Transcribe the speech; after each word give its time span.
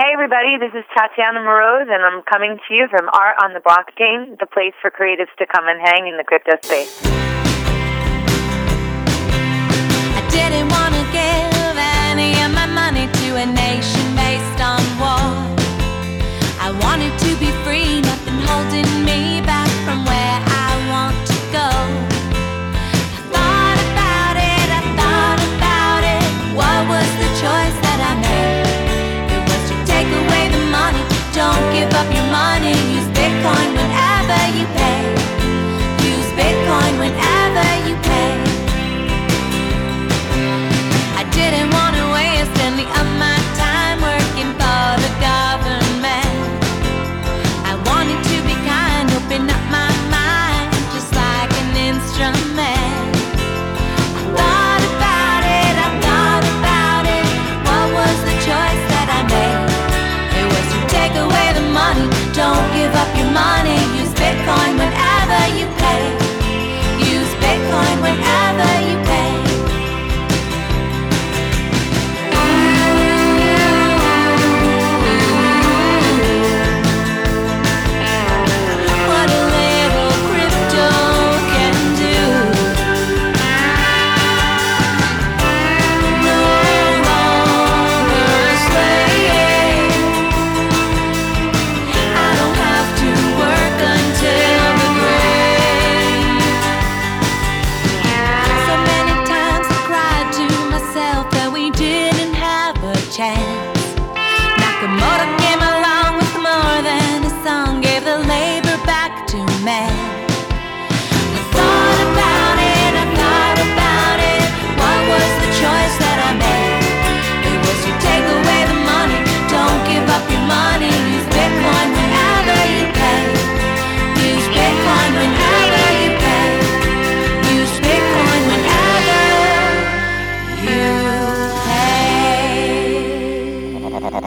Hey, 0.00 0.14
everybody, 0.14 0.56
this 0.56 0.72
is 0.72 0.82
Tatiana 0.96 1.40
Moroz, 1.40 1.92
and 1.92 2.00
I'm 2.00 2.22
coming 2.22 2.56
to 2.56 2.74
you 2.74 2.88
from 2.88 3.10
Art 3.12 3.36
on 3.44 3.52
the 3.52 3.60
Blockchain, 3.60 4.38
the 4.40 4.46
place 4.46 4.72
for 4.80 4.90
creatives 4.90 5.28
to 5.36 5.44
come 5.44 5.68
and 5.68 5.78
hang 5.78 6.08
in 6.08 6.16
the 6.16 6.24
crypto 6.24 6.52
space. 6.62 7.20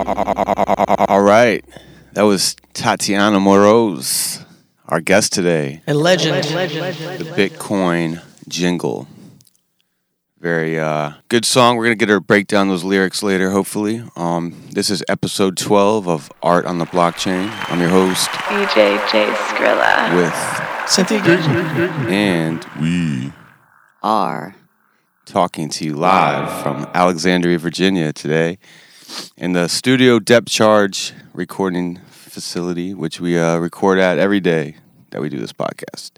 All 0.05 1.21
right. 1.21 1.63
That 2.13 2.23
was 2.23 2.55
Tatiana 2.73 3.39
Moroz, 3.39 4.45
our 4.87 4.99
guest 4.99 5.31
today. 5.31 5.81
A 5.87 5.93
legend. 5.93 6.43
The 6.43 7.31
Bitcoin 7.35 8.21
jingle. 8.47 9.07
Very 10.39 10.77
uh, 10.77 11.13
good 11.29 11.45
song. 11.45 11.77
We're 11.77 11.85
gonna 11.85 11.95
get 11.95 12.09
her 12.09 12.19
break 12.19 12.47
down 12.47 12.67
those 12.67 12.83
lyrics 12.83 13.23
later, 13.23 13.51
hopefully. 13.51 14.03
Um, 14.17 14.67
this 14.71 14.89
is 14.89 15.03
episode 15.07 15.55
12 15.55 16.09
of 16.09 16.29
Art 16.41 16.65
on 16.65 16.79
the 16.79 16.85
Blockchain. 16.85 17.49
I'm 17.71 17.79
your 17.79 17.89
host 17.89 18.29
DJ 18.29 19.09
J 19.09 19.25
Skrilla. 19.27 20.17
with, 20.17 20.89
Cynthia 20.89 21.21
Gage. 21.21 21.45
and 22.09 22.65
we 22.81 23.31
are 24.01 24.55
talking 25.25 25.69
to 25.69 25.85
you 25.85 25.95
live 25.95 26.61
from 26.61 26.89
Alexandria, 26.93 27.57
Virginia 27.57 28.11
today 28.11 28.57
in 29.37 29.53
the 29.53 29.67
studio 29.67 30.19
depth 30.19 30.49
charge 30.49 31.13
recording 31.33 31.99
facility, 32.07 32.93
which 32.93 33.19
we 33.19 33.37
uh, 33.37 33.57
record 33.57 33.99
at 33.99 34.17
every 34.17 34.39
day 34.39 34.77
that 35.11 35.21
we 35.21 35.29
do 35.29 35.39
this 35.39 35.53
podcast. 35.53 36.11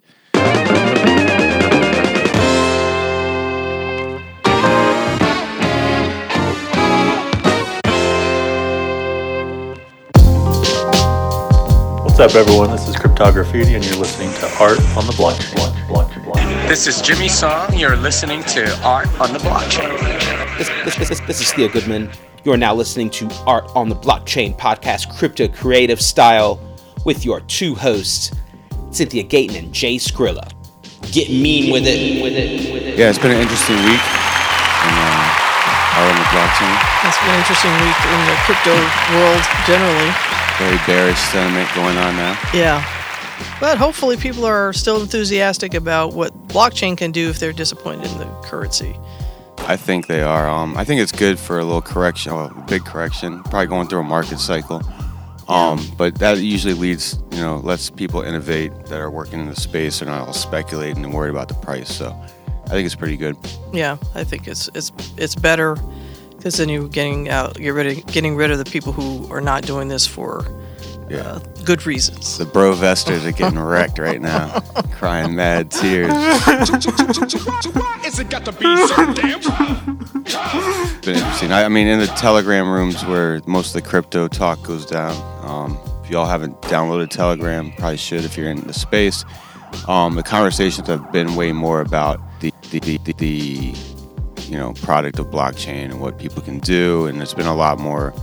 What's 12.17 12.33
up, 12.33 12.35
everyone? 12.35 12.72
This 12.72 12.88
is 12.88 12.95
Cryptograffiti, 12.95 13.75
and 13.75 13.85
you're 13.85 13.97
listening 13.97 14.31
to 14.35 14.45
Art 14.62 14.79
on 14.95 15.06
the 15.06 15.12
Blockchain. 15.12 15.53
Blockchain, 15.88 16.23
blockchain. 16.23 16.69
This 16.69 16.88
is 16.88 17.01
Jimmy 17.01 17.27
Song. 17.27 17.77
You're 17.77 17.97
listening 17.97 18.41
to 18.44 18.73
Art 18.85 19.07
on 19.19 19.33
the 19.33 19.39
Blockchain. 19.39 19.97
This, 20.57 20.69
this, 20.85 21.09
this, 21.09 21.19
this 21.19 21.41
is 21.41 21.51
Theo 21.51 21.67
Goodman. 21.67 22.09
You 22.45 22.53
are 22.53 22.57
now 22.57 22.75
listening 22.75 23.09
to 23.09 23.28
Art 23.47 23.66
on 23.75 23.89
the 23.89 23.95
Blockchain 23.95 24.56
podcast, 24.56 25.17
crypto 25.17 25.47
creative 25.47 26.00
style, 26.00 26.61
with 27.03 27.25
your 27.25 27.39
two 27.41 27.73
hosts, 27.73 28.29
Cynthia 28.91 29.23
Gayton 29.23 29.56
and 29.56 29.73
Jay 29.73 29.95
Skrilla. 29.95 30.53
Get 31.11 31.29
mean 31.29 31.73
with 31.73 31.88
it, 31.88 32.22
with 32.22 32.33
it, 32.33 32.72
with 32.72 32.83
it. 32.83 33.00
Yeah, 33.00 33.09
it's 33.09 33.17
been 33.17 33.31
an 33.31 33.41
interesting 33.41 33.78
week 33.78 33.97
in 33.97 34.94
uh, 34.94 35.97
Art 35.97 36.06
on 36.06 36.17
the 36.22 36.29
Blockchain. 36.29 36.69
It's 37.09 37.17
been 37.17 37.33
an 37.33 37.39
interesting 37.41 37.73
week 37.81 37.97
in 38.13 38.19
the 38.29 38.38
crypto 38.45 38.77
world 39.17 39.41
generally. 39.66 40.13
Very 40.62 40.77
bearish 40.85 41.17
sentiment 41.17 41.67
going 41.73 41.97
on 41.97 42.16
now. 42.16 42.38
Yeah. 42.53 42.85
But 43.59 43.79
hopefully 43.79 44.17
people 44.17 44.45
are 44.45 44.72
still 44.72 45.01
enthusiastic 45.01 45.73
about 45.73 46.13
what 46.13 46.31
blockchain 46.50 46.95
can 46.95 47.12
do 47.12 47.27
if 47.27 47.39
they're 47.39 47.53
disappointed 47.53 48.12
in 48.12 48.19
the 48.19 48.27
currency. 48.44 48.95
I 49.59 49.77
think 49.77 50.07
they 50.07 50.21
are. 50.21 50.47
Um, 50.47 50.77
I 50.77 50.83
think 50.83 51.01
it's 51.01 51.11
good 51.11 51.39
for 51.39 51.59
a 51.59 51.63
little 51.63 51.81
correction, 51.81 52.33
a 52.33 52.49
big 52.67 52.85
correction. 52.85 53.41
Probably 53.43 53.67
going 53.67 53.88
through 53.88 53.99
a 53.99 54.03
market 54.03 54.39
cycle. 54.39 54.81
Um, 55.47 55.79
but 55.97 56.16
that 56.19 56.39
usually 56.39 56.73
leads, 56.73 57.19
you 57.31 57.39
know, 57.39 57.57
lets 57.57 57.89
people 57.89 58.21
innovate 58.21 58.71
that 58.85 58.99
are 58.99 59.11
working 59.11 59.39
in 59.39 59.47
the 59.47 59.55
space. 59.55 59.99
They're 59.99 60.09
not 60.09 60.27
all 60.27 60.33
speculating 60.33 61.03
and 61.03 61.13
worried 61.13 61.29
about 61.29 61.47
the 61.47 61.53
price. 61.55 61.94
So 61.94 62.09
I 62.65 62.69
think 62.69 62.85
it's 62.85 62.95
pretty 62.95 63.17
good. 63.17 63.38
Yeah, 63.71 63.97
I 64.15 64.23
think 64.23 64.47
it's 64.47 64.69
it's 64.73 64.91
it's 65.17 65.35
better 65.35 65.77
because 66.35 66.57
then 66.57 66.69
you're 66.69 66.88
getting 66.88 67.29
out, 67.29 67.59
you're 67.59 67.73
rid 67.73 67.97
of, 67.97 68.05
getting 68.07 68.35
rid 68.35 68.51
of 68.51 68.57
the 68.57 68.65
people 68.65 68.91
who 68.91 69.31
are 69.31 69.41
not 69.41 69.63
doing 69.63 69.88
this 69.88 70.05
for 70.05 70.45
Yeah. 71.09 71.17
uh, 71.21 71.39
good 71.66 71.85
reasons. 71.85 72.38
The 72.38 72.45
bro 72.45 72.73
vesters 72.73 73.25
are 73.25 73.31
getting 73.31 73.59
wrecked 73.59 73.99
right 73.99 74.21
now, 74.21 74.59
crying 74.93 75.35
mad 75.35 75.69
tears. 75.71 76.11
Is 78.05 78.19
it 78.19 78.29
got 78.29 78.45
to 78.45 78.51
be 78.51 78.88
so 78.88 79.13
damn 79.13 79.39
It's 80.25 81.05
been 81.05 81.15
interesting. 81.15 81.51
I, 81.51 81.65
I 81.65 81.69
mean, 81.69 81.88
in 81.88 81.99
the 81.99 82.07
Telegram 82.07 82.69
rooms 82.69 83.05
where 83.05 83.41
most 83.45 83.75
of 83.75 83.83
the 83.83 83.88
crypto 83.88 84.27
talk 84.27 84.63
goes 84.63 84.85
down. 84.85 85.15
Um, 85.47 85.77
if 86.03 86.09
y'all 86.12 86.25
haven't 86.25 86.59
downloaded 86.63 87.09
Telegram, 87.09 87.71
probably 87.74 87.97
should 87.97 88.25
if 88.25 88.38
you're 88.38 88.50
in 88.50 88.62
the 88.62 88.74
space. 88.74 89.25
Um, 89.88 90.15
the 90.15 90.24
conversations 90.24 90.88
have 90.88 91.12
been 91.12 91.35
way 91.35 91.51
more 91.51 91.81
about 91.81 92.19
the 92.39 92.51
the, 92.71 92.80
the, 92.80 92.97
the, 93.00 93.13
the 93.13 93.75
you 94.44 94.57
know 94.57 94.74
product 94.74 95.19
of 95.19 95.27
blockchain 95.27 95.85
and 95.85 96.00
what 96.00 96.18
people 96.18 96.41
can 96.41 96.59
do, 96.59 97.06
and 97.06 97.21
it's 97.21 97.33
been 97.33 97.47
a 97.47 97.56
lot 97.56 97.80
more 97.80 98.13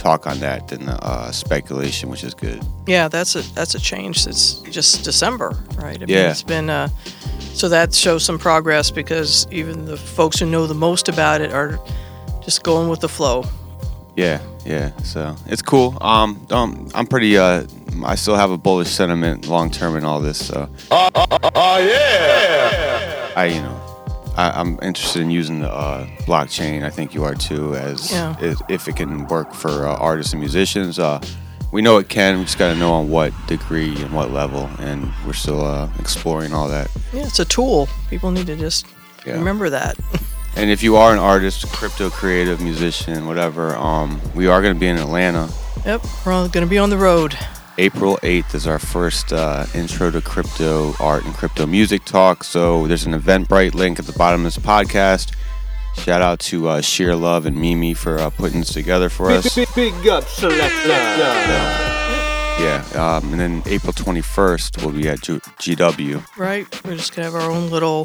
talk 0.00 0.26
on 0.26 0.38
that 0.40 0.68
than 0.68 0.86
the 0.86 0.96
uh, 1.04 1.30
speculation, 1.30 2.08
which 2.08 2.24
is 2.24 2.34
good. 2.34 2.62
Yeah, 2.86 3.08
that's 3.08 3.36
a 3.36 3.42
that's 3.54 3.74
a 3.74 3.78
change 3.78 4.22
since 4.22 4.54
just 4.70 5.04
December, 5.04 5.50
right? 5.76 5.96
I 5.96 6.06
mean, 6.06 6.08
Yeah. 6.08 6.30
it's 6.30 6.42
been 6.42 6.70
uh, 6.70 6.88
so 7.54 7.68
that 7.68 7.94
shows 7.94 8.24
some 8.24 8.38
progress 8.38 8.90
because 8.90 9.46
even 9.50 9.84
the 9.84 9.96
folks 9.96 10.38
who 10.40 10.46
know 10.46 10.66
the 10.66 10.74
most 10.74 11.08
about 11.08 11.40
it 11.40 11.52
are 11.52 11.78
just 12.42 12.62
going 12.62 12.88
with 12.88 13.00
the 13.00 13.08
flow. 13.08 13.44
Yeah, 14.16 14.40
yeah. 14.64 14.90
So 15.02 15.36
it's 15.46 15.62
cool. 15.62 15.96
Um, 16.00 16.46
um 16.50 16.88
I'm 16.94 17.06
pretty. 17.06 17.36
Uh, 17.36 17.64
I 18.04 18.14
still 18.16 18.36
have 18.36 18.50
a 18.50 18.56
bullish 18.58 18.88
sentiment 18.88 19.48
long 19.48 19.70
term 19.70 19.96
in 19.96 20.04
all 20.04 20.20
this. 20.20 20.46
So. 20.46 20.68
Oh 20.90 21.78
yeah. 21.78 23.30
I 23.36 23.44
you 23.46 23.62
know 23.62 23.89
I, 24.36 24.50
I'm 24.60 24.78
interested 24.82 25.22
in 25.22 25.30
using 25.30 25.60
the 25.60 25.70
uh, 25.70 26.06
blockchain. 26.26 26.84
I 26.84 26.90
think 26.90 27.14
you 27.14 27.24
are 27.24 27.34
too, 27.34 27.74
as 27.76 28.10
Yeah. 28.12 28.36
if, 28.40 28.58
if 28.68 28.88
it 28.88 28.96
can 28.96 29.26
work 29.26 29.52
for 29.54 29.86
uh, 29.86 29.96
artists 29.96 30.32
and 30.32 30.40
musicians. 30.40 30.98
Uh, 30.98 31.20
we 31.72 31.82
know 31.82 31.98
it 31.98 32.08
can. 32.08 32.38
We 32.38 32.44
just 32.44 32.58
got 32.58 32.72
to 32.72 32.78
know 32.78 32.92
on 32.94 33.10
what 33.10 33.32
degree 33.46 33.94
and 34.02 34.12
what 34.12 34.30
level, 34.32 34.68
and 34.80 35.08
we're 35.26 35.32
still 35.34 35.64
uh, 35.64 35.88
exploring 35.98 36.52
all 36.52 36.68
that. 36.68 36.90
Yeah, 37.12 37.26
it's 37.26 37.38
a 37.38 37.44
tool. 37.44 37.88
People 38.08 38.30
need 38.32 38.46
to 38.48 38.56
just 38.56 38.86
Yeah. 39.26 39.34
remember 39.34 39.70
that. 39.70 39.96
And 40.56 40.68
if 40.68 40.82
you 40.82 40.96
are 40.96 41.12
an 41.12 41.20
artist, 41.20 41.64
crypto 41.68 42.10
creative, 42.10 42.60
musician, 42.60 43.28
whatever, 43.28 43.76
um, 43.76 44.20
we 44.34 44.48
are 44.48 44.60
going 44.60 44.74
to 44.74 44.80
be 44.80 44.88
in 44.88 44.96
Atlanta. 44.98 45.48
Yep, 45.86 46.02
we're 46.26 46.32
all 46.32 46.48
going 46.48 46.66
to 46.66 46.68
be 46.70 46.76
on 46.76 46.90
the 46.90 46.96
road. 46.98 47.38
April 47.80 48.18
8th 48.22 48.54
is 48.54 48.66
our 48.66 48.78
first 48.78 49.32
uh, 49.32 49.64
intro 49.74 50.10
to 50.10 50.20
crypto 50.20 50.92
art 51.00 51.24
and 51.24 51.32
crypto 51.32 51.64
music 51.64 52.04
talk. 52.04 52.44
So 52.44 52.86
there's 52.86 53.06
an 53.06 53.14
Eventbrite 53.14 53.72
link 53.72 53.98
at 53.98 54.04
the 54.04 54.12
bottom 54.12 54.44
of 54.44 54.52
this 54.52 54.62
podcast. 54.62 55.34
Shout 55.96 56.20
out 56.20 56.40
to 56.40 56.68
uh, 56.68 56.82
Sheer 56.82 57.16
Love 57.16 57.46
and 57.46 57.56
Mimi 57.56 57.94
for 57.94 58.18
uh, 58.18 58.28
putting 58.28 58.60
this 58.60 58.74
together 58.74 59.08
for 59.08 59.30
us. 59.30 59.54
Big 59.74 60.06
up, 60.06 60.24
selector. 60.24 60.88
Yeah, 62.60 62.84
um, 62.96 63.32
and 63.32 63.40
then 63.40 63.62
April 63.64 63.94
21st 63.94 64.84
we'll 64.84 64.92
be 64.92 65.08
at 65.08 65.22
G- 65.22 65.38
GW. 65.38 66.36
Right? 66.36 66.84
We're 66.84 66.96
just 66.96 67.16
going 67.16 67.26
to 67.26 67.32
have 67.32 67.42
our 67.42 67.50
own 67.50 67.70
little 67.70 68.04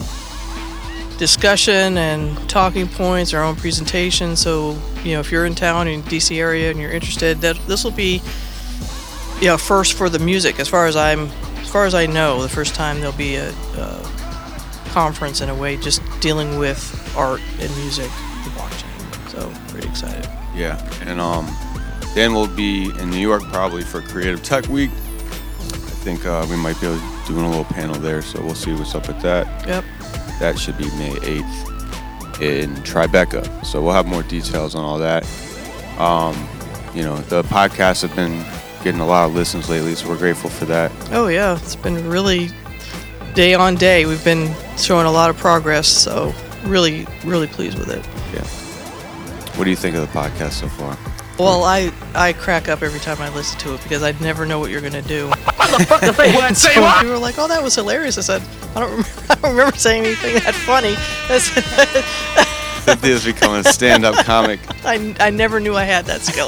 discussion 1.17 1.97
and 1.97 2.49
talking 2.49 2.87
points, 2.87 3.33
our 3.33 3.43
own 3.43 3.57
presentation. 3.57 4.37
So, 4.37 4.79
you 5.03 5.15
know, 5.15 5.19
if 5.19 5.33
you're 5.33 5.45
in 5.45 5.53
town 5.53 5.89
in 5.89 6.01
DC 6.03 6.37
area 6.37 6.71
and 6.71 6.79
you're 6.79 6.91
interested, 6.91 7.41
that 7.41 7.57
this 7.67 7.83
will 7.83 7.91
be 7.91 8.21
you 9.41 9.47
know, 9.47 9.57
first 9.57 9.93
for 9.93 10.09
the 10.09 10.19
music 10.19 10.59
as 10.59 10.67
far 10.67 10.87
as 10.87 10.95
I'm 10.95 11.29
as 11.57 11.69
far 11.69 11.85
as 11.85 11.93
I 11.93 12.05
know, 12.05 12.41
the 12.41 12.49
first 12.49 12.75
time 12.75 12.99
there'll 12.99 13.17
be 13.17 13.35
a, 13.35 13.49
a 13.49 14.11
conference 14.89 15.41
in 15.41 15.49
a 15.49 15.55
way 15.55 15.75
just 15.77 16.01
dealing 16.21 16.57
with 16.57 16.79
art 17.17 17.41
and 17.59 17.75
music, 17.77 18.09
the 18.43 18.49
blockchain. 18.51 19.29
So, 19.29 19.51
pretty 19.67 19.87
excited. 19.89 20.29
Yeah, 20.55 20.81
and 21.01 21.19
um, 21.19 21.49
then 22.13 22.33
we'll 22.33 22.47
be 22.47 22.85
in 22.97 23.09
New 23.09 23.19
York 23.19 23.43
probably 23.43 23.81
for 23.81 24.01
Creative 24.01 24.41
Tech 24.41 24.67
Week. 24.69 24.89
I 24.89 26.07
think 26.07 26.25
uh, 26.25 26.47
we 26.49 26.55
might 26.55 26.79
be 26.79 26.87
doing 27.27 27.45
a 27.45 27.49
little 27.49 27.65
panel 27.65 27.95
there, 27.99 28.21
so 28.21 28.41
we'll 28.41 28.55
see 28.55 28.71
what's 28.73 28.95
up 28.95 29.07
with 29.07 29.19
that. 29.21 29.67
Yep. 29.67 29.83
That 30.39 30.57
should 30.57 30.77
be 30.77 30.85
May 30.91 31.11
8th 31.15 32.41
in 32.41 32.75
Tribeca. 32.83 33.65
So 33.65 33.81
we'll 33.81 33.93
have 33.93 34.05
more 34.05 34.23
details 34.23 34.75
on 34.75 34.83
all 34.83 34.99
that. 34.99 35.25
Um, 35.99 36.47
you 36.93 37.03
know, 37.03 37.17
the 37.17 37.43
podcasts 37.43 38.01
have 38.03 38.15
been 38.15 38.45
getting 38.85 39.01
a 39.01 39.05
lot 39.05 39.25
of 39.27 39.33
listens 39.33 39.67
lately, 39.67 39.95
so 39.95 40.07
we're 40.07 40.17
grateful 40.17 40.47
for 40.47 40.65
that. 40.65 40.91
Oh 41.11 41.27
yeah, 41.27 41.57
it's 41.57 41.75
been 41.75 42.07
really 42.07 42.49
day 43.33 43.55
on 43.55 43.75
day. 43.75 44.05
We've 44.05 44.23
been 44.23 44.53
showing 44.77 45.07
a 45.07 45.11
lot 45.11 45.31
of 45.31 45.37
progress, 45.37 45.87
so 45.87 46.33
really, 46.63 47.07
really 47.25 47.47
pleased 47.47 47.79
with 47.79 47.89
it. 47.89 48.05
Yeah. 48.31 48.45
What 49.57 49.63
do 49.63 49.71
you 49.71 49.75
think 49.75 49.95
of 49.95 50.01
the 50.01 50.17
podcast 50.19 50.51
so 50.51 50.67
far? 50.69 50.95
Well, 51.39 51.63
I 51.63 51.91
I 52.13 52.33
crack 52.33 52.69
up 52.69 52.83
every 52.83 52.99
time 52.99 53.19
I 53.19 53.33
listen 53.33 53.57
to 53.61 53.73
it 53.73 53.81
because 53.81 54.03
I 54.03 54.11
never 54.23 54.45
know 54.45 54.59
what 54.59 54.69
you're 54.69 54.81
gonna 54.81 55.01
do. 55.01 55.31
What? 55.65 56.15
so 56.55 56.69
when 56.79 56.93
people 56.99 57.09
were 57.09 57.17
like, 57.17 57.39
"Oh, 57.39 57.47
that 57.47 57.61
was 57.63 57.73
hilarious," 57.73 58.19
I 58.19 58.21
said, 58.21 58.43
"I 58.75 58.81
don't 58.81 58.91
remember, 58.91 59.09
I 59.31 59.35
don't 59.35 59.51
remember 59.51 59.75
saying 59.77 60.05
anything 60.05 60.35
that 60.35 60.53
funny." 60.53 60.93
That's- 61.27 62.85
Cynthia's 62.85 63.25
becoming 63.25 63.61
a 63.61 63.63
stand-up 63.63 64.23
comic. 64.25 64.59
I, 64.85 65.15
I 65.19 65.31
never 65.31 65.59
knew 65.59 65.75
I 65.75 65.85
had 65.85 66.05
that 66.05 66.21
skill. 66.21 66.45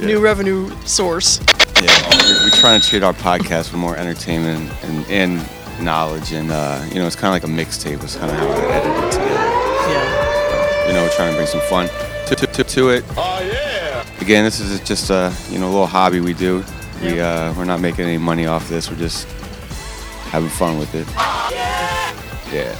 New 0.00 0.20
revenue 0.20 0.70
source. 0.84 1.40
Yeah, 1.82 1.90
we're, 2.10 2.44
we're 2.44 2.50
trying 2.50 2.80
to 2.80 2.86
treat 2.86 3.02
our 3.02 3.12
podcast 3.12 3.72
with 3.72 3.80
more 3.80 3.96
entertainment 3.96 4.70
and, 4.84 5.06
and 5.06 5.84
knowledge, 5.84 6.32
and 6.32 6.50
uh, 6.50 6.84
you 6.88 6.96
know, 6.96 7.06
it's 7.06 7.16
kind 7.16 7.34
of 7.34 7.42
like 7.42 7.44
a 7.44 7.52
mixtape. 7.64 8.02
It's 8.02 8.16
kind 8.16 8.30
of 8.30 8.36
how 8.36 8.46
we 8.46 8.52
edit 8.52 9.04
it 9.04 9.12
together. 9.12 9.34
Yeah. 9.90 10.86
You 10.88 10.92
know, 10.94 11.02
we're 11.02 11.10
trying 11.10 11.30
to 11.30 11.36
bring 11.36 11.46
some 11.46 11.60
fun 11.62 11.88
to, 12.26 12.34
to, 12.36 12.46
to, 12.46 12.64
to 12.64 12.88
it. 12.90 13.04
Oh 13.16 13.40
yeah! 13.40 14.04
Again, 14.20 14.44
this 14.44 14.60
is 14.60 14.80
just 14.80 15.10
a 15.10 15.34
you 15.50 15.58
know 15.58 15.66
a 15.66 15.72
little 15.72 15.86
hobby 15.86 16.20
we 16.20 16.32
do. 16.32 16.64
We 17.02 17.20
uh, 17.20 17.52
we're 17.54 17.64
not 17.64 17.80
making 17.80 18.04
any 18.04 18.18
money 18.18 18.46
off 18.46 18.68
this. 18.68 18.90
We're 18.90 18.98
just 18.98 19.26
having 20.30 20.48
fun 20.48 20.78
with 20.78 20.94
it. 20.94 21.08
Yeah. 21.52 22.14
Yeah. 22.52 22.74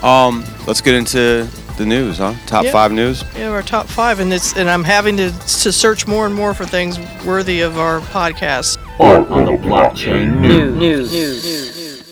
So, 0.00 0.06
um, 0.06 0.44
let's 0.66 0.80
get 0.80 0.94
into 0.94 1.48
the 1.76 1.86
news, 1.86 2.18
huh? 2.18 2.34
Top 2.46 2.64
Yeah. 2.64 2.72
five 2.72 2.92
news. 2.92 3.24
Yeah, 3.36 3.48
our 3.48 3.62
top 3.62 3.86
five, 3.86 4.20
and 4.20 4.32
it's 4.32 4.56
and 4.56 4.68
I'm 4.68 4.84
having 4.84 5.16
to 5.18 5.30
to 5.30 5.72
search 5.72 6.06
more 6.06 6.26
and 6.26 6.34
more 6.34 6.54
for 6.54 6.64
things 6.66 6.98
worthy 7.24 7.60
of 7.60 7.78
our 7.78 8.00
podcast. 8.00 8.78
Art 8.98 9.28
on 9.30 9.44
the 9.44 9.52
blockchain 9.52 10.40
news. 10.40 10.74
news, 10.76 11.12
news. 11.12 12.02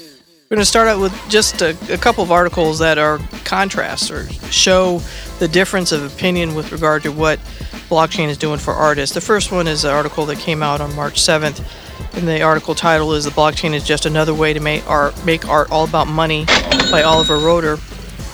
We're 0.50 0.56
going 0.56 0.62
to 0.62 0.66
start 0.66 0.86
out 0.88 1.00
with 1.00 1.12
just 1.28 1.62
a, 1.62 1.76
a 1.90 1.96
couple 1.96 2.22
of 2.22 2.30
articles 2.30 2.78
that 2.78 2.98
are 2.98 3.18
contrasts 3.44 4.10
or 4.10 4.28
show 4.52 5.00
the 5.38 5.48
difference 5.48 5.90
of 5.90 6.04
opinion 6.04 6.54
with 6.54 6.70
regard 6.70 7.02
to 7.04 7.10
what 7.10 7.40
blockchain 7.88 8.28
is 8.28 8.36
doing 8.36 8.58
for 8.58 8.72
artists. 8.74 9.14
The 9.14 9.20
first 9.22 9.50
one 9.50 9.66
is 9.66 9.84
an 9.84 9.90
article 9.90 10.26
that 10.26 10.38
came 10.38 10.62
out 10.62 10.80
on 10.80 10.94
March 10.94 11.20
7th, 11.20 11.60
and 12.16 12.28
the 12.28 12.42
article 12.42 12.74
title 12.74 13.14
is 13.14 13.24
"The 13.24 13.30
Blockchain 13.30 13.72
is 13.74 13.84
just 13.84 14.04
another 14.06 14.34
way 14.34 14.52
to 14.52 14.60
make 14.60 14.88
art 14.88 15.14
make 15.24 15.48
art 15.48 15.72
all 15.72 15.84
about 15.84 16.06
money" 16.08 16.44
by 16.90 17.02
Oliver 17.02 17.38
Roeder 17.38 17.78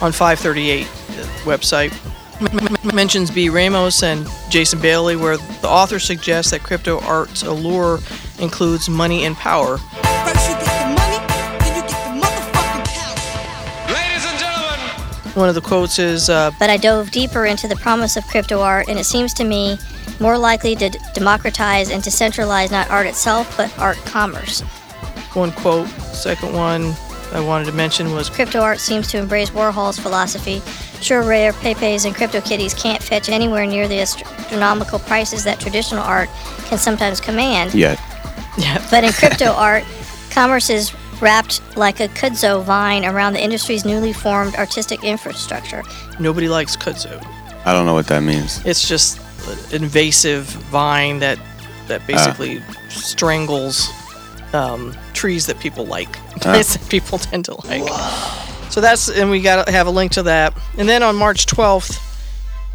on 0.02 0.12
538 0.12 0.86
the 0.86 0.99
website. 1.44 1.92
M- 2.40 2.58
m- 2.58 2.94
mentions 2.96 3.30
B. 3.30 3.48
Ramos 3.50 4.02
and 4.02 4.26
Jason 4.48 4.80
Bailey, 4.80 5.16
where 5.16 5.36
the 5.36 5.68
author 5.68 5.98
suggests 5.98 6.50
that 6.52 6.62
crypto 6.62 7.00
art's 7.00 7.42
allure 7.42 7.98
includes 8.38 8.88
money 8.88 9.24
and 9.26 9.36
power. 9.36 9.76
First 9.76 10.48
you 10.48 10.54
get 10.56 10.64
the 10.64 10.94
money, 10.96 11.26
then 11.58 11.76
you 11.76 11.82
get 11.82 11.88
the 11.88 12.26
motherfucking 12.26 12.84
power. 12.86 13.92
Ladies 13.92 14.24
and 14.26 14.38
gentlemen, 14.38 15.34
One 15.34 15.48
of 15.50 15.54
the 15.54 15.60
quotes 15.60 15.98
is, 15.98 16.30
uh, 16.30 16.50
but 16.58 16.70
I 16.70 16.78
dove 16.78 17.10
deeper 17.10 17.44
into 17.44 17.68
the 17.68 17.76
promise 17.76 18.16
of 18.16 18.26
crypto 18.26 18.60
art, 18.62 18.88
and 18.88 18.98
it 18.98 19.04
seems 19.04 19.34
to 19.34 19.44
me 19.44 19.78
more 20.18 20.38
likely 20.38 20.74
to 20.76 20.88
d- 20.90 20.98
democratize 21.14 21.90
and 21.90 22.02
to 22.04 22.10
centralize 22.10 22.70
not 22.70 22.90
art 22.90 23.06
itself, 23.06 23.54
but 23.58 23.70
art 23.78 23.96
commerce. 24.06 24.62
one 25.34 25.52
quote. 25.52 25.88
Second 26.14 26.54
one 26.54 26.94
I 27.32 27.40
wanted 27.40 27.66
to 27.66 27.72
mention 27.72 28.12
was 28.12 28.28
Crypto 28.30 28.60
art 28.60 28.80
seems 28.80 29.08
to 29.12 29.18
embrace 29.18 29.50
Warhol's 29.50 29.98
philosophy. 29.98 30.60
Sure, 31.00 31.22
rare 31.22 31.52
Pepes 31.52 32.04
and 32.04 32.14
CryptoKitties 32.14 32.80
can't 32.80 33.02
fetch 33.02 33.28
anywhere 33.28 33.66
near 33.66 33.88
the 33.88 34.00
astronomical 34.00 34.98
prices 34.98 35.44
that 35.44 35.58
traditional 35.58 36.02
art 36.02 36.28
can 36.66 36.78
sometimes 36.78 37.20
command, 37.20 37.74
Yet. 37.74 37.98
but 38.90 39.04
in 39.04 39.12
crypto 39.12 39.52
art, 39.52 39.84
commerce 40.30 40.70
is 40.70 40.94
wrapped 41.20 41.60
like 41.76 42.00
a 42.00 42.08
kudzu 42.08 42.62
vine 42.64 43.04
around 43.04 43.34
the 43.34 43.42
industry's 43.42 43.84
newly 43.84 44.12
formed 44.12 44.54
artistic 44.56 45.04
infrastructure. 45.04 45.82
nobody 46.18 46.48
likes 46.48 46.76
kudzu. 46.76 47.22
I 47.64 47.72
don't 47.72 47.86
know 47.86 47.94
what 47.94 48.06
that 48.08 48.22
means. 48.22 48.64
It's 48.64 48.86
just 48.86 49.20
an 49.72 49.82
invasive 49.82 50.44
vine 50.44 51.18
that 51.20 51.38
that 51.88 52.06
basically 52.06 52.62
strangles 52.88 53.90
um, 54.52 54.94
trees 55.12 55.46
that 55.46 55.58
people 55.58 55.84
like. 55.84 56.12
Plants 56.40 56.74
that 56.76 56.88
people 56.88 57.18
tend 57.18 57.44
to 57.46 57.54
like. 57.66 57.82
So 58.70 58.80
that's 58.80 59.08
and 59.10 59.30
we 59.30 59.40
got 59.40 59.66
to 59.66 59.72
have 59.72 59.86
a 59.88 59.90
link 59.90 60.12
to 60.12 60.22
that. 60.24 60.54
And 60.78 60.88
then 60.88 61.02
on 61.02 61.16
March 61.16 61.46
12th, 61.46 62.00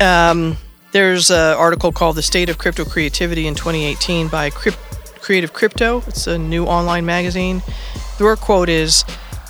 um, 0.01 0.57
there's 0.91 1.31
an 1.31 1.55
article 1.55 1.91
called 1.91 2.17
"The 2.17 2.21
State 2.21 2.49
of 2.49 2.57
Crypto 2.57 2.83
Creativity 2.83 3.47
in 3.47 3.55
2018" 3.55 4.27
by 4.27 4.49
Crypt- 4.49 4.77
Creative 5.21 5.53
Crypto. 5.53 6.03
It's 6.07 6.27
a 6.27 6.37
new 6.37 6.65
online 6.65 7.05
magazine. 7.05 7.63
Their 8.17 8.35
quote 8.35 8.69
is. 8.69 9.05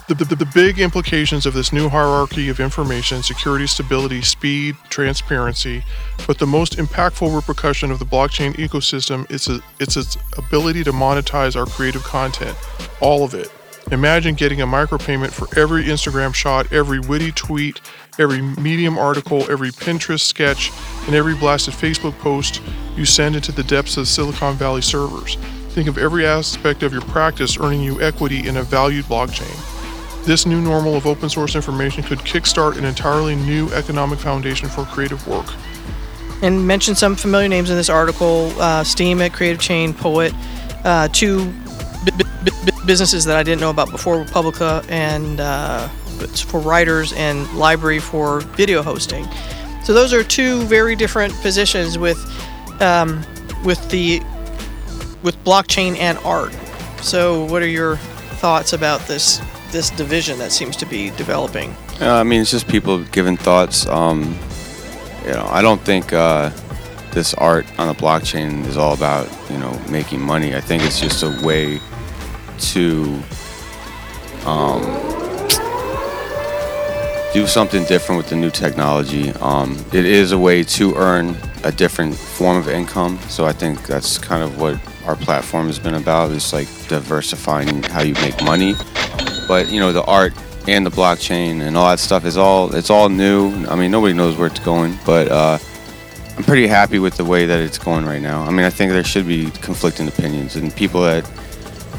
The, 0.08 0.14
the, 0.14 0.36
the 0.36 0.46
big 0.54 0.78
implications 0.78 1.48
of 1.48 1.56
this 1.56 1.74
new 1.74 1.90
hierarchy 1.90 2.48
of 2.50 2.60
information 2.60 3.24
security, 3.24 3.66
stability, 3.66 4.22
speed, 4.22 4.76
transparency, 4.90 5.84
but 6.28 6.38
the 6.38 6.46
most 6.46 6.78
impactful 6.78 7.36
repercussion 7.36 7.90
of 7.90 7.98
the 7.98 8.06
blockchain 8.06 8.54
ecosystem 8.54 9.30
is 9.32 9.48
a, 9.48 9.62
it's 9.80 9.98
its 9.98 10.16
ability 10.38 10.84
to 10.84 10.92
monetize 10.92 11.56
our 11.56 11.66
creative 11.66 12.04
content, 12.04 12.56
all 13.02 13.24
of 13.24 13.34
it. 13.34 13.52
Imagine 13.92 14.34
getting 14.34 14.62
a 14.62 14.66
micropayment 14.66 15.32
for 15.32 15.48
every 15.60 15.84
Instagram 15.84 16.34
shot, 16.34 16.74
every 16.74 17.00
witty 17.00 17.32
tweet, 17.32 17.82
every 18.18 18.42
Medium 18.42 18.98
article, 18.98 19.50
every 19.52 19.70
Pinterest 19.70 20.22
sketch, 20.22 20.72
and 21.06 21.14
every 21.14 21.36
blasted 21.36 21.76
Facebook 21.76 22.18
post 22.20 22.62
you 22.96 23.06
send 23.06 23.36
into 23.36 23.52
the 23.52 23.64
depths 23.64 23.98
of 23.98 24.08
Silicon 24.08 24.56
Valley 24.56 24.82
servers. 24.82 25.36
Think 25.70 25.88
of 25.88 26.00
every 26.00 26.26
aspect 26.26 26.82
of 26.82 26.94
your 26.94 27.04
practice 27.04 27.60
earning 27.60 27.82
you 27.82 28.02
equity 28.02 28.48
in 28.48 28.58
a 28.58 28.64
valued 28.64 29.06
blockchain. 29.06 29.56
This 30.26 30.48
new 30.48 30.62
normal 30.62 30.96
of 30.96 31.06
open 31.06 31.30
source 31.30 31.56
information 31.56 32.02
could 32.02 32.20
kickstart 32.20 32.78
an 32.78 32.86
entirely 32.86 33.36
new 33.36 33.70
economic 33.74 34.18
foundation 34.18 34.68
for 34.68 34.84
creative 34.86 35.28
work. 35.28 35.46
and 36.42 36.66
mention 36.68 36.96
some 36.96 37.16
familiar 37.16 37.48
names 37.48 37.70
in 37.70 37.76
this 37.78 37.90
article 37.90 38.48
uh, 38.60 38.84
Steemit 38.84 39.34
Creative 39.34 39.60
Chain, 39.62 39.94
Poet, 39.94 40.34
uh, 40.84 41.08
two 41.10 41.54
b- 42.12 42.24
b- 42.44 42.72
businesses 42.86 43.26
that 43.26 43.38
I 43.38 43.44
didn't 43.44 43.62
know 43.62 43.70
about 43.70 43.92
before 43.92 44.24
Publica 44.26 44.84
and 44.90 45.40
uh, 45.40 45.88
for 46.48 46.60
writers 46.60 47.14
and 47.14 47.46
LBRY 47.48 48.02
for 48.02 48.42
video 48.42 48.82
hosting. 48.82 49.28
So 49.84 49.94
those 49.94 50.14
are 50.14 50.24
two 50.24 50.62
very 50.64 50.96
different 50.96 51.34
positions 51.42 51.98
with 51.98 52.18
um, 52.82 53.24
with 53.64 53.90
the 53.90 54.20
with 55.24 55.42
blockchain 55.44 55.98
and 55.98 56.18
art. 56.20 56.54
So 57.02 57.46
what 57.46 57.62
are 57.62 57.68
your 57.68 57.98
thoughts 58.38 58.74
about 58.74 59.02
this 59.02 59.42
this 59.72 59.90
division 59.92 60.40
that 60.40 60.52
seems 60.52 60.76
to 60.78 60.86
be 60.86 61.12
developing? 61.12 61.76
Uh, 62.02 62.14
I 62.14 62.24
mean, 62.24 62.42
it's 62.42 62.52
just 62.52 62.68
people 62.68 63.04
giving 63.06 63.38
thoughts. 63.38 63.86
Um, 63.88 64.38
you 65.24 65.32
know, 65.32 65.48
I 65.50 65.62
don't 65.62 65.82
think 65.82 66.14
uh, 66.14 66.50
this 67.12 67.34
art 67.36 67.66
on 67.80 67.88
the 67.88 67.94
blockchain 67.94 68.66
is 68.66 68.78
all 68.78 68.94
about 68.94 69.30
you 69.50 69.58
know 69.58 69.80
making 69.90 70.22
money. 70.22 70.56
I 70.56 70.62
think 70.62 70.84
it's 70.84 71.00
just 71.00 71.24
a 71.24 71.46
way 71.46 71.80
to 72.60 73.20
um, 74.46 74.82
do 77.34 77.46
something 77.46 77.84
different 77.86 78.18
with 78.18 78.30
the 78.30 78.36
new 78.36 78.50
technology. 78.50 79.32
Um, 79.42 79.78
it 79.92 80.06
is 80.06 80.32
a 80.32 80.40
way 80.40 80.64
to 80.64 80.96
earn 80.96 81.36
a 81.64 81.72
different 81.72 82.16
form 82.16 82.58
of 82.58 82.70
income. 82.70 83.20
So 83.28 83.46
I 83.46 83.52
think 83.52 83.86
that's 83.86 84.18
kind 84.18 84.44
of 84.44 84.60
what 84.60 84.80
our 85.06 85.16
platform 85.16 85.68
has 85.68 85.80
been 85.80 85.96
about. 85.96 86.32
It's 86.32 86.54
like 86.54 86.68
diversifying 86.88 87.84
how 87.84 88.04
you 88.04 88.14
make 88.16 88.42
money. 88.44 88.74
But 89.48 89.70
you 89.70 89.80
know, 89.80 89.92
the 89.92 90.04
art 90.06 90.34
and 90.68 90.86
the 90.86 90.90
blockchain 90.90 91.62
and 91.62 91.76
all 91.76 91.90
that 91.90 92.00
stuff 92.00 92.26
is 92.26 92.38
all 92.38 92.74
it's 92.74 92.90
all 92.90 93.10
new. 93.10 93.52
I 93.66 93.76
mean, 93.76 93.92
nobody 93.92 94.14
knows 94.14 94.38
where 94.38 94.48
it's 94.48 94.60
going, 94.60 94.98
but 95.06 95.30
uh, 95.30 95.58
I'm 96.38 96.44
pretty 96.44 96.68
happy 96.68 97.00
with 97.00 97.18
the 97.18 97.26
way 97.26 97.46
that 97.46 97.60
it's 97.60 97.78
going 97.78 98.06
right 98.06 98.22
now. 98.22 98.44
I 98.44 98.50
mean, 98.52 98.66
I 98.66 98.70
think 98.70 98.92
there 98.92 99.04
should 99.04 99.28
be 99.28 99.52
conflicting 99.52 100.08
opinions 100.08 100.56
and 100.56 100.76
people 100.76 101.02
that 101.02 101.30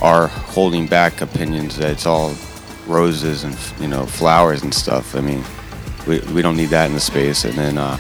are 0.02 0.28
holding 0.28 0.86
back 0.86 1.20
opinions 1.20 1.76
that 1.76 1.90
it's 1.90 2.06
all 2.06 2.34
roses 2.86 3.44
and 3.44 3.56
you 3.80 3.88
know 3.88 4.06
flowers 4.06 4.62
and 4.62 4.72
stuff. 4.72 5.14
I 5.14 5.20
mean, 5.20 5.44
we, 6.06 6.20
we 6.32 6.42
don't 6.42 6.56
need 6.56 6.70
that 6.70 6.86
in 6.86 6.92
the 6.92 7.00
space. 7.00 7.44
And 7.44 7.54
then 7.54 7.78
uh, 7.78 7.98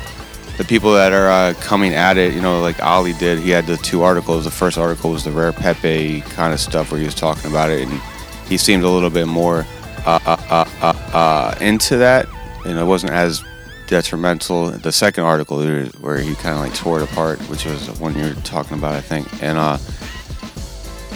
the 0.56 0.64
people 0.64 0.92
that 0.94 1.12
are 1.12 1.28
uh, 1.28 1.54
coming 1.60 1.94
at 1.94 2.16
it, 2.16 2.34
you 2.34 2.40
know, 2.40 2.60
like 2.60 2.82
Ali 2.82 3.12
did. 3.14 3.38
He 3.38 3.50
had 3.50 3.66
the 3.66 3.76
two 3.76 4.02
articles. 4.02 4.44
The 4.44 4.50
first 4.50 4.78
article 4.78 5.10
was 5.10 5.24
the 5.24 5.30
rare 5.30 5.52
Pepe 5.52 6.22
kind 6.22 6.52
of 6.52 6.60
stuff 6.60 6.90
where 6.90 7.00
he 7.00 7.06
was 7.06 7.14
talking 7.14 7.50
about 7.50 7.70
it, 7.70 7.86
and 7.86 8.00
he 8.48 8.56
seemed 8.56 8.84
a 8.84 8.88
little 8.88 9.10
bit 9.10 9.26
more 9.26 9.66
uh, 10.06 10.18
uh, 10.24 10.64
uh, 10.80 10.92
uh, 11.12 11.54
into 11.60 11.96
that, 11.98 12.26
and 12.64 12.78
it 12.78 12.84
wasn't 12.84 13.12
as 13.12 13.44
detrimental. 13.86 14.70
The 14.70 14.92
second 14.92 15.24
article 15.24 15.62
where 16.00 16.18
he 16.18 16.34
kind 16.36 16.56
of 16.56 16.60
like 16.60 16.74
tore 16.74 17.00
it 17.00 17.10
apart, 17.10 17.38
which 17.50 17.64
was 17.64 17.86
the 17.86 17.92
one 18.02 18.16
you 18.16 18.24
were 18.24 18.34
talking 18.42 18.78
about, 18.78 18.94
I 18.94 19.00
think, 19.00 19.42
and 19.42 19.58
uh, 19.58 19.78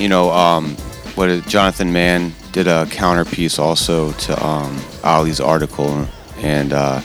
you 0.01 0.09
know, 0.09 0.31
um, 0.31 0.71
what 1.15 1.29
is, 1.29 1.45
Jonathan 1.47 1.93
Mann 1.93 2.33
did 2.53 2.67
a 2.67 2.87
counter 2.87 3.25
piece 3.25 3.59
also 3.59 4.13
to 4.13 4.45
um, 4.45 4.81
Ali's 5.05 5.41
article, 5.41 6.09
and 6.39 6.73
uh, 6.73 7.01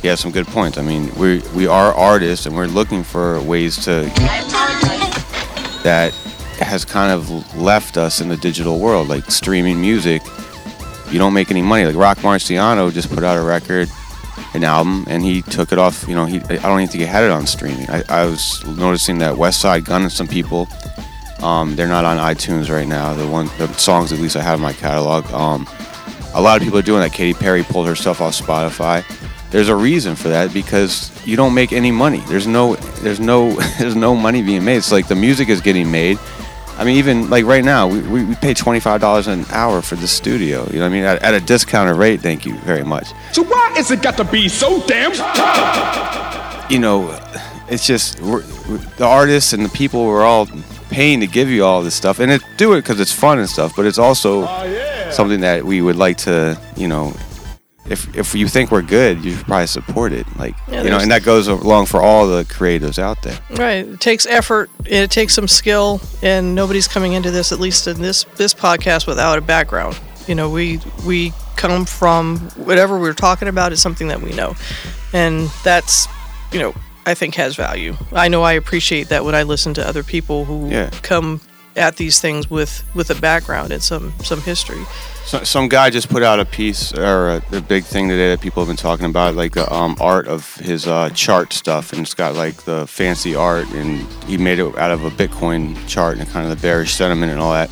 he 0.00 0.08
has 0.08 0.18
some 0.18 0.32
good 0.32 0.46
points. 0.46 0.78
I 0.78 0.82
mean, 0.82 1.14
we 1.16 1.42
we 1.54 1.66
are 1.66 1.92
artists, 1.94 2.46
and 2.46 2.56
we're 2.56 2.66
looking 2.66 3.02
for 3.02 3.40
ways 3.42 3.76
to 3.84 4.10
that 5.84 6.12
has 6.60 6.84
kind 6.84 7.12
of 7.12 7.56
left 7.56 7.96
us 7.96 8.20
in 8.20 8.28
the 8.28 8.36
digital 8.36 8.78
world, 8.78 9.08
like 9.08 9.30
streaming 9.30 9.80
music. 9.80 10.22
You 11.10 11.18
don't 11.18 11.34
make 11.34 11.50
any 11.50 11.62
money. 11.62 11.84
Like 11.84 11.96
Rock 11.96 12.18
Marciano 12.18 12.92
just 12.92 13.10
put 13.10 13.24
out 13.24 13.36
a 13.36 13.42
record, 13.42 13.88
an 14.54 14.64
album, 14.64 15.04
and 15.08 15.22
he 15.22 15.42
took 15.42 15.72
it 15.72 15.78
off. 15.78 16.08
You 16.08 16.14
know, 16.14 16.24
he 16.24 16.38
I 16.38 16.56
don't 16.56 16.80
even 16.80 16.88
think 16.88 17.00
he 17.00 17.06
had 17.06 17.24
it 17.24 17.30
on 17.30 17.46
streaming. 17.46 17.88
I, 17.90 18.02
I 18.08 18.24
was 18.24 18.64
noticing 18.64 19.18
that 19.18 19.34
Westside 19.34 19.84
Gunn 19.84 20.02
and 20.02 20.12
some 20.12 20.26
people 20.26 20.68
um, 21.42 21.76
they're 21.76 21.88
not 21.88 22.04
on 22.04 22.18
iTunes 22.18 22.70
right 22.70 22.86
now. 22.86 23.14
The 23.14 23.26
one, 23.26 23.46
the 23.58 23.72
songs 23.74 24.12
at 24.12 24.18
least 24.18 24.36
I 24.36 24.42
have 24.42 24.58
in 24.58 24.62
my 24.62 24.72
catalog. 24.72 25.30
Um, 25.32 25.66
a 26.34 26.40
lot 26.40 26.56
of 26.56 26.62
people 26.62 26.78
are 26.78 26.82
doing 26.82 27.00
that. 27.00 27.12
Katy 27.12 27.34
Perry 27.34 27.62
pulled 27.62 27.86
her 27.86 27.94
stuff 27.94 28.20
off 28.20 28.38
Spotify. 28.38 29.04
There's 29.50 29.68
a 29.68 29.74
reason 29.74 30.14
for 30.14 30.28
that 30.28 30.54
because 30.54 31.10
you 31.26 31.36
don't 31.36 31.54
make 31.54 31.72
any 31.72 31.90
money. 31.90 32.22
There's 32.28 32.46
no, 32.46 32.76
there's 32.76 33.18
no, 33.20 33.52
there's 33.78 33.96
no 33.96 34.14
money 34.14 34.42
being 34.42 34.64
made. 34.64 34.76
It's 34.76 34.92
like 34.92 35.08
the 35.08 35.16
music 35.16 35.48
is 35.48 35.60
getting 35.60 35.90
made. 35.90 36.18
I 36.80 36.84
mean, 36.84 36.96
even 36.96 37.28
like 37.28 37.44
right 37.44 37.64
now, 37.64 37.88
we, 37.88 38.00
we, 38.00 38.24
we 38.24 38.34
pay 38.36 38.54
twenty 38.54 38.80
five 38.80 39.02
dollars 39.02 39.26
an 39.26 39.44
hour 39.50 39.82
for 39.82 39.96
the 39.96 40.08
studio. 40.08 40.66
You 40.70 40.78
know 40.78 40.84
what 40.84 40.86
I 40.86 40.88
mean? 40.88 41.04
At, 41.04 41.22
at 41.22 41.34
a 41.34 41.40
discounted 41.40 41.96
rate. 41.96 42.22
Thank 42.22 42.46
you 42.46 42.56
very 42.60 42.84
much. 42.84 43.08
So 43.32 43.42
why 43.42 43.74
is 43.76 43.90
it 43.90 44.00
got 44.00 44.16
to 44.16 44.24
be 44.24 44.48
so 44.48 44.82
damn 44.86 45.12
You 46.70 46.78
know, 46.78 47.10
it's 47.68 47.86
just 47.86 48.16
the 48.16 49.04
artists 49.04 49.52
and 49.52 49.62
the 49.62 49.68
people. 49.68 50.06
We're 50.06 50.22
all 50.22 50.48
paying 50.90 51.20
to 51.20 51.26
give 51.26 51.48
you 51.48 51.64
all 51.64 51.82
this 51.82 51.94
stuff, 51.94 52.18
and 52.18 52.30
it, 52.30 52.42
do 52.56 52.72
it 52.74 52.82
because 52.82 53.00
it's 53.00 53.12
fun 53.12 53.38
and 53.38 53.48
stuff. 53.48 53.74
But 53.76 53.86
it's 53.86 53.98
also 53.98 54.44
oh, 54.46 55.10
something 55.10 55.40
that 55.40 55.64
we 55.64 55.80
would 55.80 55.96
like 55.96 56.18
to, 56.18 56.60
you 56.76 56.88
know, 56.88 57.14
if 57.86 58.14
if 58.16 58.34
you 58.34 58.46
think 58.48 58.70
we're 58.70 58.82
good, 58.82 59.24
you 59.24 59.36
should 59.36 59.46
probably 59.46 59.66
support 59.66 60.12
it. 60.12 60.26
Like 60.36 60.54
Yeah, 60.68 60.82
you 60.82 60.90
know, 60.90 60.98
and 60.98 61.10
that 61.10 61.22
goes 61.22 61.48
along 61.48 61.86
for 61.86 62.00
all 62.00 62.26
the 62.26 62.44
creatives 62.44 62.98
out 62.98 63.22
there. 63.22 63.38
Right. 63.50 63.86
It 63.86 64.00
takes 64.00 64.26
effort. 64.26 64.70
and 64.78 64.88
It 64.88 65.10
takes 65.10 65.34
some 65.34 65.48
skill, 65.48 66.00
and 66.22 66.54
nobody's 66.54 66.88
coming 66.88 67.12
into 67.12 67.30
this, 67.30 67.52
at 67.52 67.60
least 67.60 67.86
in 67.86 68.00
this 68.00 68.24
this 68.36 68.54
podcast, 68.54 69.06
without 69.06 69.38
a 69.38 69.40
background. 69.40 69.98
You 70.26 70.34
know, 70.34 70.50
we 70.50 70.80
we 71.06 71.32
come 71.56 71.84
from 71.84 72.38
whatever 72.56 72.98
we're 72.98 73.12
talking 73.12 73.48
about 73.48 73.72
is 73.72 73.82
something 73.82 74.08
that 74.08 74.22
we 74.22 74.32
know, 74.32 74.54
and 75.12 75.48
that's 75.64 76.06
you 76.52 76.60
know 76.60 76.74
I 77.06 77.14
think 77.14 77.34
has 77.36 77.56
value. 77.56 77.96
I 78.12 78.28
know 78.28 78.42
I 78.42 78.52
appreciate 78.52 79.08
that 79.08 79.24
when 79.24 79.34
I 79.34 79.42
listen 79.42 79.74
to 79.74 79.86
other 79.86 80.02
people 80.02 80.44
who 80.44 80.68
Yeah. 80.70 80.90
come 81.02 81.40
at 81.76 81.96
these 81.96 82.20
things 82.20 82.50
with 82.50 82.82
with 82.94 83.10
a 83.10 83.14
background 83.14 83.72
and 83.72 83.82
some 83.82 84.12
some 84.22 84.40
history. 84.42 84.84
So, 85.24 85.44
some 85.44 85.68
guy 85.68 85.90
just 85.90 86.08
put 86.08 86.22
out 86.24 86.40
a 86.40 86.44
piece 86.44 86.92
or 86.92 87.30
a, 87.30 87.42
a 87.52 87.60
big 87.60 87.84
thing 87.84 88.08
today 88.08 88.30
that 88.30 88.40
people 88.40 88.60
have 88.62 88.68
been 88.68 88.76
talking 88.76 89.06
about, 89.06 89.36
like 89.36 89.52
the 89.52 89.72
um, 89.72 89.96
art 90.00 90.26
of 90.26 90.56
his 90.56 90.86
uh, 90.88 91.10
chart 91.10 91.52
stuff, 91.52 91.92
and 91.92 92.02
it's 92.02 92.14
got 92.14 92.34
like 92.34 92.56
the 92.64 92.86
fancy 92.88 93.36
art, 93.36 93.68
and 93.70 94.00
he 94.26 94.36
made 94.36 94.58
it 94.58 94.76
out 94.76 94.90
of 94.90 95.04
a 95.04 95.10
Bitcoin 95.10 95.76
chart 95.86 96.18
and 96.18 96.28
kind 96.28 96.50
of 96.50 96.56
the 96.56 96.60
bearish 96.60 96.94
sentiment 96.94 97.30
and 97.30 97.40
all 97.40 97.52
that. 97.52 97.70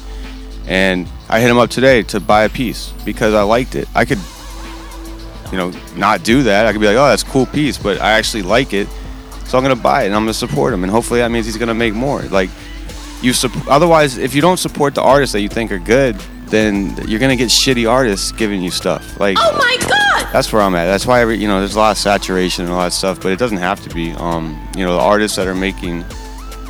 And 0.68 1.08
I 1.28 1.40
hit 1.40 1.50
him 1.50 1.58
up 1.58 1.70
today 1.70 2.02
to 2.04 2.20
buy 2.20 2.44
a 2.44 2.48
piece 2.48 2.92
because 3.04 3.34
I 3.34 3.42
liked 3.42 3.74
it. 3.74 3.88
I 3.94 4.04
could, 4.04 4.20
you 5.50 5.56
know, 5.58 5.72
not 5.96 6.22
do 6.22 6.44
that. 6.44 6.66
I 6.66 6.72
could 6.72 6.80
be 6.80 6.86
like, 6.86 6.96
oh, 6.96 7.08
that's 7.08 7.22
a 7.24 7.26
cool 7.26 7.46
piece, 7.46 7.76
but 7.78 8.00
I 8.00 8.12
actually 8.12 8.42
like 8.42 8.72
it, 8.72 8.86
so 9.48 9.58
I'm 9.58 9.64
gonna 9.64 9.74
buy 9.76 10.02
it 10.02 10.06
and 10.06 10.14
I'm 10.14 10.22
gonna 10.22 10.34
support 10.34 10.72
him, 10.72 10.84
and 10.84 10.92
hopefully 10.92 11.20
that 11.20 11.30
means 11.30 11.46
he's 11.46 11.56
gonna 11.56 11.74
make 11.74 11.94
more. 11.94 12.22
Like 12.22 12.50
you 13.22 13.32
sup- 13.32 13.66
otherwise 13.68 14.16
if 14.16 14.34
you 14.34 14.40
don't 14.40 14.58
support 14.58 14.94
the 14.94 15.02
artists 15.02 15.32
that 15.32 15.40
you 15.40 15.48
think 15.48 15.72
are 15.72 15.78
good 15.78 16.16
then 16.50 16.96
you're 17.06 17.20
gonna 17.20 17.36
get 17.36 17.48
shitty 17.48 17.90
artists 17.90 18.32
giving 18.32 18.62
you 18.62 18.70
stuff. 18.70 19.18
Like 19.20 19.36
Oh 19.38 19.56
my 19.58 19.76
god! 19.86 20.32
that's 20.32 20.52
where 20.52 20.62
i'm 20.62 20.74
at. 20.74 20.86
That's 20.86 21.06
why 21.06 21.20
every, 21.20 21.36
you 21.36 21.48
know 21.48 21.58
there's 21.60 21.74
a 21.74 21.78
lot 21.78 21.92
of 21.92 21.98
saturation 21.98 22.64
and 22.64 22.72
all 22.72 22.80
that 22.80 22.92
stuff 22.92 23.20
but 23.20 23.32
it 23.32 23.38
doesn't 23.38 23.58
have 23.58 23.82
to 23.86 23.94
be. 23.94 24.12
Um, 24.12 24.58
you 24.76 24.84
know 24.84 24.94
the 24.94 25.02
artists 25.02 25.36
that 25.36 25.46
are 25.46 25.54
making 25.54 26.04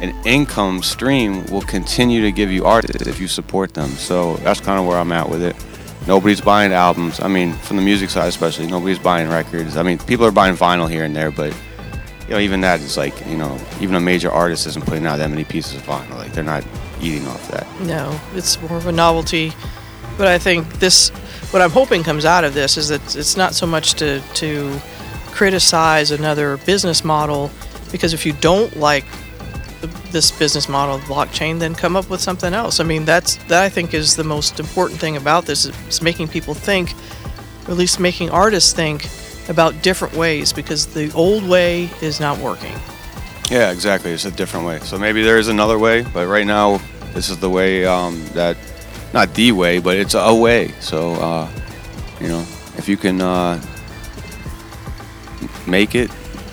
an 0.01 0.15
income 0.25 0.83
stream 0.83 1.45
will 1.47 1.63
continue 1.63 2.23
to 2.23 2.33
give 2.33 2.51
you 2.51 2.65
art 2.65 2.89
if 2.91 3.21
you 3.21 3.27
support 3.29 3.75
them. 3.75 3.91
So 3.91 4.37
that's 4.39 4.61
kind 4.61 4.79
of 4.81 4.87
where 4.87 4.99
i'm 4.99 5.13
at 5.13 5.29
with 5.29 5.43
it. 5.43 5.57
Nobody's 6.07 6.41
buying 6.41 6.73
albums. 6.73 7.21
I 7.21 7.29
mean 7.29 7.53
from 7.55 7.77
the 7.77 7.83
music 7.83 8.11
side 8.11 8.29
especially 8.29 8.67
nobody's 8.67 8.99
buying 8.99 9.29
records. 9.29 9.77
I 9.77 9.83
mean 9.83 9.99
people 9.99 10.25
are 10.27 10.33
buying 10.33 10.57
vinyl 10.57 10.91
here 10.91 11.05
and 11.05 11.15
there 11.15 11.31
but 11.31 11.55
you 12.29 12.35
know, 12.35 12.41
even 12.41 12.61
that 12.61 12.81
is 12.81 12.99
like, 12.99 13.27
you 13.27 13.39
know, 13.39 13.59
even 13.81 13.95
a 13.95 14.01
major 14.01 14.31
artist 14.31 14.67
isn't 14.67 14.85
putting 14.85 15.07
out 15.07 15.17
that 15.17 15.31
many 15.31 15.45
pieces 15.45 15.77
of 15.77 15.83
vinyl. 15.83 16.17
Like, 16.17 16.33
they're 16.33 16.45
not 16.45 16.63
eating 17.01 17.27
off 17.27 17.51
that. 17.51 17.67
No, 17.81 18.21
it's 18.35 18.61
more 18.61 18.77
of 18.77 18.87
a 18.87 18.93
novelty. 18.93 19.53
But 20.19 20.27
I 20.27 20.39
think 20.39 20.75
this, 20.75 21.09
what 21.53 21.63
I'm 21.63 21.71
hoping 21.71 22.03
comes 22.03 22.27
out 22.27 22.45
of 22.45 22.53
this 22.53 22.77
is 22.77 22.89
that 22.89 23.17
it's 23.17 23.37
not 23.37 23.55
so 23.55 23.67
much 23.67 23.95
to 23.95 24.21
to 24.35 24.79
criticize 25.31 26.11
another 26.11 26.59
business 26.59 27.03
model, 27.05 27.51
because 27.93 28.13
if 28.13 28.27
you 28.27 28.35
don't 28.35 28.77
like 28.77 29.05
this 30.11 30.31
business 30.33 30.69
model 30.69 30.97
of 30.97 31.03
blockchain, 31.03 31.61
then 31.61 31.75
come 31.75 31.97
up 31.97 32.11
with 32.11 32.21
something 32.21 32.53
else. 32.53 32.81
I 32.81 32.85
mean, 32.85 33.05
that's 33.05 33.37
that 33.45 33.63
I 33.63 33.69
think 33.71 33.95
is 33.95 34.17
the 34.17 34.25
most 34.25 34.61
important 34.61 35.01
thing 35.01 35.17
about 35.17 35.47
this 35.47 35.65
is 35.65 36.03
making 36.03 36.29
people 36.29 36.53
think, 36.53 36.93
or 37.67 37.71
at 37.71 37.77
least 37.79 38.01
making 38.01 38.31
artists 38.31 38.73
think 38.73 39.09
about 39.49 39.83
different 39.83 40.15
ways, 40.15 40.53
because 40.53 40.87
the 40.87 41.13
old 41.13 41.49
way 41.49 41.91
is 42.03 42.21
not 42.21 42.39
working. 42.39 42.77
Yeah, 43.51 43.73
exactly. 43.73 44.13
It's 44.13 44.27
a 44.27 44.31
different 44.31 44.67
way. 44.67 44.79
So 44.81 44.99
maybe 44.99 45.23
there 45.23 45.39
is 45.39 45.49
another 45.49 45.79
way, 45.79 46.03
but 46.03 46.27
right 46.27 46.47
now, 46.47 46.81
this 47.15 47.31
is 47.31 47.39
the 47.39 47.49
way 47.49 47.87
um, 47.87 48.23
that, 48.35 48.57
not 49.15 49.35
the 49.35 49.53
way, 49.53 49.79
but 49.79 49.97
it's 49.97 50.15
a 50.15 50.35
way. 50.35 50.73
So, 50.81 51.15
uh, 51.15 51.51
you 52.21 52.29
know, 52.29 52.45
if 52.77 52.89
you 52.89 52.97
can 52.97 53.21
uh, 53.21 53.61
make 55.67 55.95
it, 55.95 56.11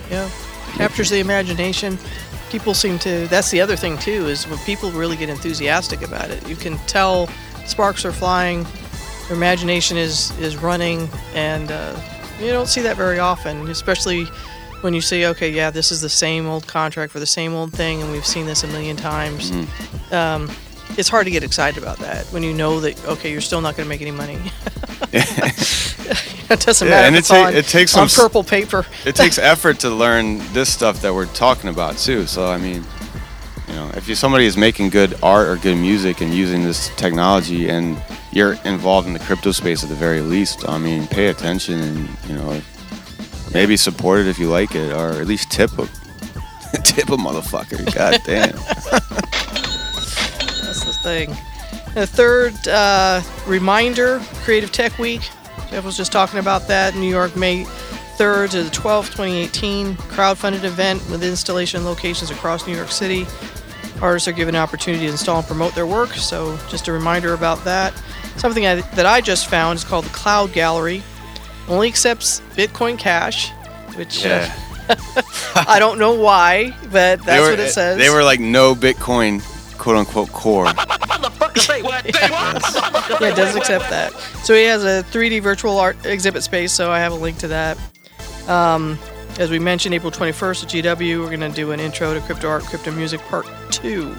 Yeah, 0.09 0.29
captures 0.77 1.09
the 1.09 1.19
imagination. 1.19 1.97
People 2.49 2.73
seem 2.73 2.99
to. 2.99 3.27
That's 3.27 3.49
the 3.49 3.59
other 3.59 3.75
thing 3.75 3.97
too 3.97 4.27
is 4.27 4.47
when 4.47 4.59
people 4.59 4.91
really 4.91 5.17
get 5.17 5.29
enthusiastic 5.29 6.03
about 6.03 6.29
it. 6.29 6.47
You 6.47 6.55
can 6.55 6.77
tell 6.85 7.27
sparks 7.65 8.05
are 8.05 8.11
flying, 8.11 8.65
their 9.27 9.35
imagination 9.35 9.97
is 9.97 10.31
is 10.39 10.55
running, 10.55 11.09
and 11.33 11.71
uh, 11.71 11.95
you 12.39 12.51
don't 12.51 12.67
see 12.67 12.81
that 12.81 12.97
very 12.97 13.19
often. 13.19 13.67
Especially 13.69 14.25
when 14.81 14.93
you 14.93 15.01
say, 15.01 15.25
okay, 15.25 15.49
yeah, 15.49 15.71
this 15.71 15.91
is 15.91 16.01
the 16.01 16.09
same 16.09 16.47
old 16.47 16.67
contract 16.67 17.11
for 17.11 17.19
the 17.19 17.25
same 17.25 17.53
old 17.53 17.73
thing, 17.73 18.01
and 18.01 18.11
we've 18.11 18.25
seen 18.25 18.45
this 18.45 18.63
a 18.63 18.67
million 18.67 18.95
times. 18.95 19.51
Um, 20.11 20.49
it's 20.97 21.09
hard 21.09 21.25
to 21.25 21.31
get 21.31 21.43
excited 21.43 21.81
about 21.81 21.97
that 21.99 22.25
when 22.27 22.43
you 22.43 22.53
know 22.53 22.79
that 22.81 23.03
okay, 23.07 23.31
you're 23.31 23.41
still 23.41 23.61
not 23.61 23.75
going 23.75 23.85
to 23.85 23.89
make 23.89 24.01
any 24.01 24.11
money. 24.11 24.37
it 25.11 26.59
doesn't 26.59 26.87
Yeah, 26.87 26.93
matter. 26.95 27.07
and 27.07 27.15
it 27.15 27.19
it's 27.19 27.27
ta- 27.29 27.45
on, 27.47 27.53
it 27.55 27.65
takes 27.65 27.95
on 27.97 28.07
some 28.07 28.23
purple 28.25 28.43
paper. 28.43 28.85
it 29.05 29.15
takes 29.15 29.37
effort 29.53 29.79
to 29.79 29.89
learn 29.89 30.39
this 30.53 30.71
stuff 30.71 31.01
that 31.01 31.13
we're 31.13 31.25
talking 31.27 31.69
about 31.69 31.97
too. 31.97 32.25
So 32.27 32.47
I 32.47 32.57
mean, 32.57 32.83
you 33.67 33.73
know, 33.73 33.89
if 33.95 34.07
you, 34.07 34.15
somebody 34.15 34.45
is 34.45 34.55
making 34.57 34.89
good 34.89 35.17
art 35.23 35.47
or 35.47 35.57
good 35.57 35.75
music 35.77 36.21
and 36.21 36.33
using 36.33 36.63
this 36.63 36.89
technology, 36.95 37.67
and 37.69 37.97
you're 38.35 38.53
involved 38.65 39.07
in 39.07 39.13
the 39.13 39.19
crypto 39.19 39.51
space 39.51 39.81
at 39.81 39.89
the 39.89 39.95
very 39.95 40.19
least, 40.19 40.67
I 40.67 40.77
mean, 40.77 41.07
pay 41.07 41.27
attention 41.27 41.79
and 41.79 42.09
you 42.27 42.35
know, 42.35 42.61
maybe 43.53 43.77
support 43.77 44.19
it 44.19 44.27
if 44.27 44.37
you 44.37 44.49
like 44.49 44.75
it, 44.75 44.91
or 44.91 45.11
at 45.21 45.25
least 45.25 45.49
tip 45.49 45.71
a 45.79 45.87
tip 46.83 47.09
a 47.09 47.17
motherfucker. 47.17 47.93
God 47.95 48.21
damn. 48.25 48.51
That's 50.61 50.83
the 50.83 50.93
thing. 51.01 51.29
The 51.93 52.05
third 52.05 52.67
uh, 52.67 53.21
reminder 53.47 54.19
Creative 54.43 54.71
Tech 54.71 54.99
Week. 54.99 55.21
Jeff 55.69 55.85
was 55.85 55.95
just 55.95 56.11
talking 56.11 56.39
about 56.39 56.67
that. 56.67 56.93
New 56.95 57.09
York, 57.09 57.37
May 57.37 57.63
3rd 57.63 58.51
to 58.51 58.63
the 58.63 58.69
12th, 58.69 59.11
2018. 59.11 59.95
Crowdfunded 59.95 60.65
event 60.65 61.01
with 61.09 61.23
installation 61.23 61.85
locations 61.85 62.31
across 62.31 62.67
New 62.67 62.75
York 62.75 62.91
City. 62.91 63.25
Artists 64.01 64.27
are 64.27 64.33
given 64.33 64.55
an 64.55 64.61
opportunity 64.61 65.05
to 65.05 65.11
install 65.11 65.37
and 65.37 65.47
promote 65.47 65.73
their 65.73 65.87
work. 65.87 66.09
So, 66.13 66.57
just 66.69 66.89
a 66.89 66.91
reminder 66.91 67.33
about 67.33 67.63
that. 67.63 67.93
Something 68.37 68.65
I, 68.65 68.75
that 68.75 69.05
I 69.05 69.21
just 69.21 69.47
found 69.47 69.77
is 69.77 69.83
called 69.83 70.05
the 70.05 70.09
Cloud 70.09 70.53
Gallery. 70.53 71.03
Only 71.67 71.87
accepts 71.87 72.41
Bitcoin 72.55 72.97
Cash, 72.97 73.51
which 73.95 74.25
uh, 74.25 74.47
I 75.55 75.77
don't 75.79 75.97
know 75.97 76.13
why, 76.13 76.75
but 76.91 77.23
that's 77.23 77.41
were, 77.41 77.51
what 77.51 77.59
it 77.59 77.71
says. 77.71 77.97
They 77.97 78.09
were 78.09 78.23
like 78.23 78.39
no 78.39 78.75
Bitcoin, 78.75 79.41
quote 79.77 79.95
unquote, 79.95 80.31
core. 80.31 80.65
yeah, 81.55 81.81
it 83.21 83.35
does 83.35 83.55
accept 83.55 83.89
that. 83.89 84.13
So 84.43 84.53
he 84.53 84.63
has 84.63 84.83
a 84.83 85.03
3D 85.11 85.41
virtual 85.41 85.79
art 85.79 85.97
exhibit 86.05 86.43
space, 86.43 86.71
so 86.71 86.91
I 86.91 86.99
have 86.99 87.13
a 87.13 87.15
link 87.15 87.37
to 87.39 87.47
that. 87.47 87.77
Um, 88.47 88.99
as 89.39 89.49
we 89.49 89.59
mentioned, 89.59 89.95
April 89.95 90.11
21st 90.11 90.63
at 90.63 90.97
GW, 90.97 91.19
we're 91.19 91.27
going 91.27 91.39
to 91.39 91.49
do 91.49 91.71
an 91.71 91.79
intro 91.79 92.13
to 92.13 92.21
crypto 92.21 92.47
art, 92.47 92.63
crypto 92.63 92.91
music 92.91 93.19
part 93.21 93.47
two. 93.71 94.15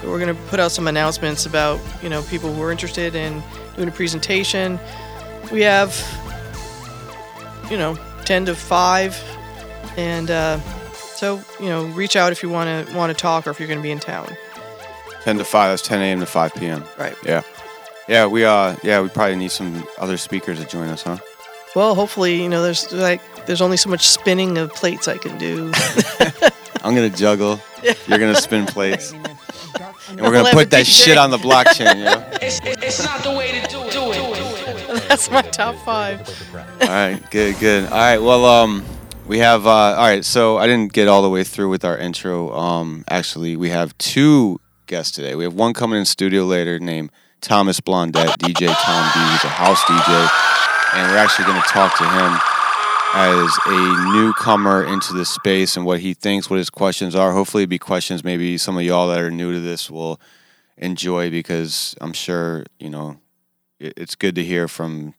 So 0.00 0.08
we're 0.10 0.20
going 0.20 0.34
to 0.34 0.42
put 0.44 0.60
out 0.60 0.70
some 0.70 0.86
announcements 0.86 1.44
about, 1.44 1.80
you 2.02 2.08
know, 2.08 2.22
people 2.22 2.52
who 2.52 2.62
are 2.62 2.70
interested 2.70 3.14
in 3.14 3.42
doing 3.76 3.88
a 3.88 3.92
presentation. 3.92 4.78
We 5.50 5.62
have, 5.62 5.96
you 7.70 7.76
know, 7.76 7.98
10 8.24 8.46
to 8.46 8.54
5, 8.54 9.24
and 9.96 10.30
uh, 10.30 10.60
so 10.92 11.42
you 11.58 11.66
know, 11.66 11.86
reach 11.86 12.14
out 12.14 12.30
if 12.30 12.42
you 12.42 12.48
want 12.48 12.86
to 12.86 12.94
want 12.94 13.10
to 13.10 13.20
talk 13.20 13.46
or 13.46 13.50
if 13.50 13.58
you're 13.58 13.66
going 13.66 13.78
to 13.78 13.82
be 13.82 13.90
in 13.90 13.98
town. 13.98 14.28
10 15.22 15.38
to 15.38 15.44
5. 15.44 15.70
That's 15.70 15.82
10 15.82 16.00
a.m. 16.00 16.20
to 16.20 16.26
5 16.26 16.54
p.m. 16.54 16.84
Right. 16.98 17.16
Yeah. 17.24 17.42
Yeah, 18.08 18.26
we 18.26 18.44
uh 18.44 18.74
yeah, 18.82 19.02
we 19.02 19.08
probably 19.10 19.36
need 19.36 19.50
some 19.50 19.84
other 19.98 20.16
speakers 20.16 20.58
to 20.58 20.66
join 20.66 20.88
us, 20.88 21.02
huh? 21.02 21.18
Well, 21.76 21.94
hopefully, 21.94 22.42
you 22.42 22.48
know, 22.48 22.62
there's 22.62 22.90
like 22.90 23.20
there's 23.46 23.60
only 23.60 23.76
so 23.76 23.90
much 23.90 24.06
spinning 24.06 24.56
of 24.56 24.72
plates 24.72 25.08
I 25.08 25.18
can 25.18 25.36
do. 25.36 25.70
I'm 26.82 26.94
gonna 26.94 27.10
juggle. 27.10 27.60
You're 28.06 28.18
gonna 28.18 28.40
spin 28.40 28.64
plates. 28.64 29.12
And 30.10 30.20
we're 30.20 30.32
gonna 30.32 30.50
put 30.50 30.70
that 30.70 30.86
DJ. 30.86 31.04
shit 31.04 31.18
on 31.18 31.30
the 31.30 31.38
blockchain, 31.38 32.04
yo. 32.04 32.24
It's, 32.40 32.60
it's 32.64 33.02
not 33.04 33.22
the 33.22 33.30
way 33.32 33.60
to 33.60 33.68
do 33.68 33.80
it. 33.82 33.92
Do 33.92 34.10
it. 34.12 35.08
That's 35.08 35.30
my 35.30 35.42
top 35.42 35.74
five. 35.84 36.20
all 36.82 36.88
right, 36.88 37.20
good, 37.30 37.58
good. 37.58 37.84
All 37.84 37.90
right, 37.90 38.18
well, 38.18 38.44
um, 38.46 38.84
we 39.26 39.38
have. 39.38 39.66
Uh, 39.66 39.70
all 39.70 40.06
right, 40.06 40.24
so 40.24 40.56
I 40.56 40.66
didn't 40.66 40.92
get 40.92 41.08
all 41.08 41.22
the 41.22 41.28
way 41.28 41.44
through 41.44 41.68
with 41.68 41.84
our 41.84 41.96
intro. 41.98 42.52
Um, 42.52 43.04
actually, 43.08 43.56
we 43.56 43.68
have 43.70 43.96
two 43.98 44.60
guests 44.86 45.12
today. 45.12 45.34
We 45.34 45.44
have 45.44 45.54
one 45.54 45.74
coming 45.74 45.98
in 45.98 46.04
studio 46.04 46.44
later 46.44 46.78
named 46.78 47.10
Thomas 47.40 47.80
Blondette, 47.80 48.36
DJ 48.38 48.74
Tom 48.74 49.10
D. 49.12 49.32
He's 49.32 49.44
a 49.44 49.48
house 49.48 49.82
DJ, 49.82 50.30
and 50.94 51.12
we're 51.12 51.18
actually 51.18 51.44
going 51.44 51.60
to 51.60 51.68
talk 51.68 51.96
to 51.98 52.08
him 52.08 52.57
as 53.14 53.50
a 53.66 54.12
newcomer 54.12 54.84
into 54.84 55.12
this 55.12 55.30
space 55.30 55.76
and 55.76 55.86
what 55.86 56.00
he 56.00 56.14
thinks, 56.14 56.50
what 56.50 56.58
his 56.58 56.70
questions 56.70 57.14
are. 57.14 57.32
Hopefully, 57.32 57.66
be 57.66 57.78
questions 57.78 58.22
maybe 58.22 58.58
some 58.58 58.76
of 58.76 58.82
y'all 58.84 59.08
that 59.08 59.20
are 59.20 59.30
new 59.30 59.52
to 59.52 59.60
this 59.60 59.90
will 59.90 60.20
enjoy 60.76 61.30
because 61.30 61.94
I'm 62.00 62.12
sure 62.12 62.64
you 62.78 62.90
know 62.90 63.18
it- 63.80 63.94
it's 63.96 64.14
good 64.14 64.34
to 64.36 64.44
hear 64.44 64.68
from 64.68 65.14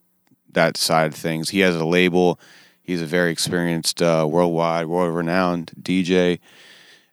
that 0.51 0.77
side 0.77 1.07
of 1.07 1.15
things. 1.15 1.49
He 1.49 1.59
has 1.59 1.75
a 1.75 1.85
label. 1.85 2.39
He's 2.81 3.01
a 3.01 3.05
very 3.05 3.31
experienced, 3.31 4.01
uh, 4.01 4.25
worldwide, 4.27 4.87
world-renowned 4.87 5.73
DJ, 5.79 6.39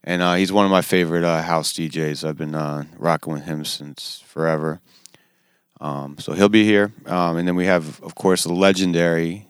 and 0.02 0.22
uh, 0.22 0.34
he's 0.34 0.50
one 0.52 0.64
of 0.64 0.70
my 0.70 0.80
favorite 0.80 1.22
uh, 1.24 1.42
house 1.42 1.72
DJs. 1.72 2.26
I've 2.26 2.38
been 2.38 2.54
uh, 2.54 2.84
rocking 2.96 3.32
with 3.34 3.44
him 3.44 3.64
since 3.64 4.22
forever. 4.26 4.80
Um, 5.80 6.16
so 6.18 6.32
he'll 6.32 6.48
be 6.48 6.64
here, 6.64 6.92
um, 7.04 7.36
and 7.36 7.46
then 7.46 7.56
we 7.56 7.66
have, 7.66 8.02
of 8.02 8.14
course, 8.14 8.44
the 8.44 8.54
legendary 8.54 9.45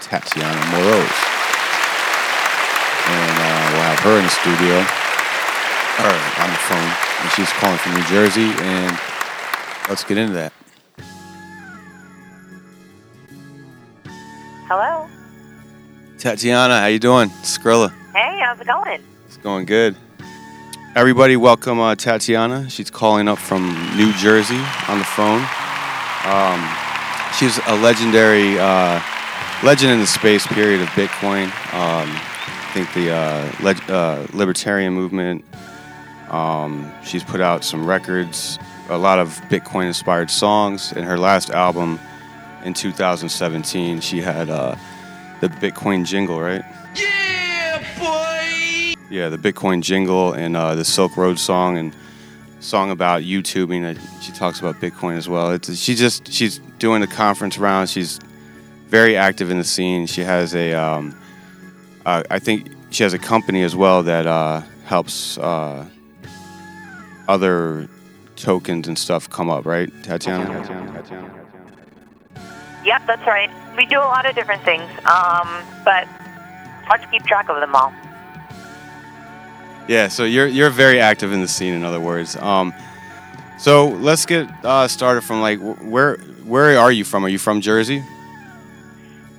Tatiana 0.00 0.60
Moroz, 0.70 1.16
and 3.08 3.36
uh, 3.40 3.70
we'll 3.72 3.82
have 3.82 3.98
her 4.00 4.18
in 4.18 4.24
the 4.24 4.30
studio, 4.30 4.76
or 6.04 6.12
on 6.42 6.50
the 6.50 6.60
phone, 6.68 6.92
and 7.22 7.32
she's 7.32 7.50
calling 7.54 7.78
from 7.78 7.94
New 7.94 8.04
Jersey. 8.04 8.52
And 8.62 8.98
let's 9.88 10.04
get 10.04 10.18
into 10.18 10.34
that. 10.34 10.52
Hello. 14.68 15.08
Tatiana, 16.18 16.80
how 16.80 16.86
you 16.86 16.98
doing? 16.98 17.30
Skrilla. 17.42 17.90
Hey, 18.12 18.38
how's 18.40 18.60
it 18.60 18.66
going? 18.66 19.02
It's 19.26 19.38
going 19.38 19.64
good. 19.64 19.96
Everybody, 20.94 21.36
welcome 21.36 21.80
uh, 21.80 21.94
Tatiana. 21.94 22.68
She's 22.68 22.90
calling 22.90 23.28
up 23.28 23.38
from 23.38 23.68
New 23.96 24.12
Jersey 24.14 24.60
on 24.88 24.98
the 24.98 25.04
phone. 25.04 25.42
Um, 26.24 26.68
she's 27.38 27.58
a 27.66 27.76
legendary 27.76 28.58
uh, 28.58 29.00
legend 29.62 29.92
in 29.92 30.00
the 30.00 30.06
space 30.06 30.46
period 30.46 30.80
of 30.80 30.88
Bitcoin. 30.88 31.46
Um, 31.72 32.08
I 32.10 32.70
think 32.74 32.92
the 32.92 33.10
uh, 33.12 33.52
leg- 33.62 33.90
uh, 33.90 34.26
libertarian 34.32 34.92
movement. 34.92 35.44
Um, 36.28 36.92
she's 37.04 37.22
put 37.24 37.40
out 37.40 37.64
some 37.64 37.86
records, 37.86 38.58
a 38.88 38.98
lot 38.98 39.18
of 39.18 39.28
Bitcoin-inspired 39.48 40.30
songs. 40.30 40.92
In 40.92 41.04
her 41.04 41.18
last 41.18 41.50
album, 41.50 42.00
in 42.64 42.74
2017, 42.74 44.00
she 44.00 44.20
had 44.20 44.50
uh, 44.50 44.74
the 45.40 45.48
Bitcoin 45.48 46.04
jingle, 46.04 46.40
right? 46.40 46.64
Yeah, 46.94 47.78
boy! 47.98 48.94
Yeah, 49.08 49.28
the 49.28 49.38
Bitcoin 49.38 49.82
jingle 49.82 50.32
and 50.32 50.56
uh, 50.56 50.74
the 50.74 50.84
Silk 50.84 51.16
Road 51.16 51.38
song 51.38 51.78
and 51.78 51.94
song 52.58 52.90
about 52.90 53.22
YouTubing. 53.22 53.98
She 54.20 54.32
talks 54.32 54.58
about 54.58 54.80
Bitcoin 54.80 55.16
as 55.16 55.28
well. 55.28 55.52
It's, 55.52 55.74
she 55.78 55.94
just 55.94 56.32
she's 56.32 56.58
doing 56.78 57.00
the 57.00 57.06
conference 57.06 57.56
round. 57.56 57.88
She's 57.88 58.18
very 58.88 59.16
active 59.16 59.50
in 59.50 59.58
the 59.58 59.64
scene. 59.64 60.06
She 60.06 60.22
has 60.22 60.54
a, 60.54 60.72
um, 60.72 61.16
uh, 62.04 62.22
I 62.30 62.38
think 62.38 62.70
she 62.90 63.02
has 63.02 63.12
a 63.14 63.18
company 63.18 63.62
as 63.62 63.74
well 63.74 64.02
that 64.04 64.26
uh, 64.26 64.62
helps 64.84 65.38
uh, 65.38 65.86
other 67.28 67.88
tokens 68.36 68.88
and 68.88 68.98
stuff 68.98 69.28
come 69.28 69.50
up. 69.50 69.66
Right, 69.66 69.90
Tatiana? 70.02 70.44
Yep, 72.84 73.02
that's 73.06 73.26
right. 73.26 73.50
We 73.76 73.86
do 73.86 73.98
a 73.98 74.06
lot 74.06 74.26
of 74.26 74.34
different 74.34 74.62
things, 74.62 74.88
um, 75.06 75.48
but 75.84 76.06
hard 76.86 77.02
to 77.02 77.08
keep 77.08 77.24
track 77.24 77.48
of 77.48 77.58
them 77.58 77.74
all. 77.74 77.92
Yeah, 79.88 80.08
so 80.08 80.24
you're 80.24 80.46
you're 80.46 80.70
very 80.70 81.00
active 81.00 81.32
in 81.32 81.40
the 81.40 81.48
scene. 81.48 81.74
In 81.74 81.84
other 81.84 82.00
words, 82.00 82.36
um, 82.36 82.72
so 83.58 83.88
let's 83.88 84.26
get 84.26 84.48
uh, 84.64 84.86
started 84.88 85.22
from 85.22 85.40
like 85.40 85.58
where 85.60 86.16
where 86.44 86.78
are 86.78 86.92
you 86.92 87.04
from? 87.04 87.24
Are 87.24 87.28
you 87.28 87.38
from 87.38 87.60
Jersey? 87.60 88.04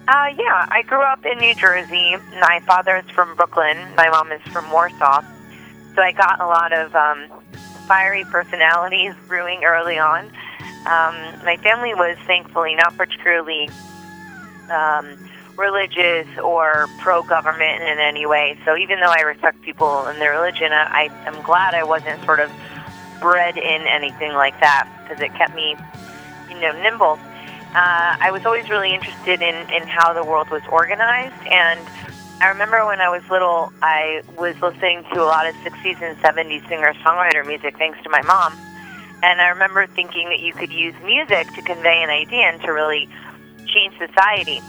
Uh, 0.08 0.34
yeah, 0.38 0.66
I 0.72 0.84
grew 0.84 1.02
up 1.02 1.26
in 1.26 1.38
New 1.38 1.54
Jersey. 1.54 2.16
My 2.40 2.62
father 2.66 2.96
is 2.96 3.10
from 3.10 3.36
Brooklyn. 3.36 3.78
My 3.98 4.10
mom 4.10 4.32
is 4.32 4.42
from 4.54 4.72
Warsaw. 4.72 5.22
So 5.96 6.02
I 6.02 6.14
got 6.14 6.40
a 6.40 6.46
lot 6.46 6.72
of 6.72 6.96
um, 6.96 7.28
fiery 7.88 8.24
personalities 8.24 9.14
brewing 9.28 9.66
early 9.66 10.00
on. 10.00 10.28
Um, 10.86 11.16
my 11.44 11.58
family 11.62 11.94
was 11.94 12.18
thankfully 12.26 12.76
not 12.76 12.96
particularly 12.96 13.70
um, 14.72 15.18
religious 15.58 16.26
or 16.42 16.88
pro-government 17.00 17.82
in 17.84 18.00
any 18.00 18.26
way. 18.26 18.58
So 18.64 18.78
even 18.78 19.02
though 19.02 19.12
I 19.12 19.24
respect 19.24 19.62
people 19.62 20.06
and 20.06 20.22
their 20.22 20.32
religion, 20.32 20.72
I, 20.72 21.10
I 21.10 21.28
am 21.28 21.42
glad 21.44 21.74
I 21.74 21.84
wasn't 21.84 22.24
sort 22.24 22.40
of 22.40 22.50
bred 23.20 23.58
in 23.58 23.82
anything 23.82 24.32
like 24.32 24.58
that 24.62 24.88
because 25.04 25.22
it 25.22 25.34
kept 25.34 25.54
me, 25.54 25.76
you 26.50 26.62
know, 26.62 26.72
nimble. 26.82 27.20
Uh, 27.76 28.18
I 28.20 28.32
was 28.32 28.46
always 28.46 28.70
really 28.70 28.94
interested 28.94 29.42
in, 29.42 29.56
in 29.70 29.88
how 29.88 30.14
the 30.14 30.24
world 30.24 30.50
was 30.50 30.64
organized. 30.70 31.36
And 31.48 31.80
I 32.42 32.50
remember 32.50 32.86
when 32.86 33.02
I 33.02 33.10
was 33.10 33.28
little, 33.30 33.72
I 33.82 34.22
was 34.38 34.60
listening 34.62 35.04
to 35.14 35.22
a 35.22 35.26
lot 35.26 35.48
of 35.48 35.56
60s 35.56 36.02
and 36.02 36.18
70s 36.18 36.68
singer 36.68 36.94
songwriter 37.06 37.46
music 37.46 37.78
thanks 37.78 38.02
to 38.04 38.10
my 38.10 38.22
mom. 38.24 38.54
And 39.24 39.42
I 39.42 39.50
remember 39.50 39.88
thinking 39.88 40.30
that 40.30 40.40
you 40.40 40.54
could 40.54 40.72
use 40.72 40.94
music 41.04 41.52
to 41.56 41.62
convey 41.62 42.04
an 42.04 42.10
idea 42.10 42.44
and 42.44 42.62
to 42.62 42.72
really 42.72 43.10
change 43.66 43.98
society. 43.98 44.60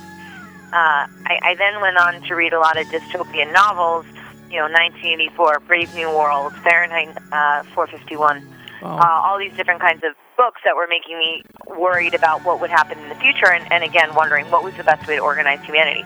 Uh, 0.73 1.09
I, 1.25 1.39
I 1.43 1.55
then 1.57 1.81
went 1.81 1.99
on 1.99 2.23
to 2.23 2.35
read 2.35 2.53
a 2.53 2.59
lot 2.59 2.79
of 2.79 2.87
dystopian 2.89 3.53
novels, 3.53 4.07
you 4.51 4.57
know, 4.57 4.69
1984, 4.69 5.61
Brave 5.67 5.95
New 5.95 6.09
World, 6.09 6.55
Fahrenheit 6.57 7.17
uh, 7.33 7.63
451, 7.75 8.47
uh, 8.83 8.87
all 9.25 9.39
these 9.39 9.53
different 9.55 9.81
kinds 9.81 10.03
of 10.05 10.13
books 10.37 10.61
that 10.65 10.77
were 10.77 10.87
making 10.89 11.19
me 11.19 11.43
worried 11.77 12.15
about 12.15 12.45
what 12.45 12.61
would 12.61 12.71
happen 12.71 12.99
in 12.99 13.09
the 13.09 13.15
future, 13.17 13.51
and, 13.53 13.71
and 13.73 13.83
again, 13.85 14.15
wondering 14.15 14.49
what 14.51 14.63
was 14.63 14.75
the 14.77 14.85
best 14.85 15.07
way 15.09 15.17
to 15.17 15.23
organize 15.23 15.61
humanity. 15.65 16.03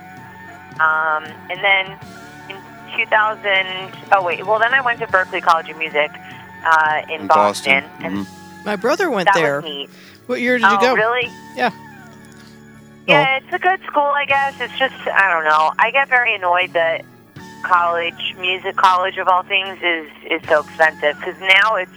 Um, 0.81 1.25
and 1.51 1.63
then 1.63 1.99
in 2.49 2.57
2000, 2.97 3.93
oh 4.13 4.23
wait, 4.25 4.47
well 4.47 4.59
then 4.59 4.73
I 4.73 4.81
went 4.81 5.01
to 5.01 5.07
Berklee 5.07 5.43
College 5.43 5.69
of 5.69 5.77
Music 5.77 6.11
uh, 6.65 7.03
in, 7.09 7.23
In 7.23 7.27
Boston, 7.27 7.85
Boston. 7.85 8.05
and 8.07 8.27
Mhm. 8.27 8.65
My 8.65 8.77
brother 8.77 9.11
went 9.11 9.27
that 9.27 9.35
there. 9.35 9.57
was 9.57 9.65
neat. 9.65 9.91
What 10.27 10.41
year 10.41 10.57
did 10.59 10.63
you 10.71 10.77
oh, 10.77 10.81
go? 10.81 10.95
really? 10.95 11.29
Yeah. 11.57 11.71
Yeah, 13.09 13.39
it's 13.39 13.53
a 13.53 13.59
good 13.59 13.81
school, 13.87 14.03
I 14.15 14.25
guess. 14.25 14.55
It's 14.61 14.79
just 14.79 14.95
I 15.09 15.29
don't 15.33 15.45
know. 15.45 15.73
I 15.79 15.91
get 15.91 16.09
very 16.09 16.35
annoyed 16.37 16.73
that 16.75 17.05
college, 17.65 18.35
music 18.39 18.77
college 18.77 19.19
of 19.19 19.27
all 19.29 19.43
things, 19.43 19.79
is 19.83 20.09
is 20.31 20.49
so 20.49 20.61
expensive 20.61 21.19
because 21.19 21.39
now 21.41 21.75
it's 21.75 21.91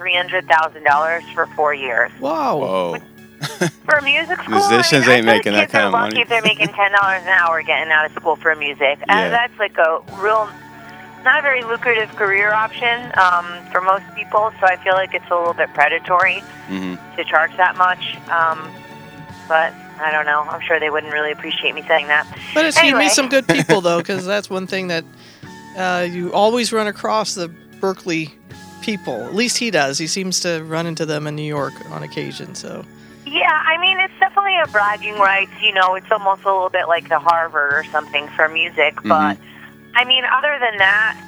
three 0.00 0.14
hundred 0.14 0.48
thousand 0.48 0.82
dollars 0.84 1.22
for 1.34 1.44
four 1.48 1.74
years. 1.74 2.10
Wow. 2.20 2.56
Whoa. 2.58 2.98
For 3.84 3.96
a 3.96 4.02
music 4.02 4.38
school, 4.42 4.56
Musicians 4.56 5.04
I 5.04 5.08
mean, 5.08 5.16
ain't 5.18 5.26
making 5.26 5.52
that 5.52 5.70
kind 5.70 5.84
are 5.84 5.86
of 5.88 5.92
lucky 5.92 6.08
money. 6.14 6.20
if 6.22 6.28
they're 6.28 6.42
making 6.42 6.68
ten 6.74 6.92
dollars 6.92 7.22
an 7.22 7.28
hour 7.28 7.62
getting 7.62 7.92
out 7.92 8.06
of 8.06 8.12
school 8.12 8.36
for 8.36 8.54
music. 8.54 8.98
Yeah. 9.06 9.24
And 9.24 9.32
that's 9.32 9.58
like 9.58 9.76
a 9.76 10.00
real, 10.20 10.48
not 11.24 11.38
a 11.38 11.42
very 11.42 11.62
lucrative 11.64 12.08
career 12.16 12.52
option 12.52 13.12
um, 13.18 13.46
for 13.72 13.80
most 13.82 14.04
people. 14.14 14.52
So 14.60 14.66
I 14.66 14.76
feel 14.76 14.94
like 14.94 15.12
it's 15.14 15.30
a 15.30 15.36
little 15.36 15.54
bit 15.54 15.72
predatory 15.74 16.40
hmm 16.66 16.94
to 17.16 17.24
charge 17.24 17.54
that 17.56 17.76
much. 17.76 18.16
Um, 18.30 18.58
but 19.48 19.74
I 20.00 20.10
don't 20.12 20.24
know. 20.24 20.42
I'm 20.42 20.60
sure 20.62 20.78
they 20.80 20.90
wouldn't 20.90 21.12
really 21.12 21.32
appreciate 21.32 21.74
me 21.74 21.82
saying 21.88 22.06
that. 22.06 22.26
But 22.54 22.64
it's, 22.66 22.82
you 22.82 22.96
meet 22.96 23.10
some 23.10 23.28
good 23.28 23.46
people 23.48 23.80
though, 23.82 23.98
because 24.04 24.24
that's 24.24 24.48
one 24.48 24.66
thing 24.66 24.88
that 24.88 25.04
uh, 25.76 26.06
you 26.08 26.32
always 26.32 26.72
run 26.72 26.86
across 26.86 27.34
the 27.34 27.48
Berklee 27.80 28.30
people. 28.80 29.24
At 29.24 29.34
least 29.34 29.58
he 29.58 29.70
does. 29.70 29.98
He 29.98 30.06
seems 30.06 30.40
to 30.40 30.62
run 30.64 30.86
into 30.86 31.06
them 31.06 31.26
in 31.26 31.34
New 31.34 31.42
York 31.42 31.74
on 31.90 32.02
occasion. 32.02 32.54
So 32.54 32.84
Yeah, 33.26 33.62
I 33.66 33.78
mean, 33.80 33.98
it's 34.00 34.18
definitely 34.18 34.58
a 34.58 34.66
bragging 34.68 35.14
rights. 35.14 35.52
You 35.62 35.72
know, 35.72 35.94
it's 35.94 36.10
almost 36.10 36.42
a 36.42 36.52
little 36.52 36.70
bit 36.70 36.88
like 36.88 37.08
the 37.08 37.18
Harvard 37.18 37.72
or 37.72 37.84
something 37.84 38.28
for 38.28 38.48
music. 38.48 38.98
But 39.04 39.38
I 39.94 40.04
mean, 40.04 40.24
other 40.24 40.58
than 40.60 40.78
that, 40.78 41.26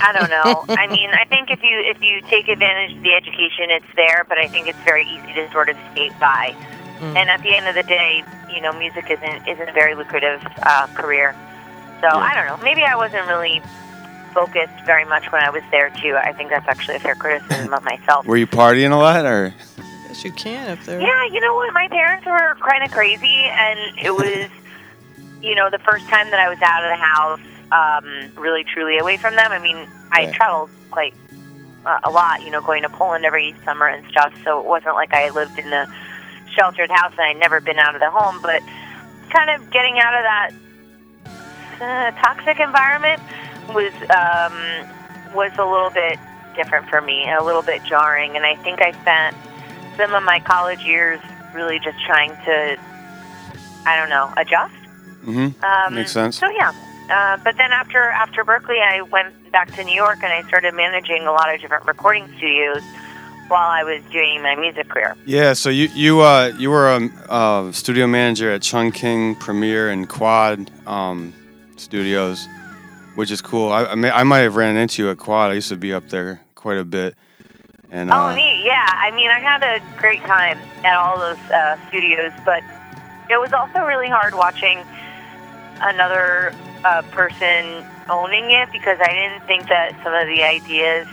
I 0.00 0.12
don't 0.12 0.30
know. 0.30 0.64
I 0.74 0.86
mean, 0.86 1.10
I 1.10 1.24
think 1.24 1.50
if 1.50 1.62
you 1.62 1.78
if 1.78 2.02
you 2.02 2.20
take 2.22 2.48
advantage 2.48 2.96
of 2.96 3.02
the 3.02 3.14
education, 3.14 3.70
it's 3.70 3.94
there. 3.96 4.24
But 4.28 4.38
I 4.38 4.48
think 4.48 4.68
it's 4.68 4.80
very 4.80 5.06
easy 5.06 5.34
to 5.34 5.50
sort 5.52 5.68
of 5.68 5.76
skate 5.92 6.18
by. 6.18 6.54
Mm. 6.98 7.16
And 7.16 7.30
at 7.30 7.42
the 7.42 7.54
end 7.54 7.66
of 7.66 7.74
the 7.74 7.82
day, 7.82 8.24
you 8.52 8.60
know, 8.60 8.72
music 8.72 9.10
isn't 9.10 9.48
isn't 9.48 9.68
a 9.68 9.72
very 9.72 9.94
lucrative 9.94 10.40
uh, 10.62 10.86
career. 10.94 11.34
So 12.00 12.08
I 12.08 12.34
don't 12.34 12.46
know. 12.46 12.62
Maybe 12.64 12.82
I 12.82 12.96
wasn't 12.96 13.26
really 13.28 13.62
focused 14.32 14.84
very 14.86 15.04
much 15.04 15.30
when 15.32 15.42
I 15.42 15.50
was 15.50 15.62
there 15.70 15.90
too. 16.02 16.16
I 16.16 16.32
think 16.32 16.50
that's 16.50 16.66
actually 16.68 16.96
a 16.96 17.00
fair 17.00 17.14
criticism 17.14 17.72
of 17.72 17.84
myself. 17.84 18.26
Were 18.26 18.36
you 18.36 18.46
partying 18.46 18.92
a 18.92 18.96
lot, 18.96 19.24
or 19.24 19.54
yes, 20.08 20.24
you 20.24 20.32
can 20.32 20.70
if 20.70 20.84
they're. 20.86 21.00
Yeah, 21.00 21.24
you 21.26 21.40
know 21.40 21.54
what? 21.54 21.72
My 21.74 21.88
parents 21.88 22.26
were 22.26 22.56
kind 22.66 22.82
of 22.84 22.90
crazy, 22.90 23.44
and 23.44 23.98
it 23.98 24.10
was, 24.12 24.48
you 25.42 25.54
know, 25.54 25.70
the 25.70 25.78
first 25.80 26.06
time 26.08 26.30
that 26.30 26.40
I 26.40 26.48
was 26.48 26.58
out 26.62 26.84
of 26.84 26.90
the 26.90 26.96
house, 26.96 27.40
um, 27.72 28.42
really 28.42 28.64
truly 28.64 28.98
away 28.98 29.16
from 29.16 29.36
them. 29.36 29.52
I 29.52 29.58
mean, 29.58 29.86
I 30.12 30.26
Right. 30.26 30.34
traveled 30.34 30.70
quite 30.90 31.14
uh, 31.86 32.00
a 32.04 32.10
lot, 32.10 32.42
you 32.42 32.50
know, 32.50 32.60
going 32.60 32.82
to 32.82 32.88
Poland 32.88 33.24
every 33.24 33.54
summer 33.64 33.86
and 33.86 34.06
stuff. 34.10 34.32
So 34.44 34.60
it 34.60 34.66
wasn't 34.66 34.94
like 34.94 35.12
I 35.14 35.30
lived 35.30 35.58
in 35.58 35.72
a 35.72 35.86
sheltered 36.54 36.90
house 36.90 37.12
and 37.12 37.22
I'd 37.22 37.38
never 37.38 37.60
been 37.60 37.78
out 37.78 37.94
of 37.94 38.00
the 38.00 38.10
home, 38.10 38.40
but 38.42 38.62
kind 39.30 39.50
of 39.50 39.70
getting 39.70 39.98
out 39.98 40.14
of 40.14 40.22
that 40.22 40.50
uh, 41.80 42.10
toxic 42.20 42.60
environment 42.60 43.20
was 43.68 43.92
um, 44.10 45.34
was 45.34 45.52
a 45.58 45.64
little 45.64 45.90
bit 45.90 46.18
different 46.54 46.88
for 46.88 47.00
me, 47.00 47.30
a 47.32 47.42
little 47.42 47.62
bit 47.62 47.82
jarring. 47.84 48.36
And 48.36 48.44
I 48.44 48.56
think 48.56 48.80
I 48.82 48.92
spent 49.02 49.36
some 49.96 50.14
of 50.14 50.22
my 50.22 50.40
college 50.40 50.80
years 50.84 51.20
really 51.54 51.78
just 51.78 51.98
trying 52.04 52.30
to, 52.44 52.76
I 53.86 53.96
don't 53.96 54.10
know, 54.10 54.32
adjust. 54.36 54.74
hmm 55.24 55.48
Um, 55.64 55.94
Makes 55.94 56.12
sense. 56.12 56.38
So 56.38 56.48
yeah, 56.50 56.72
uh, 57.10 57.36
but 57.42 57.56
then 57.56 57.72
after 57.72 58.02
after 58.02 58.44
Berklee, 58.44 58.82
I 58.82 59.02
went 59.02 59.34
back 59.52 59.72
to 59.74 59.84
New 59.84 59.94
York 59.94 60.18
and 60.22 60.32
I 60.32 60.46
started 60.48 60.74
managing 60.74 61.26
a 61.26 61.32
lot 61.32 61.54
of 61.54 61.60
different 61.60 61.86
recording 61.86 62.26
studios 62.36 62.82
while 63.48 63.68
I 63.68 63.84
was 63.84 64.02
doing 64.10 64.40
my 64.42 64.54
music 64.54 64.88
career. 64.88 65.14
Yeah, 65.26 65.52
so 65.52 65.68
you 65.68 65.88
you 65.94 66.20
uh 66.20 66.52
you 66.58 66.70
were 66.70 66.88
a 66.88 67.10
uh, 67.28 67.72
studio 67.72 68.06
manager 68.06 68.50
at 68.50 68.62
Chung 68.62 68.92
King, 68.92 69.34
Premiere, 69.36 69.90
and 69.90 70.08
Quad 70.08 70.70
um, 70.86 71.34
Studios, 71.76 72.46
which 73.14 73.30
is 73.30 73.40
cool. 73.40 73.72
I 73.72 73.84
I, 73.84 73.94
may, 73.94 74.10
I 74.10 74.22
might 74.24 74.40
have 74.40 74.56
ran 74.56 74.76
into 74.76 75.02
you 75.02 75.10
at 75.10 75.18
Quad. 75.18 75.50
I 75.50 75.54
used 75.54 75.68
to 75.68 75.76
be 75.76 75.92
up 75.92 76.08
there 76.08 76.40
quite 76.54 76.78
a 76.78 76.84
bit. 76.84 77.14
And 77.90 78.10
oh, 78.10 78.14
uh, 78.14 78.34
neat! 78.34 78.62
Yeah, 78.64 78.86
I 78.88 79.10
mean, 79.10 79.28
I 79.28 79.38
had 79.38 79.62
a 79.62 79.82
great 79.98 80.20
time 80.20 80.58
at 80.82 80.96
all 80.96 81.18
those 81.18 81.50
uh, 81.50 81.76
studios, 81.88 82.32
but 82.44 82.62
it 83.28 83.38
was 83.38 83.52
also 83.52 83.80
really 83.80 84.08
hard 84.08 84.34
watching 84.34 84.82
another 85.80 86.54
uh, 86.84 87.02
person 87.10 87.84
owning 88.08 88.50
it 88.50 88.70
because 88.72 88.98
I 89.00 89.12
didn't 89.12 89.46
think 89.46 89.68
that 89.68 89.92
some 90.02 90.14
of 90.14 90.26
the 90.26 90.42
ideas. 90.42 91.06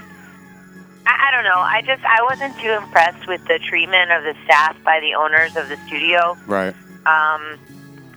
I, 1.06 1.28
I 1.28 1.32
don't 1.32 1.44
know. 1.44 1.60
I 1.60 1.82
just 1.82 2.04
I 2.06 2.24
wasn't 2.24 2.58
too 2.60 2.72
impressed 2.72 3.28
with 3.28 3.46
the 3.48 3.60
treatment 3.60 4.12
of 4.12 4.24
the 4.24 4.36
staff 4.46 4.78
by 4.84 5.00
the 5.00 5.16
owners 5.16 5.56
of 5.56 5.70
the 5.70 5.78
studio. 5.88 6.38
right. 6.48 6.74
Um, 7.06 7.58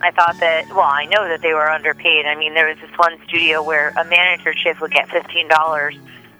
I 0.03 0.11
thought 0.11 0.37
that, 0.39 0.67
well, 0.69 0.81
I 0.81 1.05
know 1.05 1.27
that 1.27 1.41
they 1.41 1.53
were 1.53 1.69
underpaid. 1.69 2.25
I 2.25 2.35
mean, 2.35 2.53
there 2.53 2.67
was 2.67 2.77
this 2.79 2.91
one 2.97 3.17
studio 3.25 3.63
where 3.63 3.89
a 3.97 4.03
manager 4.03 4.53
shift 4.53 4.81
would 4.81 4.91
get 4.91 5.07
$15 5.07 5.97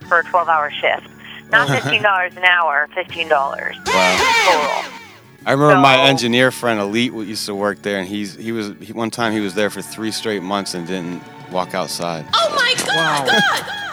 for 0.07 0.19
a 0.19 0.23
12 0.23 0.49
hour 0.49 0.69
shift. 0.69 1.07
Not 1.49 1.67
$15 1.69 2.37
an 2.37 2.43
hour, 2.43 2.89
$15 2.93 3.29
total. 3.29 4.99
I 5.45 5.51
remember 5.51 5.77
my 5.77 5.97
engineer 5.97 6.51
friend 6.51 6.79
Elite 6.79 7.13
used 7.13 7.45
to 7.45 7.55
work 7.55 7.81
there, 7.81 7.99
and 7.99 8.07
he's 8.07 8.35
he 8.35 8.53
was 8.53 8.71
he, 8.79 8.93
one 8.93 9.09
time 9.09 9.33
he 9.33 9.41
was 9.41 9.53
there 9.53 9.69
for 9.69 9.81
three 9.81 10.11
straight 10.11 10.41
months 10.41 10.73
and 10.73 10.87
didn't 10.87 11.21
walk 11.51 11.73
outside. 11.73 12.25
Oh 12.33 12.55
my 12.55 12.73
God! 12.85 13.69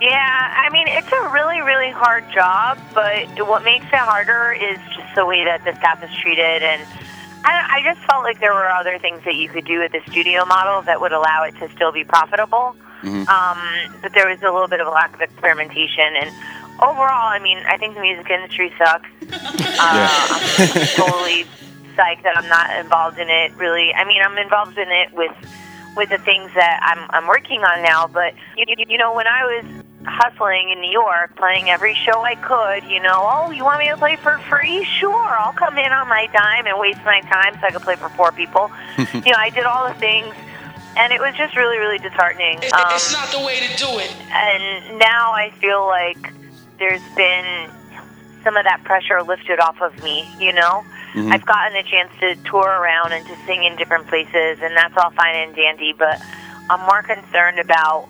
Yeah, 0.00 0.54
I 0.66 0.70
mean, 0.70 0.86
it's 0.88 1.10
a 1.10 1.28
really, 1.28 1.62
really 1.62 1.90
hard 1.90 2.30
job, 2.30 2.78
but 2.92 3.26
what 3.48 3.64
makes 3.64 3.86
it 3.86 3.94
harder 3.94 4.52
is 4.52 4.76
just 4.94 5.14
the 5.14 5.24
way 5.24 5.44
that 5.44 5.64
the 5.64 5.74
staff 5.76 6.04
is 6.04 6.10
treated. 6.20 6.62
And 6.62 6.82
I, 7.44 7.78
I 7.78 7.82
just 7.94 8.04
felt 8.06 8.22
like 8.24 8.40
there 8.40 8.54
were 8.54 8.68
other 8.68 8.98
things 8.98 9.22
that 9.24 9.34
you 9.34 9.48
could 9.48 9.64
do 9.66 9.80
with 9.80 9.92
the 9.92 10.00
studio 10.10 10.44
model 10.46 10.82
that 10.82 11.00
would 11.00 11.12
allow 11.12 11.44
it 11.44 11.54
to 11.58 11.68
still 11.72 11.92
be 11.92 12.04
profitable. 12.04 12.74
Mhm. 13.02 13.28
Um, 13.28 13.92
but 14.00 14.14
there 14.14 14.28
was 14.28 14.40
a 14.42 14.50
little 14.50 14.68
bit 14.68 14.80
of 14.80 14.86
a 14.86 14.90
lack 14.90 15.14
of 15.14 15.20
experimentation. 15.20 16.16
And 16.16 16.30
overall, 16.80 17.28
I 17.28 17.38
mean, 17.38 17.58
I 17.68 17.76
think 17.76 17.94
the 17.94 18.00
music 18.00 18.30
industry 18.30 18.72
sucks. 18.78 19.08
Uh, 19.76 20.06
I'm 20.30 20.86
totally 20.94 21.44
psyched 21.96 22.22
that 22.22 22.36
I'm 22.36 22.48
not 22.48 22.78
involved 22.78 23.18
in 23.18 23.28
it. 23.28 23.52
Really, 23.56 23.92
I 23.92 24.04
mean, 24.04 24.22
I'm 24.22 24.38
involved 24.38 24.78
in 24.78 24.88
it 24.88 25.12
with 25.12 25.32
with 25.96 26.08
the 26.10 26.18
things 26.18 26.50
that 26.54 26.80
I'm 26.82 27.10
I'm 27.10 27.26
working 27.26 27.60
on 27.64 27.82
now. 27.82 28.06
But 28.06 28.34
you, 28.56 28.64
you, 28.68 28.84
you 28.90 28.98
know, 28.98 29.12
when 29.12 29.26
I 29.26 29.44
was 29.44 29.64
hustling 30.06 30.70
in 30.70 30.80
New 30.80 30.90
York, 30.90 31.36
playing 31.36 31.70
every 31.70 31.94
show 31.94 32.22
I 32.22 32.34
could, 32.34 32.88
you 32.90 33.00
know, 33.00 33.26
oh, 33.32 33.50
you 33.50 33.64
want 33.64 33.78
me 33.78 33.88
to 33.88 33.96
play 33.96 34.16
for 34.16 34.38
free? 34.50 34.84
Sure, 34.84 35.14
I'll 35.38 35.52
come 35.52 35.78
in 35.78 35.92
on 35.92 36.08
my 36.08 36.26
dime 36.32 36.66
and 36.66 36.78
waste 36.78 37.04
my 37.04 37.20
time 37.22 37.54
so 37.60 37.66
I 37.66 37.70
could 37.70 37.82
play 37.82 37.96
for 37.96 38.08
four 38.10 38.32
people. 38.32 38.70
you 38.98 39.20
know, 39.32 39.38
I 39.38 39.50
did 39.50 39.64
all 39.64 39.88
the 39.88 39.94
things. 39.94 40.34
And 40.96 41.12
it 41.12 41.20
was 41.20 41.34
just 41.34 41.56
really, 41.56 41.78
really 41.78 41.98
disheartening. 41.98 42.58
Um, 42.58 42.94
it's 42.94 43.12
not 43.12 43.28
the 43.32 43.40
way 43.44 43.58
to 43.58 43.76
do 43.76 43.98
it. 43.98 44.14
and 44.30 44.98
now 44.98 45.32
I 45.32 45.50
feel 45.60 45.86
like 45.86 46.32
there's 46.78 47.02
been 47.16 47.68
some 48.44 48.56
of 48.56 48.64
that 48.64 48.84
pressure 48.84 49.22
lifted 49.22 49.58
off 49.58 49.80
of 49.80 50.00
me, 50.04 50.28
you 50.38 50.52
know? 50.52 50.84
Mhm. 51.14 51.32
I've 51.32 51.46
gotten 51.46 51.76
a 51.76 51.82
chance 51.82 52.12
to 52.20 52.36
tour 52.48 52.66
around 52.66 53.12
and 53.12 53.26
to 53.26 53.36
sing 53.46 53.64
in 53.64 53.74
different 53.76 54.06
places, 54.06 54.58
and 54.62 54.76
that's 54.76 54.96
all 54.96 55.10
fine 55.10 55.34
and 55.34 55.54
dandy, 55.56 55.92
but 55.92 56.20
I'm 56.70 56.80
more 56.80 57.02
concerned 57.02 57.58
about 57.58 58.08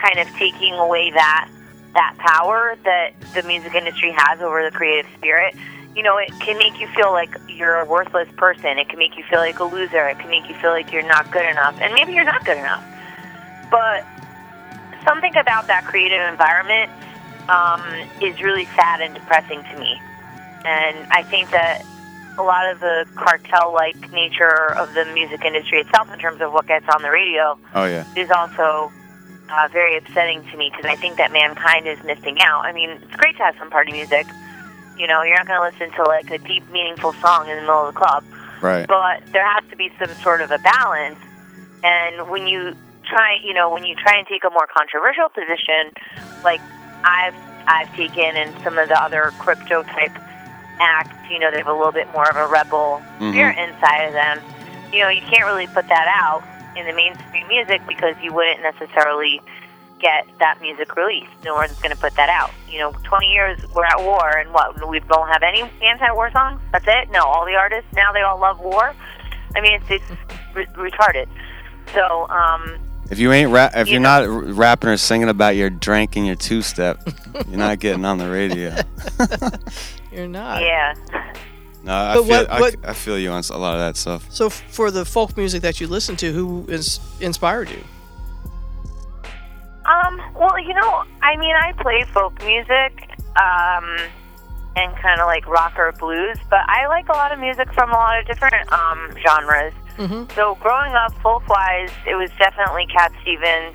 kind 0.00 0.18
of 0.18 0.28
taking 0.36 0.74
away 0.74 1.10
that 1.10 1.48
that 1.94 2.14
power 2.18 2.76
that 2.84 3.10
the 3.34 3.42
music 3.42 3.74
industry 3.74 4.12
has 4.16 4.40
over 4.40 4.62
the 4.62 4.70
creative 4.70 5.10
spirit. 5.16 5.54
You 5.96 6.04
know, 6.04 6.18
it 6.18 6.30
can 6.38 6.56
make 6.56 6.78
you 6.80 6.86
feel 6.94 7.10
like 7.10 7.34
you're 7.48 7.80
a 7.80 7.84
worthless 7.84 8.28
person. 8.36 8.78
It 8.78 8.88
can 8.88 8.98
make 8.98 9.16
you 9.18 9.24
feel 9.24 9.40
like 9.40 9.58
a 9.58 9.64
loser. 9.64 10.08
It 10.08 10.18
can 10.20 10.30
make 10.30 10.48
you 10.48 10.54
feel 10.56 10.70
like 10.70 10.92
you're 10.92 11.06
not 11.06 11.32
good 11.32 11.44
enough. 11.44 11.76
And 11.80 11.92
maybe 11.92 12.12
you're 12.12 12.24
not 12.24 12.44
good 12.44 12.58
enough. 12.58 12.84
But 13.72 14.06
something 15.04 15.34
about 15.36 15.66
that 15.66 15.84
creative 15.84 16.20
environment 16.30 16.90
um, 17.48 17.82
is 18.22 18.40
really 18.40 18.66
sad 18.76 19.00
and 19.00 19.12
depressing 19.14 19.60
to 19.64 19.78
me. 19.80 20.00
And 20.64 20.96
I 21.10 21.24
think 21.24 21.50
that 21.50 21.82
a 22.38 22.42
lot 22.42 22.70
of 22.70 22.78
the 22.78 23.04
cartel 23.16 23.72
like 23.72 24.12
nature 24.12 24.72
of 24.74 24.94
the 24.94 25.04
music 25.06 25.44
industry 25.44 25.80
itself, 25.80 26.12
in 26.12 26.20
terms 26.20 26.40
of 26.40 26.52
what 26.52 26.68
gets 26.68 26.86
on 26.94 27.02
the 27.02 27.10
radio, 27.10 27.58
Oh 27.74 27.86
yeah. 27.86 28.04
is 28.14 28.30
also 28.30 28.92
uh, 29.50 29.68
very 29.72 29.96
upsetting 29.96 30.44
to 30.50 30.56
me 30.56 30.70
because 30.70 30.86
I 30.90 30.96
think 30.96 31.16
that 31.18 31.32
mankind 31.32 31.86
is 31.86 31.98
missing 32.04 32.38
out. 32.40 32.64
I 32.64 32.72
mean, 32.72 32.90
it's 32.90 33.16
great 33.16 33.36
to 33.38 33.42
have 33.42 33.56
some 33.58 33.70
party 33.70 33.92
music. 33.92 34.26
You 34.96 35.06
know, 35.06 35.22
you're 35.22 35.36
not 35.36 35.46
going 35.48 35.60
to 35.60 35.66
listen 35.76 35.96
to 35.96 36.02
like 36.04 36.30
a 36.30 36.38
deep, 36.38 36.68
meaningful 36.70 37.12
song 37.14 37.48
in 37.48 37.56
the 37.56 37.62
middle 37.62 37.86
of 37.88 37.94
the 37.94 37.98
club 37.98 38.24
Right. 38.60 38.86
but 38.86 39.22
there 39.32 39.46
has 39.46 39.64
to 39.70 39.76
be 39.76 39.90
some 39.98 40.14
sort 40.22 40.42
of 40.42 40.50
a 40.50 40.58
balance. 40.58 41.18
And 41.82 42.28
when 42.28 42.46
you 42.46 42.74
try, 43.08 43.38
you 43.42 43.54
know, 43.54 43.70
when 43.70 43.84
you 43.84 43.94
try 43.96 44.18
and 44.18 44.26
take 44.26 44.44
a 44.44 44.50
more 44.50 44.66
controversial 44.66 45.28
position, 45.30 45.92
like 46.44 46.60
I've 47.04 47.34
I've 47.66 47.94
taken, 47.96 48.36
and 48.36 48.52
some 48.64 48.76
of 48.78 48.88
the 48.88 49.00
other 49.02 49.32
crypto 49.38 49.82
type 49.84 50.12
acts, 50.80 51.16
you 51.30 51.38
know, 51.38 51.50
they 51.50 51.58
have 51.58 51.68
a 51.68 51.72
little 51.72 51.92
bit 51.92 52.08
more 52.12 52.28
of 52.28 52.36
a 52.36 52.46
rebel 52.48 53.00
Mhm. 53.20 53.30
spirit 53.32 53.56
inside 53.58 54.04
of 54.06 54.12
them. 54.12 54.40
You 54.92 55.00
know, 55.00 55.08
you 55.08 55.22
can't 55.30 55.44
really 55.44 55.66
put 55.68 55.86
that 55.88 56.08
out 56.22 56.42
in 56.76 56.86
the 56.86 56.92
mainstream 56.92 57.46
music 57.48 57.80
because 57.88 58.14
you 58.22 58.32
wouldn't 58.32 58.62
necessarily 58.62 59.40
get 60.00 60.26
that 60.38 60.60
music 60.62 60.96
released. 60.96 61.30
No 61.44 61.54
one's 61.54 61.78
going 61.80 61.94
to 61.94 62.00
put 62.00 62.14
that 62.16 62.28
out. 62.30 62.50
You 62.68 62.78
know, 62.78 62.92
20 63.04 63.26
years 63.26 63.58
we're 63.74 63.84
at 63.84 64.00
war, 64.00 64.28
and 64.38 64.50
what? 64.52 64.88
We 64.88 65.00
don't 65.00 65.28
have 65.28 65.42
any 65.42 65.62
anti-war 65.82 66.30
songs. 66.32 66.60
That's 66.72 66.86
it. 66.88 67.10
No, 67.10 67.24
all 67.24 67.44
the 67.44 67.54
artists 67.54 67.92
now 67.92 68.12
they 68.12 68.22
all 68.22 68.38
love 68.40 68.60
war. 68.60 68.94
I 69.54 69.60
mean, 69.60 69.74
it's, 69.74 69.90
it's 69.90 70.20
re- 70.54 70.66
retarded. 70.90 71.26
So, 71.92 72.28
um, 72.30 72.78
If 73.10 73.18
you 73.18 73.32
ain't 73.32 73.50
rap, 73.50 73.72
if 73.74 73.88
You 73.88 73.94
you're 73.94 74.00
not 74.00 74.26
rapping 74.28 74.88
or 74.90 74.96
singing 74.96 75.28
about 75.28 75.56
your 75.56 75.68
drink 75.68 76.16
and 76.16 76.26
your 76.26 76.36
two 76.36 76.62
step, 76.62 77.02
you're 77.48 77.58
not 77.58 77.78
getting 77.80 78.04
on 78.04 78.18
the 78.18 78.30
radio. 78.30 78.74
You're 80.12 80.26
not. 80.28 80.60
yeah. 80.62 80.94
No, 81.82 81.94
I 81.94 82.14
But 82.14 82.24
feel 82.24 82.36
what- 82.36 82.50
I, 82.50 82.60
what- 82.60 82.76
I 82.84 82.92
feel 82.92 83.18
you 83.18 83.30
on 83.30 83.42
a 83.50 83.56
lot 83.58 83.74
of 83.74 83.80
that 83.80 83.96
stuff. 83.96 84.26
So 84.30 84.50
for 84.50 84.90
the 84.90 85.04
folk 85.04 85.36
music 85.36 85.62
that 85.62 85.80
you 85.80 85.86
listen 85.86 86.16
to, 86.16 86.32
who 86.32 86.66
is 86.68 87.00
inspired 87.20 87.70
you? 87.70 87.82
Um, 89.86 90.20
well, 90.34 90.58
you 90.58 90.74
know, 90.74 91.04
I 91.22 91.36
mean, 91.36 91.54
I 91.56 91.72
play 91.80 92.04
folk 92.12 92.38
music, 92.44 93.08
um, 93.40 93.96
and 94.76 94.94
kind 95.02 95.20
of 95.20 95.26
like 95.26 95.46
rock 95.48 95.74
or 95.78 95.90
blues, 95.98 96.36
but 96.48 96.60
I 96.68 96.86
like 96.86 97.08
a 97.08 97.12
lot 97.12 97.32
of 97.32 97.38
music 97.40 97.72
from 97.72 97.90
a 97.90 97.94
lot 97.94 98.20
of 98.20 98.26
different 98.26 98.70
um, 98.72 99.10
genres. 99.26 99.72
Mm-hmm. 99.98 100.32
So 100.34 100.54
growing 100.60 100.92
up, 100.92 101.12
folk-wise, 101.22 101.90
it 102.06 102.14
was 102.14 102.30
definitely 102.38 102.86
Cat 102.86 103.10
Stevens, 103.22 103.74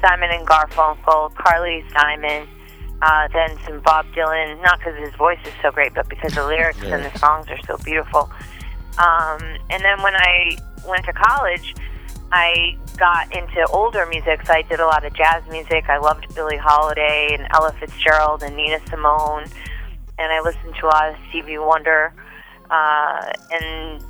Simon 0.00 0.30
and 0.30 0.46
Garfunkel, 0.46 1.34
Carly 1.34 1.84
Simon, 1.92 2.46
uh, 3.02 3.28
then 3.32 3.56
some 3.64 3.80
Bob 3.80 4.06
Dylan. 4.14 4.62
Not 4.62 4.78
because 4.78 4.98
his 4.98 5.14
voice 5.14 5.38
is 5.44 5.52
so 5.62 5.70
great, 5.70 5.94
but 5.94 6.08
because 6.08 6.34
the 6.34 6.46
lyrics 6.46 6.82
and 6.82 7.04
the 7.04 7.18
songs 7.18 7.48
are 7.48 7.58
so 7.66 7.76
beautiful. 7.84 8.30
Um, 8.98 9.40
and 9.70 9.82
then 9.82 10.02
when 10.02 10.14
I 10.16 10.58
went 10.86 11.04
to 11.04 11.12
college, 11.12 11.74
I 12.32 12.76
got 12.98 13.34
into 13.34 13.64
older 13.68 14.04
music, 14.06 14.44
so 14.44 14.52
I 14.52 14.62
did 14.62 14.80
a 14.80 14.86
lot 14.86 15.04
of 15.04 15.14
jazz 15.14 15.42
music. 15.50 15.88
I 15.88 15.98
loved 15.98 16.34
Billie 16.34 16.58
Holiday 16.58 17.28
and 17.32 17.46
Ella 17.52 17.72
Fitzgerald 17.80 18.42
and 18.42 18.56
Nina 18.56 18.80
Simone, 18.90 19.44
and 20.18 20.32
I 20.32 20.40
listened 20.40 20.74
to 20.80 20.86
a 20.86 20.88
lot 20.88 21.08
of 21.10 21.16
Stevie 21.28 21.58
Wonder. 21.58 22.12
Uh, 22.70 23.32
and 23.50 24.04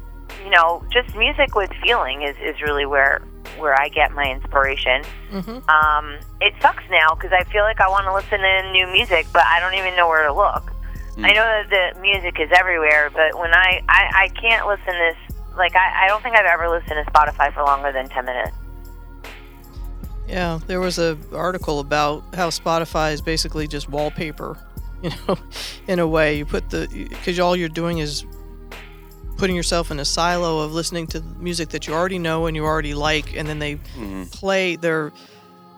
you 0.45 0.51
know, 0.51 0.83
just 0.93 1.15
music 1.17 1.55
with 1.55 1.71
feeling 1.83 2.23
is, 2.23 2.37
is 2.43 2.61
really 2.63 2.87
where 2.87 3.23
where 3.59 3.79
I 3.81 3.89
get 3.89 4.13
my 4.13 4.31
inspiration. 4.31 5.03
Mm-hmm. 5.31 5.69
Um, 5.69 6.19
it 6.41 6.55
sucks 6.61 6.85
now 6.91 7.15
because 7.15 7.33
I 7.33 7.45
feel 7.45 7.63
like 7.63 7.81
I 7.81 7.89
want 7.89 8.07
to 8.07 8.15
listen 8.15 8.41
to 8.41 8.73
new 8.73 8.87
music, 8.93 9.27
but 9.33 9.43
I 9.45 9.61
don't 9.61 9.75
even 9.75 9.97
know 9.97 10.09
where 10.09 10.27
to 10.27 10.33
look. 10.33 10.73
I 11.21 11.33
know 11.33 11.43
that 11.43 11.69
the 11.95 12.01
music 12.01 12.39
is 12.39 12.49
everywhere, 12.57 13.11
but 13.13 13.37
when 13.37 13.53
I, 13.53 13.83
I, 13.89 14.11
I 14.15 14.29
can't 14.41 14.69
listen 14.69 14.87
to 14.87 14.93
this, 14.93 15.37
like, 15.57 15.75
I, 15.75 16.05
I 16.05 16.07
don't 16.07 16.23
think 16.23 16.37
I've 16.37 16.47
ever 16.47 16.69
listened 16.69 17.05
to 17.05 17.11
Spotify 17.11 17.53
for 17.53 17.65
longer 17.65 17.91
than 17.91 18.09
10 18.09 18.25
minutes. 18.25 18.57
Yeah, 20.29 20.61
there 20.67 20.79
was 20.79 20.99
a 20.99 21.19
article 21.33 21.81
about 21.81 22.23
how 22.35 22.51
Spotify 22.51 23.13
is 23.13 23.21
basically 23.21 23.67
just 23.67 23.89
wallpaper. 23.89 24.59
You 25.01 25.11
know, 25.29 25.39
in 25.87 26.01
a 26.01 26.09
way, 26.09 26.39
you 26.39 26.45
put 26.45 26.71
the 26.71 26.89
because 27.09 27.39
all 27.39 27.55
you're 27.55 27.69
doing 27.69 27.99
is 27.99 28.27
putting 29.39 29.57
yourself 29.57 29.91
in 29.91 29.99
a 30.01 30.05
silo 30.05 30.61
of 30.61 30.73
listening 30.75 31.07
to 31.07 31.23
music 31.39 31.71
that 31.71 31.87
you 31.87 31.95
already 31.95 32.19
know 32.19 32.47
and 32.47 32.55
you 32.57 32.65
already 32.65 32.93
like, 32.93 33.35
and 33.37 33.49
then 33.49 33.59
they 33.59 33.79
play 34.33 34.77
their 34.77 35.13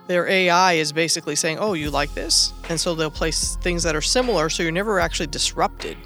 their 0.08 0.26
AI 0.26 0.72
is 0.72 0.92
basically 0.92 1.36
saying, 1.36 1.58
"Oh, 1.60 1.74
you 1.74 1.90
like 1.90 2.12
this," 2.14 2.52
and 2.68 2.80
so 2.80 2.96
they'll 2.96 3.12
play 3.12 3.30
things 3.30 3.84
that 3.84 3.94
are 3.94 4.00
similar, 4.02 4.48
so 4.50 4.64
you're 4.64 4.72
never 4.72 4.98
actually 4.98 5.28
disrupted. 5.28 5.96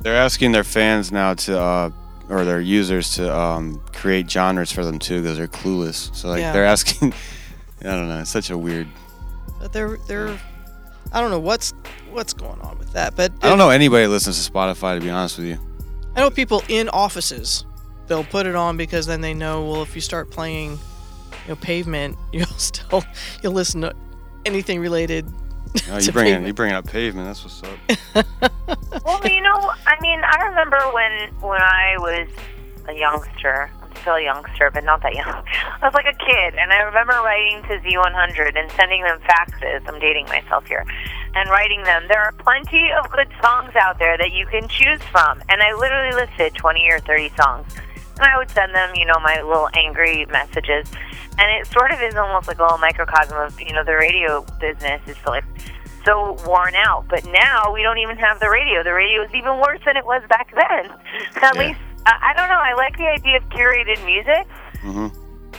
They're 0.00 0.16
asking 0.16 0.52
their 0.52 0.64
fans 0.64 1.12
now 1.12 1.34
to, 1.34 1.60
uh, 1.60 1.90
or 2.30 2.44
their 2.44 2.60
users 2.60 3.14
to 3.16 3.36
um, 3.36 3.80
create 3.92 4.30
genres 4.30 4.72
for 4.72 4.84
them 4.84 4.98
too, 4.98 5.20
because 5.20 5.36
they're 5.36 5.48
clueless. 5.48 6.14
So 6.16 6.28
like 6.28 6.40
Yeah. 6.40 6.52
they're 6.52 6.64
asking. 6.64 7.12
I 7.82 7.84
don't 7.84 8.08
know. 8.08 8.20
It's 8.20 8.30
such 8.30 8.48
a 8.50 8.56
weird. 8.56 8.88
But 9.60 9.72
they're 9.72 9.98
they're 10.06 10.38
I 11.12 11.20
don't 11.20 11.30
know 11.30 11.40
what's 11.40 11.74
what's 12.10 12.32
going 12.32 12.60
on 12.62 12.78
with 12.78 12.92
that, 12.94 13.16
but 13.16 13.32
I 13.42 13.48
don't 13.50 13.58
know 13.58 13.70
anybody 13.70 14.04
that 14.04 14.10
listens 14.10 14.44
to 14.46 14.50
Spotify 14.52 14.96
to 14.98 15.04
be 15.04 15.10
honest 15.10 15.36
with 15.38 15.46
you. 15.48 15.58
I 16.14 16.20
know 16.20 16.30
people 16.30 16.62
in 16.68 16.88
offices, 16.90 17.64
they'll 18.06 18.24
put 18.24 18.46
it 18.46 18.54
on 18.54 18.76
because 18.76 19.06
then 19.06 19.20
they 19.20 19.34
know, 19.34 19.64
well, 19.64 19.82
if 19.82 19.94
you 19.94 20.00
start 20.00 20.30
playing, 20.30 20.72
you 20.72 21.48
know, 21.48 21.56
pavement, 21.56 22.18
you'll 22.32 22.46
still 22.46 23.04
you'll 23.42 23.52
listen 23.52 23.80
to 23.82 23.94
anything 24.44 24.80
related. 24.80 25.26
Oh, 25.90 25.96
you 25.96 26.12
bring 26.12 26.26
in, 26.26 26.32
pavement. 26.32 26.46
you 26.48 26.52
bringing 26.52 26.76
up 26.76 26.86
pavement. 26.86 27.26
That's 27.26 27.42
what's 27.42 27.62
up. 27.62 27.78
well, 29.06 29.26
you 29.26 29.40
know, 29.40 29.72
I 29.86 29.96
mean, 30.02 30.20
I 30.22 30.44
remember 30.48 30.78
when 30.92 31.30
when 31.40 31.62
I 31.62 31.94
was 31.96 32.28
a 32.88 32.92
youngster. 32.92 33.70
Still 34.02 34.14
a 34.16 34.22
youngster, 34.22 34.70
but 34.72 34.84
not 34.84 35.00
that 35.02 35.14
young. 35.14 35.26
I 35.82 35.86
was 35.86 35.94
like 35.94 36.06
a 36.06 36.14
kid, 36.18 36.54
and 36.58 36.72
I 36.72 36.82
remember 36.82 37.12
writing 37.24 37.62
to 37.62 37.78
Z100 37.78 38.58
and 38.58 38.70
sending 38.72 39.02
them 39.02 39.18
faxes. 39.20 39.86
I'm 39.88 39.98
dating 40.00 40.26
myself 40.26 40.66
here, 40.66 40.84
and 41.34 41.48
writing 41.50 41.82
them. 41.84 42.04
There 42.08 42.20
are 42.20 42.32
plenty 42.32 42.90
of 42.92 43.10
good 43.10 43.28
songs 43.40 43.74
out 43.76 43.98
there 43.98 44.18
that 44.18 44.32
you 44.32 44.46
can 44.46 44.66
choose 44.68 45.00
from, 45.10 45.40
and 45.48 45.62
I 45.62 45.72
literally 45.74 46.14
listed 46.14 46.54
20 46.54 46.90
or 46.90 46.98
30 47.00 47.30
songs. 47.40 47.66
And 48.18 48.26
I 48.26 48.36
would 48.36 48.50
send 48.50 48.74
them, 48.74 48.90
you 48.94 49.06
know, 49.06 49.18
my 49.22 49.40
little 49.40 49.68
angry 49.74 50.26
messages. 50.26 50.86
And 51.38 51.50
it 51.60 51.66
sort 51.68 51.90
of 51.92 52.02
is 52.02 52.14
almost 52.14 52.46
like 52.46 52.58
a 52.58 52.62
little 52.62 52.78
microcosm 52.78 53.36
of, 53.38 53.58
you 53.60 53.72
know, 53.72 53.82
the 53.84 53.96
radio 53.96 54.44
business 54.60 55.00
is 55.06 55.16
like 55.26 55.44
so 56.04 56.36
worn 56.46 56.74
out. 56.74 57.06
But 57.08 57.24
now 57.26 57.72
we 57.72 57.82
don't 57.82 57.98
even 57.98 58.16
have 58.18 58.38
the 58.38 58.50
radio. 58.50 58.82
The 58.84 58.92
radio 58.92 59.22
is 59.22 59.32
even 59.34 59.58
worse 59.60 59.80
than 59.86 59.96
it 59.96 60.04
was 60.04 60.22
back 60.28 60.52
then. 60.54 60.90
At 61.42 61.54
Yeah. 61.56 61.60
least, 61.68 61.80
I, 62.06 62.30
I 62.30 62.34
don't 62.34 62.48
know. 62.48 62.60
I 62.60 62.74
like 62.74 62.96
the 62.96 63.06
idea 63.06 63.36
of 63.36 63.44
curated 63.50 64.04
music, 64.04 64.46
hmm 64.80 65.08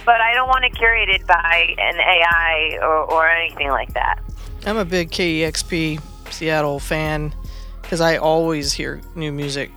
but 0.06 0.20
I 0.20 0.34
don't 0.34 0.50
want 0.50 0.66
it 0.66 0.74
curated 0.74 1.26
by 1.26 1.76
an 1.78 1.96
AI 1.96 2.78
or, 2.82 3.10
or 3.10 3.30
anything 3.30 3.70
like 3.70 3.94
that. 3.94 4.20
I'm 4.66 4.76
a 4.76 4.84
big 4.84 5.12
KEXP 5.12 6.02
Seattle 6.30 6.80
fan 6.80 7.34
because 7.82 8.02
I 8.02 8.18
always 8.18 8.74
hear 8.74 9.00
new 9.16 9.32
music 9.32 9.72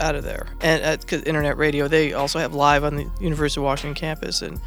out 0.00 0.16
of 0.16 0.22
there. 0.24 0.48
And 0.60 0.82
at 0.82 1.06
'cause 1.06 1.22
internet 1.22 1.56
radio, 1.56 1.88
they 1.88 2.12
also 2.12 2.38
have 2.40 2.52
live 2.54 2.84
on 2.84 2.96
the 2.96 3.06
University 3.20 3.60
of 3.60 3.64
Washington 3.64 3.94
campus, 3.94 4.42
and 4.42 4.60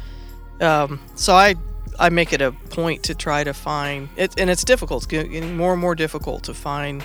um, 0.60 1.00
so 1.14 1.34
I 1.34 1.54
I 2.00 2.08
make 2.08 2.32
it 2.32 2.40
a 2.40 2.50
point 2.50 3.04
to 3.04 3.14
try 3.14 3.44
to 3.44 3.54
find 3.54 4.08
it, 4.16 4.34
and 4.38 4.50
it's 4.50 4.64
difficult. 4.64 5.04
It's 5.04 5.06
getting 5.06 5.56
more 5.56 5.72
and 5.74 5.80
more 5.80 5.94
difficult 5.94 6.42
to 6.44 6.54
find 6.54 7.04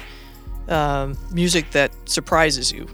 um, 0.67 1.15
music 1.31 1.69
that 1.71 1.91
surprises 2.09 2.71
you. 2.71 2.87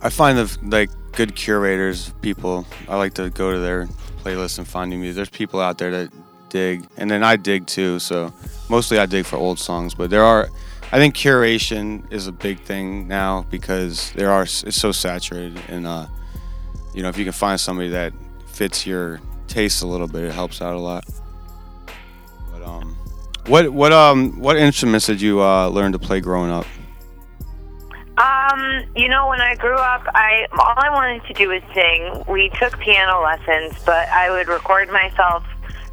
I 0.00 0.10
find 0.10 0.38
the 0.38 0.58
like 0.62 0.90
good 1.12 1.34
curators, 1.34 2.12
people. 2.22 2.66
I 2.88 2.96
like 2.96 3.14
to 3.14 3.30
go 3.30 3.52
to 3.52 3.58
their 3.58 3.86
playlists 4.22 4.58
and 4.58 4.66
find 4.66 4.90
new 4.90 4.98
music. 4.98 5.16
There's 5.16 5.30
people 5.30 5.60
out 5.60 5.78
there 5.78 5.90
that 5.90 6.12
dig, 6.48 6.86
and 6.96 7.10
then 7.10 7.24
I 7.24 7.36
dig 7.36 7.66
too. 7.66 7.98
So 7.98 8.32
mostly 8.68 8.98
I 8.98 9.06
dig 9.06 9.26
for 9.26 9.36
old 9.36 9.58
songs, 9.58 9.94
but 9.94 10.10
there 10.10 10.24
are. 10.24 10.48
I 10.90 10.96
think 10.96 11.14
curation 11.14 12.10
is 12.10 12.28
a 12.28 12.32
big 12.32 12.60
thing 12.60 13.08
now 13.08 13.44
because 13.50 14.10
there 14.12 14.30
are. 14.30 14.42
It's 14.42 14.76
so 14.76 14.92
saturated, 14.92 15.60
and 15.68 15.86
uh, 15.86 16.06
you 16.94 17.02
know, 17.02 17.08
if 17.08 17.18
you 17.18 17.24
can 17.24 17.32
find 17.32 17.60
somebody 17.60 17.88
that 17.90 18.12
fits 18.46 18.86
your 18.86 19.20
taste 19.48 19.82
a 19.82 19.86
little 19.86 20.08
bit, 20.08 20.24
it 20.24 20.32
helps 20.32 20.62
out 20.62 20.74
a 20.74 20.78
lot. 20.78 21.04
But 22.52 22.62
um, 22.62 22.96
what 23.46 23.68
what 23.70 23.92
um 23.92 24.38
what 24.40 24.56
instruments 24.56 25.06
did 25.06 25.20
you 25.20 25.42
uh, 25.42 25.68
learn 25.68 25.92
to 25.92 25.98
play 25.98 26.20
growing 26.20 26.50
up? 26.50 26.66
Um, 28.18 28.82
you 28.96 29.08
know, 29.08 29.28
when 29.28 29.40
I 29.40 29.54
grew 29.54 29.76
up, 29.76 30.02
I 30.14 30.46
all 30.52 30.74
I 30.76 30.90
wanted 30.90 31.24
to 31.26 31.34
do 31.34 31.48
was 31.48 31.62
sing. 31.72 32.24
We 32.26 32.50
took 32.58 32.78
piano 32.80 33.22
lessons, 33.22 33.78
but 33.86 34.08
I 34.08 34.30
would 34.30 34.48
record 34.48 34.90
myself 34.90 35.44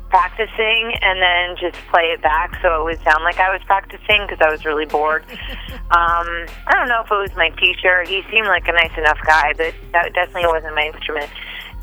practicing 0.09 0.93
and 1.01 1.21
then 1.21 1.55
just 1.59 1.77
play 1.91 2.13
it 2.13 2.21
back 2.21 2.57
so 2.61 2.81
it 2.81 2.83
would 2.85 3.03
sound 3.03 3.23
like 3.23 3.37
I 3.39 3.51
was 3.51 3.61
practicing 3.65 4.25
because 4.25 4.39
I 4.41 4.49
was 4.49 4.65
really 4.65 4.85
bored. 4.85 5.23
um, 5.91 6.47
I 6.65 6.73
don't 6.73 6.87
know 6.87 7.01
if 7.01 7.11
it 7.11 7.15
was 7.29 7.35
my 7.35 7.49
teacher. 7.49 8.03
He 8.03 8.23
seemed 8.31 8.47
like 8.47 8.67
a 8.67 8.71
nice 8.71 8.97
enough 8.97 9.19
guy, 9.25 9.53
but 9.55 9.73
that 9.91 10.13
definitely 10.13 10.47
wasn't 10.47 10.73
my 10.73 10.87
instrument. 10.93 11.29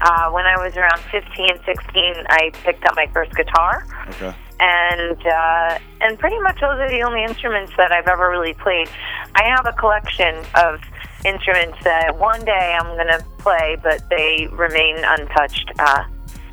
Uh, 0.00 0.30
when 0.30 0.46
I 0.46 0.56
was 0.56 0.76
around 0.76 0.98
15, 1.12 1.48
16, 1.64 2.14
I 2.28 2.50
picked 2.64 2.84
up 2.84 2.96
my 2.96 3.06
first 3.12 3.32
guitar 3.36 3.86
Okay. 4.08 4.34
And 4.62 5.26
uh, 5.26 5.78
and 6.00 6.18
pretty 6.18 6.38
much 6.40 6.60
those 6.60 6.78
are 6.78 6.88
the 6.88 7.02
only 7.02 7.24
instruments 7.24 7.72
that 7.76 7.90
I've 7.90 8.06
ever 8.06 8.30
really 8.30 8.54
played. 8.54 8.88
I 9.34 9.42
have 9.44 9.66
a 9.66 9.72
collection 9.72 10.36
of 10.54 10.80
instruments 11.24 11.78
that 11.82 12.16
one 12.16 12.44
day 12.44 12.76
I'm 12.80 12.96
gonna 12.96 13.18
play, 13.38 13.76
but 13.82 14.08
they 14.08 14.48
remain 14.52 14.96
untouched 14.98 15.70
uh, 15.80 16.04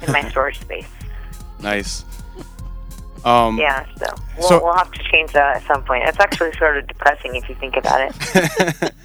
in 0.06 0.12
my 0.12 0.28
storage 0.32 0.60
space. 0.60 0.88
Nice. 1.62 2.04
Um, 3.26 3.58
Yeah, 3.60 3.86
so 3.98 4.06
we'll, 4.38 4.48
So- 4.48 4.64
we'll 4.64 4.74
have 4.78 4.92
to 4.92 5.04
change 5.12 5.34
that 5.34 5.58
at 5.58 5.64
some 5.68 5.84
point. 5.84 6.06
It's 6.08 6.20
actually 6.20 6.54
sort 6.54 6.78
of 6.78 6.88
depressing 6.88 7.36
if 7.36 7.48
you 7.50 7.56
think 7.56 7.76
about 7.78 8.02
it. 8.02 8.94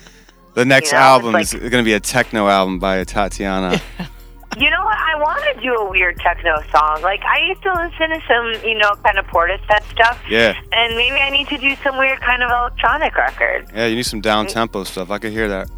The 0.54 0.64
next 0.64 0.92
You 0.92 0.98
know, 0.98 1.04
album 1.04 1.34
it's 1.34 1.52
is 1.52 1.58
going 1.68 1.82
to 1.82 1.84
be 1.84 1.94
a 1.94 1.98
techno 2.00 2.46
album 2.48 2.78
by 2.78 3.02
Tatiana. 3.02 3.80
You 4.56 4.70
know 4.70 4.84
what? 4.84 4.96
I 4.96 5.16
want 5.16 5.42
to 5.54 5.60
do 5.62 5.74
a 5.74 5.90
weird 5.90 6.16
techno 6.18 6.62
song. 6.70 7.02
Like 7.02 7.22
I 7.22 7.40
used 7.48 7.62
to 7.62 7.72
listen 7.72 8.10
to 8.10 8.20
some, 8.28 8.68
you 8.68 8.78
know, 8.78 8.92
kind 9.04 9.18
of 9.18 9.26
Portishead 9.26 9.82
stuff. 9.90 10.20
Yeah. 10.28 10.54
And 10.72 10.96
maybe 10.96 11.16
I 11.16 11.30
need 11.30 11.48
to 11.48 11.58
do 11.58 11.74
some 11.82 11.98
weird 11.98 12.20
kind 12.20 12.42
of 12.42 12.50
electronic 12.50 13.16
record. 13.16 13.68
yeah, 13.74 13.86
you 13.86 13.96
need 13.96 14.06
some 14.06 14.20
down 14.20 14.46
tempo 14.46 14.84
stuff. 14.84 15.10
I 15.10 15.18
could 15.18 15.32
hear 15.32 15.48
that. 15.48 15.68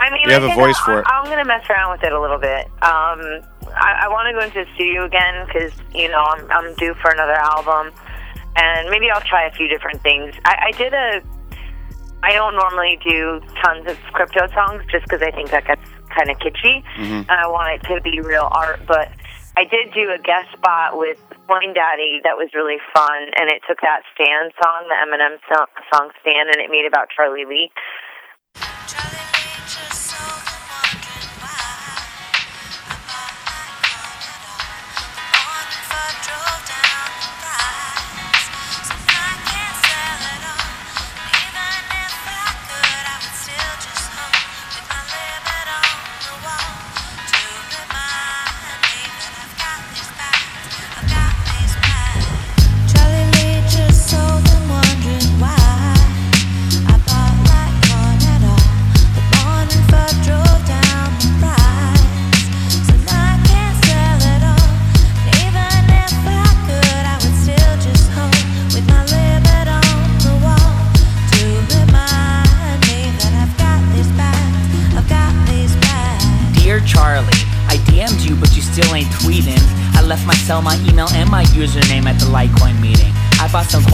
I 0.00 0.10
mean, 0.10 0.22
You 0.26 0.32
have 0.32 0.44
I 0.44 0.52
a 0.52 0.56
voice 0.56 0.78
for 0.78 1.00
it. 1.00 1.06
I'm 1.08 1.24
gonna 1.24 1.44
mess 1.44 1.64
around 1.68 1.92
with 1.92 2.04
it 2.04 2.12
a 2.12 2.20
little 2.20 2.38
bit. 2.38 2.66
Um, 2.82 3.42
I, 3.74 4.02
I 4.04 4.08
want 4.08 4.26
to 4.28 4.32
go 4.32 4.44
into 4.46 4.64
the 4.64 4.74
studio 4.74 5.04
again 5.04 5.44
because 5.46 5.72
you 5.94 6.08
know 6.08 6.18
I'm 6.20 6.50
I'm 6.50 6.74
due 6.76 6.94
for 6.94 7.10
another 7.10 7.32
album, 7.34 7.92
and 8.56 8.88
maybe 8.90 9.10
I'll 9.10 9.20
try 9.22 9.46
a 9.46 9.52
few 9.52 9.66
different 9.68 10.00
things. 10.02 10.34
I, 10.44 10.68
I 10.72 10.78
did 10.78 10.94
a. 10.94 11.20
I 12.22 12.32
don't 12.32 12.54
normally 12.54 12.98
do 13.04 13.40
tons 13.62 13.88
of 13.88 13.96
crypto 14.12 14.46
songs 14.52 14.82
just 14.90 15.04
because 15.04 15.22
I 15.22 15.30
think 15.30 15.50
that 15.50 15.66
gets 15.66 15.82
kind 16.10 16.30
of 16.30 16.38
kitschy, 16.38 16.82
Mhm. 16.96 17.28
and 17.28 17.30
I 17.30 17.46
want 17.46 17.74
it 17.74 17.86
to 17.88 18.00
be 18.00 18.20
real 18.20 18.48
art. 18.50 18.80
But 18.86 19.10
I 19.56 19.64
did 19.64 19.92
do 19.92 20.10
a 20.12 20.18
guest 20.18 20.52
spot 20.52 20.96
with 20.96 21.18
Coin 21.46 21.72
Daddy 21.74 22.20
that 22.24 22.36
was 22.36 22.48
really 22.54 22.78
fun, 22.92 23.30
and 23.36 23.50
it 23.50 23.62
took 23.66 23.80
that 23.80 24.02
Stan 24.14 24.50
song, 24.62 24.88
the 24.88 24.94
Eminem 24.94 25.38
song 25.92 26.10
Stan, 26.20 26.48
and 26.48 26.56
it 26.56 26.70
made 26.70 26.86
about 26.86 27.08
Charlie 27.10 27.44
Lee. 27.44 27.72
Charlie 28.54 29.28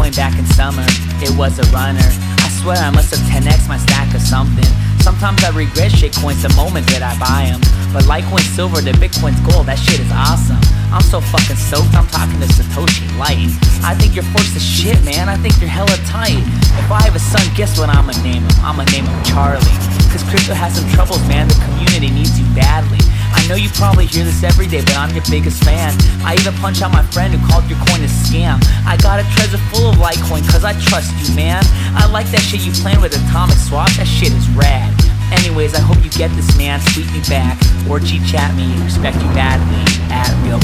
Back 0.05 0.39
in 0.39 0.45
summer, 0.53 0.85
it 1.25 1.33
was 1.35 1.59
a 1.59 1.65
runner. 1.73 2.05
I 2.39 2.49
swear 2.61 2.77
I 2.77 2.91
must 2.91 3.11
have 3.17 3.25
10x 3.25 3.67
my 3.67 3.79
stack 3.79 4.15
or 4.15 4.21
something. 4.21 4.69
Sometimes 5.01 5.43
I 5.43 5.51
regret 5.51 5.91
shit 5.91 6.15
coins 6.15 6.45
the 6.45 6.53
moment 6.55 6.87
that 6.93 7.03
I 7.03 7.17
buy 7.19 7.51
them. 7.51 7.59
But 7.91 8.05
Litecoin 8.05 8.45
silver 8.55 8.81
to 8.85 8.93
Bitcoin's 9.01 9.41
gold, 9.43 9.67
that 9.67 9.81
shit 9.81 9.99
is 9.99 10.13
awesome. 10.13 10.61
I'm 10.95 11.03
so 11.03 11.21
fucking 11.21 11.57
soaked, 11.57 11.97
I'm 11.97 12.07
talking 12.09 12.39
to 12.39 12.47
Satoshi 12.47 13.05
Lite. 13.19 13.53
I 13.83 13.97
think 13.99 14.15
you're 14.15 14.29
forced 14.31 14.55
to 14.55 14.61
shit, 14.61 15.03
man. 15.05 15.29
I 15.29 15.37
think 15.37 15.61
you're 15.61 15.73
hella 15.73 15.97
tight. 16.09 16.41
If 16.81 16.89
I 16.93 17.03
have 17.05 17.17
a 17.17 17.23
son, 17.23 17.43
guess 17.57 17.77
what 17.77 17.89
I'ma 17.89 18.17
name 18.23 18.45
him? 18.45 18.57
I'ma 18.65 18.85
name 18.95 19.05
him 19.05 19.21
Charlie. 19.25 19.77
Cause 20.15 20.23
crypto 20.31 20.55
has 20.55 20.79
some 20.79 20.89
troubles, 20.95 21.21
man. 21.27 21.49
The 21.49 21.59
community 21.69 22.09
needs 22.09 22.39
you 22.39 22.47
badly. 22.55 23.04
I 23.35 23.43
know 23.51 23.57
you 23.57 23.69
probably 23.75 24.07
hear 24.07 24.25
this 24.25 24.43
every 24.43 24.67
day, 24.67 24.81
but 24.81 24.97
I'm 24.97 25.11
your 25.11 25.27
biggest 25.29 25.63
fan. 25.65 25.93
I 26.23 26.39
even 26.39 26.55
punch 26.63 26.81
out 26.81 26.93
my 26.93 27.03
friend 27.11 27.35
who 27.35 27.43
called 27.51 27.69
your 27.69 27.79
coin 27.91 28.01
a 28.01 28.09
scam. 28.09 28.63
I 28.87 28.97
got 29.03 29.19
a 29.19 29.27
treasure 29.35 29.59
full 29.69 29.91
of 29.91 29.97
Litecoin, 29.97 30.47
cause 30.49 30.65
I 30.65 30.73
trust 30.87 31.13
you, 31.19 31.35
man. 31.35 31.63
I 31.99 32.07
like 32.07 32.27
that 32.31 32.41
shit 32.41 32.65
you 32.65 32.73
playing 32.81 33.01
with 33.03 33.13
Atomic 33.13 33.59
Swap, 33.59 33.91
that 33.99 34.07
shit 34.07 34.33
is 34.33 34.49
rad. 34.57 34.89
Anyways, 35.35 35.75
I 35.75 35.81
hope 35.81 35.99
you 36.05 36.11
get 36.11 36.31
this, 36.39 36.57
man. 36.57 36.79
Tweet 36.95 37.11
me 37.11 37.21
back 37.29 37.59
or 37.91 37.99
G 37.99 38.23
chat 38.25 38.55
me. 38.55 38.71
Respect 38.85 39.17
you 39.17 39.29
badly 39.35 39.83
at 40.09 40.31
Real 40.47 40.61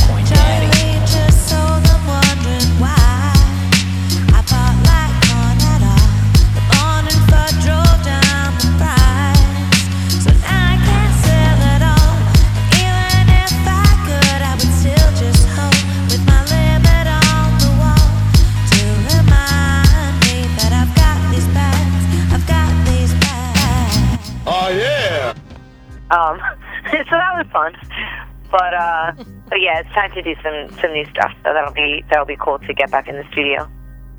But 28.50 28.74
uh, 28.74 29.12
but 29.48 29.60
yeah, 29.60 29.80
it's 29.80 29.88
time 29.90 30.10
to 30.12 30.22
do 30.22 30.34
some 30.42 30.68
some 30.80 30.92
new 30.92 31.04
stuff. 31.06 31.32
So 31.44 31.52
that'll 31.52 31.72
be 31.72 32.04
that'll 32.10 32.24
be 32.26 32.36
cool 32.36 32.58
to 32.58 32.74
get 32.74 32.90
back 32.90 33.08
in 33.08 33.16
the 33.16 33.24
studio. 33.32 33.68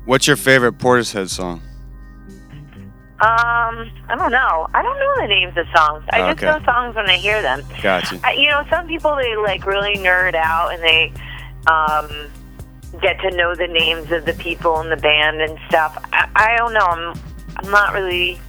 What's 0.04 0.26
your 0.26 0.36
favorite 0.36 0.78
Portishead 0.78 1.28
song? 1.28 1.60
Um, 3.20 3.88
I 4.08 4.16
don't 4.18 4.32
know. 4.32 4.66
I 4.74 4.82
don't 4.82 4.98
know 4.98 5.14
the 5.20 5.28
names 5.28 5.56
of 5.56 5.66
songs. 5.76 6.04
I 6.10 6.18
just 6.32 6.42
Okay. 6.42 6.46
know 6.46 6.64
songs 6.64 6.96
when 6.96 7.08
I 7.08 7.18
hear 7.18 7.40
them. 7.40 7.62
Gotcha. 7.80 8.18
I, 8.24 8.32
you 8.32 8.48
know, 8.48 8.64
some 8.68 8.88
people 8.88 9.14
they 9.14 9.36
like 9.36 9.64
really 9.64 9.94
nerd 9.96 10.34
out 10.34 10.72
and 10.74 10.82
they 10.82 11.12
um, 11.70 12.28
get 13.00 13.20
to 13.20 13.30
know 13.36 13.54
the 13.54 13.68
names 13.68 14.10
of 14.10 14.24
the 14.24 14.32
people 14.34 14.80
in 14.80 14.90
the 14.90 14.96
band 14.96 15.40
and 15.40 15.56
stuff. 15.68 15.96
I, 16.12 16.28
I 16.34 16.56
don't 16.56 16.72
know. 16.74 16.84
I'm 16.86 17.20
I'm 17.58 17.70
not 17.70 17.92
really. 17.94 18.40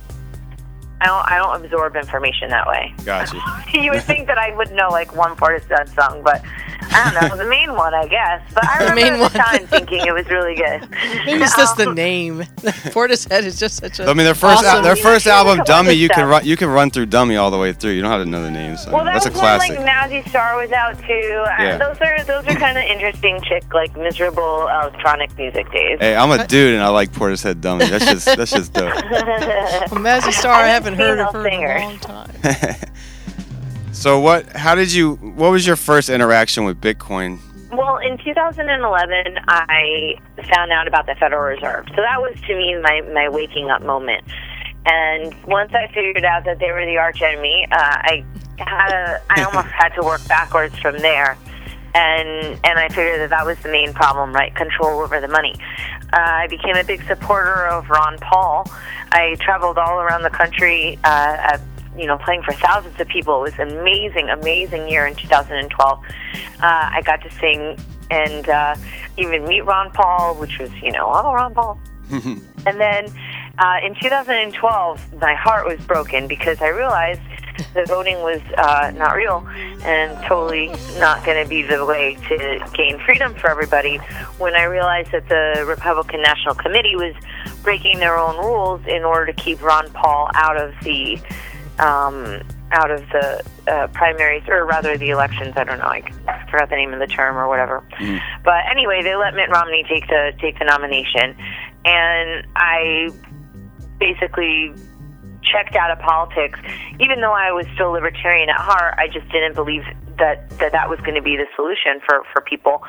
I 1.03 1.07
don't 1.07 1.31
I 1.31 1.37
don't 1.37 1.65
absorb 1.65 1.95
information 1.95 2.49
that 2.49 2.65
way. 2.67 2.93
Gotcha. 3.03 3.37
you 3.73 3.91
would 3.91 4.03
think 4.03 4.27
that 4.27 4.37
I 4.37 4.55
would 4.55 4.71
know 4.71 4.87
like 4.89 5.15
one 5.15 5.35
part 5.35 5.61
of 5.61 5.67
that 5.69 5.89
song, 5.89 6.21
but 6.23 6.41
I 6.91 7.11
don't 7.11 7.29
know 7.29 7.37
the 7.43 7.49
main 7.49 7.73
one, 7.73 7.93
I 7.93 8.07
guess. 8.07 8.41
But 8.53 8.65
I 8.65 8.79
The 8.85 8.89
remember 8.91 9.01
main 9.01 9.13
at 9.13 9.19
one. 9.19 9.31
time 9.31 9.67
thinking 9.67 10.05
it 10.05 10.13
was 10.13 10.27
really 10.29 10.55
good. 10.55 10.89
Maybe 11.25 11.41
it's 11.43 11.55
just 11.55 11.75
the 11.77 11.89
Um, 11.89 11.95
name. 11.95 12.39
Portishead 12.95 13.43
is 13.43 13.57
just 13.59 13.77
such 13.77 13.99
a. 13.99 14.03
I 14.03 14.13
mean, 14.13 14.25
their 14.25 14.35
first 14.35 14.63
awesome. 14.63 14.83
their 14.83 14.95
first 14.95 15.27
album, 15.27 15.63
Dummy, 15.65 15.93
you 15.93 16.07
can 16.09 16.25
run 16.27 16.45
you 16.45 16.55
can 16.55 16.69
run 16.69 16.89
through 16.89 17.07
Dummy 17.07 17.35
all 17.35 17.51
the 17.51 17.57
way 17.57 17.73
through. 17.73 17.91
You 17.91 18.01
don't 18.01 18.11
have 18.11 18.23
to 18.23 18.29
know 18.29 18.41
the 18.41 18.51
names. 18.51 18.85
I 18.87 18.91
Well, 18.91 19.03
mean, 19.03 19.13
that 19.13 19.23
that's 19.23 19.25
a 19.25 19.31
classic. 19.31 19.77
when 19.77 19.85
like 19.85 20.09
Mazzy 20.09 20.27
Star 20.29 20.55
was 20.55 20.71
out 20.71 20.97
too. 20.99 21.43
Uh, 21.47 21.55
Yeah. 21.63 21.77
Those 21.77 21.97
are 22.01 22.23
those 22.23 22.45
are 22.47 22.55
kind 22.59 22.77
of 22.77 22.83
interesting 22.85 23.41
chick 23.43 23.63
like 23.73 23.95
miserable 23.97 24.67
electronic 24.67 25.35
music 25.37 25.69
days. 25.71 25.97
Hey, 25.99 26.15
I'm 26.15 26.31
a 26.31 26.45
dude 26.47 26.75
and 26.75 26.83
I 26.83 26.89
like 26.89 27.11
Portishead 27.11 27.59
Dummy. 27.61 27.87
That's 27.87 28.05
just 28.05 28.25
that's 28.37 28.51
just 28.51 28.71
dope. 28.73 28.93
Well, 28.93 30.01
Mazzy 30.01 30.31
Star, 30.33 30.53
I 30.53 30.67
haven't 30.67 30.92
heard 30.95 31.19
of 31.19 31.33
her 31.33 31.47
in 31.47 31.51
singer. 31.51 31.75
a 31.75 31.81
long 31.81 31.99
time. 31.99 32.31
so 33.93 34.19
what? 34.19 34.47
How 34.55 34.75
did 34.75 34.91
you? 34.91 35.15
What 35.15 35.51
was 35.51 35.65
your 35.65 35.75
first 35.75 36.09
interaction 36.09 36.65
with 36.65 36.79
Bitcoin? 36.81 37.39
Well, 37.71 37.97
in 37.97 38.19
2011, 38.19 39.39
I 39.47 40.15
found 40.53 40.71
out 40.71 40.87
about 40.87 41.07
the 41.07 41.15
Federal 41.15 41.41
Reserve. 41.41 41.87
So 41.89 41.95
that 41.95 42.21
was 42.21 42.39
to 42.41 42.55
me 42.55 42.77
my, 42.79 43.01
my 43.13 43.29
waking 43.29 43.71
up 43.71 43.81
moment. 43.81 44.23
And 44.85 45.33
once 45.45 45.73
I 45.73 45.87
figured 45.87 46.23
out 46.23 46.45
that 46.45 46.59
they 46.59 46.71
were 46.71 46.85
the 46.85 46.97
arch 46.97 47.21
enemy, 47.23 47.65
uh, 47.71 47.77
I 47.77 48.25
had 48.59 48.91
a, 48.91 49.21
I 49.29 49.43
almost 49.43 49.69
had 49.69 49.89
to 49.95 50.01
work 50.03 50.25
backwards 50.27 50.77
from 50.79 50.99
there. 50.99 51.37
And 51.95 52.59
and 52.63 52.79
I 52.79 52.89
figured 52.89 53.21
that 53.21 53.29
that 53.29 53.45
was 53.45 53.57
the 53.59 53.69
main 53.69 53.93
problem, 53.93 54.33
right? 54.33 54.53
Control 54.55 54.99
over 54.99 55.19
the 55.19 55.27
money. 55.27 55.55
Uh, 56.11 56.17
I 56.17 56.47
became 56.47 56.75
a 56.75 56.83
big 56.83 57.03
supporter 57.07 57.65
of 57.65 57.89
Ron 57.89 58.17
Paul. 58.19 58.67
I 59.13 59.35
traveled 59.39 59.77
all 59.77 59.99
around 59.99 60.23
the 60.23 60.29
country, 60.29 60.97
uh, 61.03 61.37
at, 61.53 61.61
you 61.95 62.07
know, 62.07 62.17
playing 62.17 62.41
for 62.41 62.53
thousands 62.53 62.99
of 62.99 63.07
people. 63.07 63.45
It 63.45 63.51
was 63.51 63.59
an 63.59 63.77
amazing, 63.77 64.29
amazing 64.29 64.89
year 64.89 65.05
in 65.05 65.15
2012. 65.15 65.99
Uh, 65.99 66.03
I 66.61 67.01
got 67.05 67.21
to 67.21 67.31
sing 67.31 67.77
and 68.09 68.49
uh, 68.49 68.75
even 69.17 69.45
meet 69.45 69.61
Ron 69.61 69.91
Paul, 69.91 70.35
which 70.35 70.57
was, 70.57 70.71
you 70.81 70.91
know, 70.91 71.05
oh, 71.13 71.33
Ron 71.33 71.53
Paul. 71.53 71.79
And 72.65 72.79
then 72.79 73.07
uh, 73.57 73.79
in 73.85 73.93
2012, 73.95 75.19
my 75.19 75.35
heart 75.35 75.67
was 75.67 75.77
broken 75.85 76.27
because 76.27 76.61
I 76.61 76.69
realized 76.69 77.19
the 77.73 77.85
voting 77.87 78.17
was 78.17 78.41
uh, 78.57 78.91
not 78.95 79.15
real 79.15 79.47
and 79.83 80.17
totally 80.25 80.67
not 80.97 81.25
going 81.25 81.41
to 81.43 81.49
be 81.49 81.61
the 81.63 81.85
way 81.85 82.15
to 82.29 82.59
gain 82.73 82.99
freedom 82.99 83.33
for 83.35 83.49
everybody. 83.49 83.97
When 84.37 84.55
I 84.55 84.63
realized 84.63 85.11
that 85.11 85.27
the 85.29 85.65
Republican 85.65 86.21
National 86.21 86.55
Committee 86.55 86.95
was 86.95 87.15
breaking 87.63 87.99
their 87.99 88.17
own 88.17 88.37
rules 88.37 88.81
in 88.87 89.03
order 89.03 89.31
to 89.31 89.33
keep 89.33 89.61
Ron 89.61 89.89
Paul 89.91 90.29
out 90.33 90.57
of 90.57 90.73
the 90.83 91.19
um, 91.79 92.41
out 92.71 92.91
of 92.91 93.01
the 93.09 93.43
uh, 93.67 93.87
primaries, 93.87 94.43
or 94.47 94.65
rather 94.65 94.97
the 94.97 95.09
elections. 95.09 95.53
I 95.55 95.63
don't 95.63 95.79
know. 95.79 95.85
I 95.85 96.01
forgot 96.49 96.69
the 96.69 96.75
name 96.75 96.93
of 96.93 96.99
the 96.99 97.07
term 97.07 97.37
or 97.37 97.47
whatever. 97.47 97.83
But 98.43 98.65
anyway, 98.69 99.01
they 99.03 99.15
let 99.15 99.35
Mitt 99.35 99.49
Romney 99.49 99.83
take 99.87 100.07
the 100.07 100.33
take 100.39 100.59
the 100.59 100.65
nomination, 100.65 101.35
and 101.85 102.47
I 102.55 103.09
basically 103.99 104.73
checked 105.53 105.75
out 105.75 105.91
of 105.91 105.99
politics. 105.99 106.59
Even 106.99 107.21
though 107.21 107.31
I 107.31 107.51
was 107.51 107.65
still 107.75 107.91
libertarian 107.91 108.49
at 108.49 108.57
heart, 108.57 108.95
I 108.97 109.07
just 109.07 109.29
didn't 109.31 109.53
believe 109.53 109.83
that 110.17 110.49
that, 110.57 110.71
that 110.71 110.89
was 110.89 110.99
going 111.01 111.15
to 111.15 111.21
be 111.21 111.37
the 111.37 111.45
solution 111.55 112.01
for, 112.05 112.23
for 112.33 112.41
people. 112.41 112.81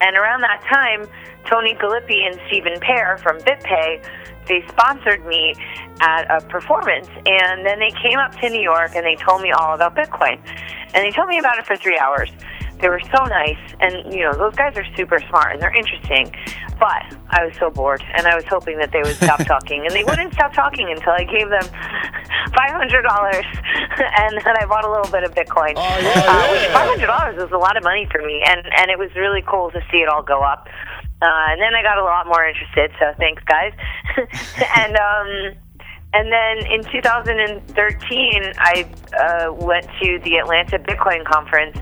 And 0.00 0.16
around 0.16 0.42
that 0.42 0.62
time, 0.66 1.08
Tony 1.46 1.74
Gallippi 1.74 2.26
and 2.26 2.38
Stephen 2.48 2.78
Pair 2.80 3.18
from 3.18 3.38
BitPay, 3.38 4.04
they 4.46 4.64
sponsored 4.68 5.24
me 5.26 5.54
at 6.00 6.26
a 6.30 6.44
performance. 6.46 7.08
And 7.26 7.64
then 7.64 7.78
they 7.78 7.92
came 8.02 8.18
up 8.18 8.34
to 8.40 8.50
New 8.50 8.60
York 8.60 8.92
and 8.94 9.06
they 9.06 9.16
told 9.16 9.42
me 9.42 9.52
all 9.52 9.74
about 9.74 9.94
Bitcoin. 9.94 10.40
And 10.94 11.04
they 11.04 11.12
told 11.12 11.28
me 11.28 11.38
about 11.38 11.58
it 11.58 11.66
for 11.66 11.76
three 11.76 11.98
hours. 11.98 12.30
They 12.80 12.88
were 12.88 13.00
so 13.00 13.24
nice, 13.24 13.58
and 13.80 14.14
you 14.14 14.20
know 14.20 14.32
those 14.34 14.54
guys 14.54 14.76
are 14.76 14.86
super 14.96 15.18
smart 15.28 15.52
and 15.52 15.60
they're 15.60 15.76
interesting. 15.76 16.32
But 16.78 17.16
I 17.30 17.44
was 17.44 17.54
so 17.58 17.70
bored, 17.70 18.02
and 18.14 18.26
I 18.26 18.34
was 18.34 18.44
hoping 18.44 18.78
that 18.78 18.92
they 18.92 19.02
would 19.02 19.16
stop 19.16 19.44
talking, 19.52 19.84
and 19.84 19.90
they 19.94 20.04
wouldn't 20.04 20.32
stop 20.34 20.52
talking 20.52 20.88
until 20.90 21.12
I 21.12 21.24
gave 21.24 21.48
them 21.48 21.66
five 22.54 22.70
hundred 22.70 23.02
dollars, 23.02 23.44
and 24.22 24.38
then 24.38 24.54
I 24.56 24.64
bought 24.66 24.84
a 24.84 24.90
little 24.90 25.10
bit 25.10 25.24
of 25.24 25.34
Bitcoin. 25.34 25.74
uh, 25.76 26.48
which 26.52 26.66
five 26.70 26.88
hundred 26.88 27.06
dollars 27.06 27.36
was 27.36 27.50
a 27.52 27.58
lot 27.58 27.76
of 27.76 27.82
money 27.82 28.06
for 28.10 28.22
me, 28.22 28.42
and 28.46 28.62
and 28.76 28.90
it 28.90 28.98
was 28.98 29.10
really 29.16 29.42
cool 29.46 29.70
to 29.70 29.80
see 29.90 29.98
it 29.98 30.08
all 30.08 30.22
go 30.22 30.40
up. 30.42 30.68
Uh, 31.20 31.50
and 31.50 31.60
then 31.60 31.74
I 31.74 31.82
got 31.82 31.98
a 31.98 32.04
lot 32.04 32.26
more 32.26 32.44
interested, 32.46 32.92
so 33.00 33.12
thanks, 33.18 33.42
guys. 33.44 33.72
and 34.78 34.94
um, 34.96 35.58
and 36.14 36.32
then 36.32 36.66
in 36.72 36.84
2013, 36.84 38.52
I 38.56 38.86
uh, 39.18 39.52
went 39.52 39.86
to 40.00 40.18
the 40.24 40.36
Atlanta 40.38 40.78
Bitcoin 40.78 41.24
conference, 41.24 41.76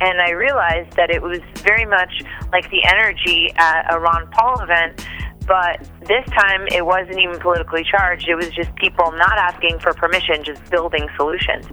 and 0.00 0.20
I 0.20 0.30
realized 0.30 0.96
that 0.96 1.10
it 1.10 1.22
was 1.22 1.40
very 1.56 1.86
much 1.86 2.22
like 2.52 2.70
the 2.70 2.84
energy 2.84 3.52
at 3.56 3.92
a 3.94 3.98
Ron 3.98 4.28
Paul 4.30 4.60
event, 4.60 5.06
but 5.46 5.86
this 6.06 6.24
time 6.30 6.66
it 6.68 6.84
wasn't 6.84 7.20
even 7.20 7.38
politically 7.38 7.84
charged. 7.84 8.28
It 8.28 8.34
was 8.34 8.48
just 8.50 8.74
people 8.76 9.12
not 9.12 9.36
asking 9.38 9.78
for 9.78 9.92
permission, 9.92 10.42
just 10.42 10.64
building 10.70 11.06
solutions. 11.16 11.66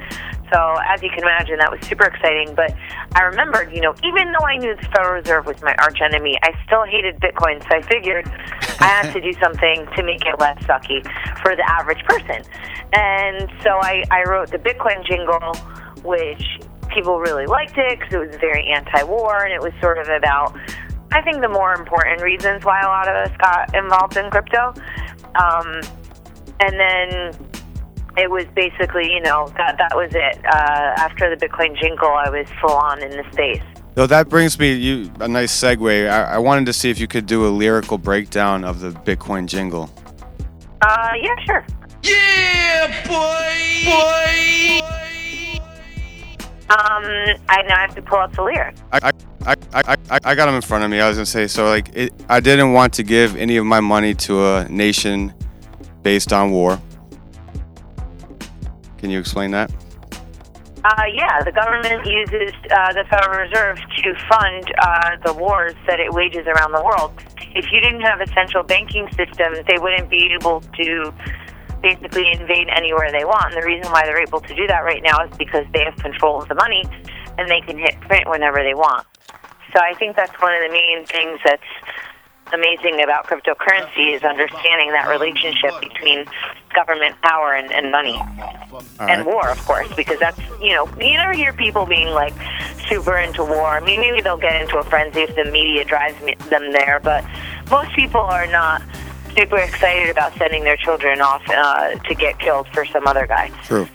So 0.52 0.76
as 0.86 1.02
you 1.02 1.10
can 1.10 1.24
imagine, 1.24 1.58
that 1.60 1.72
was 1.72 1.80
super 1.88 2.06
exciting. 2.06 2.54
But 2.54 2.76
I 3.16 3.24
remembered, 3.24 3.72
you 3.74 3.82
know, 3.82 3.96
even 4.04 4.34
though 4.34 4.46
I 4.46 4.58
knew 4.58 4.76
the 4.76 4.88
Federal 4.88 5.14
Reserve 5.14 5.46
was 5.46 5.62
my 5.62 5.74
arch 5.80 6.02
enemy, 6.02 6.38
I 6.44 6.52
still 6.66 6.84
hated 6.84 7.20
Bitcoin. 7.22 7.62
So 7.64 7.78
I 7.78 7.82
figured 7.82 8.28
I 8.82 8.88
had 8.88 9.14
to 9.14 9.22
do 9.22 9.32
something 9.40 9.88
to 9.96 10.04
make 10.04 10.26
it 10.26 10.38
less 10.40 10.60
sucky 10.64 11.02
for 11.42 11.56
the 11.56 11.64
average 11.70 12.04
person. 12.04 12.44
And 12.94 13.50
so 13.64 13.80
I, 13.82 14.04
I 14.12 14.24
wrote 14.30 14.52
the 14.52 14.60
Bitcoin 14.60 15.06
jingle, 15.08 15.56
which 16.04 16.60
people 16.94 17.20
really 17.20 17.46
liked 17.46 17.78
it 17.78 18.00
because 18.00 18.14
it 18.14 18.18
was 18.18 18.36
very 18.38 18.68
anti-war 18.68 19.44
and 19.44 19.54
it 19.54 19.62
was 19.62 19.74
sort 19.82 19.98
of 19.98 20.08
about 20.10 20.58
I 21.14 21.22
think 21.22 21.42
the 21.42 21.50
more 21.50 21.74
important 21.74 22.22
reasons 22.22 22.64
why 22.64 22.80
a 22.82 22.88
lot 22.88 23.08
of 23.10 23.16
us 23.16 23.38
got 23.38 23.76
involved 23.76 24.16
in 24.16 24.30
crypto. 24.32 24.74
Um, 25.36 25.82
and 26.62 26.80
then 26.80 27.36
it 28.18 28.30
was 28.30 28.46
basically, 28.56 29.12
you 29.12 29.20
know, 29.20 29.52
that 29.58 29.78
that 29.78 29.92
was 29.94 30.12
it. 30.14 30.40
Uh, 30.46 30.94
after 30.98 31.34
the 31.34 31.46
Bitcoin 31.46 31.78
jingle, 31.80 32.10
I 32.10 32.30
was 32.30 32.48
full 32.62 32.76
on 32.76 33.04
in 33.04 33.12
the 33.12 33.26
space. 33.34 33.62
So 33.96 34.08
that 34.08 34.30
brings 34.30 34.58
me 34.58 34.74
you 34.74 35.12
a 35.20 35.28
nice 35.28 35.52
segue. 35.52 36.10
I, 36.10 36.36
I 36.36 36.38
wanted 36.38 36.66
to 36.68 36.74
see 36.74 36.90
if 36.90 36.98
you 36.98 37.08
could 37.08 37.26
do 37.26 37.46
a 37.46 37.50
lyrical 37.50 37.98
breakdown 37.98 38.64
of 38.64 38.80
the 38.80 38.92
Bitcoin 38.92 39.48
jingle. 39.48 39.90
Uh, 40.82 41.10
yeah, 41.22 41.36
sure. 41.46 41.66
Yeah, 42.04 43.08
boy! 43.08 43.86
Boy! 43.86 45.21
Um, 46.72 47.04
I 47.50 47.64
now 47.68 47.76
have 47.80 47.96
to 47.96 48.02
pull 48.02 48.20
up 48.20 48.32
the 48.34 48.44
lyrics. 48.44 48.82
I, 48.94 49.00
I, 49.04 49.12
I, 49.52 49.56
I, 49.74 49.98
I- 50.10 50.20
I 50.24 50.36
got 50.36 50.46
them 50.46 50.56
in 50.56 50.62
front 50.62 50.86
of 50.86 50.90
me. 50.90 51.02
I 51.02 51.08
was 51.10 51.18
gonna 51.18 51.26
say 51.26 51.48
so. 51.48 51.66
Like, 51.66 51.90
it, 51.94 52.14
I 52.30 52.40
didn't 52.40 52.72
want 52.72 52.94
to 52.94 53.04
give 53.04 53.36
any 53.36 53.58
of 53.58 53.66
my 53.66 53.82
money 53.82 54.14
to 54.16 54.46
a 54.46 54.70
nation 54.70 55.34
based 56.02 56.32
on 56.32 56.52
war. 56.52 56.80
Can 59.00 59.10
you 59.10 59.20
explain 59.20 59.52
that? 59.52 59.70
Uh, 60.86 61.04
yeah, 61.14 61.44
the 61.44 61.52
government 61.52 62.06
uses 62.06 62.54
uh, 62.72 62.94
the 62.94 63.04
Federal 63.10 63.40
Reserve 63.42 63.78
to 64.04 64.16
fund 64.30 64.72
uh, 64.82 65.18
the 65.26 65.34
wars 65.34 65.74
that 65.88 66.00
it 66.00 66.12
wages 66.14 66.48
around 66.48 66.72
the 66.72 66.82
world. 66.84 67.12
If 67.54 67.72
you 67.72 67.82
didn't 67.82 68.02
have 68.02 68.22
a 68.22 68.28
central 68.28 68.64
banking 68.64 69.08
system, 69.10 69.54
they 69.68 69.78
wouldn't 69.78 70.10
be 70.10 70.32
able 70.40 70.62
to 70.62 71.14
basically 71.82 72.32
invade 72.32 72.70
anywhere 72.70 73.12
they 73.12 73.26
want. 73.26 73.54
And 73.54 73.62
the 73.62 73.66
reason 73.66 73.92
why 73.92 74.06
they're 74.06 74.22
able 74.22 74.42
to 74.42 74.56
do 74.56 74.68
that 74.68 74.84
right 74.84 75.02
now 75.04 75.26
is 75.26 75.36
because 75.38 75.66
they 75.74 75.84
have 75.84 75.96
control 75.98 76.42
of 76.42 76.48
the 76.48 76.56
money 76.56 76.84
and 77.38 77.50
they 77.50 77.62
can 77.62 77.78
hit 77.78 78.00
print 78.02 78.30
whenever 78.30 78.64
they 78.64 78.74
want. 78.74 79.06
So 79.74 79.80
I 79.80 79.94
think 79.96 80.16
that's 80.16 80.34
one 80.42 80.54
of 80.54 80.62
the 80.62 80.72
main 80.72 81.06
things 81.06 81.40
that's 81.46 81.64
amazing 82.54 83.02
about 83.02 83.28
cryptocurrency 83.28 84.14
is 84.14 84.24
understanding 84.24 84.92
that 84.92 85.08
relationship 85.08 85.72
between 85.80 86.26
government 86.76 87.16
power 87.22 87.54
and, 87.54 87.72
and 87.72 87.92
money 87.92 88.20
and 89.00 89.26
war, 89.26 89.50
of 89.50 89.58
course, 89.66 89.88
because 89.96 90.20
that's 90.20 90.40
you 90.62 90.74
know 90.74 90.88
you 91.00 91.14
never 91.14 91.34
hear 91.34 91.54
people 91.54 91.86
being 91.86 92.10
like 92.10 92.34
super 92.90 93.18
into 93.18 93.44
war. 93.44 93.68
I 93.68 93.80
mean, 93.80 94.00
maybe 94.02 94.22
they'll 94.22 94.38
get 94.38 94.62
into 94.62 94.78
a 94.78 94.84
frenzy 94.84 95.22
if 95.22 95.36
the 95.36 95.46
media 95.46 95.86
drives 95.86 96.20
them 96.50 96.72
there, 96.72 97.00
but 97.02 97.26
most 97.70 97.94
people 97.96 98.22
are 98.22 98.48
not 98.48 98.82
super 99.36 99.58
excited 99.58 100.10
about 100.10 100.34
sending 100.38 100.64
their 100.64 100.78
children 100.78 101.22
off 101.22 101.44
uh, 101.50 101.96
to 101.96 102.16
get 102.16 102.40
killed 102.40 102.68
for 102.70 102.86
some 102.86 103.08
other 103.08 103.28
guy. 103.28 103.50
True. 103.64 103.88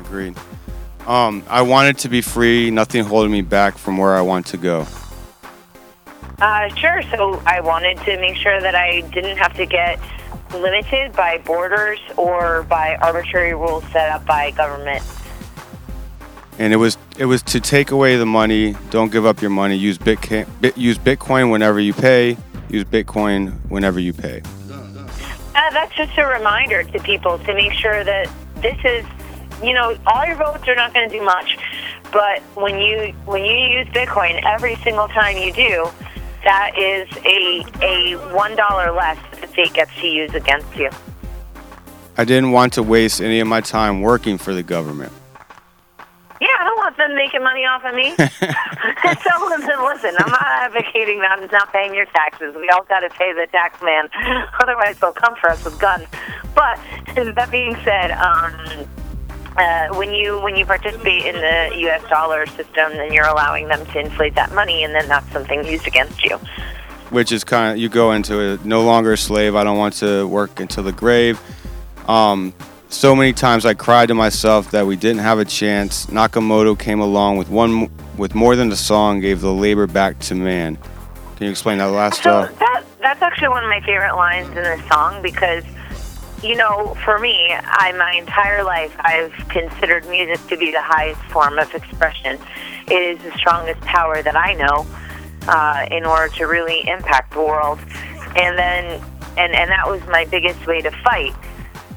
Agreed. 0.00 0.36
Um, 1.06 1.42
I 1.48 1.62
wanted 1.62 1.98
to 1.98 2.08
be 2.08 2.20
free. 2.20 2.70
Nothing 2.70 3.04
holding 3.04 3.32
me 3.32 3.42
back 3.42 3.78
from 3.78 3.96
where 3.96 4.14
I 4.14 4.20
want 4.20 4.46
to 4.46 4.56
go. 4.56 4.86
Uh, 6.40 6.68
sure. 6.74 7.02
So 7.02 7.42
I 7.46 7.60
wanted 7.60 7.98
to 7.98 8.18
make 8.18 8.36
sure 8.36 8.60
that 8.60 8.74
I 8.74 9.02
didn't 9.12 9.36
have 9.36 9.54
to 9.56 9.66
get 9.66 9.98
limited 10.52 11.12
by 11.12 11.38
borders 11.38 11.98
or 12.16 12.64
by 12.64 12.96
arbitrary 12.96 13.54
rules 13.54 13.84
set 13.92 14.10
up 14.10 14.26
by 14.26 14.50
government. 14.52 15.02
And 16.58 16.72
it 16.72 16.76
was 16.76 16.98
it 17.18 17.24
was 17.24 17.42
to 17.44 17.60
take 17.60 17.90
away 17.90 18.16
the 18.16 18.26
money. 18.26 18.74
Don't 18.90 19.10
give 19.10 19.24
up 19.24 19.40
your 19.40 19.50
money. 19.50 19.76
Use 19.76 19.96
Bitcoin. 19.96 20.46
Bit, 20.60 20.76
use 20.76 20.98
Bitcoin 20.98 21.50
whenever 21.50 21.80
you 21.80 21.94
pay. 21.94 22.36
Use 22.70 22.84
Bitcoin 22.84 23.52
whenever 23.68 23.98
you 23.98 24.12
pay. 24.12 24.42
Uh, 24.70 25.70
that's 25.70 25.94
just 25.96 26.16
a 26.16 26.24
reminder 26.24 26.84
to 26.84 27.00
people 27.00 27.38
to 27.40 27.54
make 27.54 27.72
sure 27.72 28.04
that 28.04 28.30
this 28.56 28.78
is, 28.84 29.04
you 29.62 29.74
know, 29.74 29.96
all 30.06 30.24
your 30.24 30.36
votes 30.36 30.66
are 30.68 30.76
not 30.76 30.94
going 30.94 31.08
to 31.08 31.18
do 31.18 31.24
much, 31.24 31.58
but 32.12 32.40
when 32.54 32.78
you 32.78 33.12
when 33.26 33.44
you 33.44 33.54
use 33.54 33.86
Bitcoin 33.88 34.40
every 34.44 34.76
single 34.76 35.08
time 35.08 35.36
you 35.36 35.52
do, 35.52 35.88
that 36.44 36.78
is 36.78 37.08
a 37.24 37.64
a 37.82 38.34
one 38.34 38.54
dollar 38.54 38.92
less 38.92 39.18
that 39.32 39.40
the 39.40 39.48
state 39.48 39.72
gets 39.74 39.94
to 40.00 40.06
use 40.06 40.32
against 40.34 40.74
you. 40.76 40.88
I 42.16 42.24
didn't 42.24 42.52
want 42.52 42.74
to 42.74 42.82
waste 42.82 43.20
any 43.20 43.40
of 43.40 43.48
my 43.48 43.60
time 43.60 44.00
working 44.00 44.38
for 44.38 44.54
the 44.54 44.62
government. 44.62 45.12
Yeah, 46.40 46.48
I 46.58 46.64
don't 46.64 46.78
want 46.78 46.96
them 46.96 47.14
making 47.14 47.42
money 47.42 47.66
off 47.66 47.84
of 47.84 47.94
me. 47.94 48.10
so 48.16 49.32
listen, 49.46 49.76
listen, 49.84 50.14
I'm 50.18 50.30
not 50.30 50.46
advocating 50.64 51.20
that 51.20 51.38
it's 51.42 51.52
not 51.52 51.70
paying 51.72 51.94
your 51.94 52.06
taxes. 52.06 52.54
We 52.56 52.68
all 52.70 52.84
got 52.84 53.00
to 53.00 53.10
pay 53.10 53.32
the 53.32 53.46
tax 53.52 53.82
man, 53.82 54.08
otherwise 54.60 54.98
they'll 54.98 55.12
come 55.12 55.36
for 55.36 55.50
us 55.50 55.64
with 55.64 55.78
guns. 55.78 56.06
But 56.54 56.80
that 57.14 57.50
being 57.50 57.76
said, 57.84 58.12
um, 58.12 58.86
uh, 59.56 59.88
when 59.96 60.14
you 60.14 60.40
when 60.40 60.56
you 60.56 60.64
participate 60.64 61.26
in 61.26 61.34
the 61.34 61.76
U.S. 61.80 62.02
dollar 62.08 62.46
system, 62.46 62.92
then 62.92 63.12
you're 63.12 63.26
allowing 63.28 63.68
them 63.68 63.84
to 63.86 63.98
inflate 64.00 64.34
that 64.36 64.54
money, 64.54 64.82
and 64.82 64.94
then 64.94 65.06
that's 65.08 65.30
something 65.32 65.66
used 65.66 65.86
against 65.86 66.24
you. 66.24 66.38
which 67.10 67.32
is 67.32 67.44
kind 67.44 67.72
of 67.72 67.78
you 67.78 67.88
go 67.88 68.12
into 68.12 68.40
it 68.40 68.64
no 68.64 68.82
longer 68.82 69.12
a 69.12 69.18
slave 69.18 69.56
i 69.56 69.64
don't 69.64 69.78
want 69.78 69.94
to 69.94 70.26
work 70.28 70.60
until 70.60 70.84
the 70.84 70.92
grave 70.92 71.40
um, 72.08 72.54
so 72.90 73.14
many 73.14 73.32
times 73.32 73.64
i 73.64 73.72
cried 73.72 74.08
to 74.08 74.14
myself 74.14 74.70
that 74.70 74.86
we 74.86 74.96
didn't 74.96 75.20
have 75.20 75.38
a 75.38 75.44
chance 75.44 76.06
nakamoto 76.06 76.78
came 76.78 77.00
along 77.00 77.36
with 77.36 77.48
one 77.48 77.90
with 78.16 78.34
more 78.34 78.56
than 78.56 78.70
a 78.72 78.76
song 78.76 79.20
gave 79.20 79.40
the 79.40 79.52
labor 79.52 79.86
back 79.86 80.18
to 80.18 80.34
man 80.34 80.76
can 81.36 81.46
you 81.46 81.50
explain 81.50 81.78
that 81.78 81.86
last 81.86 82.22
So 82.22 82.30
uh, 82.30 82.52
that 82.58 82.84
that's 83.00 83.22
actually 83.22 83.48
one 83.48 83.64
of 83.64 83.70
my 83.70 83.80
favorite 83.80 84.14
lines 84.14 84.48
in 84.48 84.56
this 84.56 84.86
song 84.88 85.22
because 85.22 85.64
you 86.42 86.56
know, 86.56 86.94
for 87.04 87.18
me, 87.18 87.54
I 87.54 87.92
my 87.92 88.12
entire 88.12 88.64
life 88.64 88.94
I've 89.00 89.32
considered 89.48 90.08
music 90.08 90.44
to 90.48 90.56
be 90.56 90.70
the 90.70 90.82
highest 90.82 91.20
form 91.24 91.58
of 91.58 91.74
expression. 91.74 92.38
It 92.88 92.94
is 92.94 93.22
the 93.22 93.36
strongest 93.36 93.80
power 93.82 94.22
that 94.22 94.36
I 94.36 94.54
know 94.54 94.86
uh, 95.48 95.86
in 95.90 96.06
order 96.06 96.32
to 96.36 96.44
really 96.44 96.86
impact 96.88 97.34
the 97.34 97.40
world. 97.40 97.78
And 98.36 98.56
then, 98.58 99.02
and 99.36 99.54
and 99.54 99.70
that 99.70 99.86
was 99.86 100.00
my 100.06 100.24
biggest 100.24 100.66
way 100.66 100.80
to 100.80 100.90
fight 101.02 101.34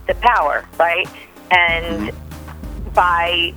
the 0.07 0.15
power, 0.15 0.65
right? 0.79 1.07
And 1.51 2.11
by 2.93 3.53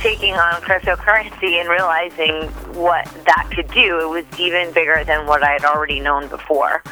taking 0.00 0.34
on 0.34 0.62
cryptocurrency 0.62 1.60
and 1.60 1.68
realizing 1.68 2.48
what 2.74 3.04
that 3.26 3.50
could 3.54 3.68
do, 3.72 4.00
it 4.00 4.08
was 4.08 4.24
even 4.40 4.72
bigger 4.72 5.04
than 5.04 5.26
what 5.26 5.42
I 5.42 5.52
had 5.52 5.64
already 5.64 6.00
known 6.00 6.28
before. 6.28 6.82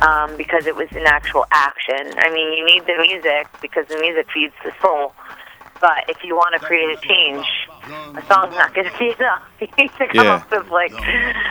Um, 0.00 0.36
because 0.36 0.66
it 0.66 0.76
was 0.76 0.86
an 0.92 1.06
actual 1.06 1.44
action. 1.50 2.14
I 2.18 2.30
mean, 2.32 2.56
you 2.56 2.64
need 2.64 2.86
the 2.86 2.96
music 2.98 3.48
because 3.60 3.84
the 3.88 3.98
music 3.98 4.28
feeds 4.32 4.54
the 4.62 4.70
soul. 4.80 5.12
But 5.80 6.08
if 6.08 6.22
you 6.22 6.36
want 6.36 6.54
to 6.54 6.64
create 6.64 6.96
a 6.96 7.00
change, 7.00 7.44
a 8.16 8.22
song's 8.32 8.54
not 8.54 8.72
going 8.74 8.88
to 8.90 8.96
be 8.98 9.12
enough. 9.18 9.42
You 9.60 9.66
need 9.76 9.90
to 9.98 10.06
come 10.06 10.26
Yeah. 10.26 10.34
up 10.36 10.50
with 10.52 10.68
like 10.70 10.92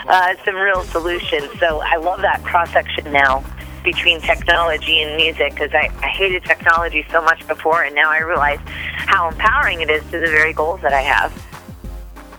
uh, 0.07 0.36
some 0.45 0.55
real 0.55 0.82
solutions. 0.84 1.49
So 1.59 1.82
I 1.84 1.97
love 1.97 2.22
that 2.22 2.41
cross 2.43 2.72
section 2.72 3.11
now 3.11 3.43
between 3.91 4.19
technology 4.19 5.01
and 5.01 5.15
music 5.15 5.53
because 5.53 5.71
I, 5.73 5.89
I 6.03 6.07
hated 6.09 6.43
technology 6.43 7.05
so 7.09 7.21
much 7.21 7.47
before, 7.47 7.83
and 7.83 7.95
now 7.95 8.09
I 8.11 8.19
realize 8.19 8.59
how 8.65 9.29
empowering 9.29 9.79
it 9.79 9.89
is 9.89 10.03
to 10.11 10.19
the 10.19 10.27
very 10.27 10.51
goals 10.51 10.81
that 10.81 10.91
I 10.93 10.99
have. 11.01 11.31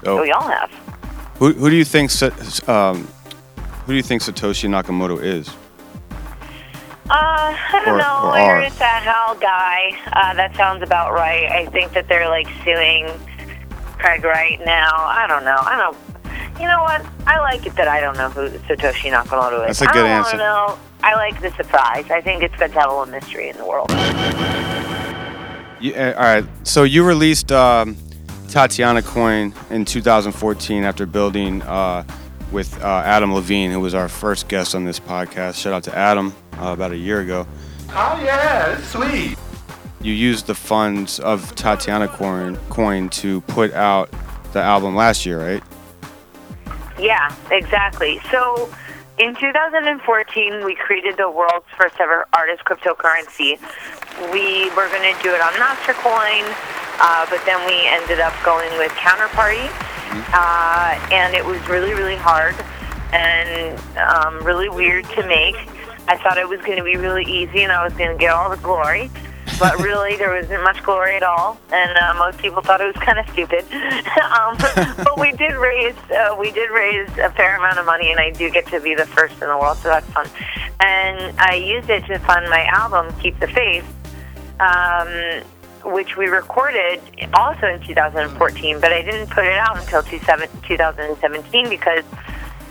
Oh. 0.05 0.17
that 0.17 0.23
we 0.23 0.31
all 0.31 0.47
have. 0.47 0.71
Who, 1.39 1.55
who 1.55 1.71
do 1.71 1.77
you 1.77 1.87
think 1.87 2.11
um, 2.69 3.09
who 3.87 3.93
do 3.93 3.97
you 3.97 4.03
think 4.03 4.21
Satoshi 4.23 4.69
Nakamoto 4.69 5.23
is? 5.23 5.49
Uh, 7.11 7.57
I 7.57 7.83
don't 7.87 7.95
Or- 7.95 7.99
know. 7.99 8.19
or 8.25 8.33
I 8.37 8.45
heard 8.47 8.65
it's 8.65 8.77
Hal 8.79 9.35
guy. 9.37 9.99
Uh, 10.13 10.35
that 10.35 10.55
sounds 10.55 10.83
about 10.83 11.15
right. 11.15 11.51
I 11.51 11.65
think 11.71 11.95
that 11.95 12.07
they're 12.09 12.29
like 12.29 12.47
suing 12.63 13.09
Craig 13.99 14.23
right 14.25 14.61
now. 14.67 14.93
I 14.95 15.25
don't 15.27 15.45
know. 15.45 15.57
I 15.63 15.77
don't. 15.79 15.97
You 16.61 16.67
know 16.67 16.83
what? 16.83 17.05
I 17.27 17.39
like 17.41 17.67
it 17.67 17.75
that 17.77 17.89
I 17.89 18.01
don't 18.01 18.17
know 18.17 18.31
who 18.31 18.49
Satoshi 18.61 19.13
Nakamoto 19.13 19.69
is. 19.69 19.79
That's 19.79 19.91
a 19.91 19.95
good 19.95 20.05
I 20.07 20.17
don't 20.17 20.27
answer. 20.27 20.37
know. 20.39 20.79
I 21.03 21.15
like 21.15 21.41
the 21.41 21.51
surprise. 21.53 22.11
I 22.11 22.21
think 22.21 22.43
it's 22.43 22.55
good 22.57 22.73
to 22.73 22.81
have 22.81 22.91
a 22.91 22.99
little 22.99 23.07
mystery 23.07 23.49
in 23.49 23.57
the 23.57 23.65
world. 23.65 23.91
Yeah, 25.81 26.15
all 26.17 26.23
right. 26.25 26.45
So 26.65 26.83
you 26.83 27.05
released 27.07 27.53
um, 27.53 27.97
Tatiana 28.49 29.03
Coin 29.03 29.55
in 29.71 29.85
2014 29.85 30.83
after 30.83 31.07
building 31.07 31.63
uh, 31.63 32.03
with 32.51 32.77
uh, 32.83 33.03
Adam 33.05 33.33
Levine, 33.33 33.71
who 33.71 33.79
was 33.81 33.95
our 33.95 34.09
first 34.09 34.49
guest 34.49 34.75
on 34.75 34.85
this 34.85 34.99
podcast. 34.99 35.61
Shout 35.61 35.73
out 35.73 35.85
to 35.85 35.97
Adam 35.97 36.35
uh, 36.61 36.73
about 36.73 36.91
a 36.91 36.97
year 36.97 37.21
ago. 37.21 37.47
Oh 37.91 38.21
yeah, 38.25 38.77
it's 38.77 38.89
sweet. 38.89 39.39
You 40.01 40.13
used 40.13 40.47
the 40.47 40.55
funds 40.55 41.21
of 41.21 41.55
Tatiana 41.55 42.09
Coin, 42.09 42.57
Coin 42.69 43.09
to 43.11 43.41
put 43.43 43.73
out 43.75 44.11
the 44.53 44.63
album 44.63 44.97
last 44.97 45.25
year, 45.27 45.39
right? 45.41 45.63
Yeah, 46.99 47.35
exactly. 47.51 48.21
So 48.31 48.73
in 49.19 49.35
2014, 49.35 50.65
we 50.65 50.75
created 50.75 51.17
the 51.17 51.31
world's 51.31 51.67
first 51.77 51.95
ever 52.01 52.27
artist 52.33 52.65
cryptocurrency. 52.65 53.59
We 54.33 54.71
were 54.71 54.89
going 54.89 55.15
to 55.15 55.23
do 55.23 55.35
it 55.35 55.41
on 55.41 55.53
Mastercoin, 55.55 56.45
uh, 57.01 57.27
but 57.31 57.45
then 57.45 57.65
we 57.67 57.87
ended 57.87 58.21
up 58.21 58.35
going 58.45 58.71
with 58.79 58.93
Counterparty, 58.93 59.69
uh, 60.33 61.13
and 61.13 61.35
it 61.35 61.45
was 61.45 61.61
really, 61.69 61.95
really 61.95 62.17
hard 62.17 62.55
and 63.13 63.79
um, 63.99 64.45
really 64.45 64.69
weird 64.69 65.05
to 65.11 65.27
make. 65.27 65.57
I 66.09 66.17
thought 66.17 66.39
it 66.39 66.49
was 66.49 66.61
going 66.61 66.79
to 66.79 66.85
be 66.85 66.97
really 66.97 67.25
easy 67.25 67.63
and 67.63 67.73
I 67.73 67.85
was 67.85 67.93
going 67.93 68.11
to 68.11 68.19
get 68.19 68.31
all 68.31 68.49
the 68.49 68.57
glory. 68.57 69.11
But 69.59 69.79
really, 69.83 70.17
there 70.17 70.33
wasn't 70.33 70.63
much 70.63 70.83
glory 70.83 71.17
at 71.17 71.23
all, 71.23 71.59
and 71.73 71.97
uh, 71.99 72.15
most 72.19 72.39
people 72.39 72.63
thought 72.63 72.81
it 72.81 72.87
was 72.87 73.03
kind 73.05 73.19
of 73.19 73.29
stupid. 73.31 73.65
um, 74.39 74.57
but 75.05 75.19
we 75.19 75.33
did 75.33 75.55
raise 75.55 75.97
uh, 76.11 76.37
we 76.39 76.51
did 76.53 76.71
raise 76.71 77.09
a 77.19 77.31
fair 77.31 77.57
amount 77.57 77.79
of 77.79 77.87
money, 77.87 78.11
and 78.11 78.21
I 78.21 78.31
do 78.31 78.51
get 78.51 78.67
to 78.69 78.81
be 78.81 78.95
the 78.95 79.07
first 79.07 79.35
in 79.35 79.49
the 79.49 79.59
world, 79.59 79.79
so 79.79 79.89
that's 79.89 80.09
fun. 80.11 80.29
And 80.81 81.39
I 81.41 81.55
used 81.55 81.91
it 81.91 82.05
to 82.07 82.19
fund 82.21 82.49
my 82.49 82.65
album, 82.67 83.13
Keep 83.21 83.41
the 83.41 83.49
Faith, 83.49 83.85
um, 84.61 85.43
which 85.93 86.17
we 86.17 86.27
recorded 86.27 87.01
also 87.35 87.67
in 87.67 87.81
2014, 87.81 88.81
but 88.81 88.93
I 88.93 89.03
didn't 89.03 89.31
put 89.31 89.45
it 89.45 89.55
out 89.55 89.79
until 89.79 90.03
2017 90.03 91.69
because 91.69 92.05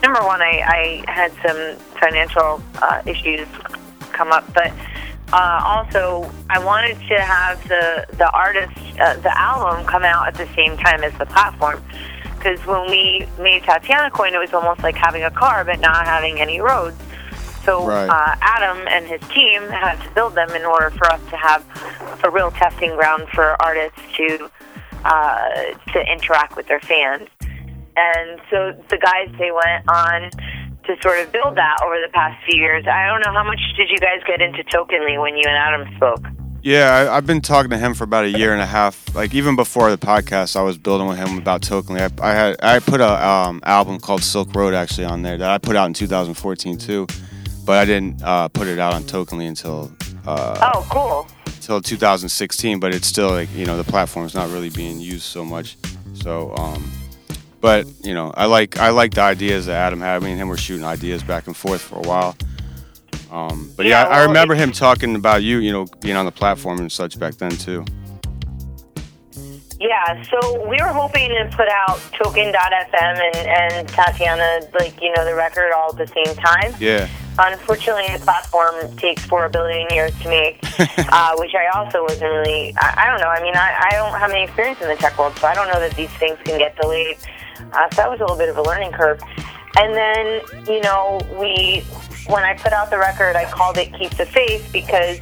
number 0.04 0.22
one, 0.22 0.42
I, 0.42 1.04
I 1.08 1.12
had 1.12 1.32
some 1.46 1.78
financial 2.00 2.62
uh, 2.82 3.02
issues 3.06 3.48
come 4.14 4.32
up, 4.32 4.52
but 4.54 4.72
uh, 5.34 5.62
also 5.64 6.32
I 6.50 6.60
wanted 6.64 6.98
to 7.08 7.22
have 7.22 7.62
the 7.68 8.06
the 8.18 8.30
artist 8.32 8.74
uh, 9.00 9.16
the 9.18 9.38
album 9.40 9.86
come 9.86 10.04
out 10.04 10.28
at 10.28 10.36
the 10.36 10.48
same 10.56 10.78
time 10.78 11.04
as 11.04 11.14
the 11.18 11.26
platform. 11.26 11.84
Because 12.36 12.64
when 12.68 12.90
we 12.90 13.28
made 13.40 13.64
Tatiana 13.64 14.12
Coin, 14.12 14.34
it 14.34 14.38
was 14.38 14.54
almost 14.54 14.84
like 14.84 14.96
having 14.96 15.24
a 15.24 15.32
car 15.32 15.66
but 15.66 15.80
not 15.80 16.06
having 16.06 16.40
any 16.40 16.62
roads. 16.62 16.96
So 17.66 17.86
Right. 17.86 18.08
uh, 18.10 18.36
Adam 18.42 18.88
and 18.88 19.06
his 19.06 19.20
team 19.30 19.68
had 19.70 20.02
to 20.04 20.10
build 20.12 20.36
them 20.36 20.50
in 20.52 20.64
order 20.64 20.90
for 20.92 21.12
us 21.12 21.20
to 21.32 21.36
have 21.36 21.66
a 22.24 22.30
real 22.30 22.52
testing 22.52 22.96
ground 22.96 23.28
for 23.34 23.62
artists 23.62 24.00
to 24.18 24.50
uh, 25.04 25.50
to 25.94 26.00
interact 26.12 26.56
with 26.56 26.68
their 26.68 26.80
fans. 26.80 27.28
And 27.98 28.40
so 28.50 28.74
the 28.90 28.98
guys 28.98 29.30
they 29.40 29.52
went 29.52 29.90
on 29.90 30.30
to 30.88 30.96
sort 31.02 31.20
of 31.20 31.32
build 31.32 31.56
that 31.58 31.78
over 31.86 31.96
the 32.06 32.12
past 32.14 32.44
few 32.46 32.60
years. 32.60 32.86
I 32.88 33.06
don't 33.08 33.22
know 33.22 33.34
how 33.34 33.44
much 33.44 33.60
did 33.78 33.90
you 33.90 33.98
guys 33.98 34.20
get 34.26 34.42
into 34.42 34.64
Tokenly 34.66 35.22
when 35.22 35.36
you 35.38 35.44
and 35.46 35.56
Adam 35.58 35.96
spoke. 35.98 36.26
Yeah, 36.64 36.92
I, 37.12 37.16
I've 37.18 37.26
been 37.26 37.40
talking 37.42 37.70
to 37.70 37.78
him 37.78 37.94
for 37.94 38.04
about 38.04 38.26
a 38.26 38.30
year 38.30 38.52
and 38.52 38.62
a 38.62 38.66
half. 38.66 39.14
Like 39.16 39.34
even 39.34 39.56
before 39.56 39.90
the 39.90 39.98
podcast, 39.98 40.56
I 40.56 40.64
was 40.64 40.78
building 40.78 41.08
with 41.08 41.18
him 41.18 41.38
about 41.38 41.62
Tokenly. 41.62 42.02
I, 42.02 42.30
I 42.30 42.34
had 42.34 42.56
I 42.64 42.80
put 42.80 43.00
a 43.00 43.26
um, 43.26 43.62
album 43.64 44.00
called 44.00 44.24
Silk 44.24 44.54
Road 44.56 44.74
actually 44.74 45.06
on 45.06 45.22
there 45.22 45.38
that 45.38 45.50
I 45.50 45.60
put 45.60 45.76
out 45.76 45.86
in 45.86 45.94
2014 45.94 46.78
too, 46.78 47.08
but 47.66 47.78
I 47.78 47.86
didn't 47.86 48.22
uh, 48.24 48.48
put 48.50 48.68
it 48.68 48.80
out 48.80 48.94
on 48.94 49.04
Tokenly 49.04 49.48
until 49.48 49.92
uh, 50.26 50.72
Oh, 50.74 50.86
cool. 50.90 51.28
until 51.56 51.80
2016. 51.80 52.80
But 52.80 52.94
it's 52.94 53.08
still 53.08 53.30
like 53.30 53.54
you 53.54 53.66
know 53.66 53.78
the 53.78 53.90
platform's 53.90 54.34
not 54.36 54.50
really 54.50 54.70
being 54.72 55.00
used 55.00 55.24
so 55.24 55.46
much. 55.46 55.78
So, 56.16 56.54
um, 56.58 56.92
but 57.68 57.86
you 58.02 58.14
know 58.14 58.32
I 58.34 58.46
like 58.46 58.78
I 58.78 58.92
like 58.92 59.14
the 59.16 59.22
ideas 59.24 59.66
that 59.66 59.76
Adam 59.76 60.00
had. 60.00 60.24
Me 60.24 60.32
and 60.32 60.40
him 60.40 60.48
were 60.48 60.56
shooting 60.56 60.86
ideas 60.86 61.22
back 61.22 61.48
and 61.48 61.58
forth 61.58 61.82
for 61.82 61.98
a 61.98 62.08
while. 62.08 62.34
Um, 63.30 63.74
but 63.76 63.86
yeah, 63.86 64.04
Yeah, 64.04 64.08
I, 64.08 64.20
I 64.20 64.24
remember 64.24 64.56
him 64.56 64.72
talking 64.72 65.16
about 65.16 65.44
you, 65.44 65.58
you 65.58 65.74
know, 65.74 65.86
being 66.00 66.16
on 66.16 66.24
the 66.24 66.32
platform 66.32 66.80
and 66.80 66.90
such 66.90 67.20
back 67.20 67.34
then 67.36 67.52
too. 67.52 67.84
Yeah, 69.82 70.24
so 70.24 70.66
we 70.66 70.78
were 70.82 70.88
hoping 70.88 71.28
to 71.30 71.52
put 71.56 71.68
out 71.68 72.00
Token.fm 72.14 73.20
and, 73.36 73.36
and 73.36 73.88
Tatiana, 73.90 74.62
like, 74.74 75.00
you 75.00 75.14
know, 75.16 75.24
the 75.24 75.36
record 75.36 75.72
all 75.72 75.92
at 75.92 75.98
the 75.98 76.08
same 76.08 76.36
time. 76.36 76.74
Yeah. 76.80 77.08
Unfortunately, 77.38 78.08
the 78.18 78.24
platform 78.24 78.96
takes 78.98 79.24
four 79.26 79.48
billion 79.50 79.88
years 79.92 80.18
to 80.22 80.30
make, 80.30 80.58
uh, 81.12 81.36
which 81.36 81.54
I 81.54 81.68
also 81.76 82.02
wasn't 82.02 82.32
really. 82.32 82.74
I, 82.78 83.04
I 83.04 83.12
don't 83.12 83.20
know. 83.20 83.28
I 83.28 83.44
mean, 83.44 83.56
I, 83.56 83.90
I 83.92 83.96
don't 83.98 84.18
have 84.18 84.32
any 84.32 84.46
experience 84.46 84.82
in 84.82 84.88
the 84.88 84.96
tech 84.96 85.20
world, 85.20 85.38
so 85.38 85.46
I 85.46 85.54
don't 85.54 85.68
know 85.68 85.80
that 85.80 85.96
these 85.96 86.10
things 86.12 86.40
can 86.44 86.58
get 86.58 86.76
delayed. 86.82 87.18
Uh, 87.72 87.90
so 87.92 87.96
that 87.98 88.10
was 88.10 88.20
a 88.20 88.24
little 88.24 88.38
bit 88.38 88.50
of 88.50 88.58
a 88.58 88.62
learning 88.62 88.92
curve. 88.92 89.22
And 89.78 89.94
then, 89.94 90.42
you 90.68 90.82
know, 90.82 91.20
we 91.40 91.84
when 92.28 92.44
I 92.44 92.56
put 92.56 92.74
out 92.74 92.90
the 92.90 92.98
record, 92.98 93.36
I 93.36 93.46
called 93.46 93.78
it 93.78 93.94
"Keep 93.94 94.12
the 94.12 94.26
Faith" 94.26 94.70
because, 94.74 95.20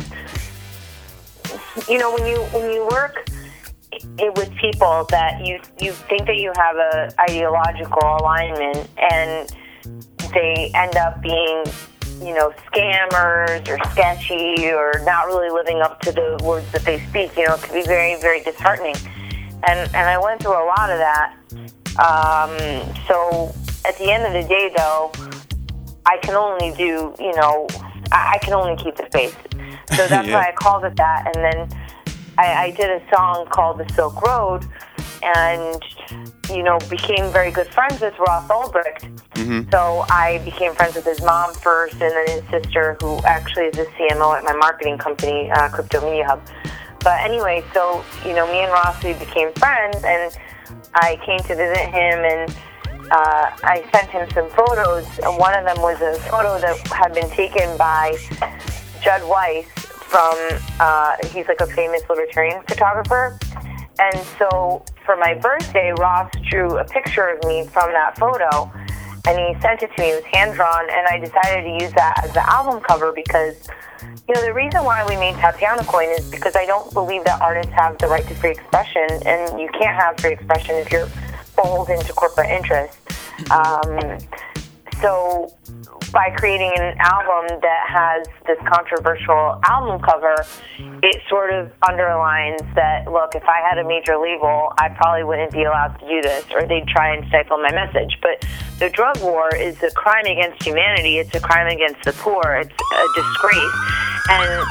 you 1.89 1.97
know, 1.97 2.13
when 2.13 2.25
you 2.25 2.37
when 2.53 2.71
you 2.71 2.87
work 2.91 3.29
it 4.17 4.35
with 4.37 4.53
people 4.55 5.05
that 5.09 5.45
you 5.45 5.59
you 5.79 5.91
think 5.91 6.25
that 6.25 6.37
you 6.37 6.51
have 6.55 6.75
a 6.75 7.13
ideological 7.19 8.17
alignment 8.19 8.89
and 8.97 9.53
they 10.33 10.71
end 10.73 10.95
up 10.95 11.21
being 11.21 11.63
you 12.21 12.33
know 12.33 12.51
scammers 12.71 13.67
or 13.67 13.77
sketchy 13.91 14.71
or 14.71 15.01
not 15.03 15.27
really 15.27 15.49
living 15.49 15.81
up 15.81 15.99
to 16.01 16.11
the 16.11 16.39
words 16.43 16.69
that 16.71 16.83
they 16.83 16.99
speak 17.07 17.35
you 17.37 17.45
know 17.47 17.55
it 17.55 17.61
can 17.61 17.73
be 17.73 17.85
very 17.85 18.19
very 18.21 18.41
disheartening 18.41 18.95
and 19.67 19.79
and 19.93 20.09
I 20.09 20.17
went 20.17 20.41
through 20.41 20.53
a 20.53 20.65
lot 20.65 20.89
of 20.89 20.97
that 20.97 21.35
um, 21.99 22.51
so 23.07 23.53
at 23.85 23.97
the 23.97 24.11
end 24.11 24.25
of 24.25 24.33
the 24.33 24.47
day 24.47 24.71
though 24.75 25.11
I 26.05 26.17
can 26.21 26.35
only 26.35 26.71
do 26.75 27.13
you 27.19 27.33
know 27.35 27.67
I, 28.11 28.33
I 28.35 28.37
can 28.39 28.53
only 28.53 28.75
keep 28.81 28.95
the 28.95 29.07
faith 29.11 29.35
so 29.95 30.07
that's 30.09 30.27
Yeah. 30.27 30.33
why 30.33 30.49
I 30.49 30.53
called 30.53 30.83
it 30.85 30.95
that 30.97 31.31
and 31.33 31.43
then 31.43 31.79
I, 32.37 32.65
I 32.65 32.71
did 32.71 32.89
a 32.89 33.01
song 33.15 33.45
called 33.49 33.77
The 33.77 33.87
Silk 33.93 34.21
Road 34.21 34.67
and, 35.23 35.81
you 36.51 36.61
know, 36.63 36.77
became 36.89 37.31
very 37.31 37.49
good 37.49 37.67
friends 37.67 38.01
with 38.01 38.13
Ross 38.19 38.47
Ulbricht. 38.49 39.09
Mm-hmm. 39.35 39.69
So 39.71 40.05
I 40.09 40.39
became 40.43 40.75
friends 40.75 40.95
with 40.95 41.05
his 41.05 41.21
mom 41.21 41.53
first 41.55 41.93
and 41.93 42.11
then 42.11 42.27
his 42.27 42.43
sister, 42.49 42.97
who 43.01 43.17
actually 43.23 43.65
is 43.65 43.75
the 43.75 43.85
CMO 43.97 44.37
at 44.37 44.43
my 44.43 44.53
marketing 44.53 44.97
company, 44.97 45.49
uh, 45.49 45.69
Crypto 45.69 46.01
Media 46.05 46.25
Hub. 46.25 46.41
But 46.99 47.21
anyway, 47.21 47.63
so, 47.73 48.03
you 48.25 48.33
know, 48.35 48.45
me 48.51 48.59
and 48.59 48.71
Ross, 48.71 49.01
we 49.03 49.13
became 49.13 49.53
friends 49.53 50.03
and 50.03 50.35
I 50.95 51.19
came 51.25 51.39
to 51.39 51.55
visit 51.55 51.77
him 51.77 52.19
and 52.23 52.55
uh, 53.11 53.51
I 53.63 53.85
sent 53.93 54.09
him 54.09 54.29
some 54.31 54.49
photos. 54.49 55.07
And 55.19 55.37
one 55.37 55.57
of 55.57 55.65
them 55.65 55.81
was 55.81 56.01
a 56.01 56.19
photo 56.29 56.59
that 56.59 56.77
had 56.87 57.13
been 57.13 57.29
taken 57.29 57.77
by 57.77 58.17
Judd 59.01 59.27
Weiss 59.27 59.67
from, 59.75 60.35
uh, 60.79 61.15
he's 61.31 61.47
like 61.47 61.61
a 61.61 61.67
famous 61.67 62.01
libertarian 62.09 62.61
photographer. 62.67 63.37
And 63.99 64.19
so 64.37 64.83
for 65.05 65.15
my 65.17 65.33
birthday, 65.35 65.93
Ross 65.99 66.31
drew 66.49 66.77
a 66.77 66.85
picture 66.85 67.27
of 67.27 67.43
me 67.45 67.67
from 67.67 67.91
that 67.91 68.17
photo 68.17 68.71
and 69.27 69.39
he 69.39 69.61
sent 69.61 69.81
it 69.81 69.91
to 69.95 70.01
me. 70.01 70.11
It 70.11 70.23
was 70.23 70.25
hand 70.25 70.53
drawn, 70.53 70.89
and 70.89 71.07
I 71.07 71.17
decided 71.19 71.63
to 71.63 71.83
use 71.83 71.93
that 71.93 72.23
as 72.23 72.33
the 72.33 72.47
album 72.49 72.81
cover 72.81 73.11
because, 73.11 73.67
you 74.27 74.35
know, 74.35 74.41
the 74.41 74.53
reason 74.53 74.83
why 74.83 75.05
we 75.07 75.15
made 75.15 75.35
Tatiana 75.35 75.83
Coin 75.83 76.09
is 76.09 76.29
because 76.29 76.55
I 76.55 76.65
don't 76.65 76.93
believe 76.93 77.23
that 77.25 77.41
artists 77.41 77.71
have 77.73 77.97
the 77.97 78.07
right 78.07 78.27
to 78.27 78.35
free 78.35 78.51
expression, 78.51 79.07
and 79.25 79.59
you 79.59 79.69
can't 79.69 79.95
have 79.95 80.19
free 80.19 80.33
expression 80.33 80.75
if 80.75 80.91
you're 80.91 81.09
beholden 81.55 81.99
to 82.01 82.13
corporate 82.13 82.49
interests. 82.49 82.97
Um, 83.49 84.19
so 85.01 85.54
by 86.11 86.29
creating 86.37 86.71
an 86.77 86.95
album 86.99 87.59
that 87.61 87.83
has 87.87 88.27
this 88.47 88.57
controversial 88.67 89.59
album 89.67 90.01
cover, 90.01 90.35
it 91.03 91.21
sort 91.29 91.53
of 91.53 91.71
underlines 91.87 92.61
that 92.75 93.11
look, 93.11 93.35
if 93.35 93.43
I 93.43 93.61
had 93.67 93.77
a 93.77 93.87
major 93.87 94.17
label, 94.17 94.73
I 94.77 94.89
probably 94.89 95.23
wouldn't 95.23 95.51
be 95.51 95.63
allowed 95.63 95.99
to 95.99 96.07
do 96.07 96.21
this, 96.21 96.45
or 96.53 96.65
they'd 96.65 96.87
try 96.87 97.15
and 97.15 97.27
stifle 97.27 97.57
my 97.57 97.71
message. 97.71 98.17
But 98.21 98.45
the 98.79 98.89
drug 98.89 99.21
war 99.21 99.53
is 99.55 99.81
a 99.83 99.91
crime 99.91 100.25
against 100.25 100.63
humanity. 100.63 101.17
It's 101.17 101.35
a 101.35 101.39
crime 101.39 101.67
against 101.67 102.03
the 102.03 102.13
poor. 102.13 102.61
It's 102.61 102.71
a 102.71 103.07
disgrace, 103.15 103.75
and 104.29 104.65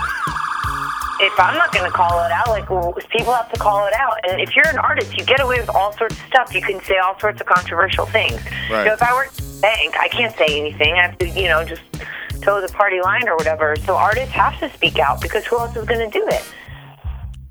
if 1.21 1.39
I'm 1.39 1.55
not 1.55 1.73
going 1.73 1.85
to 1.85 1.97
call 1.97 2.25
it 2.25 2.33
out, 2.33 2.49
like 2.49 2.69
well, 2.71 2.95
people 3.11 3.33
have 3.33 3.51
to 3.53 3.59
call 3.59 3.87
it 3.87 3.95
out. 3.95 4.19
And 4.29 4.41
if 4.41 4.55
you're 4.57 4.69
an 4.69 4.79
artist, 4.79 5.17
you 5.17 5.25
get 5.25 5.41
away 5.41 5.61
with 5.61 5.71
all 5.71 5.93
sorts 5.93 6.17
of 6.17 6.27
stuff. 6.27 6.55
You 6.55 6.61
can 6.61 6.83
say 6.85 6.99
all 6.99 7.19
sorts 7.19 7.41
of 7.41 7.47
controversial 7.47 8.07
things. 8.07 8.41
Right. 8.71 8.87
So 8.87 8.93
if 8.95 9.03
I 9.03 9.25
a 9.25 9.61
bank, 9.61 9.97
I 9.99 10.09
can't 10.09 10.37
say 10.37 10.59
anything. 10.59 10.95
I 10.95 11.07
have 11.07 11.19
to, 11.19 11.29
you 11.29 11.49
know, 11.49 11.65
just 11.65 11.83
toe 12.43 12.61
the 12.61 12.73
party 12.73 13.01
line 13.01 13.29
or 13.29 13.37
whatever. 13.37 13.77
So 13.77 13.97
artists 13.97 14.35
have 14.35 14.59
to 14.61 14.71
speak 14.71 14.99
out 14.99 15.21
because 15.21 15.45
who 15.47 15.59
else 15.59 15.77
is 15.77 15.85
going 15.87 16.11
to 16.11 16.19
do 16.19 16.27
it? 16.29 16.45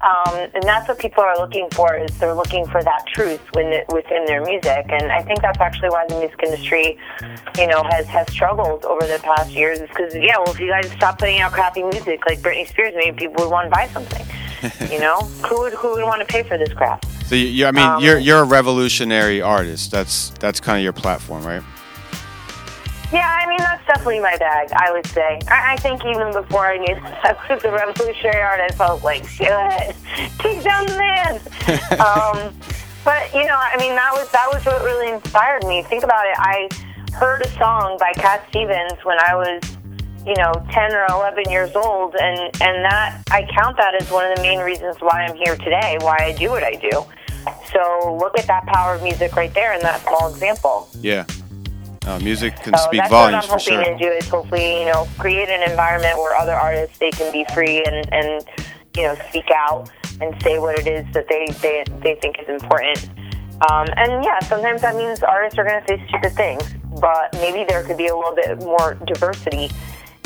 Um, 0.04 0.50
and 0.54 0.64
that's 0.64 0.88
what 0.88 1.00
people 1.00 1.24
are 1.24 1.38
looking 1.38 1.70
for 1.72 1.96
is 1.96 2.18
they're 2.18 2.34
looking 2.34 2.66
for 2.68 2.84
that 2.84 3.06
truth 3.08 3.40
within, 3.56 3.84
within 3.88 4.26
their 4.26 4.44
music. 4.44 4.86
And 4.90 5.12
I 5.12 5.22
think 5.22 5.42
that's 5.42 5.60
actually 5.62 5.90
why 5.90 6.06
the 6.10 6.20
music 6.20 6.40
industry, 6.44 6.98
you 7.58 7.68
know, 7.68 7.84
has, 7.84 8.06
has 8.08 8.30
struggled 8.30 8.84
over 8.84 9.08
the 9.08 9.20
past 9.24 9.52
years 9.52 9.80
is 9.80 9.88
because, 9.88 10.14
yeah, 10.14 10.38
well, 10.38 10.52
if 10.52 10.60
you 10.60 10.68
guys 10.68 10.92
stop 10.92 11.20
putting 11.20 11.40
out 11.40 11.54
crappy 11.54 11.84
music 11.84 12.26
like 12.26 12.40
Britney 12.42 12.68
Spears, 12.68 12.94
maybe 12.98 13.16
people 13.16 13.46
would 13.46 13.52
want 13.52 13.68
to 13.68 13.72
buy 13.72 13.88
something. 13.88 14.26
you 14.92 15.00
know, 15.00 15.22
who 15.48 15.62
would, 15.62 15.74
who 15.74 15.92
would 15.94 16.04
want 16.04 16.20
to 16.20 16.28
pay 16.28 16.44
for 16.44 16.58
this 16.58 16.74
crap? 16.74 17.06
So 17.26 17.36
you, 17.36 17.48
you 17.48 17.66
I 17.66 17.72
mean, 17.72 17.86
Um, 17.86 18.04
you're 18.04 18.18
you're 18.18 18.40
a 18.42 18.46
revolutionary 18.46 19.42
artist. 19.42 19.92
That's 19.92 20.32
that's 20.40 20.60
kind 20.60 20.78
of 20.78 20.84
your 20.84 20.94
platform, 20.94 21.44
right? 21.46 21.64
Yeah, 23.14 23.30
I 23.30 23.48
mean 23.48 23.60
that's 23.60 23.86
definitely 23.86 24.22
my 24.22 24.36
bag. 24.38 24.72
I 24.74 24.92
would 24.92 25.06
say. 25.06 25.40
I, 25.48 25.74
I 25.74 25.78
think 25.78 26.04
even 26.04 26.34
before 26.34 26.66
I 26.66 26.78
knew 26.78 26.96
I 26.98 27.36
was 27.48 27.64
a 27.64 27.72
revolutionary 27.72 28.42
artist, 28.42 28.74
I 28.82 28.86
felt 28.88 29.04
like, 29.04 29.28
shit, 29.28 29.96
take 30.40 30.64
down 30.64 30.88
the 30.88 30.98
man. 30.98 31.36
um, 32.02 32.58
but 33.06 33.32
you 33.34 33.46
know, 33.46 33.58
I 33.58 33.78
mean 33.78 33.96
that 33.96 34.12
was 34.14 34.30
that 34.32 34.50
was 34.52 34.66
what 34.66 34.84
really 34.84 35.12
inspired 35.14 35.64
me. 35.66 35.84
Think 35.84 36.04
about 36.04 36.26
it. 36.26 36.36
I 36.40 36.70
heard 37.14 37.46
a 37.46 37.50
song 37.52 37.98
by 38.00 38.12
Cat 38.14 38.46
Stevens 38.50 38.98
when 39.04 39.20
I 39.20 39.36
was, 39.36 39.62
you 40.26 40.34
know, 40.36 40.52
ten 40.72 40.92
or 40.92 41.06
eleven 41.10 41.44
years 41.52 41.76
old, 41.76 42.16
and 42.16 42.40
and 42.62 42.84
that 42.84 43.22
I 43.30 43.48
count 43.54 43.78
that 43.78 43.94
as 44.02 44.10
one 44.10 44.26
of 44.26 44.38
the 44.38 44.42
main 44.42 44.60
reasons 44.60 44.96
why 45.02 45.26
I'm 45.26 45.36
here 45.36 45.56
today, 45.58 46.00
why 46.02 46.18
I 46.20 46.32
do 46.32 46.50
what 46.50 46.64
I 46.64 46.74
do. 46.74 47.06
So 47.72 48.18
look 48.20 48.40
at 48.40 48.48
that 48.48 48.66
power 48.66 48.96
of 48.96 49.04
music 49.04 49.36
right 49.36 49.54
there 49.54 49.74
in 49.74 49.82
that 49.82 50.02
small 50.02 50.34
example. 50.34 50.90
Yeah. 50.94 51.26
Uh, 52.06 52.20
music 52.20 52.56
can 52.58 52.76
So 52.78 52.84
speak 52.86 53.00
that's 53.00 53.10
volumes 53.10 53.48
what 53.48 53.54
I'm 53.54 53.60
hoping 53.60 53.86
sure. 53.86 53.98
to 53.98 54.04
do 54.04 54.12
is 54.12 54.28
hopefully, 54.28 54.80
you 54.80 54.86
know, 54.86 55.08
create 55.18 55.50
an 55.50 55.70
environment 55.70 56.18
where 56.18 56.36
other 56.36 56.54
artists 56.54 56.98
they 56.98 57.12
can 57.12 57.32
be 57.32 57.46
free 57.54 57.84
and, 57.86 58.14
and 58.14 58.46
you 58.98 59.04
know, 59.04 59.16
speak 59.30 59.50
out 59.56 59.90
and 60.20 60.36
say 60.44 60.60
what 60.60 60.78
it 60.78 60.88
is 60.88 61.06
that 61.14 61.28
they, 61.30 61.48
they, 61.62 61.84
they 62.02 62.16
think 62.16 62.38
is 62.40 62.50
important. 62.50 63.10
Um, 63.72 63.88
and 63.96 64.24
yeah, 64.24 64.40
sometimes 64.40 64.82
that 64.82 64.96
means 64.96 65.24
artists 65.24 65.58
are 65.58 65.64
going 65.64 65.82
to 65.82 65.88
say 65.88 66.06
stupid 66.10 66.34
things, 66.34 66.64
but 67.00 67.32
maybe 67.36 67.64
there 67.64 67.84
could 67.84 67.98
be 67.98 68.08
a 68.08 68.16
little 68.16 68.36
bit 68.36 68.60
more 68.60 68.96
diversity 69.06 69.72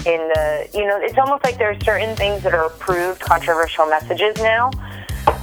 in 0.05 0.19
the, 0.33 0.67
you 0.73 0.85
know, 0.85 0.97
it's 0.99 1.17
almost 1.17 1.43
like 1.43 1.57
there 1.57 1.69
are 1.69 1.79
certain 1.81 2.15
things 2.15 2.41
that 2.43 2.53
are 2.53 2.65
approved 2.65 3.19
controversial 3.19 3.85
messages 3.85 4.35
now. 4.37 4.71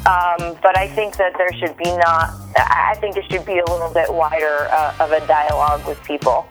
Um, 0.07 0.59
but 0.62 0.76
I 0.76 0.88
think 0.94 1.16
that 1.16 1.32
there 1.38 1.52
should 1.55 1.76
be 1.78 1.84
not, 1.84 2.30
I 2.57 2.92
I 2.94 2.96
think 3.00 3.16
it 3.16 3.24
should 3.30 3.46
be 3.46 3.59
a 3.59 3.64
little 3.64 3.92
bit 3.92 4.12
wider 4.12 4.68
uh, 4.70 4.94
of 5.00 5.12
a 5.12 5.26
dialogue 5.26 5.86
with 5.86 6.02
people. 6.05 6.46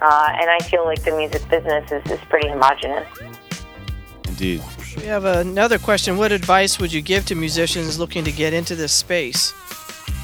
Uh, 0.00 0.28
and 0.32 0.50
I 0.50 0.58
feel 0.60 0.84
like 0.84 1.02
the 1.04 1.16
music 1.16 1.48
business 1.48 1.90
is, 1.92 2.10
is 2.10 2.20
pretty 2.28 2.48
homogenous. 2.48 3.06
Indeed. 4.26 4.62
We 4.96 5.04
have 5.04 5.24
another 5.24 5.78
question. 5.78 6.16
What 6.16 6.32
advice 6.32 6.78
would 6.78 6.92
you 6.92 7.02
give 7.02 7.26
to 7.26 7.34
musicians 7.34 7.98
looking 7.98 8.24
to 8.24 8.32
get 8.32 8.52
into 8.52 8.74
this 8.74 8.92
space? 8.92 9.52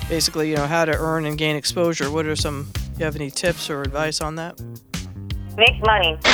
Basically, 0.09 0.51
you 0.51 0.57
know, 0.57 0.67
how 0.67 0.85
to 0.85 0.93
earn 0.93 1.27
and 1.27 1.39
gain 1.39 1.57
exposure. 1.57 2.11
What 2.11 2.27
are 2.27 2.37
some, 2.37 2.73
you 2.99 3.05
have 3.05 3.17
any 3.17 3.31
tips 3.31 3.71
or 3.71 3.83
advice 3.83 4.21
on 4.21 4.35
that? 4.37 4.61
Make 5.57 5.85
money. 5.85 6.19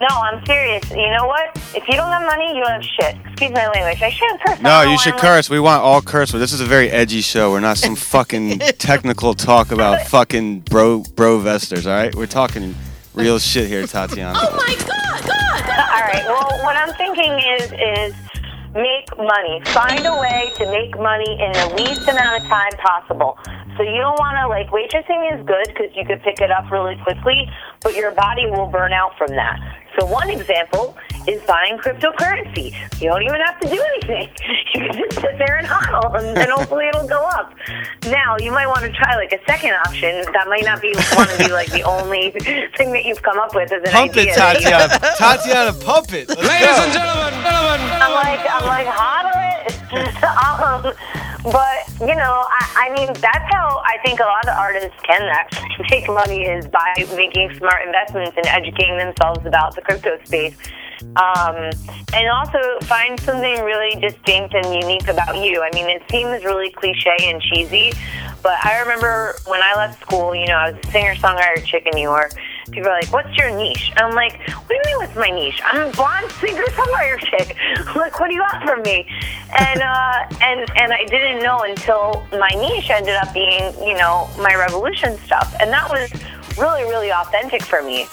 no, 0.00 0.06
I'm 0.08 0.44
serious. 0.46 0.88
You 0.90 1.10
know 1.10 1.26
what? 1.26 1.50
If 1.74 1.86
you 1.88 1.94
don't 1.94 2.10
have 2.10 2.26
money, 2.26 2.56
you 2.56 2.64
don't 2.64 2.82
have 2.82 2.84
shit. 2.84 3.16
Excuse 3.26 3.50
my 3.50 3.68
language. 3.68 4.02
I 4.02 4.10
shouldn't 4.10 4.40
curse. 4.40 4.60
No, 4.62 4.82
you 4.82 4.98
should 4.98 5.16
curse. 5.16 5.50
We 5.50 5.60
want 5.60 5.82
all 5.82 6.00
curse. 6.00 6.32
This 6.32 6.52
is 6.52 6.60
a 6.60 6.64
very 6.64 6.90
edgy 6.90 7.20
show. 7.20 7.50
We're 7.50 7.60
not 7.60 7.76
some 7.76 7.96
fucking 8.14 8.58
technical 8.78 9.34
talk 9.34 9.72
about 9.72 10.02
fucking 10.08 10.60
bro 10.60 11.02
bro 11.14 11.38
vesters. 11.38 11.86
All 11.86 11.94
right, 11.94 12.14
we're 12.14 12.26
talking 12.26 12.74
real 13.14 13.38
shit 13.38 13.68
here, 13.68 13.86
Tatiana. 13.86 14.38
Oh 14.40 14.56
my 14.56 14.74
god! 14.78 15.24
God! 15.24 15.66
god. 15.66 15.90
All 15.90 16.00
right. 16.00 16.24
Well, 16.26 16.64
what 16.64 16.76
I'm 16.76 16.94
thinking 16.94 17.32
is 17.32 17.72
is 17.72 18.25
make 18.76 19.08
money. 19.16 19.62
Find 19.72 20.04
a 20.06 20.16
way 20.20 20.52
to 20.56 20.70
make 20.70 20.98
money 21.00 21.32
in 21.40 21.52
the 21.52 21.74
least 21.80 22.06
amount 22.08 22.42
of 22.42 22.48
time 22.48 22.72
possible. 22.78 23.38
So 23.76 23.82
you 23.82 24.00
don't 24.00 24.18
want 24.20 24.36
to 24.40 24.48
like 24.48 24.68
waitressing 24.68 25.20
is 25.32 25.44
good 25.46 25.68
because 25.68 25.94
you 25.96 26.04
could 26.04 26.22
pick 26.22 26.40
it 26.40 26.50
up 26.50 26.70
really 26.70 26.96
quickly, 27.02 27.48
but 27.82 27.94
your 27.94 28.12
body 28.12 28.46
will 28.46 28.66
burn 28.66 28.92
out 28.92 29.16
from 29.18 29.28
that. 29.36 29.58
So 29.98 30.04
one 30.06 30.28
example 30.30 30.96
is 31.26 31.40
buying 31.42 31.78
cryptocurrency. 31.78 32.74
You 33.00 33.08
don't 33.08 33.22
even 33.22 33.40
have 33.40 33.58
to 33.60 33.68
do 33.68 33.80
anything. 33.82 34.28
You 34.76 34.82
can 34.82 34.92
just 34.98 35.20
sit 35.22 35.38
there 35.38 35.56
and 35.56 35.66
hodl, 35.66 36.18
and, 36.18 36.36
and 36.36 36.50
hopefully 36.50 36.86
it'll 36.88 37.08
go 37.08 37.24
up. 37.24 37.54
Now 38.10 38.36
you 38.38 38.50
might 38.50 38.66
want 38.66 38.80
to 38.80 38.92
try 38.92 39.16
like 39.16 39.32
a 39.32 39.38
second 39.46 39.72
option. 39.86 40.22
That 40.34 40.48
might 40.48 40.64
not 40.64 40.82
be 40.82 40.92
want 41.16 41.30
to 41.30 41.38
be 41.38 41.50
like 41.50 41.70
the 41.72 41.82
only 41.82 42.30
thing 42.76 42.92
that 42.92 43.04
you've 43.06 43.22
come 43.22 43.38
up 43.38 43.54
with 43.54 43.72
as 43.72 43.82
an 43.84 43.90
Pump 43.90 44.10
idea. 44.12 44.32
it, 44.32 44.36
Tatiana. 44.36 44.88
Tatiana, 45.16 45.72
pump 45.72 46.12
it. 46.12 46.28
Let's 46.28 46.42
Ladies 46.42 46.76
go. 46.76 46.84
and 46.84 46.92
gentlemen, 46.92 47.32
I'm 48.04 48.12
like, 48.12 48.40
I'm 48.52 48.66
like, 48.66 48.86
hodl 48.86 49.32
it. 49.64 50.24
um, 50.44 50.92
but 51.52 51.88
you 52.00 52.14
know, 52.14 52.44
I, 52.50 52.88
I 52.88 52.94
mean, 52.94 53.06
that's 53.06 53.46
how 53.52 53.82
I 53.84 53.98
think 54.04 54.20
a 54.20 54.24
lot 54.24 54.48
of 54.48 54.56
artists 54.56 54.98
can 55.04 55.22
actually 55.22 55.86
make 55.90 56.08
money 56.08 56.42
is 56.42 56.66
by 56.66 56.94
making 57.14 57.54
smart 57.56 57.86
investments 57.86 58.36
and 58.36 58.46
educating 58.46 58.98
themselves 58.98 59.46
about 59.46 59.74
the 59.74 59.82
crypto 59.82 60.18
space. 60.24 60.56
Um, 61.16 61.70
and 62.14 62.28
also 62.32 62.58
find 62.82 63.20
something 63.20 63.62
really 63.62 64.00
distinct 64.00 64.54
and 64.54 64.74
unique 64.74 65.08
about 65.08 65.36
you. 65.36 65.62
I 65.62 65.70
mean, 65.74 65.88
it 65.88 66.02
seems 66.10 66.42
really 66.42 66.70
cliche 66.70 67.16
and 67.20 67.40
cheesy, 67.40 67.92
but 68.42 68.64
I 68.64 68.80
remember 68.80 69.36
when 69.46 69.62
I 69.62 69.74
left 69.76 70.00
school, 70.00 70.34
you 70.34 70.46
know, 70.46 70.54
I 70.54 70.70
was 70.70 70.80
a 70.82 70.90
singer 70.90 71.14
songwriter 71.16 71.62
chick 71.64 71.86
in 71.86 71.92
New 71.94 72.02
York. 72.02 72.32
People 72.70 72.88
are 72.88 73.00
like, 73.00 73.12
"What's 73.12 73.36
your 73.36 73.50
niche?" 73.56 73.92
I'm 73.96 74.14
like, 74.14 74.38
"What 74.48 74.68
do 74.68 74.74
you 74.74 74.82
mean, 74.86 74.96
what's 74.98 75.16
my 75.16 75.30
niche? 75.30 75.60
I'm 75.64 75.88
a 75.88 75.92
blonde 75.92 76.30
singer 76.32 76.64
songwriter 76.64 77.18
chick. 77.18 77.56
like, 77.96 78.18
what 78.18 78.28
do 78.28 78.34
you 78.34 78.42
want 78.42 78.62
from 78.64 78.82
me?" 78.82 79.06
And 79.58 79.80
uh, 79.82 80.26
and 80.42 80.70
and 80.76 80.92
I 80.92 81.04
didn't 81.04 81.42
know 81.42 81.62
until 81.62 82.26
my 82.32 82.50
niche 82.50 82.90
ended 82.90 83.16
up 83.16 83.32
being, 83.32 83.72
you 83.86 83.94
know, 83.94 84.28
my 84.38 84.54
revolution 84.54 85.16
stuff, 85.18 85.54
and 85.60 85.70
that 85.72 85.88
was 85.88 86.10
really, 86.58 86.84
really 86.84 87.12
authentic 87.12 87.62
for 87.62 87.82
me. 87.82 88.06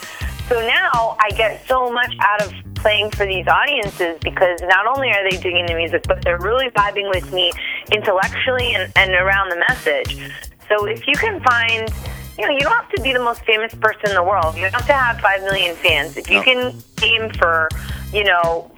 So 0.48 0.60
now 0.60 1.16
I 1.20 1.30
get 1.30 1.66
so 1.66 1.90
much 1.90 2.14
out 2.20 2.42
of 2.42 2.52
playing 2.74 3.10
for 3.12 3.24
these 3.24 3.46
audiences 3.48 4.18
because 4.20 4.60
not 4.60 4.86
only 4.86 5.08
are 5.08 5.28
they 5.28 5.38
digging 5.38 5.64
the 5.64 5.74
music, 5.74 6.02
but 6.06 6.22
they're 6.22 6.38
really 6.38 6.68
vibing 6.70 7.08
with 7.08 7.32
me 7.32 7.50
intellectually 7.90 8.74
and, 8.74 8.92
and 8.94 9.12
around 9.12 9.48
the 9.48 9.56
message. 9.68 10.30
So 10.68 10.84
if 10.84 11.06
you 11.06 11.14
can 11.14 11.40
find, 11.40 11.88
you 12.38 12.46
know, 12.46 12.52
you 12.52 12.60
don't 12.60 12.72
have 12.72 12.90
to 12.90 13.02
be 13.02 13.12
the 13.12 13.22
most 13.22 13.42
famous 13.44 13.74
person 13.74 14.10
in 14.10 14.14
the 14.14 14.22
world. 14.22 14.54
You 14.56 14.62
don't 14.62 14.74
have 14.74 14.86
to 14.86 14.92
have 14.92 15.20
five 15.20 15.42
million 15.42 15.76
fans. 15.76 16.16
If 16.16 16.28
you 16.30 16.38
No. 16.38 16.42
can 16.42 16.82
aim 17.02 17.30
for, 17.38 17.68
you 18.12 18.24
know, 18.24 18.70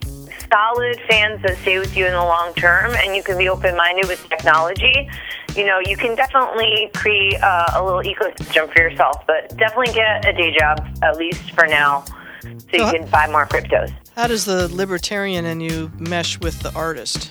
solid 0.52 1.00
fans 1.08 1.42
that 1.42 1.56
stay 1.62 1.78
with 1.78 1.96
you 1.96 2.06
in 2.06 2.12
the 2.12 2.22
long 2.22 2.54
term 2.54 2.94
and 2.94 3.16
you 3.16 3.22
can 3.22 3.36
be 3.38 3.48
open-minded 3.48 4.06
with 4.08 4.28
technology, 4.28 5.08
you 5.54 5.64
know, 5.64 5.80
you 5.80 5.96
can 5.96 6.14
definitely 6.14 6.90
create 6.94 7.42
uh, 7.42 7.66
a 7.74 7.82
little 7.84 8.02
ecosystem 8.02 8.72
for 8.72 8.80
yourself. 8.80 9.26
But 9.26 9.56
definitely 9.56 9.92
get 9.94 10.24
a 10.26 10.32
day 10.32 10.54
job, 10.56 10.86
at 11.02 11.16
least 11.16 11.50
for 11.52 11.66
now, 11.66 12.04
so 12.42 12.48
you 12.72 12.90
can 12.92 13.06
buy 13.08 13.26
more 13.26 13.46
cryptos. 13.46 13.92
How 14.14 14.26
does 14.26 14.44
the 14.44 14.68
libertarian 14.68 15.44
in 15.46 15.60
you 15.60 15.90
mesh 15.98 16.38
with 16.40 16.60
the 16.60 16.72
artist? 16.74 17.30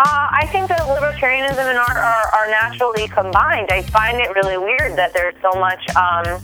Uh, 0.00 0.28
I 0.32 0.48
think 0.50 0.68
that 0.68 0.80
libertarianism 0.88 1.60
and 1.60 1.76
art 1.76 1.92
are, 1.92 2.28
are 2.32 2.48
naturally 2.48 3.06
combined. 3.06 3.68
I 3.70 3.82
find 3.82 4.18
it 4.18 4.30
really 4.34 4.56
weird 4.56 4.96
that 4.96 5.12
there's 5.12 5.34
so 5.42 5.52
much 5.60 5.84
um, 5.94 6.40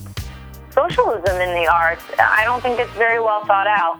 socialism 0.69 1.41
in 1.41 1.57
the 1.57 1.67
arts. 1.67 2.05
I 2.19 2.45
don't 2.45 2.61
think 2.61 2.79
it's 2.79 2.93
very 3.01 3.19
well 3.19 3.47
thought 3.47 3.67
out. 3.67 3.97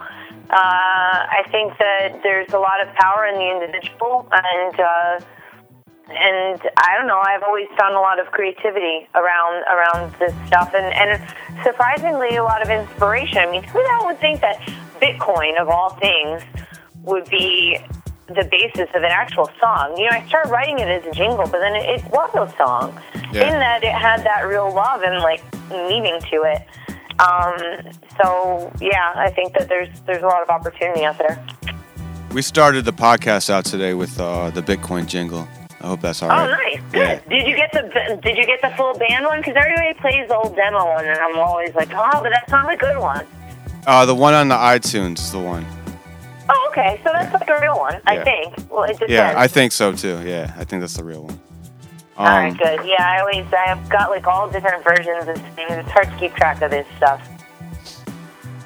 Uh, 0.51 1.41
I 1.41 1.43
think 1.51 1.73
that 1.79 2.21
there's 2.23 2.53
a 2.53 2.59
lot 2.59 2.87
of 2.87 2.93
power 2.97 3.25
in 3.25 3.37
the 3.37 3.49
individual, 3.49 4.29
and 4.31 4.79
uh, 4.79 5.25
and 6.13 6.61
I 6.77 6.99
don't 6.99 7.07
know. 7.07 7.23
I've 7.25 7.43
always 7.43 7.69
found 7.79 7.97
a 7.97 8.01
lot 8.01 8.21
of 8.21 8.27
creativity 8.27 9.09
around 9.15 9.65
around 9.73 10.13
this 10.19 10.35
stuff, 10.49 10.75
and 10.75 10.93
and 10.93 11.17
surprisingly, 11.65 12.37
a 12.37 12.45
lot 12.45 12.61
of 12.61 12.69
inspiration. 12.69 13.39
I 13.39 13.51
mean, 13.51 13.63
who 13.63 13.81
would 14.05 14.21
think 14.21 14.43
that 14.43 14.61
Bitcoin, 15.01 15.59
of 15.59 15.71
all 15.71 15.97
things, 15.97 16.43
would 17.05 17.25
be 17.31 17.81
the 18.29 18.45
basis 18.51 18.89
of 18.95 19.03
an 19.03 19.11
actual 19.11 19.49
song? 19.61 19.97
You 19.97 20.05
know, 20.11 20.17
I 20.17 20.27
started 20.27 20.51
writing 20.51 20.79
it 20.79 20.89
as 20.89 21.05
a 21.07 21.13
jingle, 21.13 21.47
but 21.47 21.61
then 21.61 21.75
it, 21.77 21.85
it 22.01 22.05
was 22.11 22.31
a 22.35 22.57
song 22.57 22.99
Yeah. 23.33 23.45
in 23.49 23.53
that 23.61 23.83
it 23.85 23.93
had 23.93 24.25
that 24.25 24.43
real 24.47 24.73
love 24.75 25.03
and 25.03 25.19
like 25.23 25.43
meaning 25.71 26.21
to 26.31 26.43
it. 26.43 26.63
Um, 27.19 27.93
so 28.21 28.71
yeah, 28.81 29.13
I 29.17 29.31
think 29.31 29.55
that 29.55 29.69
there's 29.69 29.89
there's 30.07 30.23
a 30.23 30.27
lot 30.27 30.43
of 30.43 30.51
opportunity 30.51 31.05
out 31.05 31.19
there. 31.19 31.45
We 32.33 32.43
started 32.43 32.85
the 32.85 32.93
podcast 32.93 33.49
out 33.49 33.65
today 33.65 33.95
with 33.95 34.19
uh, 34.21 34.51
the 34.51 34.61
Bitcoin 34.63 35.07
jingle. 35.07 35.49
I 35.81 35.87
hope 35.89 36.01
that's 36.03 36.23
all 36.23 36.31
Oh, 36.31 36.35
right. 36.35 36.81
nice. 36.93 36.93
Good. 36.93 37.29
Did 37.31 37.47
you 37.47 37.57
get 37.57 37.73
the 37.73 38.19
Did 38.23 38.37
you 38.37 38.45
get 38.45 38.61
the 38.61 38.71
full 38.77 38.99
band 38.99 39.25
one? 39.25 39.39
Because 39.41 39.55
everybody 39.57 39.95
plays 39.95 40.29
the 40.29 40.37
old 40.37 40.57
demo 40.57 40.85
one, 40.85 41.07
and 41.07 41.19
I'm 41.19 41.39
always 41.39 41.75
like, 41.75 41.91
oh, 41.95 42.21
but 42.23 42.31
that's 42.31 42.51
not 42.51 42.71
a 42.73 42.77
good 42.77 42.99
one. 42.99 43.27
Uh, 43.87 44.05
the 44.05 44.15
one 44.15 44.35
on 44.35 44.49
the 44.49 44.55
iTunes 44.57 45.19
is 45.19 45.33
the 45.33 45.39
one. 45.39 45.65
Oh, 46.49 46.69
Okay, 46.71 47.01
so 47.03 47.11
that's 47.13 47.33
like 47.33 47.49
a 47.49 47.61
real 47.61 47.77
one, 47.79 48.01
I 48.07 48.17
Yeah. 48.17 48.25
think. 48.25 48.55
Well, 48.71 48.85
it 48.85 48.93
depends. 48.93 49.13
Yeah, 49.13 49.35
I 49.37 49.47
think 49.49 49.73
so 49.73 49.93
too. 49.93 50.21
Yeah, 50.25 50.53
I 50.59 50.65
think 50.65 50.81
that's 50.83 50.95
the 50.95 51.05
real 51.05 51.23
one. 51.23 51.41
Um, 52.19 52.27
all 52.27 52.39
right, 52.39 52.57
good. 52.57 52.81
Yeah, 52.85 53.03
I 53.05 53.21
always 53.21 53.47
I've 53.53 53.89
got 53.89 54.11
like 54.11 54.27
all 54.27 54.49
different 54.49 54.83
versions 54.85 55.27
of 55.29 55.37
things. 55.55 55.71
It's 55.71 55.91
hard 55.91 56.09
to 56.11 56.17
keep 56.19 56.35
track 56.35 56.63
of 56.63 56.71
this 56.71 56.87
stuff. 56.97 57.27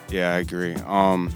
Yeah, 0.09 0.35
I 0.35 0.39
agree. 0.39 0.74
Um, 0.87 1.33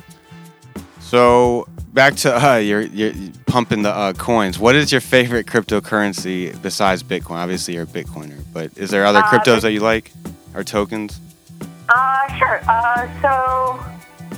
so 1.00 1.66
back 1.92 2.14
to 2.16 2.44
uh, 2.44 2.56
you're, 2.56 2.82
you're 2.82 3.12
pumping 3.46 3.82
the 3.82 3.90
uh, 3.94 4.12
coins. 4.14 4.58
What 4.58 4.74
is 4.74 4.90
your 4.90 5.00
favorite 5.00 5.46
cryptocurrency 5.46 6.60
besides 6.60 7.02
Bitcoin? 7.02 7.36
Obviously, 7.36 7.74
you're 7.74 7.84
a 7.84 7.86
Bitcoiner, 7.86 8.42
but 8.52 8.76
is 8.76 8.90
there 8.90 9.04
other 9.06 9.20
Uh, 9.20 9.30
cryptos 9.30 9.60
that 9.62 9.72
you 9.72 9.80
like 9.80 10.12
or 10.54 10.64
tokens? 10.64 11.20
Uh, 11.88 12.36
sure. 12.38 12.60
Uh, 12.68 13.08
so 13.22 13.84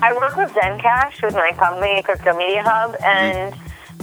I 0.03 0.13
work 0.13 0.37
with 0.37 0.51
Zencash 0.51 1.23
with 1.23 1.35
my 1.35 1.53
company, 1.53 2.03
Crypto 2.03 2.37
Media 2.37 2.63
Hub, 2.63 2.97
and 3.03 3.55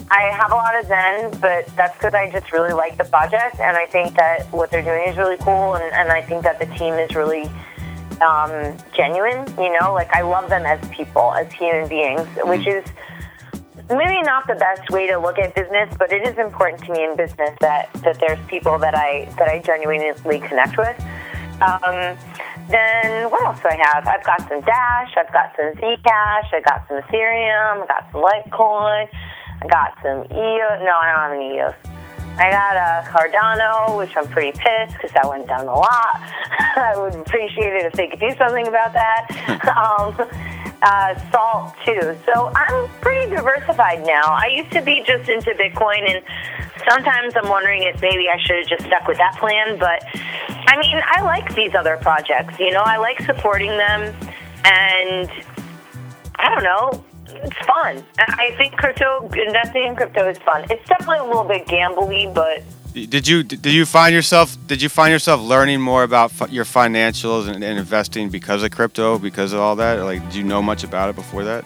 I 0.10 0.24
have 0.32 0.52
a 0.52 0.56
lot 0.56 0.76
of 0.80 0.88
Zen, 0.88 1.40
but 1.40 1.68
that's 1.76 1.96
because 1.98 2.14
I 2.14 2.32
just 2.32 2.52
really 2.52 2.74
like 2.74 2.98
the 2.98 3.04
project, 3.04 3.60
and 3.60 3.78
I 3.78 3.86
think 3.86 4.16
that 4.16 4.52
what 4.52 4.72
they're 4.72 4.84
doing 4.84 5.08
is 5.08 5.18
really 5.18 5.38
cool, 5.38 5.76
and, 5.76 5.94
and 5.94 6.12
I 6.12 6.22
think 6.22 6.44
that 6.44 6.60
the 6.60 6.66
team 6.78 6.96
is 6.96 7.16
really 7.16 7.50
um, 8.22 8.78
genuine. 8.96 9.46
You 9.58 9.78
know, 9.80 9.94
like 9.94 10.10
I 10.14 10.22
love 10.22 10.50
them 10.50 10.66
as 10.66 10.80
people, 10.90 11.34
as 11.34 11.52
human 11.54 11.88
beings, 11.88 12.28
which 12.44 12.66
is 12.66 12.84
maybe 13.90 14.22
not 14.24 14.48
the 14.48 14.56
best 14.56 14.90
way 14.90 15.08
to 15.08 15.18
look 15.18 15.38
at 15.38 15.54
business, 15.56 15.94
but 16.00 16.12
it 16.12 16.28
is 16.28 16.38
important 16.38 16.84
to 16.86 16.92
me 16.92 17.04
in 17.04 17.16
business 17.16 17.56
that, 17.62 17.94
that 18.04 18.20
there's 18.20 18.44
people 18.48 18.80
that 18.80 18.96
I 18.96 19.26
that 19.38 19.48
I 19.48 19.60
genuinely 19.60 20.40
connect 20.40 20.78
with. 20.78 21.00
Um, 21.62 22.18
then 22.74 23.30
what 23.30 23.46
else 23.46 23.62
do 23.62 23.70
I 23.70 23.78
have? 23.78 24.08
I've 24.08 24.24
got 24.26 24.42
some 24.50 24.62
Dash, 24.62 25.14
I've 25.16 25.32
got 25.32 25.54
some 25.56 25.74
Zcash, 25.78 26.54
I've 26.54 26.66
got 26.66 26.88
some 26.88 27.02
Ethereum, 27.02 27.84
I've 27.84 27.88
got 27.88 28.10
some 28.12 28.22
Litecoin, 28.22 29.08
I 29.62 29.68
got 29.68 29.94
some 30.02 30.26
EOS. 30.26 30.82
No, 30.82 30.94
I 30.98 31.14
don't 31.14 31.22
have 31.22 31.34
any 31.34 31.58
EOS. 31.58 31.76
I 32.38 32.50
got 32.50 32.76
a 32.76 33.08
Cardano, 33.10 33.98
which 33.98 34.16
I'm 34.18 34.28
pretty 34.28 34.52
pissed 34.58 34.94
because 34.94 35.12
that 35.12 35.30
went 35.30 35.48
down 35.48 35.68
a 35.68 35.76
lot. 35.76 36.16
I 36.76 36.94
would 36.98 37.14
appreciate 37.14 37.74
it 37.74 37.86
if 37.86 37.94
they 37.94 38.08
could 38.08 38.20
do 38.20 38.32
something 38.38 38.68
about 38.68 38.94
that. 38.94 39.28
um, 39.78 40.18
uh, 40.82 41.32
salt 41.32 41.74
too. 41.86 42.18
So 42.26 42.52
I'm 42.56 42.90
pretty 43.02 43.34
diversified 43.34 44.06
now. 44.06 44.24
I 44.24 44.48
used 44.48 44.72
to 44.72 44.82
be 44.82 45.04
just 45.06 45.30
into 45.30 45.52
Bitcoin, 45.52 46.10
and 46.10 46.24
sometimes 46.90 47.34
I'm 47.36 47.50
wondering 47.50 47.84
if 47.84 48.02
maybe 48.02 48.28
I 48.28 48.38
should 48.40 48.58
have 48.58 48.68
just 48.68 48.86
stuck 48.86 49.08
with 49.08 49.18
that 49.18 49.38
plan. 49.40 49.80
But 49.80 50.04
I 50.68 50.78
mean, 50.78 51.02
I 51.06 51.22
like 51.22 51.56
these 51.56 51.74
other 51.74 51.98
projects. 51.98 52.60
You 52.60 52.72
know, 52.72 52.82
I 52.84 52.98
like 52.98 53.22
supporting 53.22 53.70
them, 53.70 54.14
and 54.66 55.32
I 56.36 56.50
don't 56.50 56.64
know. 56.64 57.04
It's 57.44 57.58
fun. 57.66 58.04
I 58.18 58.52
think 58.58 58.78
crypto 58.78 59.28
investing 59.30 59.84
in 59.88 59.96
crypto 59.96 60.30
is 60.30 60.38
fun. 60.40 60.66
It's 60.70 60.88
definitely 60.88 61.20
a 61.20 61.26
little 61.26 61.44
bit 61.44 61.68
gambly, 61.68 62.34
but 62.34 62.64
Did 62.94 63.28
you 63.28 63.44
did 63.44 63.74
you 63.74 63.86
find 63.86 64.14
yourself 64.14 64.56
did 64.68 64.82
you 64.82 64.90
find 64.90 65.12
yourself 65.12 65.42
learning 65.42 65.82
more 65.82 66.04
about 66.04 66.32
fi- 66.32 66.48
your 66.48 66.66
financials 66.66 67.48
and, 67.48 67.64
and 67.64 67.78
investing 67.80 68.30
because 68.30 68.64
of 68.64 68.72
crypto 68.72 69.18
because 69.18 69.52
of 69.54 69.60
all 69.60 69.76
that? 69.78 70.04
Like, 70.04 70.24
did 70.26 70.36
you 70.36 70.44
know 70.44 70.62
much 70.62 70.84
about 70.84 71.10
it 71.10 71.16
before 71.16 71.44
that? 71.44 71.66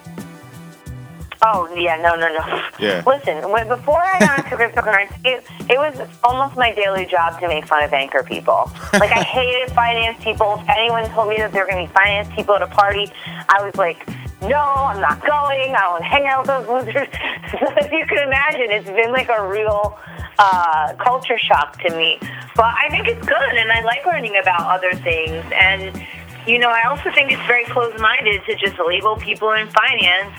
Oh 1.43 1.71
yeah, 1.75 1.97
no, 1.97 2.15
no, 2.15 2.27
no. 2.33 2.63
Yeah. 2.79 3.03
Listen, 3.05 3.51
when, 3.51 3.67
before 3.67 4.01
I 4.03 4.19
got 4.19 4.39
into 4.39 4.55
cryptocurrency, 4.57 5.19
it, 5.23 5.45
it 5.69 5.77
was 5.77 5.95
almost 6.23 6.55
my 6.55 6.73
daily 6.73 7.05
job 7.05 7.39
to 7.39 7.47
make 7.47 7.67
fun 7.67 7.83
of 7.83 7.93
anchor 7.93 8.23
people. 8.23 8.71
Like 8.93 9.11
I 9.11 9.21
hated 9.37 9.71
finance 9.75 10.23
people. 10.23 10.59
If 10.63 10.69
anyone 10.69 11.07
told 11.11 11.29
me 11.29 11.37
that 11.37 11.51
there 11.51 11.63
were 11.63 11.69
going 11.69 11.85
to 11.85 11.93
be 11.93 11.93
finance 11.93 12.27
people 12.35 12.55
at 12.55 12.63
a 12.63 12.67
party, 12.67 13.11
I 13.49 13.63
was 13.63 13.75
like, 13.75 14.07
no, 14.41 14.57
I'm 14.57 15.01
not 15.01 15.19
going. 15.25 15.75
I 15.75 15.81
don't 15.81 16.03
hang 16.03 16.27
out 16.27 16.41
with 16.41 16.47
those 16.47 16.67
losers. 16.67 17.07
so 17.51 17.57
if 17.77 17.91
you 17.91 18.05
can 18.05 18.27
imagine, 18.27 18.71
it's 18.71 18.89
been 18.89 19.11
like 19.11 19.29
a 19.29 19.47
real 19.47 19.97
uh, 20.39 20.93
culture 20.99 21.37
shock 21.37 21.79
to 21.81 21.95
me. 21.95 22.19
But 22.55 22.73
I 22.73 22.89
think 22.89 23.07
it's 23.07 23.25
good, 23.25 23.53
and 23.55 23.71
I 23.71 23.81
like 23.81 24.05
learning 24.05 24.37
about 24.41 24.61
other 24.61 24.93
things. 24.93 25.43
And 25.53 26.01
you 26.45 26.59
know, 26.59 26.69
I 26.69 26.87
also 26.87 27.11
think 27.11 27.31
it's 27.31 27.45
very 27.45 27.65
close 27.65 27.99
minded 27.99 28.41
to 28.45 28.55
just 28.55 28.79
label 28.79 29.17
people 29.17 29.51
in 29.51 29.67
finance 29.69 30.33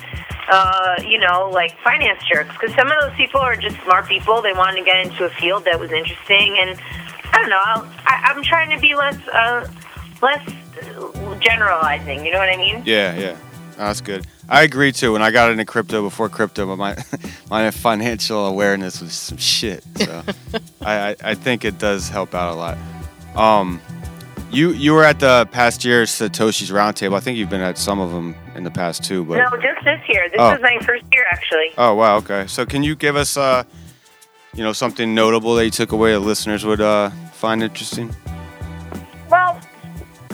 uh, 0.49 0.96
you 1.07 1.18
know, 1.18 1.51
like 1.53 1.78
finance 1.80 2.22
jerks. 2.24 2.53
Because 2.59 2.74
some 2.74 2.90
of 2.90 3.01
those 3.01 3.14
people 3.16 3.40
are 3.40 3.57
just 3.57 3.76
smart 3.82 4.07
people. 4.07 4.42
They 4.42 4.53
wanted 4.53 4.78
to 4.78 4.84
get 4.84 5.07
into 5.07 5.24
a 5.24 5.30
field 5.30 5.64
that 5.64 5.78
was 5.78 5.92
interesting, 5.92 6.57
and 6.59 6.78
I 7.32 7.40
don't 7.40 7.51
know. 7.51 7.90
I, 8.07 8.32
I'm 8.32 8.42
trying 8.42 8.70
to 8.70 8.80
be 8.80 8.94
less, 8.94 9.18
uh, 9.28 9.68
less 10.22 10.42
generalizing. 11.40 12.24
You 12.24 12.32
know 12.32 12.38
what 12.38 12.49
I 12.49 12.57
mean? 12.57 12.82
Yeah, 12.84 13.16
yeah. 13.16 13.36
No, 13.79 13.85
that's 13.85 14.01
good. 14.01 14.26
I 14.49 14.62
agree 14.64 14.91
too. 14.93 15.12
When 15.12 15.22
I 15.22 15.31
got 15.31 15.51
into 15.53 15.64
crypto 15.64 16.03
before 16.03 16.29
crypto, 16.29 16.66
but 16.66 16.76
my 16.76 16.97
my 17.51 17.70
financial 17.70 18.47
awareness 18.47 19.01
was 19.01 19.12
some 19.12 19.39
shit. 19.39 19.85
So 19.97 20.22
I, 20.83 21.11
I 21.11 21.16
I 21.22 21.35
think 21.35 21.64
it 21.64 21.79
does 21.79 22.09
help 22.09 22.35
out 22.35 22.53
a 22.53 22.57
lot. 22.57 22.76
Um, 23.37 23.81
you 24.51 24.70
you 24.72 24.93
were 24.95 25.05
at 25.05 25.20
the 25.20 25.47
past 25.53 25.85
year's 25.85 26.11
Satoshi's 26.11 26.70
Roundtable. 26.70 27.16
I 27.16 27.20
think 27.20 27.39
you've 27.39 27.51
been 27.51 27.61
at 27.61 27.79
some 27.79 28.01
of 28.01 28.11
them 28.11 28.35
in 28.57 28.64
the 28.64 28.70
past 28.70 29.05
too. 29.05 29.24
But 29.24 29.37
No, 29.39 29.51
just 29.62 29.85
this 29.85 30.01
year. 30.09 30.29
This 30.29 30.41
Oh. 30.41 30.55
is 30.55 30.61
my 30.61 30.76
first 30.85 31.05
year, 31.12 31.24
actually. 31.33 31.70
oh 31.79 31.95
wow, 31.95 32.16
okay. 32.16 32.47
So 32.49 32.66
can 32.66 32.83
you 32.83 32.97
give 32.97 33.14
us 33.14 33.37
uh, 33.37 33.62
you 34.55 34.64
know, 34.64 34.72
something 34.72 35.14
notable 35.14 35.55
that 35.55 35.64
you 35.66 35.70
took 35.70 35.93
away 35.93 36.12
that 36.12 36.20
listeners 36.20 36.64
would 36.64 36.81
uh 36.81 37.11
find 37.33 37.62
interesting? 37.62 38.12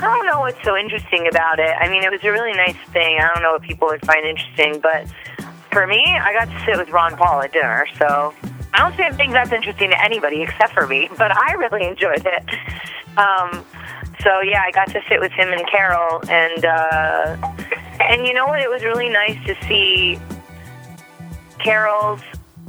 I 0.04 0.16
don't 0.16 0.26
know 0.26 0.40
what's 0.40 0.62
so 0.64 0.76
interesting 0.76 1.26
about 1.28 1.58
it. 1.58 1.74
I 1.80 1.88
mean, 1.88 2.02
it 2.02 2.10
was 2.10 2.22
a 2.24 2.30
really 2.30 2.52
nice 2.52 2.76
thing. 2.92 3.18
I 3.18 3.30
don't 3.32 3.42
know 3.42 3.52
what 3.52 3.62
people 3.62 3.88
would 3.88 4.04
find 4.04 4.24
interesting, 4.26 4.80
but 4.80 5.08
for 5.72 5.86
me, 5.86 6.04
I 6.06 6.32
got 6.32 6.46
to 6.46 6.64
sit 6.64 6.76
with 6.76 6.90
Ron 6.90 7.16
Paul 7.16 7.42
at 7.42 7.52
dinner, 7.52 7.86
so 7.98 8.34
I 8.74 8.78
don't 8.78 8.94
think- 8.96 9.14
think 9.16 9.32
that's 9.32 9.52
interesting 9.52 9.90
to 9.90 10.00
anybody 10.02 10.42
except 10.42 10.72
for 10.72 10.86
me, 10.86 11.08
but 11.16 11.36
I 11.36 11.52
really 11.54 11.86
enjoyed 11.86 12.24
it. 12.26 12.44
Um, 13.16 13.64
so 14.22 14.40
yeah, 14.40 14.62
I 14.62 14.70
got 14.72 14.88
to 14.88 15.00
sit 15.08 15.20
with 15.20 15.32
him 15.32 15.52
and 15.52 15.66
Carol, 15.68 16.20
and 16.28 16.64
uh, 16.64 17.36
and 18.00 18.26
you 18.26 18.34
know 18.34 18.46
what? 18.46 18.60
It 18.60 18.68
was 18.68 18.82
really 18.82 19.08
nice 19.08 19.38
to 19.46 19.54
see 19.66 20.18
Carol's 21.58 22.20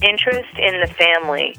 interest 0.01 0.57
in 0.57 0.79
the 0.81 0.87
family. 0.87 1.57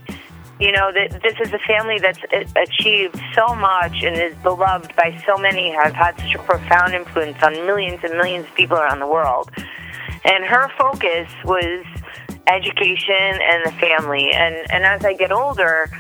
You 0.58 0.72
know 0.72 0.90
that 0.90 1.20
this 1.22 1.34
is 1.46 1.52
a 1.52 1.58
family 1.58 1.98
that's 1.98 2.20
achieved 2.56 3.20
so 3.34 3.54
much 3.54 4.02
and 4.02 4.16
is 4.16 4.34
beloved 4.42 4.96
by 4.96 5.20
so 5.26 5.36
many. 5.36 5.70
Have 5.70 5.92
had 5.92 6.18
such 6.18 6.34
a 6.34 6.38
profound 6.38 6.94
influence 6.94 7.42
on 7.42 7.52
millions 7.66 8.00
and 8.02 8.14
millions 8.14 8.46
of 8.46 8.54
people 8.54 8.78
around 8.78 9.00
the 9.00 9.06
world. 9.06 9.50
And 10.24 10.44
her 10.44 10.70
focus 10.78 11.30
was 11.44 11.84
education 12.46 13.38
and 13.42 13.66
the 13.66 13.72
family. 13.78 14.30
And 14.32 14.54
and 14.70 14.84
as 14.84 15.04
I 15.04 15.12
get 15.12 15.30
older, 15.30 15.90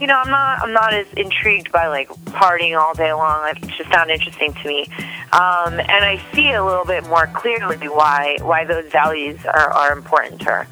you 0.00 0.06
know, 0.06 0.16
I'm 0.16 0.30
not 0.30 0.62
I'm 0.62 0.72
not 0.72 0.94
as 0.94 1.06
intrigued 1.14 1.70
by 1.70 1.88
like 1.88 2.08
partying 2.32 2.80
all 2.80 2.94
day 2.94 3.12
long. 3.12 3.52
It's 3.56 3.76
just 3.76 3.90
not 3.90 4.08
interesting 4.08 4.54
to 4.54 4.68
me. 4.68 4.88
Um, 5.32 5.78
and 5.80 6.04
I 6.04 6.22
see 6.32 6.52
a 6.52 6.64
little 6.64 6.86
bit 6.86 7.06
more 7.08 7.26
clearly 7.34 7.76
why 7.88 8.38
why 8.40 8.64
those 8.64 8.90
values 8.90 9.38
are, 9.44 9.70
are 9.70 9.92
important 9.92 10.40
to 10.40 10.46
her. 10.46 10.68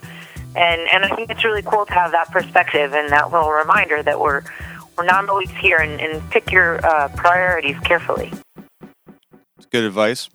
And 0.57 0.89
and 0.93 1.05
I 1.05 1.15
think 1.15 1.31
it's 1.31 1.45
really 1.45 1.63
cool 1.63 1.87
to 1.87 1.93
have 1.93 2.13
that 2.13 2.31
perspective 2.31 2.93
and 2.95 3.11
that 3.11 3.33
little 3.33 3.51
reminder 3.51 4.03
that 4.03 4.21
we're 4.21 4.43
we're 4.97 5.05
not 5.05 5.29
always 5.29 5.51
here 5.51 5.79
and, 5.79 6.01
and 6.01 6.31
pick 6.31 6.53
your 6.53 6.85
uh, 6.87 7.09
priorities 7.17 7.79
carefully. 7.81 8.33
It's 9.57 9.67
good 9.67 9.85
advice. 9.85 10.31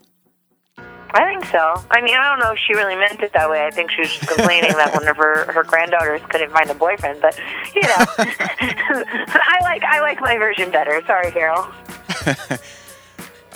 I 1.12 1.24
think 1.24 1.44
so. 1.46 1.82
I 1.90 2.00
mean, 2.02 2.14
I 2.14 2.28
don't 2.28 2.38
know 2.38 2.52
if 2.52 2.58
she 2.58 2.74
really 2.74 2.94
meant 2.94 3.20
it 3.20 3.32
that 3.32 3.50
way. 3.50 3.66
I 3.66 3.70
think 3.70 3.90
she 3.90 4.02
was 4.02 4.10
just 4.10 4.28
complaining 4.28 4.70
that 4.72 4.94
one 4.94 5.08
of 5.08 5.16
her, 5.16 5.50
her 5.52 5.64
granddaughters 5.64 6.20
couldn't 6.28 6.52
find 6.52 6.70
a 6.70 6.74
boyfriend. 6.74 7.20
But 7.20 7.36
you 7.74 7.82
know, 7.82 7.88
I 8.18 9.58
like 9.62 9.82
I 9.82 10.00
like 10.00 10.20
my 10.20 10.36
version 10.38 10.70
better. 10.70 11.02
Sorry, 11.06 11.32
Carol. 11.32 11.62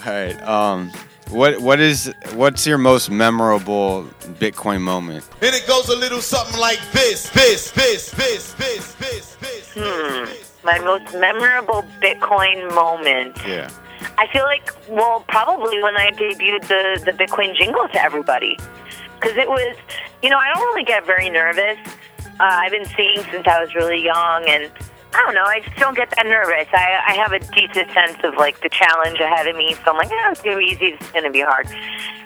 All 0.06 0.12
right. 0.12 0.42
Um, 0.42 0.90
what 1.34 1.60
what 1.60 1.80
is 1.80 2.14
what's 2.34 2.66
your 2.66 2.78
most 2.78 3.10
memorable 3.10 4.04
Bitcoin 4.38 4.80
moment? 4.80 5.28
And 5.42 5.54
it 5.54 5.66
goes 5.66 5.88
a 5.88 5.96
little 5.96 6.20
something 6.20 6.58
like 6.58 6.80
this, 6.92 7.28
this, 7.30 7.70
this, 7.72 8.10
this, 8.12 8.52
this, 8.52 8.94
this, 8.94 9.34
this. 9.36 9.72
Hmm. 9.76 10.32
My 10.64 10.78
most 10.78 11.12
memorable 11.14 11.84
Bitcoin 12.00 12.74
moment. 12.74 13.36
Yeah. 13.46 13.68
I 14.16 14.26
feel 14.28 14.44
like, 14.44 14.70
well, 14.88 15.24
probably 15.28 15.82
when 15.82 15.96
I 15.96 16.10
debuted 16.12 16.62
the, 16.68 17.04
the 17.04 17.12
Bitcoin 17.12 17.54
jingle 17.56 17.88
to 17.88 18.02
everybody. 18.02 18.58
Because 19.20 19.36
it 19.36 19.48
was, 19.48 19.76
you 20.22 20.30
know, 20.30 20.38
I 20.38 20.52
don't 20.54 20.62
really 20.62 20.84
get 20.84 21.04
very 21.04 21.30
nervous. 21.30 21.78
Uh, 22.24 22.28
I've 22.38 22.72
been 22.72 22.84
singing 22.86 23.24
since 23.30 23.46
I 23.46 23.60
was 23.60 23.74
really 23.74 24.02
young, 24.02 24.44
and 24.48 24.70
I 25.14 25.22
don't 25.24 25.34
know, 25.34 25.44
I 25.44 25.60
just 25.60 25.76
don't 25.76 25.96
get 25.96 26.10
that 26.10 26.26
nervous. 26.26 26.66
I, 26.72 26.98
I 27.06 27.12
have 27.14 27.32
a 27.32 27.38
decent 27.38 27.90
sense 27.92 28.18
of, 28.24 28.34
like, 28.34 28.60
the 28.62 28.68
challenge 28.68 29.20
ahead 29.20 29.46
of 29.46 29.54
me, 29.54 29.74
so 29.84 29.92
I'm 29.92 29.96
like, 29.96 30.10
yeah, 30.10 30.32
it's 30.32 30.42
to 30.42 30.56
be 30.56 30.64
easy, 30.64 30.98
it's 30.98 31.12
to 31.12 31.30
be 31.30 31.40
hard. 31.40 31.68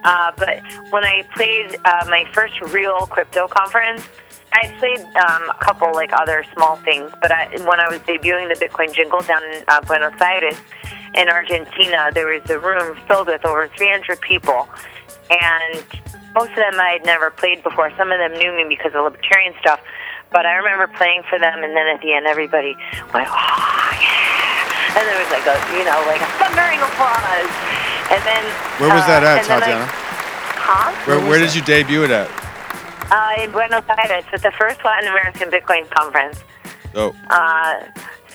Uh, 0.05 0.33
but 0.37 0.63
when 0.91 1.05
I 1.05 1.23
played 1.35 1.77
uh, 1.85 2.07
my 2.09 2.25
first 2.33 2.59
real 2.73 3.07
crypto 3.07 3.47
conference, 3.47 4.09
I 4.53 4.75
played 4.79 5.01
um, 5.17 5.51
a 5.51 5.59
couple 5.61 5.93
like 5.93 6.13
other 6.15 6.45
small 6.55 6.77
things, 6.77 7.13
but 7.21 7.31
I, 7.31 7.49
when 7.69 7.79
I 7.79 7.89
was 7.91 8.01
debuting 8.01 8.49
the 8.49 8.59
Bitcoin 8.59 8.95
jingle 8.95 9.21
down 9.21 9.45
in 9.45 9.63
uh, 9.69 9.83
Buenos 9.83 10.19
Aires, 10.19 10.57
in 11.15 11.29
Argentina, 11.29 12.11
there 12.13 12.27
was 12.27 12.49
a 12.49 12.59
room 12.59 12.97
filled 13.07 13.29
with 13.29 13.45
over 13.45 13.69
300 13.77 14.21
people, 14.21 14.69
and 15.31 15.85
most 16.35 16.51
of 16.51 16.57
them 16.57 16.81
I 16.81 16.97
had 16.99 17.05
never 17.05 17.31
played 17.31 17.63
before. 17.63 17.91
Some 17.97 18.13
of 18.13 18.19
them 18.19 18.33
knew 18.39 18.53
me 18.53 18.65
because 18.69 18.95
of 18.95 19.05
libertarian 19.05 19.55
stuff. 19.61 19.81
But 20.31 20.45
I 20.47 20.57
remember 20.57 20.87
playing 20.97 21.23
for 21.29 21.39
them, 21.39 21.65
and 21.65 21.75
then 21.77 21.87
at 21.89 22.01
the 22.03 22.13
end, 22.13 22.27
everybody 22.27 22.77
went, 23.15 23.29
"Oh 23.31 23.91
yeah!" 23.97 24.97
And 24.99 25.05
there 25.09 25.19
was 25.19 25.31
like 25.33 25.47
a, 25.49 25.57
you 25.77 25.85
know, 25.85 25.99
like 26.07 26.21
a 26.21 26.31
thundering 26.37 26.81
applause. 26.81 27.49
And 28.11 28.21
then 28.25 28.45
Where 28.81 28.93
was 28.93 29.05
that 29.07 29.23
uh, 29.25 29.37
at, 29.41 29.45
I- 29.45 29.61
Tatiana? 29.61 29.87
huh? 29.89 30.93
Where, 31.07 31.21
where 31.29 31.39
did 31.39 31.55
you 31.55 31.63
debut 31.63 32.05
it 32.05 32.11
at? 32.11 32.29
Uh, 33.11 33.43
in 33.43 33.51
Buenos 33.53 33.85
Aires 33.89 34.25
at 34.33 34.43
the 34.43 34.51
first 34.53 34.85
Latin 34.85 35.09
American 35.09 35.51
Bitcoin 35.51 35.89
conference. 35.91 36.43
Oh, 36.95 37.15
Uh, 37.31 37.85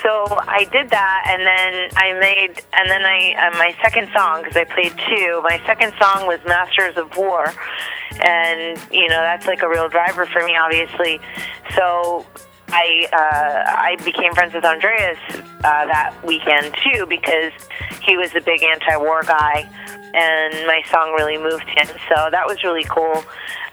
so 0.04 0.26
I 0.48 0.66
did 0.72 0.90
that, 0.90 1.24
and 1.28 1.42
then 1.42 1.90
I 1.96 2.14
made, 2.20 2.62
and 2.74 2.90
then 2.90 3.04
I 3.04 3.34
uh, 3.34 3.58
my 3.58 3.76
second 3.82 4.10
song 4.16 4.44
because 4.44 4.58
I 4.58 4.66
played 4.66 4.94
two. 5.08 5.42
My 5.44 5.62
second 5.66 5.94
song 6.00 6.28
was 6.28 6.40
Masters 6.46 6.98
of 6.98 7.16
War, 7.16 7.54
and 8.22 8.80
you 8.92 9.08
know 9.08 9.22
that's 9.22 9.48
like 9.48 9.64
a 9.64 9.70
real 9.70 9.88
driver 9.88 10.26
for 10.26 10.46
me, 10.46 10.58
obviously. 10.58 11.20
So 11.76 12.26
I 12.68 13.08
uh, 13.14 13.72
I 13.72 13.96
became 14.04 14.34
friends 14.34 14.54
with 14.54 14.66
Andreas 14.66 15.20
uh, 15.30 15.86
that 15.86 16.14
weekend 16.26 16.76
too 16.84 17.06
because 17.08 17.54
he 18.04 18.18
was 18.18 18.36
a 18.36 18.42
big 18.42 18.62
anti-war 18.62 19.24
guy, 19.24 19.70
and 20.14 20.54
my 20.68 20.82
song 20.92 21.14
really 21.14 21.38
moved 21.38 21.68
him. 21.68 21.88
So 22.10 22.30
that 22.32 22.46
was 22.46 22.64
really 22.64 22.84
cool. 22.86 23.24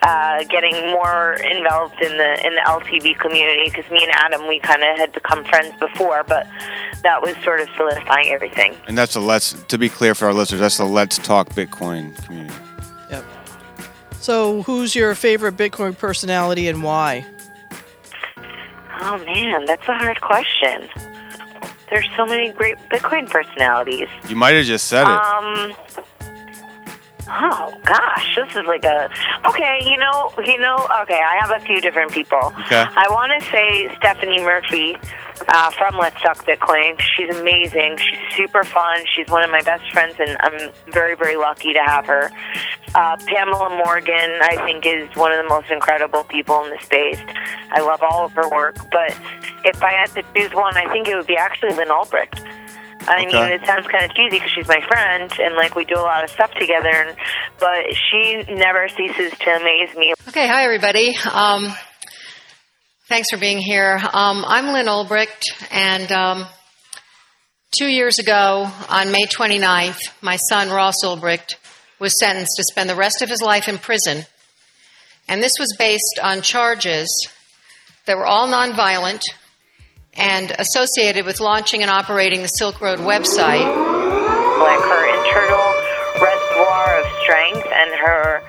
Uh, 0.02 0.42
getting 0.44 0.74
more 0.92 1.34
involved 1.52 2.00
in 2.00 2.16
the 2.16 2.46
in 2.46 2.54
the 2.54 2.62
LTB 2.64 3.18
community 3.18 3.70
because 3.70 3.90
me 3.90 4.02
and 4.02 4.10
Adam 4.12 4.48
we 4.48 4.58
kind 4.58 4.82
of 4.82 4.96
had 4.96 5.12
become 5.12 5.44
friends 5.44 5.78
before, 5.78 6.24
but 6.26 6.46
that 7.02 7.20
was 7.20 7.36
sort 7.44 7.60
of 7.60 7.68
solidifying 7.76 8.28
everything. 8.28 8.74
and 8.88 8.96
that's 8.96 9.12
the 9.14 9.20
let's. 9.20 9.52
To 9.68 9.76
be 9.76 9.90
clear 9.90 10.14
for 10.14 10.26
our 10.26 10.32
listeners, 10.32 10.60
that's 10.60 10.78
the 10.78 10.86
Let's 10.86 11.18
Talk 11.18 11.50
Bitcoin 11.50 12.16
community. 12.24 12.54
Yep. 13.10 13.24
So, 14.20 14.62
who's 14.62 14.94
your 14.94 15.14
favorite 15.14 15.56
Bitcoin 15.58 15.96
personality 15.96 16.68
and 16.68 16.82
why? 16.82 17.26
Oh 19.02 19.18
man, 19.24 19.64
that's 19.66 19.86
a 19.88 19.94
hard 19.94 20.20
question. 20.20 20.88
There's 21.90 22.08
so 22.16 22.24
many 22.24 22.52
great 22.52 22.76
Bitcoin 22.90 23.28
personalities. 23.28 24.08
You 24.28 24.36
might 24.36 24.54
have 24.54 24.64
just 24.64 24.86
said 24.86 25.02
it. 25.02 25.08
Um. 25.08 25.74
Oh 27.32 27.78
gosh, 27.84 28.34
this 28.34 28.56
is 28.56 28.66
like 28.66 28.84
a 28.84 29.08
okay. 29.46 29.80
You 29.84 29.96
know, 29.96 30.32
you 30.44 30.58
know. 30.58 30.76
Okay, 31.02 31.20
I 31.20 31.38
have 31.40 31.50
a 31.50 31.64
few 31.64 31.80
different 31.80 32.10
people. 32.10 32.52
Okay. 32.66 32.84
I 32.84 33.06
want 33.10 33.32
to 33.38 33.50
say 33.50 33.94
Stephanie 33.98 34.42
Murphy 34.42 34.96
uh, 35.48 35.70
from 35.70 35.96
Let's 35.96 36.20
Talk 36.20 36.44
Bitcoin. 36.44 37.00
She's 37.00 37.34
amazing. 37.36 37.98
She's 37.98 38.36
super 38.36 38.64
fun. 38.64 39.04
She's 39.14 39.28
one 39.28 39.44
of 39.44 39.50
my 39.50 39.62
best 39.62 39.90
friends, 39.92 40.16
and 40.18 40.36
I'm 40.40 40.72
very, 40.92 41.14
very 41.14 41.36
lucky 41.36 41.72
to 41.72 41.80
have 41.80 42.06
her. 42.06 42.30
Uh, 42.94 43.16
Pamela 43.26 43.70
Morgan, 43.84 44.38
I 44.42 44.56
think, 44.64 44.84
is 44.84 45.08
one 45.16 45.30
of 45.30 45.38
the 45.42 45.48
most 45.48 45.70
incredible 45.70 46.24
people 46.24 46.64
in 46.64 46.70
the 46.70 46.82
space. 46.82 47.20
I 47.70 47.80
love 47.80 48.02
all 48.02 48.26
of 48.26 48.32
her 48.32 48.48
work, 48.50 48.76
but 48.90 49.16
if 49.64 49.82
I 49.82 49.92
had 49.92 50.10
to 50.14 50.24
choose 50.34 50.52
one, 50.52 50.76
I 50.76 50.90
think 50.92 51.06
it 51.06 51.14
would 51.14 51.28
be 51.28 51.36
actually 51.36 51.74
Lynn 51.74 51.88
Ulbricht. 51.88 52.44
I 53.08 53.24
mean, 53.26 53.52
it 53.52 53.66
sounds 53.66 53.86
kind 53.86 54.04
of 54.04 54.14
cheesy 54.14 54.36
because 54.36 54.50
she's 54.50 54.68
my 54.68 54.80
friend, 54.86 55.32
and 55.38 55.54
like 55.56 55.74
we 55.74 55.84
do 55.84 55.96
a 55.96 56.02
lot 56.02 56.22
of 56.22 56.30
stuff 56.30 56.52
together. 56.52 56.90
And, 56.90 57.16
but 57.58 57.84
she 57.94 58.42
never 58.52 58.88
ceases 58.88 59.32
to 59.38 59.50
amaze 59.50 59.96
me. 59.96 60.14
Okay, 60.28 60.46
hi 60.46 60.64
everybody. 60.64 61.16
Um, 61.32 61.72
thanks 63.08 63.30
for 63.30 63.38
being 63.38 63.58
here. 63.58 63.98
Um, 64.12 64.44
I'm 64.46 64.72
Lynn 64.72 64.86
Ulbricht, 64.86 65.46
and 65.70 66.12
um, 66.12 66.46
two 67.70 67.88
years 67.88 68.18
ago, 68.18 68.70
on 68.88 69.10
May 69.10 69.24
29th, 69.24 70.00
my 70.20 70.36
son 70.36 70.70
Ross 70.70 71.02
Ulbricht 71.04 71.56
was 71.98 72.18
sentenced 72.18 72.56
to 72.56 72.64
spend 72.64 72.88
the 72.90 72.96
rest 72.96 73.22
of 73.22 73.28
his 73.28 73.40
life 73.42 73.68
in 73.68 73.78
prison. 73.78 74.26
And 75.28 75.42
this 75.42 75.52
was 75.58 75.74
based 75.78 76.18
on 76.22 76.42
charges 76.42 77.28
that 78.06 78.16
were 78.16 78.26
all 78.26 78.48
nonviolent 78.48 79.22
and 80.14 80.52
associated 80.58 81.24
with 81.24 81.40
launching 81.40 81.82
and 81.82 81.90
operating 81.90 82.42
the 82.42 82.48
Silk 82.48 82.80
Road 82.80 82.98
website. 82.98 83.64
like 84.60 84.80
her 84.80 85.04
internal 85.18 85.66
reservoir 86.20 87.00
of 87.00 87.06
strength 87.22 87.66
and 87.72 87.90
her 88.00 88.42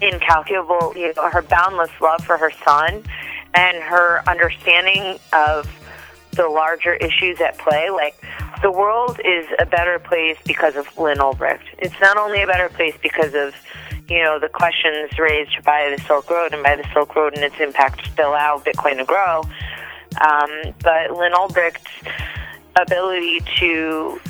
incalculable, 0.00 0.92
you 0.96 1.12
know, 1.14 1.30
her 1.30 1.42
boundless 1.42 1.90
love 2.00 2.24
for 2.24 2.36
her 2.38 2.50
son 2.64 3.02
and 3.54 3.82
her 3.82 4.22
understanding 4.28 5.18
of 5.32 5.68
the 6.32 6.46
larger 6.46 6.94
issues 6.94 7.40
at 7.40 7.58
play. 7.58 7.90
Like, 7.90 8.14
the 8.62 8.70
world 8.70 9.18
is 9.24 9.46
a 9.58 9.66
better 9.66 9.98
place 9.98 10.36
because 10.46 10.76
of 10.76 10.86
Lynn 10.96 11.18
Ulbricht. 11.18 11.64
It's 11.78 11.98
not 12.00 12.16
only 12.16 12.42
a 12.42 12.46
better 12.46 12.68
place 12.68 12.94
because 13.02 13.34
of, 13.34 13.54
you 14.08 14.22
know, 14.22 14.38
the 14.38 14.48
questions 14.48 15.18
raised 15.18 15.62
by 15.64 15.94
the 15.96 16.02
Silk 16.04 16.30
Road 16.30 16.52
and 16.52 16.62
by 16.62 16.76
the 16.76 16.86
Silk 16.92 17.16
Road 17.16 17.34
and 17.34 17.42
its 17.42 17.58
impact 17.58 18.16
to 18.16 18.26
allow 18.26 18.58
Bitcoin 18.64 18.98
to 18.98 19.04
grow, 19.04 19.42
um, 20.20 20.74
but 20.82 21.16
Lynn 21.16 21.34
Ulbricht's 21.34 21.90
ability 22.76 23.40
to 23.58 24.20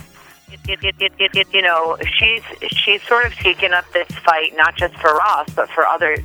you 1.52 1.62
know, 1.62 1.96
she's 2.18 2.42
she's 2.68 3.02
sort 3.02 3.26
of 3.26 3.32
taken 3.34 3.72
up 3.72 3.84
this 3.92 4.08
fight 4.24 4.52
not 4.56 4.76
just 4.76 4.94
for 4.96 5.14
Ross, 5.14 5.48
but 5.54 5.68
for 5.70 5.86
other 5.86 6.16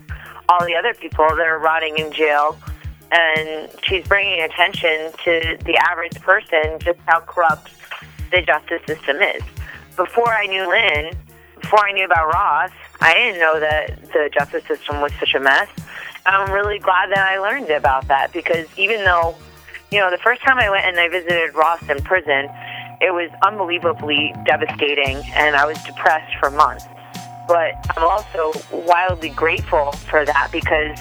all 0.49 0.66
the 0.66 0.76
other 0.76 0.93
people 0.93 1.28
that 1.30 1.47
are 1.47 1.60
rotting 1.60 1.97
in 1.97 2.12
jail, 2.12 2.58
and 3.12 3.70
she's 3.84 4.08
bringing 4.08 4.41
attention 4.41 5.12
to 5.24 5.58
the 5.66 5.78
average 5.89 6.20
person 6.22 6.80
just 6.80 6.99
how 7.08 7.20
corrupt 7.22 7.72
the 8.32 8.41
justice 8.41 8.82
system 8.86 9.18
is. 9.18 9.43
Before 9.95 10.30
I 10.30 10.45
knew 10.47 10.68
Lynn, 10.70 11.16
before 11.62 11.88
I 11.88 11.91
knew 11.93 12.06
about 12.06 12.28
Ross, 12.34 12.72
I 13.01 13.14
didn't 13.14 13.39
know 13.39 13.60
that 13.60 14.12
the 14.14 14.30
justice 14.34 14.66
system 14.68 15.01
was 15.01 15.12
such 15.20 15.34
a 15.34 15.39
mess. 15.39 15.70
I'm 16.26 16.51
really 16.51 16.80
glad 16.80 17.11
that 17.11 17.19
I 17.19 17.38
learned 17.39 17.69
about 17.69 18.07
that 18.07 18.34
because 18.34 18.65
even 18.78 19.03
though, 19.03 19.36
you 19.91 19.99
know, 19.99 20.09
the 20.09 20.17
first 20.17 20.41
time 20.41 20.57
I 20.57 20.69
went 20.69 20.86
and 20.86 20.99
I 20.99 21.07
visited 21.07 21.53
Ross 21.53 21.82
in 21.88 22.01
prison, 22.03 22.49
it 22.99 23.13
was 23.13 23.30
unbelievably 23.43 24.34
devastating 24.45 25.17
and 25.34 25.55
I 25.55 25.65
was 25.65 25.82
depressed 25.84 26.36
for 26.39 26.49
months. 26.49 26.86
But 27.47 27.73
I'm 27.95 28.03
also 28.03 28.53
wildly 28.71 29.30
grateful 29.30 29.91
for 29.91 30.26
that 30.26 30.49
because 30.51 30.97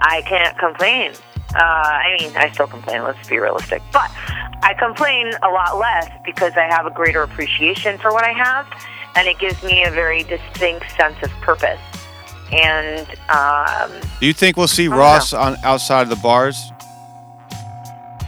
I 0.00 0.22
can't 0.22 0.58
complain. 0.58 1.12
Uh, 1.54 1.60
I 1.60 2.16
mean, 2.18 2.36
I 2.36 2.50
still 2.50 2.66
complain, 2.66 3.04
let's 3.04 3.28
be 3.28 3.38
realistic. 3.38 3.82
But 3.92 4.10
I 4.62 4.74
complain 4.76 5.30
a 5.44 5.48
lot 5.48 5.78
less 5.78 6.10
because 6.24 6.54
I 6.56 6.64
have 6.64 6.86
a 6.86 6.90
greater 6.90 7.22
appreciation 7.22 7.98
for 7.98 8.10
what 8.10 8.24
I 8.24 8.32
have 8.32 8.66
and 9.14 9.28
it 9.28 9.38
gives 9.38 9.62
me 9.62 9.84
a 9.84 9.90
very 9.90 10.24
distinct 10.24 10.90
sense 10.96 11.16
of 11.22 11.30
purpose. 11.40 11.78
And 12.54 13.08
um, 13.30 14.00
Do 14.20 14.26
you 14.26 14.32
think 14.32 14.56
we'll 14.56 14.68
see 14.68 14.88
Ross 14.88 15.32
on 15.32 15.56
outside 15.64 16.02
of 16.02 16.08
the 16.08 16.16
bars? 16.16 16.70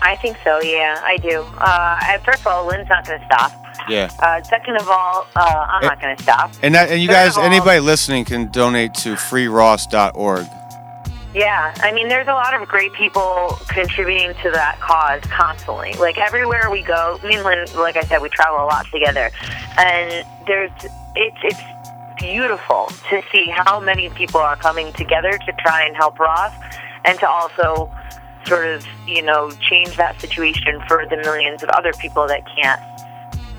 I 0.02 0.16
think 0.16 0.36
so, 0.44 0.60
yeah, 0.62 1.00
I 1.04 1.16
do. 1.16 1.42
Uh, 1.58 2.18
first 2.18 2.40
of 2.40 2.46
all, 2.48 2.66
Lynn's 2.66 2.88
not 2.88 3.06
going 3.06 3.18
to 3.18 3.26
stop. 3.26 3.52
Yeah. 3.88 4.10
Uh, 4.18 4.42
second 4.42 4.76
of 4.76 4.88
all, 4.88 5.26
uh, 5.36 5.66
I'm 5.68 5.82
not 5.82 6.00
going 6.00 6.16
to 6.16 6.22
stop. 6.22 6.52
And 6.62 6.74
that, 6.74 6.90
and 6.90 7.00
you 7.00 7.08
Third 7.08 7.14
guys, 7.14 7.36
all- 7.36 7.44
anybody 7.44 7.80
listening 7.80 8.24
can 8.24 8.50
donate 8.50 8.94
to 8.94 9.14
freeross.org. 9.14 10.46
Yeah, 11.34 11.74
I 11.82 11.92
mean, 11.92 12.08
there's 12.08 12.28
a 12.28 12.32
lot 12.32 12.54
of 12.60 12.66
great 12.66 12.94
people 12.94 13.58
contributing 13.68 14.32
to 14.42 14.50
that 14.52 14.80
cause 14.80 15.20
constantly. 15.30 15.92
Like 15.94 16.16
everywhere 16.16 16.70
we 16.70 16.80
go, 16.82 17.20
me 17.22 17.34
and 17.34 17.44
Lynn, 17.44 17.66
like 17.76 17.96
I 17.96 18.02
said, 18.04 18.22
we 18.22 18.30
travel 18.30 18.56
a 18.56 18.64
lot 18.64 18.86
together, 18.90 19.30
and 19.76 20.26
there's 20.46 20.70
it's 21.14 21.36
it's 21.42 21.60
beautiful 22.16 22.90
to 23.10 23.22
see 23.32 23.46
how 23.48 23.80
many 23.80 24.08
people 24.10 24.40
are 24.40 24.56
coming 24.56 24.92
together 24.92 25.32
to 25.32 25.52
try 25.58 25.84
and 25.84 25.96
help 25.96 26.18
Ross, 26.18 26.52
and 27.04 27.18
to 27.20 27.28
also 27.28 27.90
sort 28.46 28.66
of 28.66 28.86
you 29.06 29.22
know 29.22 29.50
change 29.60 29.96
that 29.96 30.20
situation 30.20 30.80
for 30.86 31.06
the 31.08 31.16
millions 31.18 31.62
of 31.62 31.68
other 31.70 31.92
people 31.94 32.26
that 32.28 32.42
can't 32.46 32.80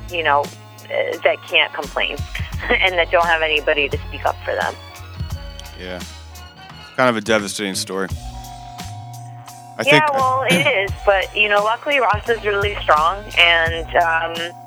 you 0.09 0.23
know 0.23 0.41
uh, 0.41 1.17
that 1.23 1.37
can't 1.47 1.73
complain 1.73 2.17
and 2.69 2.95
that 2.97 3.11
don't 3.11 3.25
have 3.25 3.41
anybody 3.41 3.89
to 3.89 3.97
speak 4.07 4.25
up 4.25 4.35
for 4.43 4.53
them. 4.55 4.73
Yeah. 5.79 6.01
Kind 6.95 7.09
of 7.09 7.17
a 7.17 7.21
devastating 7.21 7.75
story. 7.75 8.07
I 9.79 9.83
yeah, 9.85 9.99
think 9.99 10.13
well, 10.13 10.43
it 10.49 10.89
is, 10.89 10.91
but 11.05 11.35
you 11.37 11.49
know, 11.49 11.63
luckily 11.63 11.99
Ross 11.99 12.27
is 12.27 12.43
really 12.43 12.75
strong, 12.81 13.23
and 13.37 13.85
um, 13.95 14.66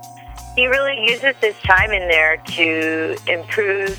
he 0.56 0.66
really 0.66 1.00
uses 1.06 1.34
his 1.40 1.54
time 1.64 1.92
in 1.92 2.08
there 2.08 2.36
to 2.38 3.16
improve 3.26 3.98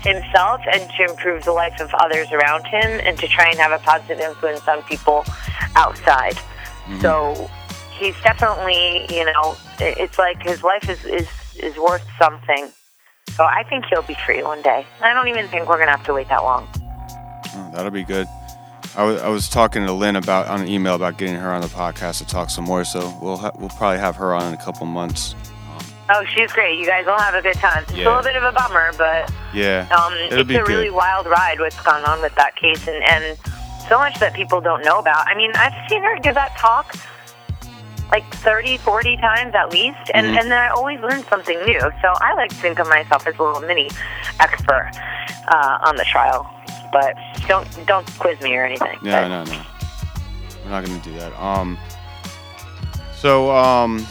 himself 0.00 0.60
and 0.72 0.88
to 0.96 1.04
improve 1.10 1.44
the 1.44 1.52
life 1.52 1.80
of 1.80 1.92
others 1.94 2.30
around 2.32 2.64
him, 2.66 3.00
and 3.04 3.18
to 3.18 3.26
try 3.26 3.48
and 3.48 3.58
have 3.58 3.72
a 3.72 3.78
positive 3.84 4.20
influence 4.20 4.66
on 4.68 4.82
people 4.84 5.24
outside. 5.76 6.34
Mm-hmm. 6.34 7.00
So 7.00 7.50
he's 7.98 8.14
definitely, 8.22 9.06
you 9.14 9.24
know, 9.24 9.56
it's 9.80 10.18
like 10.18 10.42
his 10.42 10.62
life 10.62 10.88
is 10.88 11.04
is 11.04 11.28
is 11.56 11.76
worth 11.76 12.06
something. 12.18 12.70
So 13.32 13.44
I 13.44 13.64
think 13.68 13.84
he'll 13.90 14.02
be 14.02 14.16
free 14.26 14.42
one 14.42 14.62
day. 14.62 14.86
I 15.02 15.12
don't 15.12 15.28
even 15.28 15.48
think 15.48 15.68
we're 15.68 15.78
gonna 15.78 15.90
have 15.90 16.06
to 16.06 16.14
wait 16.14 16.28
that 16.28 16.42
long. 16.42 16.68
Oh, 17.54 17.70
that'll 17.74 17.90
be 17.90 18.04
good. 18.04 18.26
I 18.96 19.04
was, 19.04 19.20
I 19.20 19.28
was 19.28 19.48
talking 19.48 19.84
to 19.86 19.92
Lynn 19.92 20.16
about 20.16 20.46
on 20.46 20.62
an 20.62 20.68
email 20.68 20.94
about 20.94 21.18
getting 21.18 21.36
her 21.36 21.52
on 21.52 21.60
the 21.60 21.68
podcast 21.68 22.18
to 22.18 22.26
talk 22.26 22.50
some 22.50 22.64
more. 22.64 22.84
So 22.84 23.16
we'll 23.20 23.36
ha- 23.36 23.52
we'll 23.58 23.68
probably 23.68 23.98
have 23.98 24.16
her 24.16 24.34
on 24.34 24.46
in 24.46 24.54
a 24.54 24.64
couple 24.64 24.86
months. 24.86 25.34
Oh, 26.10 26.24
she's 26.34 26.50
great. 26.52 26.78
You 26.78 26.86
guys 26.86 27.04
will 27.06 27.18
have 27.18 27.34
a 27.34 27.42
good 27.42 27.56
time. 27.56 27.82
It's 27.84 27.92
a 27.92 27.96
little 27.96 28.22
bit 28.22 28.36
of 28.36 28.42
a 28.42 28.52
bummer, 28.52 28.92
but 28.96 29.30
Yeah. 29.52 29.86
um, 29.94 30.12
It'll 30.14 30.40
it's 30.40 30.48
be 30.48 30.56
a 30.56 30.64
really 30.64 30.90
wild 30.90 31.26
ride 31.26 31.60
what's 31.60 31.80
gone 31.82 32.04
on 32.04 32.22
with 32.22 32.34
that 32.36 32.56
case, 32.56 32.86
and, 32.88 33.02
and 33.04 33.36
so 33.88 33.98
much 33.98 34.18
that 34.20 34.32
people 34.34 34.60
don't 34.60 34.82
know 34.84 34.98
about. 34.98 35.26
I 35.26 35.34
mean, 35.34 35.52
I've 35.54 35.74
seen 35.88 36.02
her 36.02 36.18
give 36.20 36.34
that 36.34 36.56
talk 36.56 36.94
like 38.10 38.24
30, 38.36 38.78
40 38.78 39.18
times 39.18 39.54
at 39.54 39.70
least, 39.70 39.98
and, 40.14 40.26
Mhm. 40.26 40.40
and 40.40 40.50
then 40.50 40.58
I 40.58 40.68
always 40.68 40.98
learn 41.00 41.22
something 41.24 41.58
new. 41.66 41.80
So 41.80 42.12
I 42.22 42.32
like 42.34 42.48
to 42.50 42.56
think 42.56 42.78
of 42.78 42.88
myself 42.88 43.26
as 43.26 43.34
a 43.38 43.42
little 43.42 43.60
mini 43.60 43.90
expert 44.40 44.90
uh, 45.48 45.78
on 45.82 45.96
the 45.96 46.04
trial. 46.04 46.48
But 46.90 47.14
don't 47.46 47.68
don't 47.86 48.06
quiz 48.18 48.40
me 48.40 48.56
or 48.56 48.64
anything. 48.64 48.96
No, 49.02 49.28
no, 49.28 49.44
no. 49.44 49.60
We're 50.64 50.70
not 50.70 50.86
gonna 50.86 50.98
do 51.00 51.12
that. 51.18 51.38
Um. 51.38 51.76
So, 53.14 53.50
um, 53.54 54.06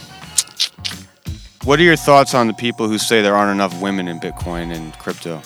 what 1.68 1.80
are 1.80 1.84
your 1.84 1.97
thoughts 1.97 2.34
on 2.34 2.47
the 2.47 2.53
people 2.53 2.88
who 2.88 2.97
say 2.97 3.22
there 3.22 3.36
aren't 3.36 3.51
enough 3.51 3.80
women 3.82 4.07
in 4.07 4.20
Bitcoin 4.22 4.74
and 4.74 4.93
crypto? 4.99 5.41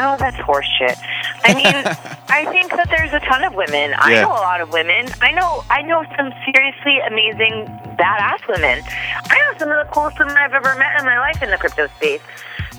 Oh, 0.00 0.16
that's 0.18 0.36
horseshit. 0.36 0.96
I 1.42 1.54
mean, 1.54 1.64
I 2.28 2.44
think 2.52 2.70
that 2.72 2.86
there's 2.90 3.12
a 3.14 3.20
ton 3.20 3.42
of 3.44 3.54
women. 3.54 3.94
I 3.98 4.12
Yeah. 4.12 4.22
know 4.22 4.32
a 4.32 4.44
lot 4.44 4.60
of 4.60 4.70
women. 4.70 5.08
I 5.22 5.32
know 5.32 5.64
I 5.70 5.80
know 5.80 6.04
some 6.18 6.32
seriously 6.44 6.98
amazing 7.00 7.64
badass 7.98 8.46
women. 8.46 8.84
I 9.30 9.38
know 9.38 9.58
some 9.58 9.70
of 9.70 9.86
the 9.86 9.90
coolest 9.92 10.18
women 10.18 10.36
I've 10.36 10.52
ever 10.52 10.74
met 10.78 11.00
in 11.00 11.06
my 11.06 11.18
life 11.18 11.42
in 11.42 11.50
the 11.50 11.56
crypto 11.56 11.86
space. 11.96 12.20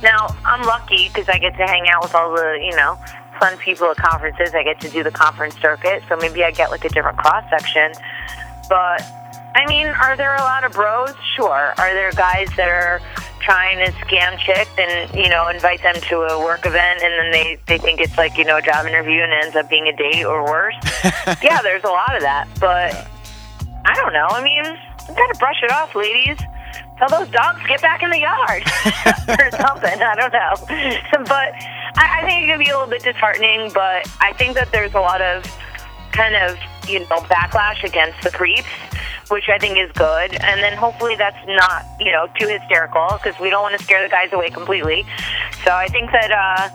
Now, 0.03 0.27
I'm 0.45 0.61
lucky 0.61 1.09
because 1.09 1.27
I 1.27 1.39
get 1.39 1.57
to 1.57 1.65
hang 1.65 1.89
out 1.89 2.03
with 2.03 2.13
all 2.15 2.31
the, 2.33 2.57
you 2.61 2.73
know, 2.77 2.97
fun 3.39 3.57
people 3.57 3.87
at 3.91 3.97
conferences. 3.97 4.53
I 4.53 4.63
get 4.63 4.79
to 4.81 4.89
do 4.89 5.03
the 5.03 5.11
conference 5.11 5.55
circuit, 5.59 6.03
so 6.07 6.15
maybe 6.15 6.43
I 6.45 6.51
get 6.51 6.71
like 6.71 6.85
a 6.85 6.89
different 6.89 7.17
cross 7.17 7.43
section. 7.49 7.91
But 8.69 9.01
I 9.55 9.65
mean, 9.67 9.87
are 9.87 10.15
there 10.15 10.35
a 10.35 10.41
lot 10.41 10.63
of 10.63 10.73
bros? 10.73 11.13
Sure. 11.35 11.73
Are 11.77 11.93
there 11.93 12.11
guys 12.11 12.49
that 12.55 12.69
are 12.69 13.01
trying 13.39 13.77
to 13.79 13.91
scam 14.05 14.37
chicks 14.37 14.69
and 14.77 15.13
you 15.15 15.29
know 15.29 15.47
invite 15.47 15.81
them 15.81 15.95
to 15.95 16.17
a 16.17 16.39
work 16.39 16.65
event 16.65 17.01
and 17.01 17.13
then 17.13 17.31
they 17.31 17.57
they 17.67 17.77
think 17.77 17.99
it's 17.99 18.17
like 18.17 18.37
you 18.37 18.43
know 18.43 18.57
a 18.57 18.61
job 18.61 18.85
interview 18.85 19.21
and 19.21 19.31
it 19.31 19.45
ends 19.45 19.55
up 19.55 19.69
being 19.69 19.87
a 19.87 19.95
date 19.95 20.23
or 20.23 20.43
worse? 20.45 20.75
yeah, 21.41 21.61
there's 21.61 21.83
a 21.83 21.89
lot 21.89 22.15
of 22.15 22.21
that. 22.21 22.47
But 22.59 23.07
I 23.85 23.93
don't 23.95 24.13
know. 24.13 24.27
I 24.29 24.43
mean, 24.43 24.63
you 24.65 25.15
gotta 25.15 25.37
brush 25.39 25.63
it 25.63 25.71
off, 25.71 25.95
ladies. 25.95 26.37
Tell 26.99 27.07
those 27.07 27.29
dogs 27.29 27.59
get 27.65 27.81
back 27.81 28.03
in 28.03 28.09
the 28.09 28.19
yard 28.19 28.61
or 29.39 29.51
something. 29.65 30.01
I 30.01 30.15
don't 30.15 30.33
know. 30.33 31.23
But 31.23 31.55
I, 31.95 32.19
I 32.19 32.25
think 32.25 32.43
it 32.43 32.47
can 32.47 32.59
be 32.59 32.69
a 32.69 32.77
little 32.77 32.89
bit 32.89 33.03
disheartening. 33.03 33.71
But 33.73 34.05
I 34.19 34.33
think 34.33 34.55
that 34.55 34.71
there's 34.71 34.93
a 34.93 34.99
lot 34.99 35.21
of 35.21 35.45
kind 36.11 36.35
of 36.35 36.57
you 36.87 36.99
know 36.99 37.23
backlash 37.31 37.83
against 37.83 38.21
the 38.21 38.29
creeps, 38.29 38.67
which 39.29 39.49
I 39.49 39.57
think 39.57 39.77
is 39.77 39.91
good. 39.93 40.35
And 40.35 40.61
then 40.61 40.77
hopefully 40.77 41.15
that's 41.15 41.39
not 41.47 41.85
you 41.99 42.11
know 42.11 42.27
too 42.39 42.47
hysterical 42.47 43.07
because 43.21 43.39
we 43.39 43.49
don't 43.49 43.61
want 43.61 43.77
to 43.77 43.83
scare 43.83 44.03
the 44.03 44.09
guys 44.09 44.33
away 44.33 44.49
completely. 44.49 45.05
So 45.63 45.71
I 45.71 45.87
think 45.87 46.11
that. 46.11 46.31
uh 46.31 46.69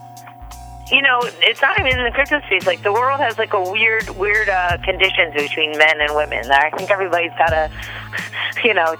you 0.90 1.00
know, 1.00 1.20
it's 1.40 1.62
not 1.62 1.78
even 1.80 1.98
in 1.98 2.04
the 2.04 2.10
crypto 2.10 2.40
space. 2.42 2.66
Like 2.66 2.82
the 2.82 2.92
world 2.92 3.18
has 3.20 3.38
like 3.38 3.54
a 3.54 3.70
weird, 3.70 4.08
weird 4.10 4.48
uh, 4.48 4.76
conditions 4.84 5.32
between 5.34 5.76
men 5.78 6.00
and 6.00 6.14
women. 6.14 6.44
I 6.50 6.70
think 6.76 6.90
everybody's 6.90 7.32
got 7.38 7.48
to, 7.48 7.70
you 8.64 8.74
know, 8.74 8.96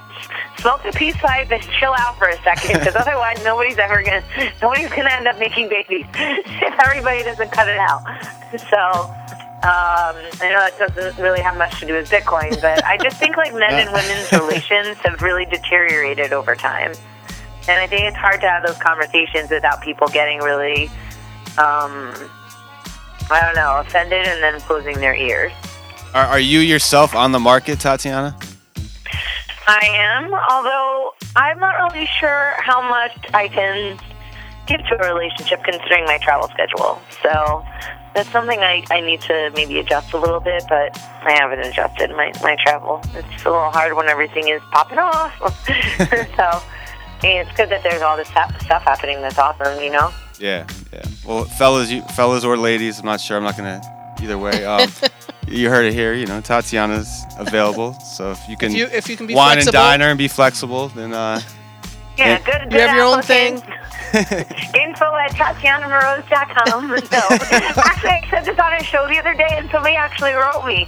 smoke 0.57 0.83
a 0.85 0.91
peace 0.91 1.15
pipe 1.17 1.51
and 1.51 1.61
chill 1.79 1.93
out 1.95 2.17
for 2.17 2.27
a 2.27 2.41
second, 2.41 2.79
because 2.79 2.95
otherwise 3.05 3.43
nobody's 3.43 3.77
ever 3.77 4.01
gonna, 4.01 4.23
nobody's 4.61 4.89
gonna 4.89 5.11
end 5.11 5.27
up 5.27 5.37
making 5.37 5.69
babies 5.69 6.05
if 6.15 6.79
everybody 6.79 7.23
doesn't 7.23 7.51
cut 7.51 7.67
it 7.67 7.77
out. 7.77 8.01
So. 8.57 9.44
Um, 9.65 10.15
I 10.41 10.49
know 10.51 10.59
that 10.59 10.93
doesn't 10.93 11.19
really 11.19 11.41
have 11.41 11.57
much 11.57 11.79
to 11.79 11.87
do 11.87 11.93
with 11.93 12.07
Bitcoin, 12.07 12.61
but 12.61 12.85
I 12.85 12.97
just 12.97 13.17
think 13.17 13.35
like 13.35 13.51
men 13.51 13.73
and 13.73 13.91
women's 13.91 14.31
relations 14.31 14.97
have 14.97 15.23
really 15.23 15.45
deteriorated 15.45 16.33
over 16.33 16.53
time. 16.53 16.93
And 17.67 17.81
I 17.81 17.87
think 17.87 18.03
it's 18.03 18.15
hard 18.15 18.41
to 18.41 18.47
have 18.47 18.63
those 18.63 18.77
conversations 18.77 19.49
without 19.49 19.81
people 19.81 20.07
getting 20.09 20.37
really, 20.37 20.85
um, 21.57 22.13
I 23.31 23.41
don't 23.41 23.55
know, 23.55 23.79
offended 23.79 24.27
and 24.27 24.43
then 24.43 24.61
closing 24.61 24.99
their 24.99 25.15
ears. 25.15 25.51
Are, 26.13 26.27
are 26.27 26.39
you 26.39 26.59
yourself 26.59 27.15
on 27.15 27.31
the 27.31 27.39
market, 27.39 27.79
Tatiana? 27.79 28.37
I 29.67 29.81
am, 29.95 30.31
although 30.31 31.15
I'm 31.35 31.57
not 31.59 31.73
really 31.89 32.05
sure 32.19 32.53
how 32.59 32.87
much 32.87 33.17
I 33.33 33.47
can 33.47 33.97
give 34.67 34.81
to 34.89 35.03
a 35.03 35.11
relationship 35.11 35.63
considering 35.63 36.05
my 36.05 36.19
travel 36.19 36.49
schedule. 36.49 37.01
So 37.23 37.65
that's 38.15 38.29
something 38.31 38.59
I, 38.59 38.83
I 38.89 39.01
need 39.01 39.21
to 39.21 39.51
maybe 39.55 39.77
adjust 39.79 40.13
a 40.13 40.17
little 40.17 40.39
bit, 40.39 40.63
but 40.69 40.97
I 41.21 41.33
haven't 41.33 41.59
adjusted 41.59 42.09
my, 42.11 42.31
my 42.41 42.55
travel. 42.65 43.01
It's 43.13 43.43
a 43.45 43.49
little 43.51 43.69
hard 43.71 43.93
when 43.93 44.07
everything 44.07 44.47
is 44.47 44.61
popping 44.71 44.97
off. 44.97 45.33
so 45.67 46.63
it's 47.23 47.51
good 47.57 47.69
that 47.69 47.81
there's 47.83 48.01
all 48.01 48.17
this 48.17 48.29
hap- 48.29 48.59
stuff 48.61 48.83
happening 48.83 49.21
that's 49.21 49.37
awesome, 49.37 49.83
you 49.83 49.91
know? 49.91 50.11
Yeah, 50.39 50.65
yeah. 50.93 51.03
Well, 51.25 51.43
fellas, 51.45 51.91
you, 51.91 52.01
fellas 52.15 52.43
or 52.43 52.57
ladies, 52.57 52.99
I'm 52.99 53.05
not 53.05 53.21
sure. 53.21 53.37
I'm 53.37 53.43
not 53.43 53.55
gonna 53.57 53.81
either 54.21 54.37
way. 54.37 54.65
Um, 54.65 54.89
you 55.47 55.69
heard 55.69 55.85
it 55.85 55.93
here. 55.93 56.13
You 56.13 56.25
know, 56.25 56.41
Tatiana's 56.41 57.23
available. 57.37 57.93
So 57.93 58.31
if 58.31 58.39
you 58.49 58.57
can, 58.57 58.73
you- 58.73 58.87
if 58.87 59.07
you 59.09 59.15
can 59.17 59.27
be 59.27 59.33
wine 59.35 59.55
flexible. 59.55 59.77
and 59.79 59.83
dine 59.91 60.01
her 60.01 60.07
and 60.07 60.17
be 60.17 60.27
flexible, 60.27 60.87
then 60.89 61.13
uh, 61.13 61.39
Yeah, 62.17 62.27
Yeah. 62.27 62.39
good. 62.63 62.73
You 62.73 62.79
have 62.79 62.95
your 62.95 63.05
own 63.05 63.19
applicants. 63.19 63.63
Info 64.75 65.05
at 65.15 65.31
TatianaMoroz.com. 65.31 66.89
no. 66.89 66.95
Actually, 67.83 68.09
I 68.09 68.27
said 68.29 68.45
this 68.45 68.59
on 68.59 68.73
a 68.73 68.83
show 68.83 69.07
the 69.07 69.17
other 69.19 69.33
day, 69.33 69.49
and 69.51 69.69
somebody 69.71 69.95
actually 69.95 70.33
wrote 70.33 70.65
me, 70.65 70.85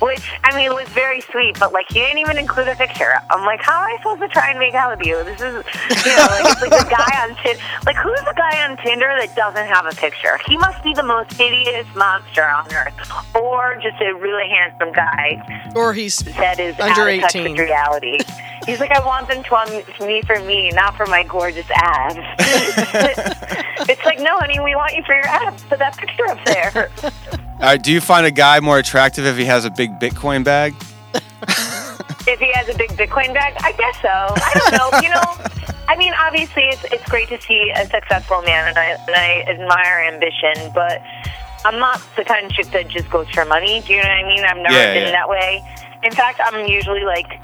which, 0.00 0.20
I 0.44 0.54
mean, 0.56 0.74
was 0.74 0.88
very 0.88 1.20
sweet, 1.20 1.58
but, 1.58 1.72
like, 1.72 1.86
he 1.88 2.00
didn't 2.00 2.18
even 2.18 2.38
include 2.38 2.68
a 2.68 2.74
picture. 2.76 3.14
I'm 3.30 3.44
like, 3.44 3.60
how 3.62 3.80
am 3.82 3.94
I 3.94 3.96
supposed 3.98 4.20
to 4.22 4.28
try 4.28 4.50
and 4.50 4.58
make 4.58 4.74
out 4.74 4.96
with 4.96 5.06
you? 5.06 5.22
This 5.24 5.40
is, 5.40 5.64
you 6.04 6.16
know, 6.16 6.26
like, 6.30 6.52
it's 6.52 6.62
like 6.62 6.86
a 6.86 6.90
guy 6.90 7.22
on 7.22 7.36
Tinder. 7.36 7.62
Like, 7.86 7.96
who's 7.96 8.20
a 8.20 8.34
guy 8.34 8.68
on 8.68 8.76
Tinder 8.78 9.06
that 9.18 9.34
doesn't 9.36 9.66
have 9.66 9.86
a 9.86 9.94
picture? 9.94 10.38
He 10.46 10.56
must 10.58 10.82
be 10.82 10.94
the 10.94 11.02
most 11.02 11.32
hideous 11.32 11.86
monster 11.94 12.44
on 12.44 12.72
earth. 12.74 12.94
Or 13.34 13.78
just 13.82 14.00
a 14.00 14.14
really 14.14 14.48
handsome 14.48 14.92
guy 14.92 15.72
Or 15.74 15.92
he's 15.92 16.18
that 16.18 16.58
is 16.60 16.78
under 16.78 17.02
out 17.02 17.14
of 17.14 17.20
touch 17.20 17.36
18. 17.36 17.50
with 17.52 17.60
reality. 17.60 18.18
He's 18.66 18.80
like, 18.80 18.92
I 18.92 19.04
want 19.04 19.28
them 19.28 19.42
to 19.42 19.50
want 19.50 19.70
me 20.00 20.22
for 20.22 20.40
me, 20.40 20.70
not 20.70 20.96
for 20.96 21.06
my 21.06 21.22
gorgeous 21.22 21.66
abs. 21.70 22.18
it's 23.88 24.04
like, 24.04 24.18
no, 24.20 24.38
honey, 24.38 24.58
we 24.60 24.74
want 24.74 24.94
you 24.94 25.02
for 25.04 25.14
your 25.14 25.26
abs. 25.26 25.62
Put 25.64 25.78
that 25.80 25.96
picture 25.96 26.26
up 26.28 26.42
there. 26.44 26.90
right, 27.66 27.82
do 27.82 27.92
you 27.92 28.00
find 28.00 28.26
a 28.26 28.30
guy 28.30 28.60
more 28.60 28.78
attractive 28.78 29.24
if 29.26 29.36
he 29.36 29.44
has 29.44 29.64
a 29.64 29.70
big 29.70 29.98
Bitcoin 29.98 30.44
bag? 30.44 30.74
if 32.26 32.38
he 32.40 32.50
has 32.52 32.68
a 32.68 32.76
big 32.76 32.90
Bitcoin 32.90 33.32
bag, 33.34 33.54
I 33.60 33.72
guess 33.72 34.00
so. 34.02 34.08
I 34.08 34.52
don't 34.54 34.72
know. 34.92 35.00
You 35.00 35.10
know, 35.14 35.74
I 35.88 35.96
mean, 35.96 36.12
obviously, 36.18 36.64
it's 36.64 36.84
it's 36.84 37.08
great 37.08 37.28
to 37.28 37.40
see 37.40 37.70
a 37.74 37.86
successful 37.88 38.42
man, 38.42 38.68
and 38.68 38.78
I 38.78 38.84
and 39.06 39.14
I 39.16 39.44
admire 39.50 40.10
ambition, 40.12 40.72
but. 40.74 41.02
I'm 41.66 41.78
not 41.78 41.98
the 42.14 42.24
kind 42.24 42.44
of 42.44 42.52
chick 42.52 42.66
that 42.72 42.88
just 42.88 43.08
goes 43.08 43.26
for 43.30 43.46
money. 43.46 43.80
Do 43.80 43.94
you 43.94 44.02
know 44.02 44.06
what 44.08 44.18
I 44.18 44.22
mean? 44.24 44.44
I've 44.44 44.56
never 44.58 44.74
Yeah, 44.74 44.92
been 44.92 45.04
yeah. 45.04 45.10
that 45.12 45.30
way. 45.30 45.64
In 46.02 46.12
fact, 46.12 46.38
I'm 46.44 46.66
usually 46.66 47.04
like 47.04 47.40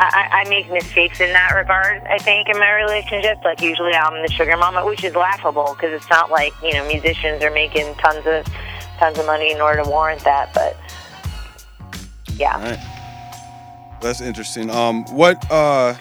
I, 0.00 0.26
I 0.32 0.40
I 0.40 0.48
make 0.48 0.68
mistakes 0.72 1.20
in 1.20 1.32
that 1.32 1.52
regard. 1.54 2.02
I 2.02 2.18
think 2.18 2.48
in 2.48 2.58
my 2.58 2.72
relationships, 2.72 3.42
like 3.44 3.62
usually 3.62 3.92
I'm 3.94 4.20
the 4.22 4.28
sugar 4.32 4.56
mama, 4.56 4.84
which 4.84 5.04
is 5.04 5.14
laughable 5.14 5.76
because 5.78 5.92
it's 5.92 6.10
not 6.10 6.32
like 6.32 6.52
you 6.64 6.72
know 6.72 6.84
musicians 6.88 7.44
are 7.44 7.52
making 7.52 7.94
tons 7.94 8.26
of 8.26 8.44
tons 8.98 9.18
of 9.18 9.26
money 9.26 9.50
in 9.52 9.60
order 9.60 9.82
to 9.82 9.88
warrant 9.88 10.22
that. 10.24 10.52
But 10.54 10.76
yeah, 12.36 12.60
right. 12.70 13.98
That's 14.00 14.20
interesting. 14.20 14.70
Um, 14.70 15.04
what? 15.06 15.50
Uh, 15.50 15.94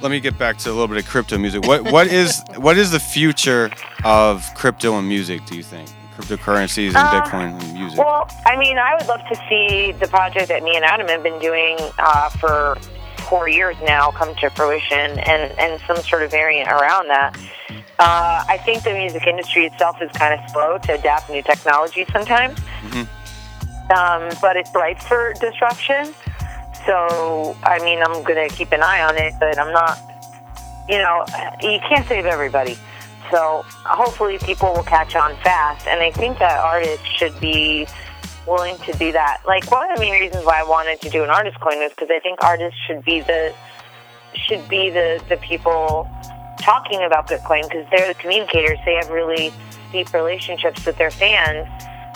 let 0.00 0.10
me 0.10 0.20
get 0.20 0.38
back 0.38 0.58
to 0.58 0.70
a 0.70 0.72
little 0.72 0.86
bit 0.88 0.98
of 0.98 1.06
crypto 1.06 1.38
music. 1.38 1.66
What? 1.66 1.90
What 1.90 2.06
is? 2.12 2.42
What 2.56 2.76
is 2.78 2.90
the 2.90 3.00
future 3.00 3.70
of 4.04 4.44
crypto 4.54 4.96
and 4.98 5.08
music? 5.08 5.44
Do 5.46 5.56
you 5.56 5.62
think 5.62 5.88
cryptocurrencies 6.16 6.88
and 6.88 6.96
Uh, 6.96 7.22
Bitcoin 7.22 7.60
and 7.60 7.74
music? 7.74 7.98
Well, 7.98 8.28
I 8.46 8.56
mean, 8.56 8.78
I 8.78 8.94
would 8.94 9.06
love 9.06 9.20
to 9.28 9.36
see 9.48 9.92
the 9.92 10.06
project 10.08 10.48
that 10.48 10.62
me 10.62 10.76
and 10.76 10.84
Adam 10.84 11.08
have 11.08 11.22
been 11.22 11.38
doing 11.40 11.76
uh, 11.98 12.28
for 12.30 12.76
four 13.28 13.48
years 13.48 13.76
now 13.84 14.10
come 14.12 14.34
to 14.36 14.50
fruition, 14.50 15.18
and 15.18 15.52
and 15.58 15.80
some 15.86 15.96
sort 15.98 16.22
of 16.22 16.30
variant 16.30 16.68
around 16.70 17.08
that. 17.08 17.36
Uh, 17.98 18.44
I 18.48 18.58
think 18.58 18.84
the 18.84 18.94
music 18.94 19.26
industry 19.26 19.66
itself 19.66 20.00
is 20.00 20.10
kind 20.12 20.32
of 20.38 20.50
slow 20.50 20.78
to 20.78 20.94
adapt 20.94 21.28
new 21.30 21.42
technology 21.42 22.06
sometimes, 22.12 22.56
um, 23.90 24.28
but 24.40 24.56
it's 24.56 24.72
ripe 24.74 25.00
for 25.00 25.34
disruption. 25.40 26.14
So, 26.86 27.56
I 27.64 27.80
mean, 27.82 28.00
I'm 28.00 28.22
going 28.22 28.48
to 28.48 28.54
keep 28.54 28.70
an 28.70 28.82
eye 28.82 29.02
on 29.02 29.16
it, 29.16 29.34
but 29.40 29.58
I'm 29.58 29.72
not, 29.72 29.98
you 30.88 30.98
know, 30.98 31.24
you 31.60 31.80
can't 31.88 32.06
save 32.06 32.24
everybody. 32.24 32.78
So, 33.32 33.64
hopefully, 33.84 34.38
people 34.38 34.72
will 34.74 34.84
catch 34.84 35.16
on 35.16 35.36
fast. 35.42 35.86
And 35.88 36.00
I 36.00 36.12
think 36.12 36.38
that 36.38 36.56
artists 36.60 37.04
should 37.04 37.38
be 37.40 37.86
willing 38.46 38.78
to 38.78 38.92
do 38.92 39.10
that. 39.12 39.42
Like, 39.44 39.70
one 39.72 39.90
of 39.90 39.96
the 39.96 40.00
main 40.00 40.12
reasons 40.20 40.44
why 40.44 40.60
I 40.60 40.62
wanted 40.62 41.00
to 41.00 41.10
do 41.10 41.24
an 41.24 41.30
artist 41.30 41.58
coin 41.60 41.78
was 41.78 41.90
because 41.90 42.10
I 42.10 42.20
think 42.20 42.42
artists 42.44 42.78
should 42.86 43.04
be 43.04 43.20
the 43.20 43.52
should 44.34 44.68
be 44.68 44.88
the, 44.88 45.20
the 45.28 45.36
people 45.38 46.08
talking 46.60 47.02
about 47.02 47.28
Bitcoin 47.28 47.62
because 47.62 47.86
they're 47.90 48.08
the 48.08 48.18
communicators. 48.18 48.78
They 48.84 48.94
have 48.94 49.10
really 49.10 49.52
deep 49.92 50.12
relationships 50.12 50.84
with 50.84 50.96
their 50.96 51.10
fans. 51.10 51.68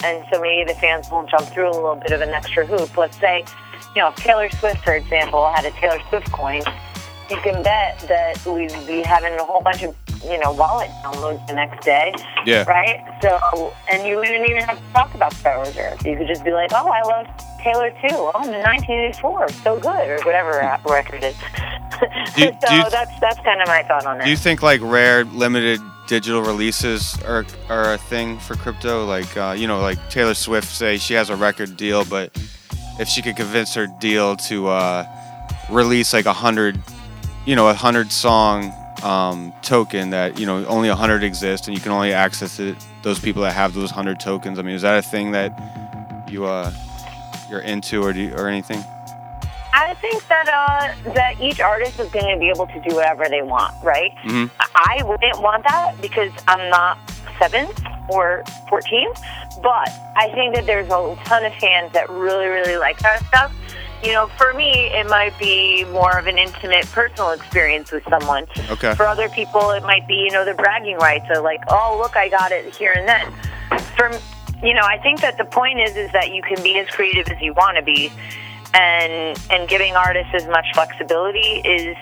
And 0.05 0.25
so 0.33 0.41
maybe 0.41 0.71
the 0.71 0.79
fans 0.79 1.11
will 1.11 1.27
jump 1.27 1.49
through 1.49 1.71
a 1.71 1.75
little 1.75 1.97
bit 1.97 2.13
of 2.13 2.21
an 2.21 2.31
extra 2.31 2.67
hoop. 2.67 2.97
Let's 2.97 3.19
say, 3.19 3.45
you 3.95 4.03
know, 4.03 4.09
if 4.09 4.17
Taylor 4.17 4.51
Swift, 4.51 4.83
for 4.85 4.95
example, 4.95 5.51
had 5.55 5.65
a 5.65 5.71
Taylor 5.73 6.01
Swift 6.09 6.31
coin, 6.33 6.63
you 7.33 7.41
can 7.43 7.63
bet 7.63 7.99
that 8.09 8.45
we'd 8.47 8.71
be 8.87 9.03
having 9.03 9.33
a 9.35 9.45
whole 9.45 9.61
bunch 9.63 9.83
of, 9.83 9.97
you 10.25 10.39
know, 10.39 10.53
wallet 10.53 10.91
downloads 11.03 11.45
the 11.47 11.55
next 11.55 11.85
day. 11.85 12.13
Yeah. 12.47 12.65
Right? 12.65 13.01
So, 13.23 13.73
and 13.91 14.07
you 14.07 14.17
wouldn't 14.17 14.49
even 14.49 14.63
have 14.65 14.79
to 14.79 14.93
talk 14.93 15.15
about 15.15 15.33
Star 15.35 15.61
Reserve. 15.61 16.05
You 16.07 16.17
could 16.17 16.29
just 16.29 16.45
be 16.45 16.53
like, 16.53 16.71
oh, 16.73 16.89
I 16.89 17.03
love 17.03 17.27
Taylor 17.63 17.91
too. 17.91 18.15
Oh, 18.17 18.33
1984, 18.35 19.49
so 19.65 19.79
good, 19.81 20.09
or 20.09 20.19
whatever 20.25 20.51
record 20.89 21.25
is. 21.25 21.35
Do 22.37 22.51
so 22.61 22.69
do 22.69 22.75
you- 22.77 22.91
that's 22.91 23.19
that's 23.21 23.39
kind 23.41 23.61
of 23.63 23.69
my 23.69 23.83
thought 23.85 24.07
on 24.07 24.21
it. 24.21 24.25
Do 24.25 24.31
you 24.31 24.37
think 24.37 24.63
like 24.63 24.81
rare 24.83 25.25
limited 25.25 25.81
digital 26.09 26.43
releases 26.43 27.17
are 27.23 27.45
are 27.69 27.95
a 27.95 27.99
thing 27.99 28.39
for 28.41 28.55
crypto? 28.57 29.05
Like 29.07 29.37
uh, 29.37 29.55
you 29.57 29.67
know, 29.67 29.81
like 29.81 29.99
Taylor 30.11 30.35
Swift 30.35 30.69
say 30.69 30.99
she 30.99 31.15
has 31.15 31.31
a 31.31 31.37
record 31.37 31.77
deal, 31.77 32.05
but 32.05 32.37
if 32.99 33.09
she 33.09 33.23
could 33.23 33.37
convince 33.37 33.73
her 33.75 33.87
deal 34.01 34.37
to 34.37 34.69
uh, 34.69 35.07
release 35.71 36.13
like 36.13 36.27
a 36.27 36.33
hundred, 36.33 36.81
you 37.47 37.57
know, 37.57 37.69
a 37.69 37.75
hundred 37.75 38.13
song 38.13 38.73
um, 39.03 39.53
token 39.63 40.11
that 40.11 40.39
you 40.39 40.47
know 40.47 40.65
only 40.67 40.89
a 40.89 40.97
hundred 40.97 41.23
exist 41.25 41.67
and 41.67 41.77
you 41.77 41.83
can 41.83 41.93
only 41.93 42.13
access 42.13 42.59
it. 42.61 42.77
Those 43.03 43.19
people 43.19 43.43
that 43.43 43.53
have 43.53 43.75
those 43.75 43.91
hundred 43.91 44.21
tokens. 44.21 44.59
I 44.59 44.63
mean, 44.63 44.75
is 44.75 44.83
that 44.83 44.99
a 44.99 45.03
thing 45.03 45.33
that 45.33 45.53
you 46.31 46.45
uh, 46.47 46.73
you're 47.51 47.61
into 47.61 48.03
or 48.03 48.13
do 48.13 48.21
you, 48.21 48.35
or 48.35 48.49
anything? 48.49 48.83
I 49.75 49.95
think 49.95 50.27
that 50.29 50.49
uh, 50.49 51.13
that 51.15 51.41
each 51.41 51.61
artist 51.61 51.99
is 51.99 52.11
going 52.11 52.33
to 52.35 52.39
be 52.39 52.51
able 52.51 52.67
to 52.67 52.81
do 52.89 52.95
whatever 52.95 53.29
they 53.29 53.43
want, 53.43 53.75
right? 53.83 54.13
hmm 54.23 54.47
I 54.75 55.03
wouldn't 55.05 55.41
want 55.41 55.65
that 55.65 56.01
because 56.01 56.33
I'm 56.49 56.69
not 56.71 56.99
seven 57.39 57.67
or 58.09 58.45
14, 58.69 59.13
but 59.63 59.89
I 60.17 60.31
think 60.35 60.55
that 60.55 60.67
there's 60.67 60.87
a 60.87 61.17
ton 61.25 61.45
of 61.45 61.55
fans 61.55 61.93
that 61.93 62.11
really, 62.11 62.47
really 62.47 62.77
like 62.77 62.99
that 62.99 63.25
stuff. 63.27 63.53
You 64.03 64.13
know, 64.13 64.27
for 64.37 64.53
me, 64.55 64.91
it 64.93 65.09
might 65.09 65.39
be 65.39 65.85
more 65.85 66.19
of 66.19 66.27
an 66.27 66.37
intimate, 66.37 66.87
personal 66.87 67.31
experience 67.31 67.93
with 67.93 68.03
someone. 68.09 68.47
Okay. 68.69 68.95
For 68.95 69.07
other 69.07 69.29
people, 69.29 69.71
it 69.71 69.85
might 69.85 70.09
be, 70.09 70.15
you 70.15 70.31
know, 70.31 70.45
the 70.45 70.55
bragging 70.55 70.97
rights 70.97 71.27
of 71.31 71.45
like, 71.45 71.61
oh, 71.69 71.99
look, 72.03 72.17
I 72.17 72.29
got 72.29 72.51
it 72.51 72.75
here 72.75 72.93
and 72.97 73.09
then. 73.09 73.33
For, 73.97 74.11
you 74.67 74.75
know, 74.75 74.83
I 74.83 74.99
think 74.99 75.21
that 75.21 75.39
the 75.39 75.45
point 75.45 75.81
is, 75.81 75.97
is 75.97 76.11
that 76.13 76.35
you 76.35 76.43
can 76.43 76.61
be 76.65 76.79
as 76.79 76.89
creative 76.89 77.29
as 77.29 77.41
you 77.41 77.53
want 77.53 77.77
to 77.77 77.83
be, 77.83 78.11
and 78.75 79.39
and 79.51 79.69
giving 79.69 79.95
artists 79.95 80.33
as 80.35 80.47
much 80.49 80.67
flexibility 80.75 81.61
is 81.65 81.97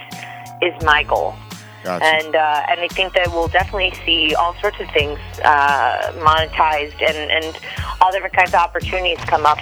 is 0.62 0.74
my 0.82 1.02
goal. 1.02 1.34
Gotcha. 1.82 2.04
And 2.04 2.36
uh, 2.36 2.64
and 2.68 2.80
I 2.80 2.88
think 2.88 3.14
that 3.14 3.28
we'll 3.28 3.48
definitely 3.48 3.92
see 4.04 4.34
all 4.34 4.54
sorts 4.60 4.78
of 4.80 4.90
things 4.90 5.18
uh, 5.44 6.12
monetized 6.16 7.00
and, 7.02 7.30
and 7.30 7.58
all 8.00 8.12
different 8.12 8.34
kinds 8.34 8.50
of 8.50 8.60
opportunities 8.60 9.18
come 9.24 9.46
up, 9.46 9.58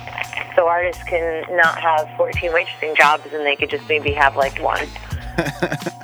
so 0.57 0.67
artists 0.67 1.03
can 1.05 1.45
not 1.57 1.79
have 1.79 2.09
14 2.17 2.51
waitressing 2.51 2.97
jobs 2.97 3.25
and 3.33 3.47
they 3.47 3.55
could 3.57 3.71
just 3.71 3.89
maybe 3.89 4.13
have 4.13 4.37
like 4.37 4.61
one. 4.61 4.87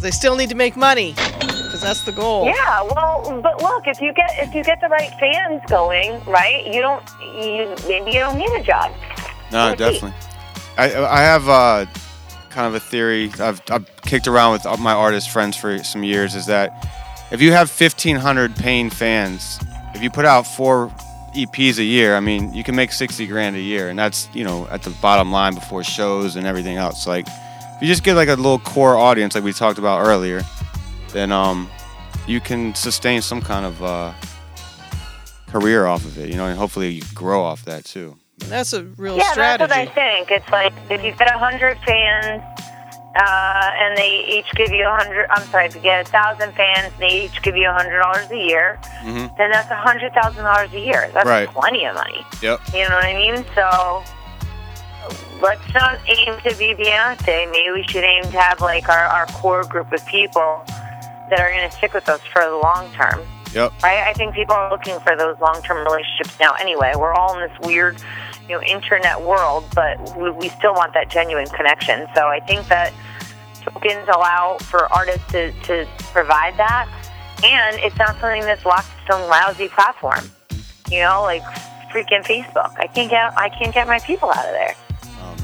They 0.00 0.10
still 0.10 0.34
need 0.34 0.48
to 0.48 0.54
make 0.54 0.76
money 0.76 1.12
because 1.12 1.82
that's 1.82 2.04
the 2.04 2.12
goal. 2.12 2.46
Yeah, 2.46 2.82
well, 2.82 3.40
but 3.42 3.60
look, 3.60 3.86
if 3.86 4.00
you 4.00 4.14
get 4.14 4.30
if 4.38 4.54
you 4.54 4.64
get 4.64 4.80
the 4.80 4.88
right 4.88 5.12
fans 5.20 5.60
going, 5.68 6.24
right, 6.24 6.66
you 6.66 6.80
don't 6.80 7.04
you 7.20 7.74
maybe 7.86 8.12
you 8.12 8.20
don't 8.20 8.38
need 8.38 8.50
a 8.52 8.62
job. 8.62 8.92
No, 9.52 9.74
definitely. 9.74 10.14
I 10.78 11.04
I 11.04 11.20
have 11.20 11.48
uh, 11.48 11.86
kind 12.50 12.66
of 12.66 12.74
a 12.74 12.80
theory 12.80 13.30
I've, 13.38 13.62
I've 13.70 13.86
kicked 14.02 14.26
around 14.26 14.52
with 14.52 14.80
my 14.80 14.92
artist 14.92 15.30
friends 15.30 15.56
for 15.56 15.82
some 15.84 16.04
years 16.04 16.34
is 16.34 16.46
that 16.46 16.86
if 17.30 17.40
you 17.40 17.52
have 17.52 17.70
1,500 17.70 18.56
paying 18.56 18.90
fans, 18.90 19.58
if 19.94 20.02
you 20.02 20.10
put 20.10 20.24
out 20.24 20.46
four 20.46 20.88
EPs 21.34 21.78
a 21.78 21.84
year, 21.84 22.16
I 22.16 22.20
mean, 22.20 22.52
you 22.52 22.64
can 22.64 22.74
make 22.74 22.90
60 22.92 23.26
grand 23.28 23.56
a 23.56 23.60
year, 23.60 23.88
and 23.88 23.98
that's 23.98 24.28
you 24.34 24.44
know 24.44 24.66
at 24.70 24.82
the 24.82 24.90
bottom 25.02 25.30
line 25.30 25.54
before 25.54 25.84
shows 25.84 26.36
and 26.36 26.46
everything 26.46 26.76
else. 26.76 27.06
Like, 27.06 27.26
if 27.28 27.82
you 27.82 27.86
just 27.86 28.02
get 28.02 28.14
like 28.14 28.28
a 28.28 28.34
little 28.34 28.58
core 28.58 28.96
audience 28.96 29.34
like 29.34 29.44
we 29.44 29.52
talked 29.52 29.78
about 29.78 30.04
earlier, 30.04 30.42
then 31.12 31.30
um, 31.30 31.70
you 32.26 32.40
can 32.40 32.74
sustain 32.74 33.22
some 33.22 33.40
kind 33.40 33.64
of 33.64 33.82
uh, 33.82 34.12
career 35.48 35.86
off 35.86 36.04
of 36.04 36.18
it, 36.18 36.28
you 36.28 36.36
know, 36.36 36.46
and 36.46 36.58
hopefully 36.58 36.90
you 36.90 37.02
grow 37.14 37.42
off 37.42 37.64
that 37.64 37.84
too. 37.84 38.16
That's 38.48 38.72
a 38.72 38.84
real 38.96 39.16
yeah, 39.16 39.32
strategy. 39.32 39.68
that's 39.68 39.70
what 39.70 39.98
I 39.98 40.16
think. 40.16 40.30
It's 40.30 40.50
like 40.50 40.72
if 40.90 41.04
you 41.04 41.12
get 41.12 41.32
a 41.34 41.38
hundred 41.38 41.78
fans, 41.86 42.42
uh, 43.16 43.70
and 43.80 43.96
they 43.96 44.24
each 44.28 44.50
give 44.54 44.70
you 44.70 44.84
a 44.86 44.90
hundred. 44.96 45.26
I'm 45.30 45.46
sorry, 45.48 45.66
if 45.66 45.74
you 45.74 45.80
get 45.80 46.06
a 46.06 46.10
thousand 46.10 46.52
fans, 46.54 46.92
and 46.92 47.02
they 47.02 47.24
each 47.26 47.42
give 47.42 47.56
you 47.56 47.68
a 47.68 47.72
hundred 47.72 47.98
dollars 48.00 48.30
a 48.30 48.36
year. 48.36 48.78
Mm-hmm. 49.02 49.34
Then 49.36 49.50
that's 49.50 49.70
a 49.70 49.76
hundred 49.76 50.12
thousand 50.14 50.44
dollars 50.44 50.72
a 50.72 50.80
year. 50.80 51.10
That's 51.14 51.26
Right. 51.28 51.48
plenty 51.48 51.84
of 51.84 51.94
money. 51.94 52.24
Yep. 52.42 52.60
You 52.74 52.88
know 52.88 52.94
what 52.96 53.04
I 53.04 53.14
mean? 53.14 53.44
So 53.54 54.04
let's 55.40 55.72
not 55.74 55.98
aim 56.08 56.34
to 56.42 56.54
be 56.56 56.74
Beyonce. 56.74 57.50
Maybe 57.50 57.70
we 57.72 57.84
should 57.88 58.04
aim 58.04 58.22
to 58.24 58.40
have 58.40 58.60
like 58.60 58.88
our, 58.88 59.04
our 59.04 59.26
core 59.26 59.64
group 59.64 59.92
of 59.92 60.04
people 60.06 60.62
that 61.30 61.38
are 61.40 61.50
going 61.50 61.68
to 61.68 61.76
stick 61.76 61.94
with 61.94 62.08
us 62.08 62.20
for 62.32 62.42
the 62.44 62.56
long 62.56 62.90
term. 62.92 63.20
Yep. 63.54 63.72
Right? 63.82 64.06
I 64.06 64.12
think 64.12 64.34
people 64.34 64.54
are 64.54 64.70
looking 64.70 64.98
for 65.00 65.16
those 65.16 65.38
long 65.40 65.60
term 65.62 65.84
relationships 65.84 66.38
now 66.38 66.52
anyway. 66.60 66.92
We're 66.96 67.12
all 67.14 67.38
in 67.40 67.48
this 67.48 67.58
weird, 67.66 67.96
you 68.50 68.56
know, 68.56 68.62
internet 68.62 69.20
world, 69.20 69.64
but 69.76 69.96
we, 70.18 70.30
we 70.32 70.48
still 70.48 70.74
want 70.74 70.92
that 70.94 71.08
genuine 71.08 71.46
connection. 71.46 72.08
So 72.16 72.26
I 72.26 72.40
think 72.40 72.66
that 72.66 72.92
tokens 73.62 74.08
allow 74.08 74.58
for 74.58 74.92
artists 74.92 75.30
to, 75.30 75.52
to 75.62 75.86
provide 76.12 76.56
that. 76.56 76.88
And 77.44 77.78
it's 77.78 77.96
not 77.96 78.18
something 78.18 78.42
that's 78.42 78.66
locked 78.66 78.88
to 79.06 79.12
some 79.12 79.22
lousy 79.28 79.68
platform. 79.68 80.28
You 80.90 81.02
know, 81.02 81.22
like 81.22 81.42
freaking 81.92 82.24
Facebook. 82.24 82.74
I 82.76 82.88
can't 82.88 83.08
get 83.08 83.38
I 83.38 83.48
can't 83.48 83.72
get 83.72 83.86
my 83.86 84.00
people 84.00 84.30
out 84.30 84.44
of 84.44 84.52
there. 84.52 84.74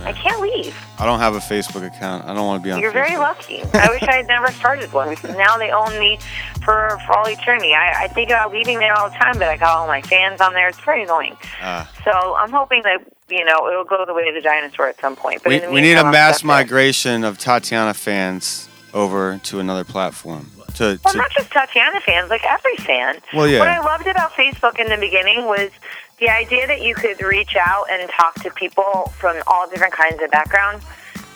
I 0.07 0.12
can't 0.12 0.40
leave. 0.40 0.76
I 0.98 1.04
don't 1.04 1.18
have 1.18 1.34
a 1.34 1.40
Facebook 1.40 1.84
account. 1.86 2.24
I 2.24 2.32
don't 2.32 2.46
want 2.46 2.62
to 2.62 2.64
be 2.64 2.70
on 2.70 2.80
You're 2.80 2.90
Facebook. 2.90 2.94
very 2.94 3.16
lucky. 3.16 3.62
I 3.74 3.88
wish 3.90 4.02
I 4.04 4.14
had 4.16 4.26
never 4.28 4.52
started 4.52 4.92
one 4.92 5.11
because 5.11 5.36
now 5.36 5.59
they 5.59 5.70
own 5.70 5.98
me 5.98 6.18
for, 6.62 6.98
for 7.07 7.18
all 7.18 7.28
eternity. 7.28 7.74
I, 7.74 8.04
I 8.04 8.09
think 8.09 8.30
about 8.30 8.52
leaving 8.52 8.78
there 8.78 8.94
all 8.96 9.11
the 9.11 9.16
time, 9.16 9.34
but 9.34 9.48
I 9.48 9.57
got 9.57 9.76
all 9.76 9.86
my 9.86 10.00
fans 10.02 10.40
on 10.40 10.52
there. 10.54 10.68
It's 10.68 10.78
very 10.80 11.02
annoying. 11.02 11.36
Ah. 11.61 11.90
So 12.04 12.36
I'm 12.36 12.50
hoping 12.52 12.82
that, 12.84 12.98
you 13.28 13.44
know, 13.44 13.68
it'll 13.68 13.84
go 13.84 14.04
the 14.07 14.14
way 14.14 14.28
of 14.28 14.34
the 14.34 14.40
dinosaur 14.40 14.88
at 14.88 15.00
some 15.00 15.16
point. 15.16 15.42
But 15.42 15.62
we, 15.62 15.68
we 15.74 15.80
need 15.80 15.96
a 15.96 16.04
mass 16.04 16.44
migration 16.44 17.24
of 17.24 17.36
Tatiana 17.38 17.92
fans 17.92 18.68
over 18.94 19.38
to 19.44 19.59
another 19.59 19.84
platform. 19.84 20.50
To, 20.74 21.00
Well, 21.04 21.12
to 21.12 21.18
not 21.18 21.30
just 21.32 21.50
Tatiana 21.50 22.00
fans, 22.00 22.30
like 22.30 22.44
every 22.44 22.76
fan. 22.76 23.18
Well, 23.34 23.48
yeah. 23.48 23.59
What 23.59 23.68
I 23.68 23.80
loved 23.80 24.07
about 24.07 24.32
Facebook 24.32 24.78
in 24.78 24.88
the 24.88 24.98
beginning 24.98 25.46
was 25.46 25.70
the 26.18 26.30
idea 26.30 26.66
that 26.66 26.82
you 26.82 26.94
could 26.94 27.20
reach 27.22 27.56
out 27.56 27.86
and 27.90 28.08
talk 28.10 28.34
to 28.42 28.50
people 28.50 29.12
from 29.18 29.36
all 29.46 29.68
different 29.68 29.92
kinds 29.92 30.22
of 30.22 30.30
backgrounds, 30.30 30.84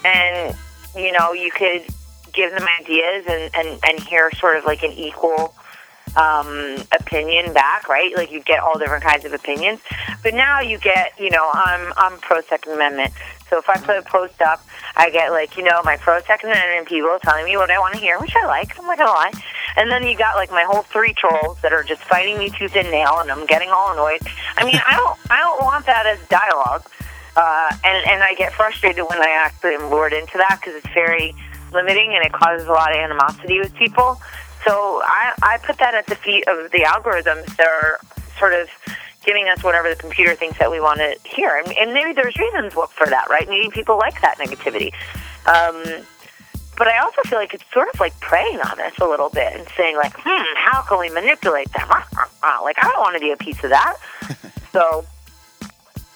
and 0.05 0.57
you 0.97 1.12
know, 1.12 1.33
you 1.33 1.51
could 1.51 1.85
give 2.33 2.53
them 2.53 2.66
ideas 2.81 3.26
and 3.28 3.51
and 3.55 3.81
and 3.85 4.01
hear 4.01 4.31
sort 4.33 4.57
of 4.57 4.64
like 4.64 4.83
an 4.83 4.93
equal 4.93 5.55
um, 6.16 6.76
opinion 6.93 7.53
back, 7.53 7.89
right? 7.89 8.14
Like 8.16 8.31
you 8.31 8.41
get 8.41 8.61
all 8.61 8.78
different 8.78 9.05
kinds 9.05 9.24
of 9.24 9.33
opinions. 9.33 9.81
But 10.22 10.35
now 10.35 10.61
you 10.61 10.78
get, 10.78 11.12
you 11.18 11.31
know, 11.31 11.49
I'm 11.53 11.93
I'm 11.97 12.18
pro 12.18 12.41
Second 12.43 12.72
Amendment. 12.72 13.12
So 13.51 13.59
if 13.59 13.69
I 13.69 13.77
put 13.79 13.99
a 13.99 14.03
post 14.03 14.41
up, 14.41 14.65
I 14.97 15.11
get 15.11 15.31
like, 15.31 15.57
you 15.57 15.65
know, 15.65 15.83
my 15.85 15.97
pro 15.97 16.21
Second 16.21 16.51
Amendment 16.51 16.89
people 16.89 17.19
telling 17.23 17.45
me 17.45 17.57
what 17.57 17.71
I 17.71 17.79
want 17.79 17.95
to 17.95 18.01
hear, 18.01 18.19
which 18.19 18.35
I 18.37 18.47
like. 18.47 18.79
I'm 18.79 18.87
not 18.87 18.97
gonna 18.97 19.11
lie. 19.11 19.33
And 19.77 19.91
then 19.91 20.05
you 20.05 20.17
got 20.17 20.37
like 20.37 20.51
my 20.51 20.63
whole 20.63 20.83
three 20.83 21.13
trolls 21.13 21.61
that 21.63 21.73
are 21.73 21.83
just 21.83 22.01
fighting 22.03 22.39
me 22.39 22.51
tooth 22.51 22.77
and 22.77 22.91
nail, 22.91 23.19
and 23.19 23.31
I'm 23.31 23.47
getting 23.47 23.71
all 23.71 23.93
annoyed. 23.93 24.21
I 24.57 24.65
mean, 24.65 24.81
I 24.87 24.97
don't 24.97 25.19
I 25.31 25.41
don't 25.41 25.63
want 25.63 25.85
that 25.87 26.07
as 26.07 26.19
dialogue. 26.29 26.87
Uh, 27.37 27.71
and 27.85 28.07
and 28.09 28.23
I 28.23 28.35
get 28.35 28.53
frustrated 28.53 29.05
when 29.09 29.21
I 29.21 29.31
actually 29.31 29.75
am 29.75 29.91
lured 29.91 30.13
into 30.13 30.39
that 30.39 30.59
because 30.61 30.75
it's 30.77 30.95
very 30.95 31.35
limiting 31.73 32.15
and 32.15 32.25
it 32.25 32.33
causes 32.33 32.67
a 32.67 32.73
lot 32.73 32.93
of 32.93 32.99
animosity 32.99 33.59
with 33.59 33.75
people. 33.75 34.21
So 34.65 35.01
I, 35.05 35.33
I 35.43 35.59
put 35.59 35.79
that 35.79 35.95
at 35.95 36.07
the 36.07 36.17
feet 36.17 36.47
of 36.47 36.71
the 36.71 36.81
algorithms 36.81 37.57
that 37.57 37.67
are 37.67 37.99
sort 38.39 38.53
of 38.53 38.68
giving 39.31 39.49
us 39.49 39.63
whatever 39.63 39.89
the 39.89 39.95
computer 39.95 40.35
thinks 40.35 40.59
that 40.59 40.69
we 40.73 40.81
want 40.81 40.99
to 40.99 41.15
hear. 41.25 41.57
And, 41.65 41.73
and 41.79 41.95
maybe 41.95 42.13
there's 42.13 42.37
reasons 42.37 42.73
for 42.73 43.07
that, 43.07 43.31
right? 43.31 43.49
Maybe 43.49 43.71
people 43.71 43.97
like 43.97 44.21
that 44.23 44.39
negativity. 44.39 44.93
Um, 45.47 46.05
but 46.77 46.89
I 46.89 46.99
also 46.99 47.23
feel 47.27 47.39
like 47.39 47.55
it's 47.55 47.63
sort 47.73 47.89
of 47.95 48.01
like 48.01 48.19
preying 48.19 48.59
on 48.59 48.81
us 48.81 48.99
a 48.99 49.07
little 49.07 49.29
bit 49.29 49.55
and 49.55 49.69
saying 49.77 49.95
like, 49.95 50.15
hmm, 50.17 50.55
how 50.57 50.83
can 50.83 50.99
we 50.99 51.11
manipulate 51.11 51.73
them? 51.73 51.89
Like 51.89 52.77
I 52.83 52.91
don't 52.91 52.99
want 52.99 53.15
to 53.15 53.21
be 53.21 53.31
a 53.31 53.37
piece 53.37 53.63
of 53.63 53.71
that. 53.71 53.97
so 54.73 55.05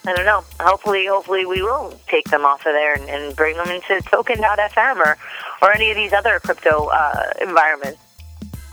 I 0.05 0.13
don't 0.13 0.25
know. 0.25 0.43
Hopefully, 0.59 1.05
hopefully 1.05 1.45
we 1.45 1.61
will 1.61 1.97
take 2.07 2.25
them 2.25 2.43
off 2.43 2.65
of 2.65 2.73
there 2.73 2.95
and, 2.95 3.09
and 3.09 3.35
bring 3.35 3.55
them 3.55 3.69
into 3.69 4.01
Token.fm 4.09 4.97
or 4.97 5.17
or 5.61 5.71
any 5.73 5.89
of 5.89 5.95
these 5.95 6.11
other 6.11 6.39
crypto 6.39 6.87
uh, 6.87 7.31
environments. 7.41 7.99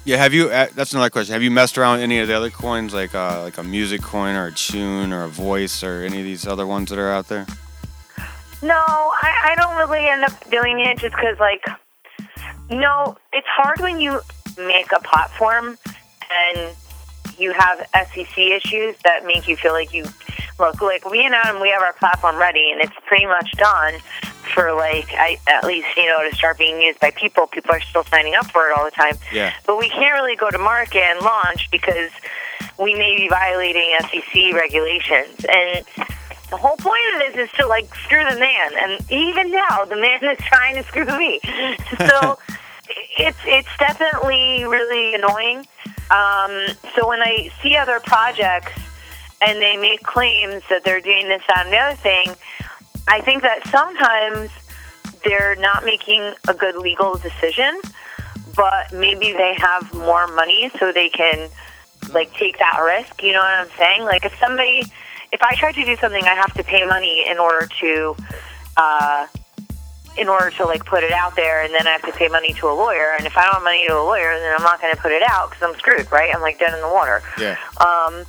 Yeah, 0.04 0.16
have 0.16 0.34
you? 0.34 0.50
Uh, 0.50 0.66
that's 0.74 0.92
another 0.92 1.10
question. 1.10 1.32
Have 1.32 1.42
you 1.42 1.50
messed 1.50 1.78
around 1.78 1.96
with 1.96 2.02
any 2.02 2.18
of 2.18 2.28
the 2.28 2.36
other 2.36 2.50
coins, 2.50 2.92
like 2.92 3.14
uh, 3.14 3.42
like 3.42 3.58
a 3.58 3.62
music 3.62 4.02
coin 4.02 4.34
or 4.34 4.46
a 4.46 4.52
tune 4.52 5.12
or 5.12 5.24
a 5.24 5.28
voice 5.28 5.82
or 5.82 6.02
any 6.02 6.18
of 6.18 6.24
these 6.24 6.46
other 6.46 6.66
ones 6.66 6.90
that 6.90 6.98
are 6.98 7.10
out 7.10 7.28
there? 7.28 7.46
No, 8.62 8.74
I, 8.74 9.50
I 9.50 9.54
don't 9.56 9.76
really 9.76 10.06
end 10.08 10.24
up 10.24 10.50
doing 10.50 10.80
it 10.80 10.98
just 10.98 11.14
because, 11.14 11.38
like, 11.40 11.64
no, 12.70 13.16
it's 13.32 13.46
hard 13.48 13.80
when 13.80 14.00
you 14.00 14.20
make 14.56 14.92
a 14.92 15.00
platform 15.00 15.76
and 16.30 16.74
you 17.38 17.52
have 17.52 17.86
SEC 17.92 18.38
issues 18.38 18.96
that 19.04 19.26
make 19.26 19.48
you 19.48 19.56
feel 19.56 19.72
like 19.72 19.92
you 19.92 20.04
look 20.58 20.80
like 20.80 21.08
we 21.10 21.24
and 21.24 21.34
Adam, 21.34 21.60
we 21.60 21.70
have 21.70 21.82
our 21.82 21.92
platform 21.94 22.36
ready 22.36 22.70
and 22.70 22.80
it's 22.80 22.94
pretty 23.06 23.26
much 23.26 23.50
done. 23.52 23.94
For 24.54 24.72
like 24.72 25.08
I, 25.12 25.38
at 25.46 25.64
least 25.64 25.88
you 25.96 26.06
know 26.06 26.28
to 26.28 26.34
start 26.34 26.58
being 26.58 26.80
used 26.80 27.00
by 27.00 27.10
people. 27.10 27.46
People 27.46 27.72
are 27.72 27.80
still 27.80 28.04
signing 28.04 28.34
up 28.34 28.46
for 28.46 28.68
it 28.68 28.76
all 28.76 28.84
the 28.84 28.90
time. 28.90 29.16
Yeah. 29.32 29.52
But 29.66 29.78
we 29.78 29.88
can't 29.88 30.14
really 30.14 30.36
go 30.36 30.50
to 30.50 30.58
market 30.58 31.02
and 31.02 31.20
launch 31.20 31.70
because 31.70 32.10
we 32.78 32.94
may 32.94 33.16
be 33.16 33.28
violating 33.28 33.96
SEC 34.00 34.54
regulations. 34.54 35.44
And 35.48 35.84
the 36.50 36.56
whole 36.56 36.76
point 36.76 37.02
of 37.14 37.20
this 37.20 37.48
is 37.48 37.56
to 37.58 37.66
like 37.66 37.92
screw 37.94 38.24
the 38.28 38.38
man. 38.38 38.72
And 38.80 39.10
even 39.10 39.50
now, 39.50 39.84
the 39.84 39.96
man 39.96 40.18
is 40.22 40.38
trying 40.38 40.76
to 40.76 40.82
screw 40.84 41.06
me. 41.18 41.40
So 41.98 42.38
it's 43.18 43.38
it's 43.44 43.76
definitely 43.78 44.64
really 44.64 45.14
annoying. 45.14 45.66
Um, 46.10 46.66
so 46.94 47.08
when 47.08 47.22
I 47.22 47.50
see 47.62 47.76
other 47.76 48.00
projects 48.00 48.72
and 49.40 49.60
they 49.60 49.76
make 49.76 50.02
claims 50.02 50.62
that 50.68 50.84
they're 50.84 51.00
doing 51.00 51.28
this, 51.28 51.42
that, 51.48 51.64
and 51.64 51.72
the 51.72 51.78
other 51.78 51.96
thing, 51.96 52.34
I 53.08 53.20
think 53.20 53.42
that 53.42 53.66
sometimes 53.68 54.50
they're 55.24 55.56
not 55.56 55.84
making 55.84 56.34
a 56.48 56.54
good 56.54 56.76
legal 56.76 57.16
decision, 57.16 57.80
but 58.56 58.92
maybe 58.92 59.32
they 59.32 59.54
have 59.56 59.92
more 59.94 60.26
money 60.28 60.70
so 60.78 60.92
they 60.92 61.08
can 61.08 61.48
like 62.12 62.32
take 62.34 62.58
that 62.58 62.78
risk. 62.78 63.22
You 63.22 63.32
know 63.32 63.40
what 63.40 63.58
I'm 63.58 63.68
saying? 63.78 64.02
Like 64.02 64.24
if 64.24 64.36
somebody, 64.38 64.82
if 65.32 65.42
I 65.42 65.54
try 65.54 65.72
to 65.72 65.84
do 65.84 65.96
something, 65.96 66.22
I 66.24 66.34
have 66.34 66.52
to 66.54 66.64
pay 66.64 66.84
money 66.86 67.24
in 67.28 67.38
order 67.38 67.68
to, 67.80 68.16
uh, 68.76 69.26
in 70.18 70.28
order 70.28 70.50
to 70.50 70.66
like 70.66 70.84
put 70.84 71.02
it 71.02 71.12
out 71.12 71.36
there, 71.36 71.62
and 71.64 71.72
then 71.72 71.86
I 71.86 71.92
have 71.92 72.02
to 72.02 72.12
pay 72.12 72.28
money 72.28 72.52
to 72.54 72.66
a 72.68 72.74
lawyer. 72.74 73.14
And 73.16 73.26
if 73.26 73.36
I 73.36 73.44
don't 73.44 73.54
have 73.54 73.62
money 73.62 73.86
to 73.88 73.94
a 73.94 74.04
lawyer, 74.04 74.38
then 74.38 74.54
I'm 74.56 74.62
not 74.62 74.80
going 74.80 74.94
to 74.94 75.00
put 75.00 75.10
it 75.12 75.22
out 75.28 75.50
because 75.50 75.62
I'm 75.62 75.78
screwed, 75.78 76.10
right? 76.12 76.34
I'm 76.34 76.42
like 76.42 76.58
dead 76.58 76.74
in 76.74 76.80
the 76.80 76.88
water. 76.88 77.22
Yeah. 77.38 77.56
Um, 77.80 78.24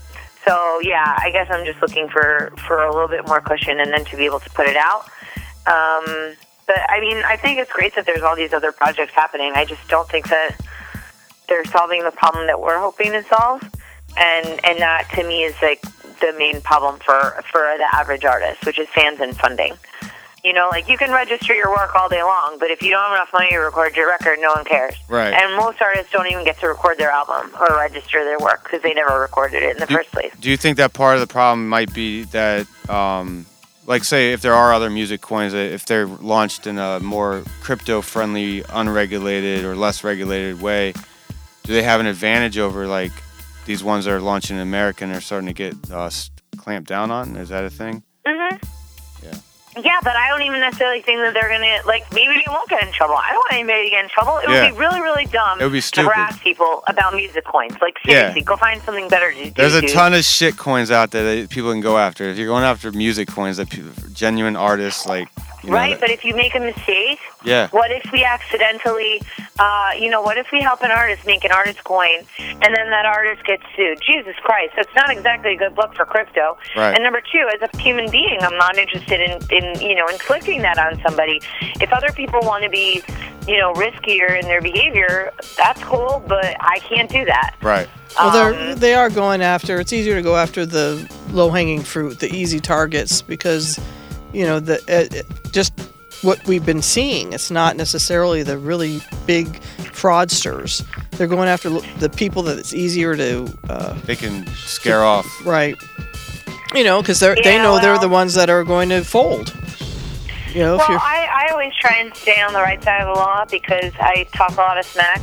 so 0.45 0.79
yeah, 0.81 1.17
I 1.17 1.31
guess 1.31 1.47
I'm 1.49 1.65
just 1.65 1.81
looking 1.81 2.09
for 2.09 2.53
for 2.67 2.83
a 2.83 2.91
little 2.91 3.07
bit 3.07 3.27
more 3.27 3.41
cushion, 3.41 3.79
and 3.79 3.91
then 3.91 4.05
to 4.05 4.17
be 4.17 4.25
able 4.25 4.39
to 4.39 4.49
put 4.51 4.67
it 4.67 4.77
out. 4.77 5.05
Um, 5.65 6.35
but 6.65 6.79
I 6.89 6.99
mean, 6.99 7.17
I 7.25 7.37
think 7.37 7.59
it's 7.59 7.71
great 7.71 7.95
that 7.95 8.05
there's 8.05 8.21
all 8.21 8.35
these 8.35 8.53
other 8.53 8.71
projects 8.71 9.13
happening. 9.13 9.53
I 9.55 9.65
just 9.65 9.87
don't 9.87 10.07
think 10.09 10.29
that 10.29 10.55
they're 11.47 11.65
solving 11.65 12.03
the 12.03 12.11
problem 12.11 12.47
that 12.47 12.59
we're 12.59 12.79
hoping 12.79 13.11
to 13.11 13.23
solve, 13.23 13.61
and 14.17 14.47
and 14.65 14.79
that 14.79 15.09
to 15.15 15.23
me 15.27 15.43
is 15.43 15.55
like 15.61 15.81
the 16.19 16.33
main 16.37 16.61
problem 16.61 16.99
for 16.99 17.41
for 17.51 17.75
the 17.77 17.87
average 17.93 18.25
artist, 18.25 18.65
which 18.65 18.79
is 18.79 18.87
fans 18.89 19.19
and 19.19 19.37
funding. 19.37 19.73
You 20.43 20.51
know, 20.51 20.67
like 20.69 20.89
you 20.89 20.97
can 20.97 21.09
register 21.09 21.53
your 21.53 21.69
work 21.69 21.95
all 21.95 22.09
day 22.09 22.21
long, 22.21 22.57
but 22.59 22.69
if 22.69 22.81
you 22.81 22.89
don't 22.89 23.01
have 23.01 23.13
enough 23.13 23.31
money 23.31 23.51
to 23.51 23.59
record 23.59 23.95
your 23.95 24.09
record, 24.09 24.39
no 24.41 24.49
one 24.49 24.65
cares. 24.65 24.93
Right. 25.07 25.33
And 25.33 25.55
most 25.55 25.81
artists 25.81 26.11
don't 26.11 26.27
even 26.27 26.43
get 26.43 26.59
to 26.59 26.67
record 26.67 26.97
their 26.97 27.11
album 27.11 27.49
or 27.61 27.67
register 27.77 28.25
their 28.25 28.37
work 28.39 28.65
because 28.65 28.81
they 28.81 28.93
never 28.93 29.21
recorded 29.21 29.63
it 29.63 29.71
in 29.71 29.77
the 29.77 29.85
Do- 29.85 29.95
first 29.95 30.11
place. 30.11 30.33
Do 30.41 30.49
you 30.49 30.57
think 30.57 30.75
that 30.77 30.91
part 30.91 31.15
of 31.15 31.21
the 31.21 31.27
problem 31.31 31.69
might 31.69 31.93
be 31.93 32.23
that, 32.25 32.67
um, 32.89 33.45
like, 33.85 34.03
say, 34.03 34.33
if 34.33 34.41
there 34.41 34.53
are 34.53 34.73
other 34.73 34.89
music 34.89 35.21
coins, 35.21 35.53
that 35.53 35.71
if 35.71 35.85
they're 35.85 36.07
launched 36.07 36.67
in 36.67 36.77
a 36.77 36.99
more 36.99 37.43
crypto-friendly, 37.61 38.65
unregulated 38.69 39.63
or 39.63 39.77
less 39.77 40.03
regulated 40.03 40.61
way, 40.61 40.91
do 41.63 41.71
they 41.71 41.83
have 41.83 42.01
an 42.01 42.05
advantage 42.05 42.57
over 42.57 42.85
like 42.85 43.13
these 43.65 43.81
ones 43.81 44.03
that 44.03 44.11
are 44.11 44.19
launching 44.19 44.57
in 44.57 44.61
America 44.61 45.05
and 45.05 45.13
are 45.13 45.21
starting 45.21 45.47
to 45.47 45.53
get 45.53 45.73
uh, 45.89 46.09
clamped 46.57 46.89
down 46.89 47.11
on? 47.11 47.37
Is 47.37 47.47
that 47.47 47.63
a 47.63 47.69
thing? 47.69 48.03
hmm 48.27 48.57
Yeah, 49.81 49.97
but 50.03 50.15
I 50.15 50.29
don't 50.29 50.43
even 50.43 50.59
necessarily 50.59 51.01
think 51.01 51.19
that 51.19 51.33
they're 51.33 51.49
gonna 51.49 51.77
like. 51.87 52.03
Maybe 52.13 52.33
they 52.35 52.43
won't 52.47 52.69
get 52.69 52.83
in 52.83 52.91
trouble. 52.93 53.15
I 53.15 53.29
don't 53.31 53.37
want 53.39 53.53
anybody 53.53 53.85
to 53.85 53.89
get 53.89 54.03
in 54.03 54.09
trouble. 54.09 54.37
It 54.37 54.49
Yeah. 54.49 54.65
would 54.65 54.73
be 54.73 54.77
really, 54.79 55.01
really 55.01 55.25
dumb 55.25 55.59
It 55.59 55.63
would 55.63 55.73
be 55.73 55.81
stupid. 55.81 56.09
to 56.09 56.13
harass 56.15 56.37
people 56.39 56.83
about 56.87 57.15
music 57.15 57.43
coins. 57.45 57.73
Like 57.81 57.97
Yeah. 58.05 58.19
seriously, 58.19 58.41
go 58.43 58.55
find 58.57 58.81
something 58.83 59.07
better 59.07 59.31
to 59.33 59.45
do. 59.45 59.49
There's 59.51 59.73
a 59.75 59.81
dude. 59.81 59.89
ton 59.91 60.13
of 60.13 60.23
shit 60.23 60.57
coins 60.57 60.91
out 60.91 61.11
there 61.11 61.23
that 61.23 61.49
people 61.49 61.71
can 61.71 61.81
go 61.81 61.97
after. 61.97 62.23
If 62.25 62.37
you're 62.37 62.47
going 62.47 62.63
after 62.63 62.91
music 62.91 63.27
coins, 63.29 63.57
that 63.57 63.69
people, 63.69 63.91
genuine 64.13 64.55
artists 64.55 65.05
like, 65.07 65.27
you 65.63 65.69
know, 65.71 65.75
right, 65.75 65.91
that- 65.91 66.01
but 66.01 66.09
if 66.11 66.23
you 66.23 66.35
make 66.35 66.53
a 66.55 66.59
mistake, 66.59 67.19
Yeah. 67.43 67.67
What 67.69 67.91
if 67.91 68.11
we 68.11 68.23
accidentally, 68.23 69.21
uh, 69.59 69.91
you 69.99 70.09
know, 70.09 70.21
what 70.21 70.37
if 70.37 70.47
we 70.51 70.61
help 70.61 70.81
an 70.81 70.91
artist 70.91 71.25
make 71.25 71.43
an 71.43 71.51
artist 71.51 71.83
coin, 71.83 72.25
and 72.39 72.75
then 72.75 72.89
that 72.89 73.05
artist 73.05 73.45
gets 73.45 73.63
sued? 73.75 73.99
Jesus 74.05 74.35
Christ, 74.43 74.73
that's 74.75 74.93
not 74.95 75.09
exactly 75.09 75.53
a 75.53 75.57
good 75.57 75.75
look 75.77 75.93
for 75.95 76.05
crypto. 76.05 76.57
Right. 76.75 76.93
And 76.93 77.03
number 77.03 77.21
two, 77.21 77.49
as 77.53 77.61
a 77.61 77.77
human 77.77 78.09
being, 78.09 78.37
I'm 78.41 78.57
not 78.57 78.77
interested 78.77 79.19
in, 79.19 79.39
in 79.51 79.81
you 79.81 79.95
know, 79.95 80.07
inflicting 80.07 80.61
that 80.61 80.77
on 80.77 81.01
somebody. 81.05 81.41
If 81.81 81.91
other 81.91 82.11
people 82.11 82.39
want 82.43 82.63
to 82.63 82.69
be, 82.69 83.01
you 83.47 83.57
know, 83.57 83.73
riskier 83.73 84.39
in 84.39 84.45
their 84.47 84.61
behavior, 84.61 85.33
that's 85.57 85.83
cool, 85.83 86.23
but 86.27 86.55
I 86.59 86.79
can't 86.79 87.09
do 87.09 87.25
that. 87.25 87.55
right. 87.61 87.89
Well, 88.17 88.27
Um, 88.27 88.33
they're 88.53 88.75
they 88.75 88.93
are 88.93 89.09
going 89.09 89.41
after. 89.41 89.79
It's 89.79 89.91
easier 89.91 90.13
to 90.15 90.21
go 90.21 90.35
after 90.35 90.67
the 90.67 91.09
low 91.31 91.49
hanging 91.49 91.81
fruit, 91.81 92.19
the 92.19 92.31
easy 92.31 92.59
targets, 92.59 93.23
because 93.23 93.79
you 94.33 94.45
know 94.45 94.59
the 94.59 94.77
uh, 94.87 95.17
uh, 95.19 95.49
just 95.51 95.73
what 96.23 96.45
we've 96.47 96.65
been 96.65 96.81
seeing. 96.81 97.33
It's 97.33 97.51
not 97.51 97.75
necessarily 97.75 98.43
the 98.43 98.57
really 98.57 99.01
big 99.25 99.47
fraudsters. 99.93 100.85
They're 101.11 101.27
going 101.27 101.47
after 101.49 101.69
the 101.99 102.09
people 102.09 102.41
that 102.43 102.57
it's 102.57 102.73
easier 102.73 103.15
to 103.15 103.47
uh, 103.69 103.93
They 104.05 104.15
can 104.15 104.45
scare 104.47 105.03
off. 105.03 105.25
right. 105.45 105.75
You 106.73 106.83
know, 106.83 107.01
because 107.01 107.19
they 107.19 107.35
they 107.43 107.55
Yeah, 107.55 107.63
know 107.63 107.79
they're 107.79 107.99
the 107.99 108.09
ones 108.09 108.33
that 108.33 108.49
are 108.49 108.63
going 108.63 108.89
to 108.89 109.03
fold. 109.03 109.53
You 110.53 110.59
know, 110.61 110.77
Well, 110.77 110.89
you're 110.89 110.99
I, 110.99 111.45
I 111.47 111.51
always 111.51 111.73
try 111.79 111.97
and 111.97 112.15
stay 112.15 112.41
on 112.41 112.53
the 112.53 112.61
right 112.61 112.83
side 112.83 113.01
of 113.01 113.13
the 113.15 113.19
law 113.19 113.45
because 113.45 113.91
I 113.99 114.25
talk 114.33 114.51
a 114.51 114.61
lot 114.61 114.77
of 114.79 114.85
smack, 114.85 115.19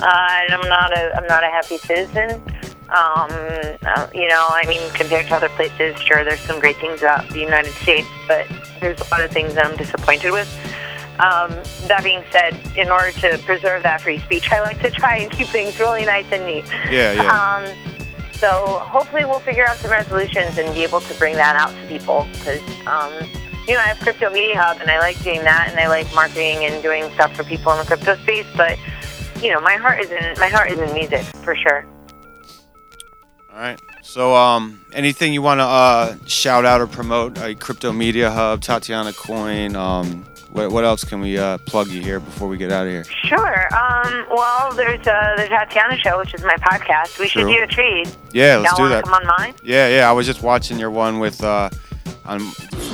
uh, 0.00 0.42
and 0.42 0.54
I'm 0.54 0.68
not 0.68 0.96
a 0.96 1.16
I'm 1.16 1.26
not 1.26 1.42
a 1.44 1.48
happy 1.48 1.78
citizen. 1.78 2.40
Um, 2.88 3.30
uh, 3.84 4.06
you 4.14 4.28
know, 4.28 4.46
I 4.48 4.64
mean, 4.68 4.80
compared 4.92 5.26
to 5.26 5.34
other 5.34 5.48
places, 5.50 6.00
sure, 6.00 6.22
there's 6.24 6.40
some 6.40 6.60
great 6.60 6.76
things 6.76 7.00
about 7.02 7.28
the 7.30 7.40
United 7.40 7.72
States, 7.72 8.06
but 8.28 8.46
there's 8.80 9.00
a 9.00 9.10
lot 9.10 9.22
of 9.22 9.30
things 9.30 9.54
that 9.54 9.66
I'm 9.66 9.76
disappointed 9.76 10.32
with. 10.32 10.48
Um, 11.18 11.50
that 11.88 12.02
being 12.04 12.22
said, 12.30 12.58
in 12.76 12.90
order 12.90 13.10
to 13.20 13.38
preserve 13.38 13.82
that 13.84 14.02
free 14.02 14.18
speech, 14.20 14.52
I 14.52 14.60
like 14.60 14.80
to 14.82 14.90
try 14.90 15.16
and 15.16 15.30
keep 15.30 15.46
things 15.48 15.78
really 15.80 16.04
nice 16.04 16.26
and 16.30 16.44
neat. 16.44 16.66
Yeah, 16.90 17.12
yeah. 17.12 17.30
Um, 17.32 18.32
so 18.32 18.78
hopefully 18.80 19.24
we'll 19.24 19.40
figure 19.40 19.66
out 19.66 19.76
some 19.78 19.90
resolutions 19.90 20.58
and 20.58 20.74
be 20.74 20.82
able 20.82 21.00
to 21.00 21.14
bring 21.14 21.34
that 21.36 21.56
out 21.56 21.70
to 21.70 21.88
people 21.88 22.26
because, 22.32 22.60
um, 22.86 23.12
you 23.66 23.74
know, 23.74 23.80
I 23.80 23.88
have 23.88 23.98
Crypto 23.98 24.30
Media 24.30 24.60
Hub 24.60 24.78
and 24.80 24.90
I 24.90 24.98
like 24.98 25.18
doing 25.22 25.42
that 25.44 25.68
and 25.70 25.80
I 25.80 25.88
like 25.88 26.12
marketing 26.14 26.64
and 26.66 26.82
doing 26.82 27.10
stuff 27.14 27.34
for 27.34 27.44
people 27.44 27.72
in 27.72 27.78
the 27.78 27.84
crypto 27.84 28.16
space. 28.16 28.46
But 28.54 28.78
you 29.42 29.52
know, 29.52 29.60
my 29.60 29.76
heart 29.76 30.00
is 30.00 30.10
in 30.10 30.34
my 30.38 30.48
heart 30.48 30.70
is 30.70 30.78
in 30.78 30.92
music 30.92 31.22
for 31.42 31.56
sure. 31.56 31.86
All 33.52 33.58
right. 33.58 33.80
So, 34.06 34.36
um, 34.36 34.80
anything 34.92 35.34
you 35.34 35.42
want 35.42 35.58
to 35.58 35.64
uh, 35.64 36.16
shout 36.26 36.64
out 36.64 36.80
or 36.80 36.86
promote? 36.86 37.36
Uh, 37.38 37.54
Crypto 37.54 37.92
Media 37.92 38.30
Hub, 38.30 38.60
Tatiana 38.62 39.12
Coin. 39.12 39.74
Um, 39.74 40.24
what, 40.52 40.70
what 40.70 40.84
else 40.84 41.02
can 41.02 41.20
we 41.20 41.36
uh, 41.36 41.58
plug 41.58 41.88
you 41.88 42.00
here 42.00 42.20
before 42.20 42.46
we 42.46 42.56
get 42.56 42.70
out 42.70 42.86
of 42.86 42.92
here? 42.92 43.04
Sure. 43.04 43.66
Um, 43.76 44.26
well, 44.30 44.72
there's 44.72 45.04
uh, 45.08 45.34
the 45.36 45.48
Tatiana 45.48 45.98
Show, 45.98 46.18
which 46.18 46.32
is 46.34 46.42
my 46.44 46.54
podcast. 46.54 47.18
We 47.18 47.26
should 47.26 47.48
do 47.48 47.60
a 47.60 47.66
trade. 47.66 48.08
Yeah, 48.32 48.58
let's 48.58 48.78
Y'all 48.78 48.86
do 48.86 48.94
that. 48.94 49.04
Come 49.04 49.12
on 49.12 49.26
mine. 49.38 49.54
Yeah, 49.64 49.88
yeah. 49.88 50.08
I 50.08 50.12
was 50.12 50.24
just 50.24 50.40
watching 50.40 50.78
your 50.78 50.92
one 50.92 51.18
with 51.18 51.42
uh, 51.42 51.68
on 52.24 52.40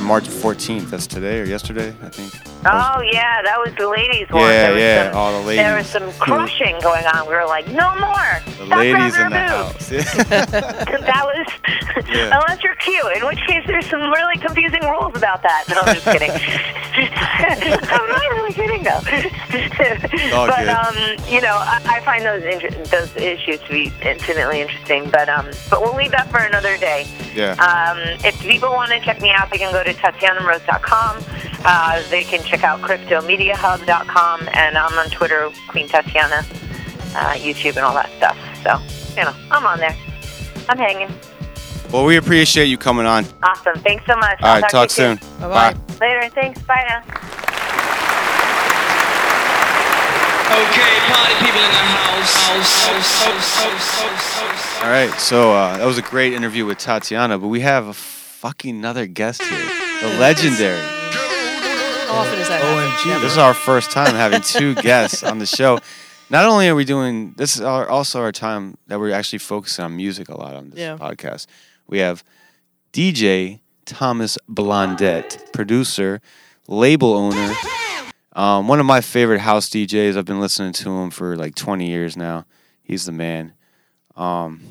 March 0.02 0.24
14th. 0.28 0.90
That's 0.90 1.06
today 1.06 1.40
or 1.40 1.44
yesterday, 1.44 1.88
I 2.02 2.08
think. 2.08 2.32
Oh 2.64 3.00
yeah, 3.12 3.42
that 3.42 3.58
was 3.58 3.74
the 3.76 3.88
ladies 3.88 4.28
one. 4.30 4.42
Yeah, 4.42 4.70
there 4.70 4.78
yeah, 4.78 5.10
Some, 5.10 5.18
all 5.18 5.40
the 5.40 5.46
ladies. 5.48 5.62
There 5.64 5.76
was 5.76 5.86
some 5.86 6.12
crushing 6.20 6.78
going 6.80 7.04
on. 7.06 7.26
We 7.26 7.34
were 7.34 7.44
like, 7.44 7.66
no 7.68 7.90
more. 7.98 8.38
The 8.46 8.66
Stop 8.66 8.78
ladies 8.78 9.16
in 9.18 9.30
the 9.30 9.38
house. 9.38 9.90
That 11.02 11.24
was 11.26 12.06
Yeah. 12.14 12.38
unless 12.38 12.62
you're 12.62 12.76
cute, 12.76 13.16
in 13.16 13.26
which 13.26 13.40
case 13.46 13.64
there's 13.66 13.86
some 13.86 14.00
really 14.02 14.38
confusing 14.38 14.82
rules 14.82 15.16
about 15.16 15.42
that. 15.42 15.64
No, 15.68 15.80
I'm 15.82 15.94
just 15.94 16.06
kidding. 16.06 16.30
I'm 16.92 18.08
not 18.08 18.20
really 18.30 18.52
kidding 18.52 18.82
though. 18.84 20.36
all 20.36 20.46
but 20.46 20.58
good. 20.60 20.68
um, 20.68 20.96
you 21.32 21.40
know, 21.40 21.56
I, 21.58 21.80
I 21.84 22.00
find 22.04 22.24
those 22.24 22.44
inter- 22.44 22.70
those 22.84 23.14
issues 23.16 23.58
to 23.60 23.68
be 23.70 23.92
infinitely 24.02 24.60
interesting. 24.60 25.10
But 25.10 25.28
um, 25.28 25.50
but 25.70 25.80
we'll 25.80 25.96
leave 25.96 26.12
that 26.12 26.30
for 26.30 26.38
another 26.38 26.76
day. 26.76 27.06
Yeah. 27.34 27.52
Um, 27.58 27.98
if 28.24 28.38
people 28.40 28.70
want 28.70 28.90
to 28.92 29.00
check 29.00 29.20
me 29.20 29.30
out, 29.30 29.50
they 29.50 29.58
can 29.58 29.72
go 29.72 29.82
to 29.82 29.91
TatianaMoroz.com. 29.94 31.24
Uh, 31.64 32.02
they 32.10 32.24
can 32.24 32.42
check 32.44 32.64
out 32.64 32.80
CryptoMediaHub.com, 32.80 34.48
and 34.52 34.76
I'm 34.76 34.98
on 34.98 35.10
Twitter, 35.10 35.50
Queen 35.68 35.88
Tatiana, 35.88 36.38
uh, 37.14 37.34
YouTube, 37.34 37.76
and 37.76 37.84
all 37.84 37.94
that 37.94 38.10
stuff. 38.16 38.36
So, 38.62 38.78
you 39.16 39.24
know, 39.24 39.34
I'm 39.50 39.66
on 39.66 39.78
there. 39.78 39.96
I'm 40.68 40.78
hanging. 40.78 41.12
Well, 41.92 42.04
we 42.04 42.16
appreciate 42.16 42.66
you 42.66 42.78
coming 42.78 43.04
on. 43.06 43.26
Awesome. 43.42 43.78
Thanks 43.82 44.06
so 44.06 44.16
much. 44.16 44.40
All 44.40 44.48
I'll 44.48 44.54
right, 44.54 44.70
talk, 44.70 44.88
talk 44.88 44.96
to 44.96 45.02
you 45.10 45.16
soon. 45.18 45.40
Bye. 45.40 45.76
Later. 46.00 46.30
Thanks. 46.30 46.60
Bye 46.62 46.84
now. 46.88 47.02
Okay, 50.52 50.98
party 51.08 51.34
people 51.44 51.60
in 51.60 51.70
the 51.70 51.84
house. 51.96 52.34
house, 52.48 52.86
house, 52.86 53.24
house, 53.24 54.00
house, 54.00 54.40
house. 54.40 54.82
All 54.82 54.90
right. 54.90 55.10
So 55.18 55.52
uh, 55.52 55.76
that 55.78 55.84
was 55.86 55.98
a 55.98 56.02
great 56.02 56.32
interview 56.32 56.66
with 56.66 56.78
Tatiana, 56.78 57.38
but 57.38 57.48
we 57.48 57.60
have 57.60 57.86
a 57.86 57.94
fucking 57.94 58.76
another 58.76 59.06
guest 59.06 59.42
here, 59.42 59.70
the 60.02 60.16
legendary. 60.18 60.78
How 60.80 62.18
often 62.18 62.38
is 62.38 62.48
that? 62.48 62.60
happen? 62.62 63.22
This 63.22 63.32
is 63.32 63.38
our 63.38 63.54
first 63.54 63.90
time 63.90 64.14
having 64.14 64.40
two 64.42 64.74
guests 64.82 65.22
on 65.22 65.38
the 65.38 65.46
show. 65.46 65.78
Not 66.30 66.44
only 66.46 66.68
are 66.68 66.74
we 66.74 66.84
doing 66.84 67.34
this 67.36 67.56
is 67.56 67.62
our, 67.62 67.88
also 67.88 68.20
our 68.20 68.32
time 68.32 68.76
that 68.88 68.98
we're 68.98 69.12
actually 69.12 69.38
focusing 69.40 69.84
on 69.84 69.96
music 69.96 70.28
a 70.28 70.36
lot 70.38 70.54
on 70.54 70.70
this 70.70 70.78
Yeah. 70.78 70.96
podcast. 70.96 71.46
We 71.86 71.98
have 71.98 72.22
DJ 72.92 73.60
Thomas 73.84 74.38
Blondet, 74.48 75.52
producer, 75.52 76.20
label 76.68 77.14
owner. 77.14 77.54
Um, 78.34 78.66
one 78.68 78.80
of 78.80 78.86
my 78.86 79.00
favorite 79.02 79.40
house 79.40 79.68
DJs. 79.68 80.16
I've 80.16 80.24
been 80.24 80.40
listening 80.40 80.72
to 80.74 80.90
him 80.90 81.10
for 81.10 81.36
like 81.36 81.54
20 81.54 81.86
years 81.88 82.16
now. 82.16 82.46
He's 82.82 83.04
the 83.04 83.12
man. 83.12 83.52
Um, 84.16 84.62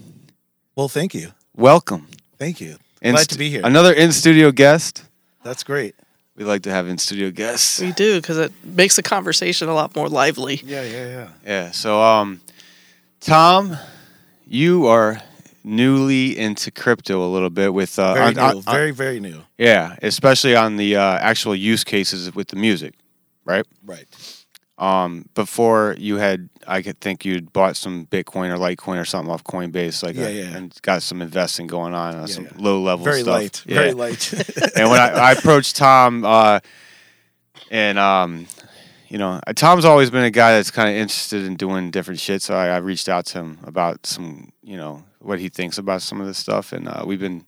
Well, 0.76 0.90
thank 0.90 1.14
you. 1.14 1.32
welcome. 1.56 2.08
Thank 2.40 2.60
you. 2.60 2.78
In 3.04 3.14
Glad 3.14 3.24
stu- 3.24 3.36
to 3.36 3.40
be 3.40 3.50
here. 3.50 3.62
Another 3.64 3.94
in 3.94 4.12
studio 4.12 4.52
guest. 4.52 5.04
That's 5.44 5.64
great. 5.64 5.96
We 6.36 6.46
like 6.46 6.64
to 6.64 6.72
have 6.72 6.88
in 6.88 6.98
studio 6.98 7.30
guests. 7.32 7.80
We 7.82 7.92
do 7.92 8.20
because 8.22 8.38
it 8.38 8.52
makes 8.64 8.96
the 8.96 9.04
conversation 9.04 9.68
a 9.70 9.74
lot 9.74 9.96
more 9.96 10.08
lively. 10.10 10.62
Yeah, 10.64 10.84
yeah, 10.84 11.08
yeah. 11.08 11.28
Yeah. 11.46 11.72
So, 11.72 12.02
um, 12.02 12.42
Tom, 13.20 13.78
you 14.48 14.88
are 14.88 15.22
newly 15.64 16.38
into 16.38 16.72
crypto 16.72 17.24
a 17.24 17.30
little 17.30 17.50
bit 17.50 17.74
with 17.74 18.00
uh, 18.00 18.14
Very 18.14 18.26
on- 18.28 18.34
new. 18.34 18.40
on- 18.42 18.56
on- 18.58 18.62
very, 18.64 18.92
very 18.92 19.20
new. 19.20 19.42
yeah, 19.58 19.96
especially 20.02 20.56
on 20.56 20.78
the 20.78 20.96
uh, 20.96 21.02
actual 21.20 21.56
use 21.56 21.84
cases 21.84 22.34
with 22.34 22.48
the 22.48 22.56
music, 22.56 22.94
right? 23.46 23.66
Right. 23.86 24.06
Um, 24.78 25.26
before 25.36 25.96
you 26.00 26.16
had, 26.16 26.50
I 26.68 26.82
could 26.82 27.00
think 27.02 27.26
you'd 27.26 27.52
bought 27.54 27.76
some 27.78 28.06
Bitcoin 28.08 28.50
or 28.54 28.58
Litecoin 28.58 29.00
or 29.02 29.06
something 29.06 29.32
off 29.34 29.44
Coinbase, 29.44 30.04
like 30.04 30.16
Yeah, 30.16 30.26
uh, 30.26 30.30
yeah. 30.30 30.56
and 30.58 30.78
got 30.82 31.02
some 31.04 31.22
investing 31.22 31.68
going 31.68 31.94
on, 31.94 32.16
uh, 32.16 32.28
some 32.28 32.48
low 32.58 32.82
level 32.82 33.06
Very 33.06 33.22
stuff. 33.22 33.34
light. 33.34 33.64
Very 33.66 33.94
light. 33.94 34.34
and 34.76 34.90
when 34.90 35.00
I, 35.00 35.10
I 35.10 35.32
approached 35.34 35.76
Tom, 35.76 36.24
uh, 36.26 36.60
and 37.70 37.98
um, 38.00 38.48
you 39.08 39.18
know, 39.18 39.40
uh, 39.46 39.54
Tom's 39.54 39.86
always 39.86 40.10
been 40.10 40.24
a 40.24 40.32
guy 40.32 40.54
that's 40.54 40.72
kind 40.72 40.90
of 40.90 40.96
interested 40.96 41.44
in 41.44 41.56
doing 41.56 41.92
different 41.92 42.20
shit. 42.20 42.42
So 42.42 42.56
I, 42.56 42.68
I 42.68 42.78
reached 42.78 43.10
out 43.10 43.26
to 43.28 43.40
him 43.40 43.60
about 43.64 44.06
some, 44.06 44.52
you 44.64 44.78
know, 44.78 45.04
what 45.20 45.40
he 45.40 45.50
thinks 45.50 45.78
about 45.78 46.02
some 46.02 46.22
of 46.22 46.28
this 46.28 46.38
stuff, 46.38 46.72
and 46.74 46.88
uh, 46.88 47.04
we've 47.06 47.20
been 47.20 47.46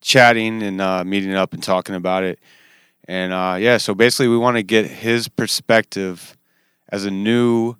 chatting 0.00 0.62
and 0.62 0.80
uh, 0.80 1.04
meeting 1.04 1.34
up 1.34 1.52
and 1.52 1.62
talking 1.62 1.94
about 1.94 2.22
it. 2.24 2.38
And 3.06 3.32
uh, 3.32 3.56
yeah, 3.58 3.78
so 3.78 3.94
basically, 3.94 4.28
we 4.28 4.36
want 4.36 4.56
to 4.58 4.62
get 4.62 4.86
his 4.86 5.28
perspective 5.28 6.36
as 6.90 7.04
a 7.04 7.10
new, 7.10 7.76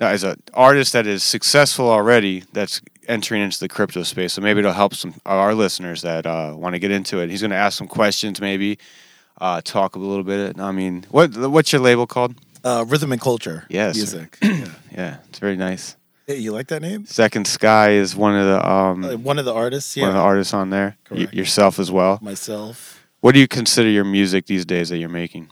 no, 0.00 0.06
as 0.06 0.24
an 0.24 0.42
artist 0.54 0.92
that 0.94 1.06
is 1.06 1.22
successful 1.22 1.88
already, 1.88 2.44
that's 2.52 2.80
entering 3.06 3.42
into 3.42 3.58
the 3.60 3.68
crypto 3.68 4.02
space. 4.02 4.32
So 4.32 4.40
maybe 4.40 4.60
it'll 4.60 4.72
help 4.72 4.94
some 4.94 5.10
of 5.10 5.20
our 5.26 5.54
listeners 5.54 6.02
that 6.02 6.26
uh, 6.26 6.54
want 6.56 6.74
to 6.74 6.78
get 6.78 6.90
into 6.90 7.20
it. 7.20 7.28
He's 7.30 7.42
going 7.42 7.50
to 7.50 7.56
ask 7.56 7.76
some 7.76 7.88
questions, 7.88 8.40
maybe 8.40 8.78
uh, 9.40 9.60
talk 9.62 9.96
a 9.96 9.98
little 9.98 10.24
bit. 10.24 10.58
I 10.58 10.72
mean, 10.72 11.04
what 11.10 11.36
what's 11.36 11.72
your 11.72 11.82
label 11.82 12.06
called? 12.06 12.34
Uh, 12.64 12.84
Rhythm 12.86 13.12
and 13.12 13.20
Culture. 13.20 13.64
Yes, 13.68 13.96
Music. 13.96 14.38
yeah, 14.42 15.18
it's 15.28 15.38
very 15.38 15.56
nice. 15.56 15.96
Hey, 16.26 16.36
you 16.36 16.52
like 16.52 16.68
that 16.68 16.82
name? 16.82 17.06
Second 17.06 17.46
Sky 17.46 17.90
is 17.92 18.14
one 18.14 18.36
of 18.36 18.46
the 18.46 18.68
um, 18.70 19.04
Uh, 19.04 19.16
one 19.16 19.38
of 19.38 19.44
the 19.44 19.52
artists. 19.54 19.96
Yeah. 19.96 20.04
one 20.04 20.10
of 20.10 20.14
the 20.16 20.22
artists 20.22 20.54
on 20.54 20.70
there. 20.70 20.96
Y- 21.10 21.26
yourself 21.32 21.78
as 21.78 21.90
well. 21.90 22.18
Myself. 22.22 23.04
What 23.20 23.32
do 23.34 23.40
you 23.40 23.48
consider 23.48 23.88
your 23.88 24.04
music 24.04 24.46
these 24.46 24.64
days 24.64 24.88
that 24.90 24.98
you're 24.98 25.08
making? 25.10 25.48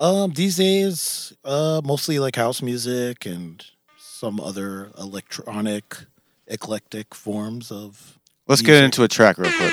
Um, 0.00 0.30
these 0.32 0.56
days, 0.56 1.32
uh, 1.44 1.80
mostly 1.84 2.18
like 2.18 2.36
house 2.36 2.62
music 2.62 3.26
and 3.26 3.64
some 3.98 4.38
other 4.38 4.92
electronic, 4.96 5.96
eclectic 6.46 7.14
forms 7.14 7.72
of. 7.72 8.18
Let's 8.46 8.62
get 8.62 8.82
into 8.84 9.02
a 9.02 9.08
track 9.08 9.38
real 9.38 9.52
quick. 9.52 9.72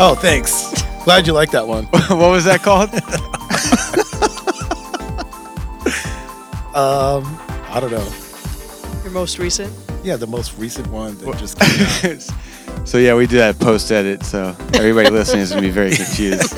Oh, 0.00 0.14
thanks. 0.14 0.80
Glad 1.02 1.26
you 1.26 1.32
like 1.32 1.50
that 1.50 1.66
one. 1.66 1.86
what 1.90 2.30
was 2.30 2.44
that 2.44 2.62
called? 2.62 2.88
um, 6.76 7.24
I 7.68 7.80
don't 7.80 7.90
know. 7.90 8.08
Your 9.02 9.12
most 9.12 9.40
recent? 9.40 9.74
Yeah, 10.04 10.14
the 10.14 10.28
most 10.28 10.56
recent 10.56 10.86
one 10.86 11.18
that 11.18 11.36
just 11.38 11.58
came 11.58 12.12
out. 12.12 12.30
So 12.84 12.96
yeah, 12.96 13.14
we 13.16 13.26
do 13.26 13.38
that 13.38 13.58
post 13.58 13.90
edit, 13.90 14.22
so 14.22 14.56
everybody 14.72 15.10
listening 15.10 15.42
is 15.42 15.50
gonna 15.50 15.62
be 15.62 15.70
very 15.70 15.94
confused. 15.94 16.56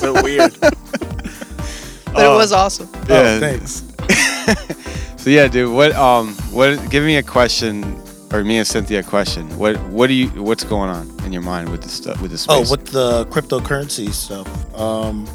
so 0.00 0.20
weird. 0.22 0.58
But 0.60 0.74
it 2.16 2.28
was 2.28 2.52
awesome. 2.52 2.88
Oh, 3.08 3.38
thanks. 3.38 3.84
so 5.22 5.30
yeah, 5.30 5.46
dude, 5.46 5.72
what 5.72 5.92
um 5.92 6.34
what 6.50 6.90
give 6.90 7.04
me 7.04 7.16
a 7.16 7.22
question 7.22 8.00
or 8.32 8.42
me 8.42 8.58
and 8.58 8.66
Cynthia 8.66 9.00
a 9.00 9.02
question. 9.02 9.46
What 9.58 9.80
what 9.88 10.08
do 10.08 10.14
you 10.14 10.28
what's 10.42 10.64
going 10.64 10.90
on 10.90 11.08
in 11.08 11.15
your 11.36 11.44
mind 11.44 11.68
with 11.70 11.82
this 11.82 11.92
stuff 11.92 12.20
with 12.20 12.30
this 12.30 12.46
Oh, 12.48 12.68
with 12.70 12.86
the 12.86 13.26
cryptocurrency 13.26 14.10
stuff. 14.12 14.48
Um, 14.78 15.28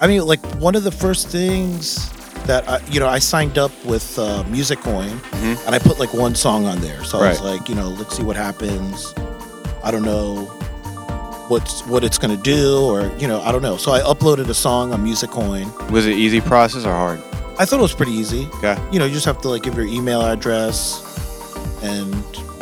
I 0.00 0.06
mean, 0.06 0.24
like 0.26 0.44
one 0.56 0.74
of 0.74 0.84
the 0.84 0.90
first 0.90 1.28
things 1.28 2.10
that 2.46 2.68
I, 2.68 2.80
you 2.90 2.98
know, 2.98 3.08
I 3.08 3.18
signed 3.20 3.56
up 3.58 3.70
with 3.84 4.18
uh, 4.18 4.42
MusicCoin, 4.48 5.12
and 5.66 5.74
I 5.74 5.78
put 5.78 5.98
like 6.00 6.12
one 6.12 6.34
song 6.34 6.66
on 6.66 6.80
there. 6.80 7.04
So 7.04 7.18
I 7.18 7.28
was 7.28 7.38
Mm-hmm. 7.38 7.46
Like, 7.46 7.68
you 7.68 7.74
know, 7.74 7.88
let's 7.90 8.16
see 8.16 8.22
what 8.24 8.36
happens. 8.36 9.14
I 9.84 9.90
don't 9.90 10.02
know 10.02 10.46
what's 11.48 11.86
what 11.86 12.02
it's 12.04 12.18
gonna 12.18 12.36
do, 12.36 12.80
or 12.84 13.12
you 13.18 13.28
know, 13.28 13.40
I 13.42 13.52
don't 13.52 13.62
know. 13.62 13.76
So 13.76 13.92
I 13.92 14.00
uploaded 14.00 14.48
a 14.48 14.54
song 14.54 14.92
on 14.92 15.04
MusicCoin. 15.04 15.90
Was 15.90 16.06
it 16.06 16.16
easy 16.16 16.40
process 16.40 16.84
or 16.84 16.92
hard? 16.92 17.20
I 17.58 17.64
thought 17.64 17.78
it 17.78 17.82
was 17.82 17.94
pretty 17.94 18.12
easy. 18.12 18.46
Okay. 18.56 18.76
You 18.90 18.98
know, 18.98 19.04
you 19.04 19.12
just 19.14 19.26
have 19.26 19.40
to 19.42 19.48
like 19.48 19.62
give 19.62 19.74
your 19.76 19.86
email 19.86 20.22
address 20.22 21.00
and 21.82 22.12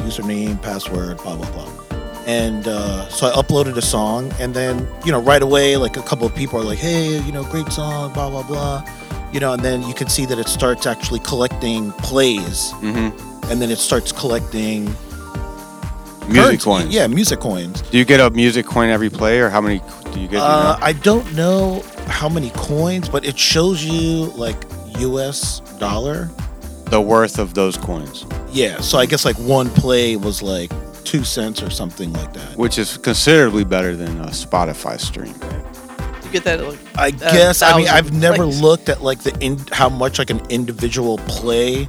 username, 0.05 0.61
password, 0.63 1.19
blah 1.19 1.37
blah 1.37 1.51
blah. 1.53 1.80
And 2.31 2.69
uh, 2.69 3.09
so 3.09 3.27
I 3.27 3.33
uploaded 3.43 3.77
a 3.77 3.83
song, 3.83 4.33
and 4.39 4.55
then 4.55 4.87
you 5.05 5.11
know 5.11 5.21
right 5.33 5.43
away, 5.43 5.77
like 5.77 5.97
a 5.97 6.03
couple 6.03 6.27
of 6.31 6.35
people 6.35 6.61
are 6.61 6.65
like, 6.73 6.79
"Hey, 6.79 7.19
you 7.27 7.33
know, 7.33 7.43
great 7.55 7.69
song, 7.73 8.13
blah 8.13 8.31
blah 8.31 8.45
blah." 8.45 8.85
you 9.33 9.39
know, 9.39 9.53
and 9.53 9.63
then 9.63 9.79
you 9.89 9.95
can 9.95 10.09
see 10.09 10.27
that 10.27 10.39
it 10.41 10.49
starts 10.49 10.87
actually 10.87 11.21
collecting 11.21 11.93
plays, 12.11 12.73
Mm-hmm. 12.83 13.11
and 13.51 13.57
then 13.63 13.71
it 13.71 13.79
starts 13.79 14.11
collecting 14.13 14.85
Music 16.29 16.61
currency. 16.61 16.65
coins. 16.65 16.95
Yeah, 16.95 17.07
music 17.09 17.41
coins. 17.41 17.83
Do 17.91 17.99
you 17.99 18.05
get 18.05 18.21
a 18.21 18.31
music 18.31 18.67
coin 18.67 18.89
every 18.91 19.11
play, 19.11 19.41
or 19.41 19.49
how 19.49 19.61
many 19.61 19.79
do 20.13 20.21
you 20.21 20.29
get? 20.29 20.31
do 20.31 20.37
you 20.37 20.43
Uh, 20.43 20.77
know? 20.79 20.87
I 20.91 20.93
don't 21.09 21.27
know 21.35 21.83
how 22.07 22.29
many 22.29 22.51
coins, 22.51 23.09
but 23.09 23.25
it 23.25 23.39
shows 23.39 23.85
you 23.85 24.27
like 24.45 24.59
U.S. 24.99 25.61
dollar. 25.79 26.29
the 26.91 27.01
worth 27.01 27.39
of 27.39 27.55
those 27.55 27.77
coins, 27.77 28.27
Yeah, 28.53 28.81
so 28.81 28.99
I 28.99 29.07
guess 29.07 29.25
like 29.25 29.39
one 29.39 29.69
play 29.71 30.17
was 30.17 30.43
like 30.43 30.73
two 31.05 31.25
cents 31.25 31.63
or 31.63 31.71
something 31.71 32.13
like 32.13 32.33
that. 32.33 32.57
which 32.57 32.79
is 32.79 32.97
considerably 32.99 33.65
better 33.65 33.97
than 33.97 34.21
a 34.21 34.29
Spotify 34.29 34.99
stream. 35.01 35.35
You 36.25 36.31
get 36.31 36.45
that. 36.45 36.61
At, 36.61 36.67
like, 36.67 36.79
I 36.97 37.09
a 37.09 37.13
guess. 37.13 37.63
I 37.63 37.77
mean, 37.77 37.89
I've 37.89 38.13
never 38.13 38.45
plays. 38.45 38.61
looked 38.61 38.89
at 38.89 39.03
like 39.03 39.23
the 39.23 39.37
in 39.41 39.59
how 39.73 39.89
much 39.89 40.19
like 40.19 40.31
an 40.31 40.41
individual 40.49 41.19
play. 41.27 41.89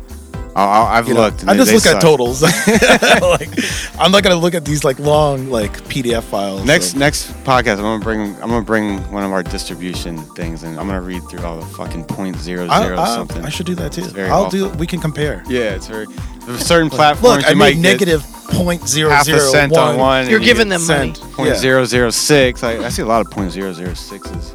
I- 0.56 0.64
I- 0.64 0.98
I've 0.98 1.08
you 1.08 1.14
looked. 1.14 1.42
and 1.42 1.50
I 1.52 1.56
just 1.56 1.68
they 1.70 1.76
look 1.76 1.86
at 1.86 2.02
totals. 2.02 2.42
like, 3.22 3.50
I'm 4.00 4.12
not 4.12 4.24
gonna 4.24 4.36
look 4.36 4.54
at 4.54 4.66
these 4.66 4.84
like 4.84 5.00
long 5.00 5.50
like 5.50 5.72
PDF 5.86 6.24
files. 6.24 6.66
Next 6.66 6.94
of- 6.94 7.00
next 7.00 7.32
podcast, 7.44 7.78
I'm 7.78 7.84
gonna 7.84 8.04
bring 8.04 8.36
I'm 8.42 8.50
gonna 8.50 8.62
bring 8.62 9.00
one 9.12 9.24
of 9.24 9.32
our 9.32 9.44
distribution 9.44 10.18
things, 10.36 10.64
and 10.64 10.80
I'm 10.80 10.88
gonna 10.88 11.02
read 11.02 11.24
through 11.30 11.44
all 11.46 11.60
the 11.60 11.66
fucking 11.68 12.06
point 12.06 12.38
zero 12.38 12.68
I, 12.70 12.84
zero 12.84 13.00
I- 13.00 13.16
something. 13.16 13.44
I 13.46 13.50
should 13.50 13.66
do 13.66 13.76
that 13.76 13.92
too. 13.94 14.04
I'll 14.24 14.46
awful. 14.46 14.50
do. 14.52 14.70
We 14.78 14.88
can 14.88 15.00
compare. 15.00 15.44
Yeah, 15.48 15.76
it's 15.76 15.88
very. 15.88 16.08
There's 16.46 16.66
certain 16.66 16.90
platforms 16.90 17.38
Look, 17.44 17.46
I 17.48 17.52
you 17.52 17.56
made 17.56 17.78
might 17.78 17.82
get 17.82 18.08
negative 18.08 18.26
point 18.50 18.86
zero 18.88 19.10
half 19.12 19.26
zero 19.26 19.38
a 19.38 19.42
cent 19.42 19.78
on 19.78 19.98
one. 19.98 20.30
You're 20.30 20.40
giving 20.40 20.68
you 20.72 20.78
them 20.80 20.88
get 21.14 21.24
money. 21.24 21.32
Point 21.34 21.50
Yeah. 21.52 21.56
zero 21.56 21.86
zero 21.86 22.10
six. 22.10 22.64
I, 22.64 22.84
I 22.86 22.90
see 22.90 23.02
a 23.04 23.06
lot 23.06 23.22
of 23.26 23.32
point 23.32 23.52
zero 23.52 23.72
zero 23.74 23.94
sixes. 23.94 24.54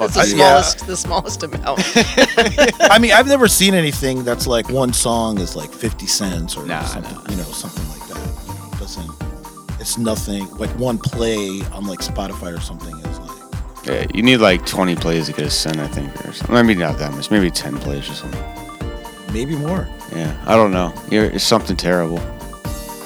It's 0.00 0.14
the 0.14 0.20
I- 0.20 0.24
smallest, 0.24 0.86
the 0.86 0.96
smallest 0.96 1.42
amount. 1.42 1.80
I 2.90 2.98
mean, 3.00 3.12
I've 3.12 3.26
never 3.28 3.48
seen 3.48 3.74
anything 3.74 4.24
that's 4.24 4.46
like 4.46 4.68
one 4.68 4.92
song 4.92 5.38
is 5.38 5.54
like 5.56 5.72
50 5.72 6.06
cents 6.06 6.56
or 6.56 6.66
Nah, 6.66 6.82
something, 6.84 7.18
you 7.30 7.36
know, 7.36 7.44
something 7.50 7.86
like 7.88 8.08
that. 8.08 8.42
You 8.46 8.54
know, 8.54 8.68
it 8.72 8.78
doesn't, 8.78 9.80
it's 9.80 9.98
nothing 9.98 10.48
like 10.56 10.70
one 10.78 10.98
play 10.98 11.62
on 11.72 11.86
like 11.86 12.00
Spotify 12.00 12.56
or 12.56 12.60
something 12.60 12.96
is 12.98 13.18
like, 13.20 13.86
Yeah, 13.86 14.06
you 14.14 14.22
need 14.22 14.38
like 14.38 14.64
20 14.66 14.96
plays 14.96 15.26
to 15.26 15.32
get 15.32 15.46
a 15.46 15.50
cent, 15.50 15.78
I 15.78 15.86
think, 15.88 16.08
or 16.26 16.32
something. 16.32 16.54
Maybe 16.54 16.74
not 16.74 16.98
that 16.98 17.12
much. 17.12 17.30
Maybe 17.30 17.50
10 17.50 17.78
plays 17.78 18.08
or 18.10 18.14
something. 18.14 19.32
maybe 19.32 19.54
more. 19.56 19.88
Yeah, 20.14 20.36
I 20.46 20.56
don't 20.56 20.72
know. 20.72 20.92
It's 21.10 21.44
something 21.44 21.76
terrible. 21.76 22.18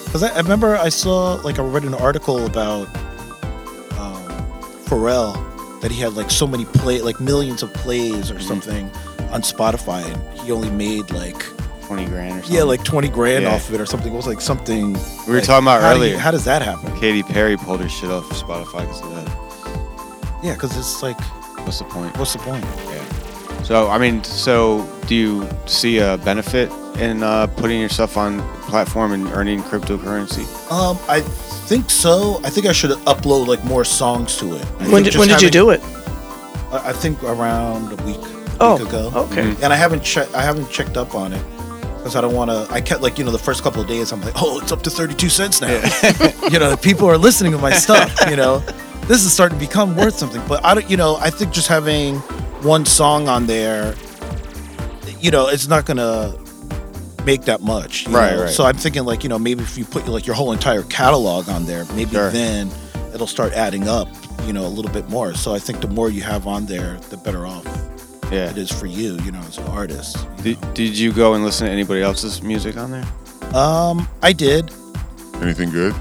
Because 0.06 0.22
I, 0.22 0.28
I 0.34 0.38
remember 0.38 0.76
I 0.76 0.88
saw, 0.88 1.34
like, 1.44 1.58
I 1.58 1.62
read 1.62 1.84
an 1.84 1.94
article 1.94 2.46
about 2.46 2.86
um, 3.98 4.22
Pharrell 4.86 5.34
that 5.80 5.90
he 5.90 6.00
had 6.00 6.14
like 6.14 6.30
so 6.30 6.46
many 6.46 6.64
play, 6.64 7.00
like 7.00 7.20
millions 7.20 7.62
of 7.62 7.72
plays 7.74 8.30
or 8.30 8.34
mm-hmm. 8.34 8.42
something 8.48 8.90
on 9.30 9.42
Spotify, 9.42 10.04
and 10.04 10.38
he 10.40 10.52
only 10.52 10.70
made 10.70 11.10
like 11.10 11.38
20 11.82 12.06
grand 12.06 12.32
or 12.38 12.42
something. 12.42 12.56
yeah, 12.56 12.62
like 12.64 12.82
20 12.84 13.08
grand 13.08 13.44
Yeah. 13.44 13.54
off 13.54 13.68
of 13.68 13.74
it 13.74 13.80
or 13.80 13.86
something. 13.86 14.12
It 14.12 14.16
was 14.16 14.26
like 14.26 14.40
something 14.40 14.92
We 14.94 14.98
were 15.28 15.34
like, 15.38 15.44
talking 15.44 15.64
about 15.64 15.82
how 15.82 15.92
do 15.94 15.98
you- 16.00 16.04
earlier. 16.06 16.18
how 16.18 16.30
does 16.30 16.44
that 16.44 16.62
happen? 16.62 16.98
Katy 16.98 17.22
Perry 17.22 17.56
pulled 17.56 17.80
her 17.80 17.88
shit 17.88 18.10
off 18.10 18.24
Spotify 18.30 18.80
because 18.80 19.02
of 19.02 19.14
that. 19.14 20.42
Yeah, 20.42 20.54
because 20.54 20.76
it's 20.76 21.02
like, 21.02 21.18
What's 21.64 21.78
the 21.78 21.84
point? 21.84 22.16
what's 22.18 22.32
the 22.32 22.38
point? 22.40 22.64
Yeah. 22.64 22.95
So, 23.66 23.88
I 23.88 23.98
mean, 23.98 24.22
so 24.22 24.86
do 25.08 25.14
you 25.16 25.48
see 25.66 25.98
a 25.98 26.16
benefit 26.18 26.70
in 27.00 27.24
uh, 27.24 27.48
putting 27.48 27.80
yourself 27.80 28.16
on 28.16 28.40
platform 28.62 29.10
and 29.12 29.26
earning 29.32 29.60
cryptocurrency? 29.60 30.44
Um, 30.70 30.96
I 31.08 31.20
think 31.20 31.90
so. 31.90 32.40
I 32.44 32.50
think 32.50 32.66
I 32.66 32.72
should 32.72 32.92
upload 33.06 33.48
like 33.48 33.64
more 33.64 33.84
songs 33.84 34.36
to 34.38 34.54
it. 34.54 34.64
I 34.78 34.88
when 34.92 35.02
did, 35.02 35.10
just 35.12 35.18
when 35.18 35.26
did 35.28 35.42
you 35.42 35.50
do 35.50 35.70
it? 35.70 35.80
I 36.70 36.90
I 36.90 36.92
think 36.92 37.20
around 37.24 37.92
a 37.92 37.96
week, 38.04 38.18
a 38.20 38.56
Oh, 38.60 38.76
week 38.78 38.88
ago. 38.88 39.10
okay. 39.14 39.42
Mhm. 39.42 39.62
And 39.64 39.72
I 39.72 39.76
haven't 39.76 40.04
checked. 40.04 40.32
I 40.34 40.42
haven't 40.42 40.70
checked 40.70 40.96
up 40.96 41.16
on 41.16 41.32
it 41.32 41.42
because 41.98 42.14
I 42.14 42.20
don't 42.20 42.34
want 42.34 42.52
to. 42.52 42.68
I 42.72 42.80
kept 42.80 43.02
like 43.02 43.18
you 43.18 43.24
know 43.24 43.32
the 43.32 43.44
first 43.48 43.64
couple 43.64 43.82
of 43.82 43.88
days. 43.88 44.12
I'm 44.12 44.20
like, 44.22 44.34
oh, 44.36 44.60
it's 44.62 44.70
up 44.70 44.82
to 44.82 44.90
32 44.90 45.28
cents 45.28 45.60
now. 45.60 45.74
you 46.52 46.60
know, 46.60 46.76
people 46.76 47.08
are 47.10 47.18
listening 47.18 47.50
to 47.50 47.58
my 47.58 47.72
stuff. 47.72 48.14
You 48.30 48.36
know, 48.36 48.60
this 49.08 49.24
is 49.24 49.32
starting 49.32 49.58
to 49.58 49.66
become 49.66 49.96
worth 49.96 50.14
something. 50.16 50.42
But 50.46 50.64
I 50.64 50.74
don't. 50.74 50.88
You 50.88 50.96
know, 50.96 51.16
I 51.16 51.30
think 51.30 51.52
just 51.52 51.66
having 51.66 52.22
one 52.66 52.84
song 52.84 53.28
on 53.28 53.46
there, 53.46 53.94
you 55.20 55.30
know, 55.30 55.48
it's 55.48 55.68
not 55.68 55.86
gonna 55.86 56.34
make 57.24 57.42
that 57.42 57.60
much. 57.62 58.06
you 58.06 58.12
Right, 58.14 58.32
know? 58.34 58.42
right. 58.44 58.50
So 58.50 58.64
I'm 58.64 58.76
thinking 58.76 59.04
like 59.04 59.22
you 59.22 59.28
know 59.28 59.38
maybe 59.38 59.62
if 59.62 59.78
you 59.78 59.84
put 59.84 60.06
like 60.08 60.26
your 60.26 60.36
whole 60.36 60.52
entire 60.52 60.82
catalog 60.84 61.48
on 61.48 61.66
there, 61.66 61.84
maybe 61.94 62.10
Sure. 62.12 62.30
then 62.30 62.70
it'll 63.14 63.26
start 63.26 63.52
adding 63.52 63.88
up. 63.88 64.08
You 64.46 64.52
know, 64.52 64.64
a 64.66 64.68
little 64.68 64.92
bit 64.92 65.08
more. 65.08 65.34
So 65.34 65.54
I 65.54 65.58
think 65.58 65.80
the 65.80 65.88
more 65.88 66.08
you 66.08 66.22
have 66.22 66.46
on 66.46 66.66
there, 66.66 66.98
the 67.10 67.16
better 67.16 67.46
off 67.46 67.64
Yeah. 68.30 68.50
it 68.50 68.58
is 68.58 68.70
for 68.70 68.86
you. 68.86 69.18
You 69.24 69.32
know, 69.32 69.40
as 69.48 69.58
an 69.58 69.64
artist. 69.68 70.16
Did, 70.42 70.58
did 70.74 70.96
you 70.96 71.12
go 71.12 71.34
and 71.34 71.44
listen 71.44 71.66
to 71.66 71.72
anybody 71.72 72.00
else's 72.02 72.42
music 72.42 72.76
on 72.76 72.90
there? 72.92 73.06
Um, 73.54 74.08
I 74.22 74.32
did. 74.32 74.70
Anything 75.40 75.70
good? 75.70 75.94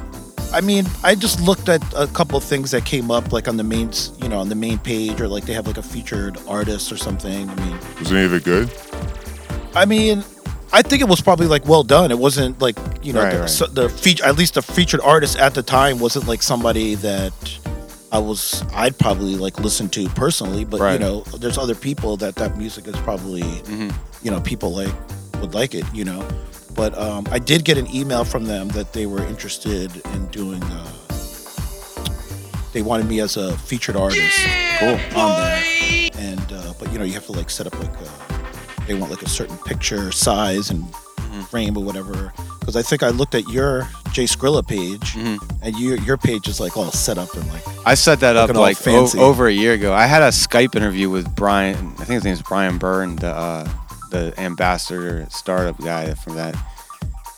I 0.55 0.61
mean, 0.61 0.85
I 1.03 1.15
just 1.15 1.41
looked 1.41 1.67
at 1.69 1.81
a 1.95 2.07
couple 2.07 2.37
of 2.37 2.43
things 2.43 2.71
that 2.71 2.85
came 2.85 3.11
up, 3.11 3.33
like 3.33 3.47
on 3.47 3.57
the 3.57 3.63
main, 3.63 3.91
you 4.21 4.29
know, 4.29 4.39
on 4.39 4.47
the 4.49 4.55
main 4.55 4.77
page, 4.79 5.19
or 5.19 5.27
like 5.27 5.45
they 5.45 5.53
have 5.53 5.67
like 5.67 5.77
a 5.77 5.83
featured 5.83 6.37
artist 6.47 6.91
or 6.91 6.97
something. 6.97 7.49
I 7.49 7.55
mean, 7.55 7.77
Was 7.99 8.11
any 8.11 8.23
of 8.25 8.33
it 8.33 8.43
good? 8.45 8.71
I 9.75 9.85
mean, 9.85 10.23
I 10.71 10.81
think 10.81 11.01
it 11.01 11.09
was 11.09 11.21
probably 11.21 11.47
like 11.47 11.67
well 11.67 11.83
done. 11.83 12.09
It 12.09 12.17
wasn't 12.19 12.61
like 12.61 12.77
you 13.03 13.11
know 13.13 13.21
Right, 13.23 13.33
the, 13.33 13.39
right. 13.41 13.49
so 13.49 13.65
the 13.67 13.89
feature, 13.89 14.23
at 14.25 14.37
least 14.37 14.53
the 14.55 14.61
featured 14.61 15.01
artist 15.01 15.37
at 15.37 15.53
the 15.53 15.61
time 15.63 15.99
wasn't 15.99 16.27
like 16.27 16.41
somebody 16.41 16.95
that 16.95 17.33
I 18.13 18.19
was 18.19 18.63
I'd 18.73 18.97
probably 18.97 19.35
like 19.35 19.59
listen 19.59 19.89
to 19.89 20.07
personally. 20.09 20.63
But 20.63 20.93
you 20.93 20.99
know, 20.99 21.21
there's 21.39 21.57
other 21.57 21.75
people 21.75 22.15
that 22.17 22.35
that 22.35 22.57
music 22.57 22.87
is 22.87 22.95
probably 23.01 23.41
Mm-hmm. 23.43 23.89
you 24.23 24.31
know 24.31 24.39
people 24.41 24.73
like 24.73 24.93
would 25.41 25.53
like 25.53 25.75
it. 25.75 25.83
You 25.93 26.05
know, 26.05 26.25
but 26.75 26.97
um, 26.97 27.25
I 27.31 27.39
did 27.39 27.63
get 27.65 27.77
an 27.77 27.93
email 27.93 28.23
from 28.25 28.45
them 28.45 28.67
that 28.69 28.93
they 28.93 29.05
were 29.05 29.23
interested 29.25 29.95
in 30.13 30.27
doing. 30.27 30.61
Uh, 30.63 30.91
they 32.73 32.81
wanted 32.81 33.05
me 33.07 33.21
as 33.21 33.37
a 33.37 33.57
featured 33.59 33.95
artist 33.95 34.37
Cool. 34.79 34.99
on 35.15 35.39
there, 35.39 35.63
and 36.17 36.51
uh, 36.51 36.73
but 36.77 36.91
you 36.91 36.99
know 36.99 37.05
you 37.05 37.13
have 37.13 37.25
to 37.27 37.31
like 37.31 37.49
set 37.49 37.65
up 37.67 37.79
like 37.79 37.93
uh 38.01 38.85
they 38.85 38.93
want 38.93 39.09
like 39.11 39.21
a 39.21 39.29
certain 39.29 39.57
picture 39.59 40.11
size 40.11 40.69
and 40.69 40.83
Mm-hmm. 41.25 41.41
frame 41.47 41.75
or 41.77 41.83
whatever. 41.83 42.31
Because 42.61 42.77
I 42.77 42.81
think 42.81 43.03
I 43.03 43.09
looked 43.09 43.35
at 43.35 43.45
your 43.49 43.89
Jay 44.13 44.23
Skrilla 44.23 44.65
page, 44.65 45.01
Mm-hmm. 45.15 45.37
and 45.63 45.77
your 45.77 45.97
your 45.97 46.15
page 46.17 46.47
is 46.47 46.59
like 46.61 46.77
all 46.77 46.91
set 46.91 47.17
up 47.17 47.33
and 47.33 47.45
like 47.49 47.61
I 47.85 47.95
set 47.95 48.19
that 48.21 48.37
up 48.37 48.53
like 48.55 48.77
o- 48.87 49.09
over 49.17 49.47
a 49.47 49.51
year 49.51 49.73
ago. 49.73 49.91
I 49.93 50.05
had 50.05 50.21
a 50.21 50.29
Skype 50.29 50.75
interview 50.75 51.09
with 51.09 51.33
Brian. 51.35 51.75
I 51.97 52.05
think 52.05 52.09
his 52.11 52.23
name 52.23 52.33
is 52.33 52.41
Brian 52.41 52.77
Byrne, 52.77 53.17
the 53.17 53.27
uh, 53.35 53.67
the 54.15 54.39
ambassador 54.39 55.27
startup 55.29 55.77
guy 55.79 56.13
from 56.13 56.35
that. 56.35 56.55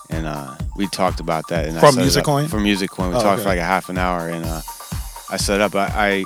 And 0.09 0.25
uh, 0.25 0.55
we 0.75 0.87
talked 0.87 1.19
about 1.19 1.47
that. 1.49 1.65
And 1.65 1.77
From 1.79 1.93
set 1.93 2.01
Music 2.01 2.19
up- 2.21 2.25
Coin? 2.25 2.47
From 2.47 2.63
Music 2.63 2.89
Coin. 2.89 3.09
We 3.09 3.15
Oh, 3.15 3.21
talked 3.21 3.33
okay. 3.39 3.43
for 3.43 3.49
like 3.49 3.59
a 3.59 3.63
half 3.63 3.89
an 3.89 3.97
hour, 3.97 4.29
and 4.29 4.45
uh, 4.45 4.61
I 5.29 5.37
set 5.37 5.59
up. 5.59 5.75
I, 5.75 5.87
I 5.87 6.23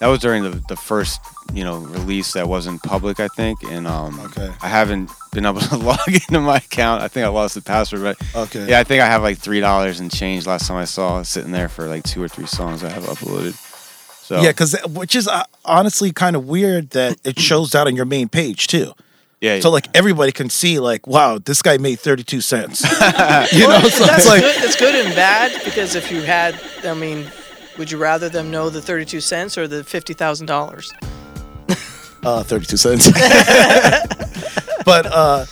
that 0.00 0.06
was 0.06 0.20
during 0.20 0.42
the, 0.44 0.62
the 0.68 0.76
first 0.76 1.20
you 1.52 1.62
know 1.64 1.78
release 1.78 2.32
that 2.32 2.48
wasn't 2.48 2.82
public, 2.82 3.20
I 3.20 3.28
think. 3.28 3.62
And 3.64 3.86
um, 3.86 4.18
Okay. 4.20 4.50
I 4.62 4.68
haven't 4.68 5.10
been 5.32 5.44
able 5.44 5.60
to 5.72 5.76
log 5.76 6.08
into 6.08 6.40
my 6.40 6.56
account. 6.56 7.02
I 7.02 7.08
think 7.08 7.26
I 7.26 7.28
lost 7.28 7.54
the 7.54 7.60
password, 7.60 8.02
but 8.02 8.16
Okay. 8.34 8.66
yeah, 8.70 8.80
I 8.80 8.84
think 8.84 9.02
I 9.02 9.06
have 9.06 9.22
like 9.22 9.36
three 9.36 9.60
dollars 9.60 10.00
and 10.00 10.10
change. 10.10 10.46
Last 10.46 10.66
time 10.66 10.78
I 10.78 10.86
saw 10.86 11.20
it 11.20 11.26
sitting 11.26 11.52
there 11.52 11.68
for 11.68 11.86
like 11.86 12.04
two 12.04 12.22
or 12.22 12.28
three 12.28 12.46
songs 12.46 12.82
I 12.82 12.88
have 12.88 13.04
uploaded. 13.04 13.52
So 14.24 14.40
yeah, 14.40 14.50
because 14.52 14.74
which 14.88 15.14
is 15.14 15.28
uh, 15.28 15.44
honestly 15.66 16.12
kind 16.12 16.34
of 16.34 16.46
weird 16.48 16.90
that 16.90 17.18
it 17.24 17.38
shows 17.38 17.70
that 17.72 17.86
on 17.86 17.94
your 17.96 18.04
main 18.06 18.28
page 18.30 18.68
too. 18.68 18.92
Yeah, 19.40 19.60
So 19.60 19.70
like 19.70 19.86
everybody 19.94 20.32
can 20.32 20.50
see 20.50 20.78
like, 20.78 21.06
wow, 21.06 21.38
this 21.38 21.62
guy 21.62 21.78
made 21.78 22.00
thirty 22.00 22.24
two 22.24 22.40
cents. 22.40 22.82
you 23.52 23.66
know, 23.68 23.80
so 23.82 24.04
that's 24.04 24.18
it's 24.18 24.26
like 24.26 24.42
good. 24.42 24.64
It's 24.64 24.76
good 24.76 24.94
and 24.94 25.14
bad 25.14 25.52
because 25.64 25.94
if 25.94 26.10
you 26.10 26.22
had, 26.22 26.60
I 26.84 26.94
mean, 26.94 27.30
would 27.78 27.90
you 27.90 27.98
rather 27.98 28.28
them 28.28 28.50
know 28.50 28.68
the 28.70 28.82
thirty-two 28.82 29.20
cents 29.20 29.56
or 29.56 29.68
the 29.68 29.84
fifty 29.84 30.12
thousand 30.14 30.46
dollars? 30.46 30.92
uh, 32.24 32.42
32 32.42 32.76
cents. 32.76 33.06
but, 34.84 35.06
uh, 35.06 35.46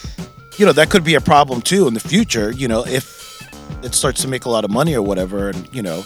you 0.57 0.67
know, 0.67 0.73
that 0.73 0.91
could 0.91 1.05
be 1.05 1.15
a 1.15 1.21
problem 1.21 1.61
too 1.63 1.87
in 1.87 1.95
the 1.95 2.01
future, 2.01 2.51
you 2.51 2.67
know, 2.69 2.85
if 2.87 3.41
it 3.85 3.95
starts 3.95 4.23
to 4.23 4.29
make 4.29 4.45
a 4.47 4.51
lot 4.51 4.65
of 4.65 4.71
money 4.71 4.95
or 4.95 5.03
whatever. 5.03 5.51
And, 5.51 5.69
you 5.73 5.83
know, 5.83 6.03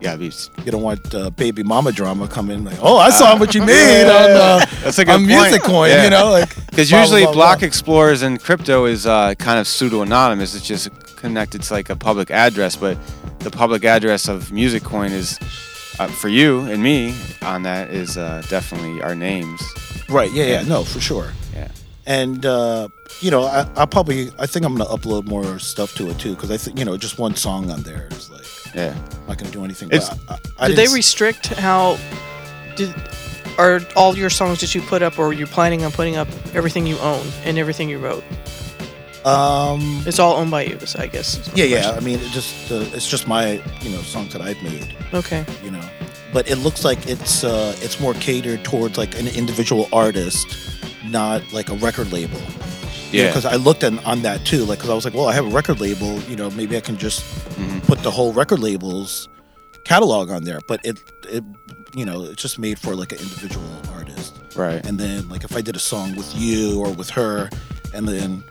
yeah, 0.00 0.16
be, 0.16 0.32
you 0.64 0.70
don't 0.72 0.82
want 0.82 1.14
uh, 1.14 1.30
baby 1.30 1.62
mama 1.62 1.92
drama 1.92 2.28
coming 2.28 2.64
like, 2.64 2.78
oh, 2.80 2.96
I 2.98 3.10
saw 3.10 3.38
what 3.38 3.54
you 3.54 3.62
made 3.66 4.04
on, 4.04 4.30
uh, 4.30 4.64
That's 4.82 4.98
a 4.98 5.04
good 5.04 5.12
on 5.12 5.18
point. 5.20 5.28
Music 5.28 5.62
Coin, 5.62 5.90
Yeah. 5.90 6.04
you 6.04 6.10
know, 6.10 6.30
like. 6.30 6.56
Because 6.74 6.90
usually 6.90 7.22
blah, 7.22 7.32
blah, 7.32 7.42
block 7.44 7.58
blah. 7.60 7.66
explorers 7.68 8.22
and 8.22 8.42
crypto 8.42 8.84
is 8.86 9.06
uh, 9.06 9.34
kind 9.36 9.60
of 9.60 9.68
pseudo 9.68 10.02
anonymous. 10.02 10.56
It's 10.56 10.66
just 10.66 10.90
connected 11.16 11.62
to 11.62 11.72
like 11.72 11.88
a 11.88 11.94
public 11.96 12.30
address, 12.32 12.74
but 12.74 12.98
the 13.38 13.50
public 13.50 13.84
address 13.84 14.26
of 14.28 14.50
Music 14.50 14.82
Coin 14.82 15.12
is 15.12 15.38
uh, 16.00 16.08
for 16.08 16.28
you 16.28 16.60
and 16.62 16.82
me 16.82 17.14
on 17.42 17.62
that 17.62 17.90
is 17.90 18.18
uh, 18.18 18.42
definitely 18.48 19.00
our 19.02 19.14
names. 19.14 19.62
Right. 20.08 20.32
Yeah, 20.32 20.46
yeah. 20.46 20.62
No, 20.62 20.82
for 20.82 20.98
sure. 21.00 21.32
Yeah. 21.54 21.68
And, 22.06 22.44
uh, 22.44 22.88
you 23.20 23.30
know, 23.30 23.44
I, 23.44 23.68
I'll 23.76 23.86
probably, 23.86 24.30
I 24.40 24.46
think 24.46 24.66
I'm 24.66 24.74
going 24.76 24.86
to 24.86 24.92
upload 24.94 25.26
more 25.26 25.58
stuff 25.60 25.94
to 25.94 26.10
it 26.10 26.18
too. 26.18 26.34
Because 26.34 26.50
I 26.50 26.56
think, 26.56 26.78
you 26.78 26.84
know, 26.84 26.96
just 26.96 27.18
one 27.18 27.36
song 27.36 27.70
on 27.70 27.82
there 27.84 28.08
is 28.10 28.30
like, 28.30 28.74
Yeah. 28.74 28.90
I'm 28.94 29.26
not 29.28 29.38
going 29.38 29.46
to 29.50 29.52
do 29.52 29.64
anything. 29.64 29.90
It's- 29.92 30.10
but 30.26 30.40
I, 30.58 30.64
I 30.64 30.68
Did 30.68 30.76
they 30.76 30.92
restrict 30.92 31.46
how? 31.46 31.98
Did 32.76 32.92
are 33.58 33.80
all 33.96 34.16
your 34.16 34.30
songs 34.30 34.60
that 34.60 34.74
you 34.74 34.80
put 34.82 35.02
up, 35.02 35.18
or 35.18 35.32
you're 35.32 35.46
planning 35.46 35.84
on 35.84 35.92
putting 35.92 36.16
up 36.16 36.28
everything 36.54 36.86
you 36.86 36.98
own 36.98 37.26
and 37.44 37.58
everything 37.58 37.88
you 37.88 37.98
wrote? 37.98 38.24
Um, 39.24 40.02
It's 40.06 40.18
all 40.18 40.34
owned 40.36 40.50
by 40.50 40.64
you, 40.64 40.78
so 40.84 40.98
I 41.00 41.06
guess. 41.06 41.50
yeah, 41.54 41.64
yeah. 41.64 41.90
I 41.92 42.00
mean, 42.00 42.18
it 42.20 42.30
just 42.30 42.70
uh, 42.70 42.84
it's 42.92 43.08
just 43.08 43.26
my 43.26 43.52
you 43.80 43.90
know 43.90 44.02
songs 44.02 44.32
that 44.34 44.42
I've 44.42 44.62
made. 44.62 44.94
Okay. 45.14 45.44
You 45.64 45.70
know, 45.70 45.80
but 46.32 46.46
it 46.50 46.56
looks 46.56 46.84
like 46.84 47.06
it's 47.08 47.42
uh, 47.42 47.74
it's 47.80 47.98
more 48.00 48.12
catered 48.14 48.64
towards 48.64 48.98
like 48.98 49.18
an 49.18 49.26
individual 49.28 49.88
artist, 49.92 50.46
not 51.06 51.40
like 51.52 51.70
a 51.70 51.74
record 51.76 52.12
label. 52.12 52.38
Yeah. 53.12 53.28
Because 53.28 53.46
I 53.46 53.54
looked 53.56 53.82
at, 53.84 53.92
on 54.04 54.22
that 54.22 54.44
too, 54.44 54.64
like 54.66 54.78
because 54.78 54.90
I 54.90 54.94
was 54.94 55.04
like, 55.06 55.14
well, 55.14 55.26
I 55.28 55.32
have 55.32 55.46
a 55.46 55.50
record 55.50 55.80
label. 55.80 56.18
You 56.28 56.36
know, 56.36 56.50
maybe 56.50 56.76
I 56.76 56.80
can 56.80 56.96
just 56.98 57.22
Mm-hmm. 57.54 57.78
put 57.86 58.00
the 58.02 58.10
whole 58.10 58.32
record 58.32 58.58
label's 58.58 59.28
catalog 59.84 60.28
on 60.28 60.42
there. 60.42 60.58
But 60.66 60.84
it 60.84 60.98
it 61.30 61.44
you 61.94 62.04
know 62.04 62.24
it's 62.24 62.42
just 62.42 62.58
made 62.58 62.78
for 62.78 62.94
like 62.94 63.12
an 63.12 63.18
individual 63.18 63.66
artist. 63.94 64.36
Right. 64.56 64.84
And 64.86 64.98
then 64.98 65.28
like 65.28 65.44
if 65.44 65.56
I 65.56 65.60
did 65.60 65.76
a 65.76 65.80
song 65.80 66.16
with 66.16 66.34
you 66.36 66.80
or 66.80 66.92
with 66.92 67.10
her, 67.10 67.48
and 67.92 68.06
then 68.08 68.44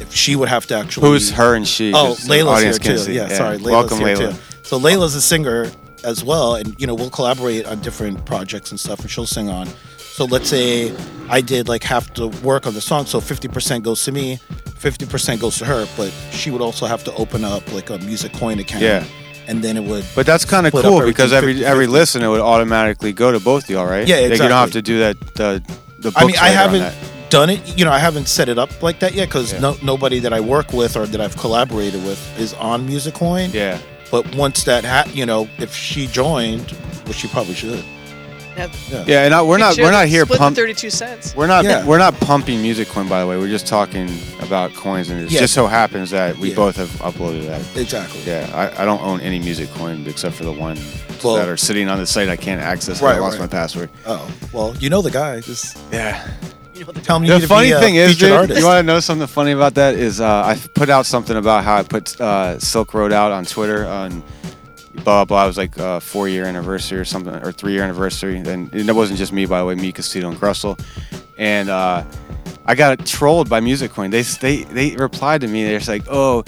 if 0.00 0.12
she 0.14 0.36
would 0.36 0.48
have 0.48 0.66
to 0.66 0.74
actually 0.76 1.08
Who's 1.08 1.30
her 1.32 1.54
and 1.54 1.66
she? 1.66 1.92
Oh, 1.94 2.14
the 2.14 2.28
Layla's 2.32 2.46
audience 2.46 2.76
here 2.78 2.92
too. 2.92 2.98
see. 2.98 3.14
Yeah, 3.14 3.28
Yeah. 3.28 3.36
sorry, 3.36 3.58
Layla's 3.58 3.70
Welcome, 3.70 3.98
here 3.98 4.16
Layla. 4.16 4.32
too. 4.32 4.38
So 4.62 4.78
Layla's 4.78 5.14
a 5.14 5.20
singer 5.20 5.70
as 6.04 6.24
well, 6.24 6.56
and 6.56 6.74
you 6.80 6.86
know 6.86 6.94
we'll 6.94 7.10
collaborate 7.10 7.66
on 7.66 7.80
different 7.80 8.24
projects 8.26 8.70
and 8.70 8.80
stuff, 8.80 9.00
and 9.00 9.10
she'll 9.10 9.26
sing 9.26 9.48
on. 9.48 9.68
So 9.98 10.24
let's 10.26 10.48
say 10.48 10.94
I 11.30 11.40
did 11.40 11.68
like 11.68 11.82
half 11.84 12.12
the 12.14 12.28
work 12.28 12.66
on 12.66 12.74
the 12.74 12.80
song, 12.80 13.06
so 13.06 13.20
fifty 13.20 13.48
percent 13.48 13.84
goes 13.84 14.02
to 14.04 14.12
me, 14.12 14.38
fifty 14.76 15.06
percent 15.06 15.40
goes 15.40 15.56
to 15.58 15.64
her, 15.64 15.86
but 15.96 16.12
she 16.32 16.50
would 16.50 16.60
also 16.60 16.86
have 16.86 17.02
to 17.04 17.14
open 17.14 17.44
up 17.44 17.70
like 17.72 17.88
a 17.90 17.98
music 17.98 18.32
coin 18.34 18.58
account. 18.58 18.82
Yeah. 18.82 19.04
And 19.48 19.62
then 19.62 19.76
it 19.76 19.82
would. 19.84 20.04
But 20.14 20.26
that's 20.26 20.44
kind 20.44 20.66
of 20.66 20.72
cool 20.72 21.04
because 21.04 21.32
every 21.32 21.54
50-50. 21.56 21.62
every 21.62 21.86
listener 21.86 22.30
would 22.30 22.40
automatically 22.40 23.12
go 23.12 23.32
to 23.32 23.40
both 23.40 23.64
of 23.64 23.70
y'all, 23.70 23.86
right? 23.86 24.06
Yeah, 24.06 24.16
Like, 24.16 24.30
you 24.32 24.36
don't 24.38 24.50
have 24.50 24.70
to 24.72 24.82
do 24.82 25.00
that. 25.00 25.18
The 25.34 25.62
the 25.98 26.12
I 26.16 26.24
mean, 26.26 26.36
I 26.40 26.48
haven't 26.48 26.94
done 27.30 27.50
it. 27.50 27.78
You 27.78 27.84
know, 27.84 27.92
I 27.92 27.98
haven't 27.98 28.28
set 28.28 28.48
it 28.48 28.58
up 28.58 28.82
like 28.82 29.00
that 29.00 29.14
yet 29.14 29.28
because 29.28 29.58
no, 29.60 29.76
nobody 29.82 30.18
that 30.20 30.32
I 30.32 30.40
work 30.40 30.72
with 30.72 30.96
or 30.96 31.06
that 31.06 31.20
I've 31.20 31.36
collaborated 31.36 32.02
with 32.04 32.20
is 32.38 32.54
on 32.54 32.86
Music 32.86 33.14
Coin. 33.14 33.50
Yeah. 33.52 33.78
But 34.10 34.34
once 34.36 34.64
that, 34.64 34.84
ha- 34.84 35.10
you 35.12 35.24
know, 35.26 35.48
if 35.58 35.74
she 35.74 36.06
joined, 36.06 36.70
which 37.06 37.16
she 37.16 37.28
probably 37.28 37.54
should. 37.54 37.82
Yeah. 38.56 39.04
Yeah, 39.06 39.24
and 39.24 39.34
I, 39.34 39.42
we're 39.42 39.58
not 39.58 39.76
we're 39.78 39.90
not 39.90 40.06
here 40.06 40.24
split 40.24 40.38
the 40.38 40.44
pump. 40.44 40.56
32 40.56 40.90
cents. 40.90 41.34
We're 41.34 41.46
not 41.46 41.64
Yeah. 41.64 41.86
we're 41.86 41.98
not 41.98 42.18
pumping 42.20 42.60
music 42.62 42.88
coin 42.88 43.08
by 43.08 43.20
the 43.20 43.26
way. 43.26 43.36
We're 43.38 43.48
just 43.48 43.66
talking 43.66 44.08
about 44.40 44.74
coins, 44.74 45.08
and 45.10 45.20
it 45.22 45.30
Yeah. 45.30 45.40
just 45.40 45.54
so 45.54 45.66
happens 45.66 46.10
that 46.10 46.36
we 46.36 46.50
Yeah. 46.50 46.56
both 46.56 46.76
have 46.76 46.90
uploaded 47.00 47.46
that. 47.46 47.62
Exactly. 47.80 48.20
Yeah, 48.26 48.48
I, 48.54 48.82
I 48.82 48.84
don't 48.84 49.00
own 49.02 49.20
any 49.20 49.38
music 49.38 49.72
coin 49.74 50.04
except 50.06 50.34
for 50.36 50.44
the 50.44 50.52
one 50.52 50.78
Well- 51.24 51.36
that 51.36 51.48
are 51.48 51.56
sitting 51.56 51.88
on 51.88 51.98
the 51.98 52.06
site 52.06 52.28
I 52.28 52.36
can't 52.36 52.60
access. 52.60 52.98
'cause 52.98 53.02
Right, 53.02 53.16
I 53.16 53.20
lost 53.20 53.38
right. 53.38 53.44
my 53.50 53.58
password. 53.58 53.88
Oh, 54.06 54.28
well, 54.52 54.74
you 54.78 54.90
know 54.90 55.02
the 55.02 55.10
guy. 55.10 55.40
Just 55.40 55.78
yeah. 55.90 56.22
Tell 57.04 57.16
him 57.18 57.24
you 57.24 57.32
the 57.34 57.38
need 57.40 57.48
funny 57.48 57.68
to 57.70 57.76
be 57.76 57.80
thing 57.80 57.96
a 57.96 58.00
is, 58.00 58.10
featured 58.12 58.28
dude, 58.30 58.36
artist. 58.38 58.60
you 58.60 58.66
want 58.66 58.78
to 58.78 58.82
know 58.82 58.98
something 58.98 59.26
funny 59.28 59.52
about 59.52 59.74
that? 59.74 59.94
Is 59.94 60.20
uh, 60.20 60.26
I 60.44 60.56
put 60.74 60.90
out 60.90 61.06
something 61.06 61.36
about 61.36 61.62
how 61.64 61.76
I 61.76 61.84
put 61.84 62.20
uh, 62.20 62.58
Silk 62.58 62.92
Road 62.92 63.12
out 63.12 63.30
on 63.30 63.44
Twitter 63.44 63.86
on 63.86 64.22
blah 65.04 65.24
blah. 65.24 65.44
It 65.44 65.46
was 65.48 65.58
like 65.58 65.76
a 65.78 66.00
four 66.00 66.28
year 66.28 66.44
anniversary 66.44 66.98
or 66.98 67.04
something, 67.04 67.34
or 67.34 67.52
three 67.52 67.72
year 67.72 67.82
anniversary. 67.82 68.36
And 68.36 68.74
it 68.74 68.94
wasn't 68.94 69.18
just 69.18 69.32
me, 69.32 69.46
by 69.46 69.60
the 69.60 69.64
way, 69.64 69.74
me, 69.74 69.92
Castillo, 69.92 70.30
and 70.30 70.38
Grussel. 70.38 70.78
And 71.38 71.68
uh, 71.68 72.04
I 72.66 72.74
got 72.74 73.04
trolled 73.06 73.48
by 73.48 73.60
Music 73.60 73.90
Coin. 73.92 74.10
They 74.10 74.22
they 74.22 74.64
they 74.64 74.96
replied 74.96 75.40
to 75.42 75.48
me. 75.48 75.64
They're 75.64 75.78
just 75.78 75.88
like, 75.88 76.04
oh. 76.08 76.44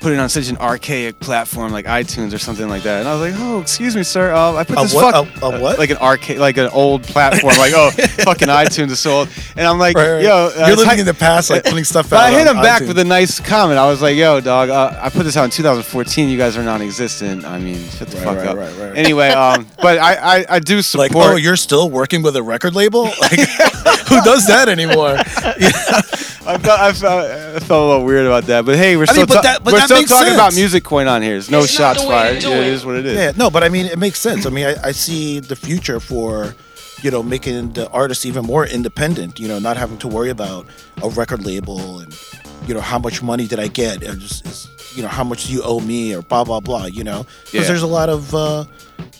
Put 0.00 0.12
it 0.14 0.18
on 0.18 0.30
such 0.30 0.48
an 0.48 0.56
archaic 0.56 1.20
platform 1.20 1.72
like 1.72 1.84
iTunes 1.84 2.32
or 2.32 2.38
something 2.38 2.66
like 2.70 2.84
that, 2.84 3.00
and 3.00 3.08
I 3.08 3.12
was 3.14 3.20
like, 3.32 3.38
"Oh, 3.38 3.60
excuse 3.60 3.94
me, 3.94 4.02
sir. 4.02 4.32
Uh, 4.32 4.54
I 4.54 4.64
put 4.64 4.78
A 4.78 4.82
this 4.82 4.94
what? 4.94 5.12
fuck 5.14 5.42
A- 5.42 5.46
a 5.56 5.60
what? 5.60 5.78
like 5.78 5.90
an 5.90 5.98
arcade, 5.98 6.38
like 6.38 6.56
an 6.56 6.68
old 6.72 7.02
platform. 7.02 7.54
like, 7.58 7.74
oh, 7.76 7.90
fucking 8.24 8.48
iTunes 8.48 8.92
is 8.92 8.98
so 8.98 9.10
old." 9.10 9.28
And 9.58 9.66
I'm 9.66 9.78
like, 9.78 9.96
Right, 9.98 10.12
right. 10.12 10.22
"Yo, 10.24 10.30
uh, 10.32 10.52
You're 10.68 10.68
living 10.76 10.84
type- 10.86 10.98
in 11.00 11.04
the 11.04 11.12
past, 11.12 11.50
like 11.50 11.64
putting 11.64 11.84
stuff 11.84 12.08
but 12.08 12.16
out 12.16 12.22
I 12.22 12.30
hit 12.30 12.46
him 12.46 12.56
back 12.62 12.80
with 12.80 12.98
a 12.98 13.04
nice 13.04 13.40
comment. 13.40 13.78
I 13.78 13.88
was 13.90 14.00
like, 14.00 14.16
"Yo, 14.16 14.40
dog, 14.40 14.70
uh, 14.70 14.98
I 15.02 15.10
put 15.10 15.24
this 15.24 15.36
out 15.36 15.44
in 15.44 15.50
2014. 15.50 16.30
You 16.30 16.38
guys 16.38 16.56
are 16.56 16.62
non-existent. 16.62 17.44
I 17.44 17.58
mean, 17.58 17.86
shut 17.90 18.08
the 18.08 18.16
Right, 18.24 18.38
fuck 18.38 18.46
up." 18.56 18.96
Anyway, 18.96 19.28
um, 19.28 19.66
but 19.82 19.98
I, 19.98 20.38
I, 20.38 20.44
I 20.48 20.58
do 20.60 20.80
support. 20.80 21.12
Like, 21.14 21.14
oh, 21.34 21.36
you're 21.36 21.56
still 21.56 21.90
working 21.90 22.22
with 22.22 22.36
a 22.36 22.42
record 22.42 22.74
label? 22.74 23.10
Like, 23.20 23.38
who 24.08 24.20
does 24.22 24.46
that 24.48 24.68
anymore? 24.68 25.16
I 26.54 26.58
felt, 26.58 26.80
I, 26.80 26.92
felt, 26.92 27.24
I 27.30 27.58
felt 27.60 27.82
a 27.84 27.86
little 27.90 28.04
weird 28.04 28.26
about 28.26 28.44
that, 28.44 28.64
but 28.64 28.76
hey, 28.76 28.96
we're 28.96 29.02
I 29.04 29.06
still, 29.06 29.16
mean, 29.18 29.26
but 29.28 29.34
ta- 29.34 29.42
that- 29.42 29.64
but 29.64 29.72
we're 29.72 29.78
that 29.80 29.84
still 29.86 29.98
makes 29.98 30.10
talking 30.10 30.34
about 30.34 30.54
music 30.54 30.84
coin 30.84 31.06
on 31.08 31.22
here. 31.22 31.32
There's 31.32 31.50
no 31.50 31.60
It's 31.60 31.78
not 31.78 31.96
shots 31.96 32.00
way 32.00 32.04
to 32.06 32.10
fired. 32.10 32.40
do 32.42 32.48
Yeah, 32.50 32.54
it 32.56 32.66
it. 32.66 32.72
is 32.72 32.84
what 32.86 32.96
it 32.96 33.06
is. 33.06 33.16
Yeah, 33.16 33.32
no, 33.36 33.50
but 33.50 33.62
I 33.64 33.68
mean, 33.68 33.86
it 33.86 33.98
makes 33.98 34.18
sense. 34.18 34.46
I 34.46 34.50
mean, 34.50 34.66
I, 34.66 34.74
I 34.84 34.92
see 34.92 35.40
the 35.40 35.56
future 35.56 36.00
for, 36.00 36.54
you 37.02 37.10
know, 37.10 37.22
making 37.22 37.72
the 37.72 37.88
artist 37.90 38.26
even 38.26 38.44
more 38.44 38.66
independent. 38.66 39.38
You 39.40 39.48
know, 39.48 39.58
not 39.58 39.76
having 39.76 39.98
to 39.98 40.08
worry 40.08 40.30
about 40.30 40.66
a 41.02 41.08
record 41.10 41.44
label 41.46 42.00
and, 42.00 42.14
you 42.66 42.74
know, 42.74 42.80
how 42.80 42.98
much 42.98 43.22
money 43.22 43.46
did 43.46 43.58
I 43.58 43.68
get? 43.68 44.02
Or 44.04 44.14
just, 44.16 44.46
it's, 44.46 44.68
you 44.94 45.02
know, 45.02 45.08
how 45.08 45.24
much 45.24 45.46
do 45.46 45.52
you 45.52 45.62
owe 45.62 45.80
me 45.80 46.14
or 46.14 46.22
blah 46.22 46.44
blah 46.44 46.60
blah. 46.60 46.86
You 46.86 47.04
know, 47.04 47.26
because 47.44 47.52
Yeah. 47.62 47.68
there's 47.68 47.82
a 47.82 47.86
lot 47.86 48.08
of, 48.08 48.34
uh, 48.34 48.64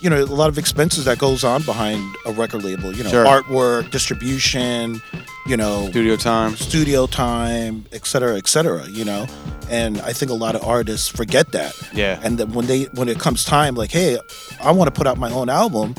you 0.01 0.10
know, 0.10 0.22
a 0.22 0.24
lot 0.26 0.48
of 0.48 0.59
expenses 0.59 1.05
that 1.06 1.18
goes 1.18 1.44
on 1.44 1.62
behind 1.62 2.02
a 2.26 2.32
record 2.32 2.64
label. 2.64 2.92
You 2.94 3.05
know, 3.05 3.10
Sure. 3.10 3.24
artwork, 3.24 3.90
distribution. 3.90 5.01
You 5.47 5.56
know, 5.56 5.88
Studio 5.90 6.16
time. 6.16 6.55
studio 6.55 7.06
time, 7.06 7.86
et 7.92 8.06
cetera, 8.06 8.36
et 8.36 8.47
cetera, 8.47 8.86
you 8.88 9.05
know? 9.06 9.26
And 9.70 9.98
I 10.02 10.12
think 10.12 10.30
a 10.30 10.34
lot 10.34 10.55
of 10.55 10.62
artists 10.62 11.09
forget 11.09 11.51
that. 11.52 11.72
Yeah. 11.94 12.20
And 12.22 12.36
then 12.38 12.52
when 12.52 12.66
they 12.66 12.84
when 12.94 13.09
it 13.09 13.18
comes 13.18 13.44
time, 13.44 13.74
like, 13.74 13.90
hey, 13.90 14.18
I 14.62 14.70
want 14.72 14.88
to 14.94 14.97
put 14.97 15.06
out 15.06 15.16
my 15.16 15.30
own 15.32 15.48
album, 15.48 15.94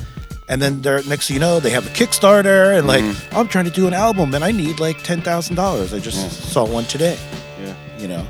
and 0.47 0.61
then 0.61 0.81
they're 0.83 1.01
next 1.03 1.27
thing 1.27 1.35
you 1.35 1.39
know, 1.41 1.59
they 1.59 1.71
have 1.71 1.85
a 1.87 1.89
Kickstarter 1.89 2.77
and 2.77 2.87
like, 2.87 3.03
Mm-hmm. 3.03 3.35
I'm 3.37 3.47
trying 3.47 3.65
to 3.65 3.71
do 3.71 3.87
an 3.87 3.93
album 3.95 4.33
and 4.35 4.43
I 4.43 4.51
need 4.51 4.79
like 4.79 5.01
ten 5.03 5.21
thousand 5.21 5.55
dollars. 5.55 5.91
I 5.93 5.99
just 5.99 6.51
saw 6.53 6.63
one 6.63 6.85
today. 6.85 7.17
Yeah. 7.59 7.73
You 7.99 8.07
know. 8.09 8.25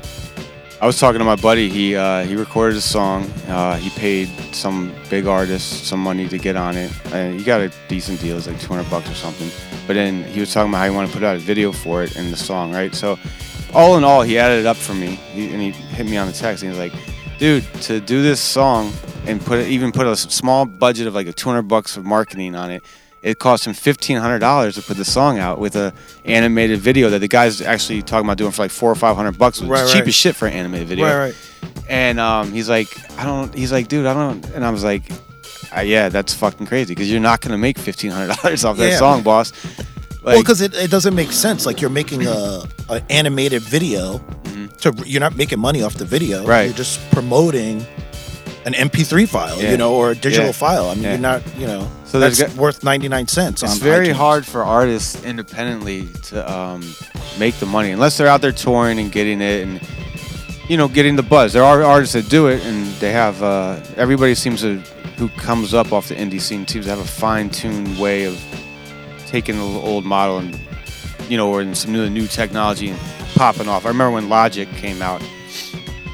I 0.82 0.86
was 0.86 0.98
talking 0.98 1.20
to 1.20 1.24
my 1.24 1.36
buddy. 1.36 1.68
He 1.68 1.94
uh, 1.94 2.24
he 2.24 2.34
recorded 2.34 2.76
a 2.76 2.80
song. 2.80 3.30
Uh, 3.46 3.76
he 3.76 3.88
paid 3.90 4.28
some 4.52 4.92
big 5.08 5.28
artist 5.28 5.86
some 5.86 6.00
money 6.00 6.26
to 6.26 6.38
get 6.38 6.56
on 6.56 6.76
it. 6.76 6.90
And 7.12 7.38
he 7.38 7.44
got 7.44 7.60
a 7.60 7.70
decent 7.86 8.20
deal. 8.20 8.32
It 8.32 8.34
was 8.34 8.48
like 8.48 8.60
200 8.60 8.90
bucks 8.90 9.08
or 9.08 9.14
something. 9.14 9.48
But 9.86 9.94
then 9.94 10.24
he 10.24 10.40
was 10.40 10.52
talking 10.52 10.72
about 10.72 10.78
how 10.78 10.90
he 10.90 10.90
wanted 10.90 11.06
to 11.06 11.12
put 11.12 11.22
out 11.22 11.36
a 11.36 11.38
video 11.38 11.70
for 11.70 12.02
it 12.02 12.16
in 12.16 12.32
the 12.32 12.36
song, 12.36 12.72
right? 12.72 12.92
So, 12.96 13.16
all 13.72 13.96
in 13.96 14.02
all, 14.02 14.22
he 14.22 14.40
added 14.40 14.58
it 14.58 14.66
up 14.66 14.76
for 14.76 14.92
me. 14.92 15.14
He, 15.30 15.52
and 15.52 15.62
he 15.62 15.70
hit 15.70 16.06
me 16.06 16.16
on 16.16 16.26
the 16.26 16.32
text. 16.32 16.64
And 16.64 16.72
he 16.72 16.76
was 16.76 16.90
like, 16.90 17.00
"Dude, 17.38 17.62
to 17.82 18.00
do 18.00 18.20
this 18.20 18.40
song 18.40 18.92
and 19.24 19.40
put 19.40 19.64
even 19.68 19.92
put 19.92 20.08
a 20.08 20.16
small 20.16 20.66
budget 20.66 21.06
of 21.06 21.14
like 21.14 21.28
a 21.28 21.32
200 21.32 21.62
bucks 21.62 21.96
of 21.96 22.04
marketing 22.04 22.56
on 22.56 22.72
it." 22.72 22.82
It 23.22 23.38
cost 23.38 23.66
him 23.66 23.72
fifteen 23.72 24.16
hundred 24.18 24.40
dollars 24.40 24.74
to 24.74 24.82
put 24.82 24.96
the 24.96 25.04
song 25.04 25.38
out 25.38 25.60
with 25.60 25.76
a 25.76 25.92
animated 26.24 26.80
video 26.80 27.08
that 27.10 27.20
the 27.20 27.28
guy's 27.28 27.60
actually 27.60 28.02
talking 28.02 28.26
about 28.26 28.36
doing 28.36 28.50
for 28.50 28.62
like 28.62 28.72
four 28.72 28.90
or 28.90 28.96
five 28.96 29.14
hundred 29.14 29.38
bucks. 29.38 29.60
Which 29.60 29.70
Right, 29.70 29.84
is 29.84 29.92
cheap 29.92 30.00
right. 30.00 30.08
as 30.08 30.14
shit 30.14 30.34
for 30.34 30.46
an 30.48 30.54
animated 30.54 30.88
video. 30.88 31.06
Right, 31.06 31.16
right. 31.16 31.34
And 31.88 32.18
um, 32.18 32.52
he's 32.52 32.68
like, 32.68 32.88
I 33.20 33.24
don't. 33.24 33.54
He's 33.54 33.70
like, 33.70 33.86
dude, 33.86 34.06
I 34.06 34.14
don't. 34.14 34.44
And 34.50 34.64
I 34.64 34.70
was 34.70 34.82
like, 34.82 35.04
uh, 35.76 35.82
yeah, 35.82 36.08
that's 36.08 36.34
fucking 36.34 36.66
crazy 36.66 36.94
because 36.94 37.08
you're 37.10 37.20
not 37.20 37.40
gonna 37.40 37.58
make 37.58 37.78
fifteen 37.78 38.10
hundred 38.10 38.34
dollars 38.36 38.64
off 38.66 38.76
that 38.78 38.90
Yeah. 38.90 38.98
song, 38.98 39.22
boss. 39.22 39.52
well, 40.24 40.38
because 40.40 40.60
it, 40.60 40.74
it 40.74 40.90
doesn't 40.90 41.14
make 41.14 41.30
sense. 41.30 41.64
Like 41.64 41.80
you're 41.80 41.90
making 41.90 42.26
a 42.26 42.64
an 42.90 43.04
animated 43.08 43.62
video, 43.62 44.18
Mm. 44.52 44.76
to 44.78 45.08
you're 45.08 45.20
not 45.20 45.36
making 45.36 45.60
money 45.60 45.82
off 45.82 45.94
the 45.94 46.04
video. 46.04 46.40
Mm-hmm. 46.40 46.48
Right. 46.48 46.64
You're 46.64 46.74
just 46.76 46.98
promoting 47.12 47.86
an 48.64 48.74
MP3 48.74 49.26
file, 49.28 49.60
Yeah. 49.60 49.70
you 49.72 49.76
know, 49.76 49.94
or 49.94 50.10
a 50.12 50.14
digital 50.14 50.46
Yeah. 50.46 50.52
file. 50.52 50.88
I 50.90 50.94
mean, 50.94 51.02
Yeah. 51.04 51.10
you're 51.10 51.18
not, 51.20 51.42
you 51.58 51.66
know, 51.66 51.88
So 52.06 52.20
that's 52.20 52.40
got- 52.40 52.54
worth 52.56 52.84
99 52.84 53.26
cents. 53.28 53.62
it's 53.62 53.78
very 53.78 54.08
iTunes. 54.08 54.12
hard 54.12 54.46
for 54.46 54.62
artists 54.64 55.16
independently 55.24 56.08
to 56.30 56.52
um, 56.52 56.94
make 57.38 57.58
the 57.58 57.66
money 57.66 57.90
unless 57.90 58.16
they're 58.16 58.28
out 58.28 58.40
there 58.40 58.52
touring 58.52 58.98
and 58.98 59.10
getting 59.10 59.40
it 59.40 59.62
and 59.66 59.80
you 60.68 60.76
know 60.76 60.86
getting 60.88 61.16
the 61.16 61.22
buzz. 61.22 61.52
There 61.52 61.64
are 61.64 61.82
artists 61.82 62.12
that 62.14 62.28
do 62.28 62.46
it 62.46 62.62
and 62.64 62.86
they 63.00 63.10
have. 63.12 63.42
Uh, 63.42 63.76
everybody 63.96 64.34
seems 64.34 64.60
to 64.60 64.80
who 65.16 65.28
comes 65.30 65.74
up 65.74 65.92
off 65.92 66.08
the 66.08 66.14
indie 66.14 66.40
scene 66.40 66.66
seems 66.66 66.84
to 66.86 66.90
have 66.90 66.98
a 67.00 67.04
fine-tuned 67.04 67.98
way 67.98 68.24
of 68.24 68.36
taking 69.26 69.56
the 69.56 69.80
old 69.80 70.04
model 70.04 70.38
and 70.38 70.58
you 71.28 71.36
know 71.36 71.48
or 71.48 71.60
in 71.62 71.74
some 71.74 71.92
new 71.92 72.08
new 72.08 72.26
technology 72.28 72.90
and 72.90 72.98
popping 73.34 73.68
off. 73.68 73.84
I 73.84 73.88
remember 73.88 74.12
when 74.12 74.28
Logic 74.28 74.68
came 74.76 75.02
out. 75.02 75.20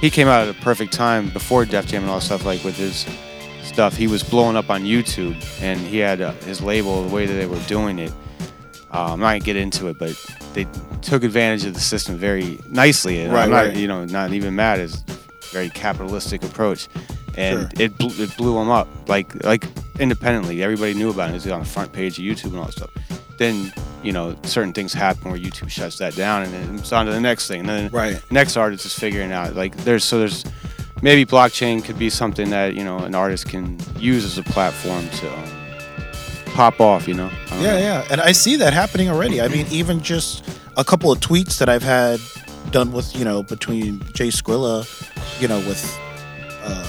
He 0.00 0.10
came 0.10 0.28
out 0.28 0.46
at 0.46 0.56
a 0.56 0.60
perfect 0.60 0.92
time 0.92 1.28
before 1.30 1.64
Def 1.64 1.86
Jam 1.86 2.02
and 2.02 2.10
all 2.10 2.18
that 2.20 2.24
stuff 2.24 2.44
like 2.44 2.62
with 2.62 2.76
his 2.76 3.04
stuff. 3.64 3.96
He 3.96 4.06
was 4.06 4.22
blowing 4.22 4.56
up 4.56 4.70
on 4.70 4.82
YouTube, 4.84 5.36
and 5.60 5.78
he 5.80 5.98
had 5.98 6.20
uh, 6.20 6.32
his 6.44 6.60
label. 6.62 7.02
The 7.04 7.14
way 7.14 7.26
that 7.26 7.34
they 7.34 7.46
were 7.46 7.58
doing 7.66 7.98
it, 7.98 8.12
uh, 8.92 9.12
I'm 9.12 9.20
not 9.20 9.26
gonna 9.30 9.40
get 9.40 9.56
into 9.56 9.88
it, 9.88 9.98
but 9.98 10.14
they 10.54 10.66
took 11.02 11.24
advantage 11.24 11.64
of 11.64 11.74
the 11.74 11.80
system 11.80 12.16
very 12.16 12.58
nicely. 12.68 13.20
And 13.22 13.32
Right, 13.32 13.44
I'm 13.44 13.50
not, 13.50 13.66
right. 13.66 13.76
you 13.76 13.88
know, 13.88 14.04
not 14.04 14.32
even 14.32 14.54
mad. 14.54 14.78
It's 14.78 15.02
a 15.08 15.52
very 15.52 15.68
capitalistic 15.70 16.44
approach, 16.44 16.88
and 17.36 17.60
Sure. 17.60 17.84
it 17.84 17.98
blew, 17.98 18.24
it 18.24 18.36
blew 18.36 18.56
him 18.58 18.70
up 18.70 18.86
like 19.08 19.44
like 19.44 19.64
independently. 19.98 20.62
Everybody 20.62 20.94
knew 20.94 21.10
about 21.10 21.30
it. 21.30 21.32
It 21.32 21.34
was 21.34 21.48
on 21.48 21.60
the 21.60 21.66
front 21.66 21.92
page 21.92 22.18
of 22.20 22.24
YouTube 22.24 22.50
and 22.50 22.58
all 22.58 22.66
that 22.66 22.72
stuff. 22.72 22.90
Then 23.36 23.72
you 24.02 24.12
know 24.12 24.36
certain 24.44 24.72
things 24.72 24.92
happen 24.92 25.30
where 25.30 25.40
YouTube 25.40 25.68
shuts 25.70 25.98
that 25.98 26.14
down, 26.16 26.42
and 26.42 26.52
then 26.52 26.78
it's 26.78 26.92
on 26.92 27.06
to 27.06 27.12
the 27.12 27.20
next 27.20 27.48
thing. 27.48 27.60
And 27.60 27.68
then 27.68 27.90
Right. 27.90 28.20
next 28.30 28.56
artist 28.56 28.84
is 28.86 28.94
figuring 28.98 29.32
out 29.32 29.54
like 29.56 29.76
there's 29.78 30.04
so 30.04 30.18
there's 30.18 30.44
maybe 31.02 31.24
blockchain 31.26 31.84
could 31.84 31.98
be 31.98 32.10
something 32.10 32.50
that 32.50 32.74
you 32.74 32.84
know 32.84 32.98
an 32.98 33.14
artist 33.14 33.48
can 33.48 33.78
use 33.98 34.24
as 34.24 34.38
a 34.38 34.42
platform 34.42 35.08
to 35.20 35.30
pop 36.54 36.80
off, 36.80 37.06
you 37.08 37.14
know. 37.14 37.30
Yeah, 37.52 37.56
know. 37.72 37.78
yeah, 37.78 38.06
and 38.10 38.20
I 38.20 38.32
see 38.32 38.56
that 38.56 38.72
happening 38.72 39.08
already. 39.08 39.40
I 39.40 39.48
mean, 39.48 39.66
even 39.70 40.00
just 40.02 40.44
a 40.76 40.84
couple 40.84 41.10
of 41.12 41.20
tweets 41.20 41.58
that 41.58 41.68
I've 41.68 41.82
had 41.82 42.20
done 42.70 42.92
with 42.92 43.16
you 43.16 43.24
know 43.24 43.42
between 43.42 44.00
Jay 44.14 44.28
Skrilla, 44.28 44.86
you 45.40 45.48
know, 45.48 45.58
with 45.60 45.82
uh, 46.62 46.86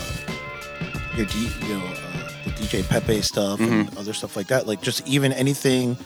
your 1.15 1.25
D, 1.25 1.49
you 1.67 1.77
know, 1.77 1.85
uh, 1.85 2.29
the 2.45 2.51
DJ 2.51 2.87
Pepe 2.87 3.21
stuff 3.21 3.59
and 3.59 3.87
Mm-hmm. 3.87 3.97
other 3.97 4.13
stuff 4.13 4.35
like 4.35 4.47
that. 4.47 4.67
Like 4.67 4.81
just 4.81 5.07
even 5.07 5.31
anything 5.33 5.97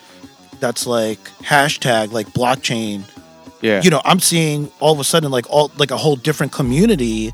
that's 0.59 0.85
like 0.87 1.19
hashtag 1.41 2.11
like 2.11 2.27
blockchain. 2.33 3.03
Yeah. 3.61 3.81
You 3.81 3.89
know, 3.89 4.01
I'm 4.03 4.19
seeing 4.19 4.69
all 4.79 4.91
of 4.93 4.99
a 4.99 5.03
sudden 5.03 5.31
like 5.31 5.49
all 5.49 5.71
like 5.77 5.91
a 5.91 5.97
whole 5.97 6.15
different 6.15 6.51
community 6.51 7.31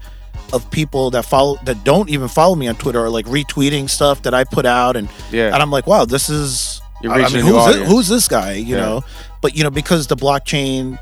of 0.54 0.70
people 0.72 1.12
that 1.12 1.26
follow 1.26 1.58
that 1.66 1.84
don't 1.84 2.10
even 2.10 2.28
follow 2.28 2.56
me 2.56 2.68
on 2.68 2.76
Twitter 2.76 3.00
are 3.04 3.10
like 3.10 3.26
retweeting 3.26 3.90
stuff 3.90 4.24
that 4.24 4.34
I 4.34 4.44
put 4.44 4.66
out 4.66 4.96
and 4.96 5.10
Yeah. 5.32 5.54
and 5.54 5.56
I'm 5.62 5.72
like, 5.72 5.86
wow, 5.88 6.06
this 6.06 6.30
is 6.30 6.82
You're 7.02 7.14
I- 7.14 7.24
I 7.24 7.30
mean, 7.30 7.42
who's, 7.44 7.52
thi- 7.52 7.58
audience. 7.58 7.90
who's 7.90 8.08
this 8.08 8.28
guy? 8.28 8.54
You 8.54 8.76
Yeah. 8.76 8.82
know, 8.82 9.04
but 9.42 9.56
you 9.56 9.64
know 9.64 9.70
because 9.72 10.08
the 10.08 10.16
blockchain 10.18 11.00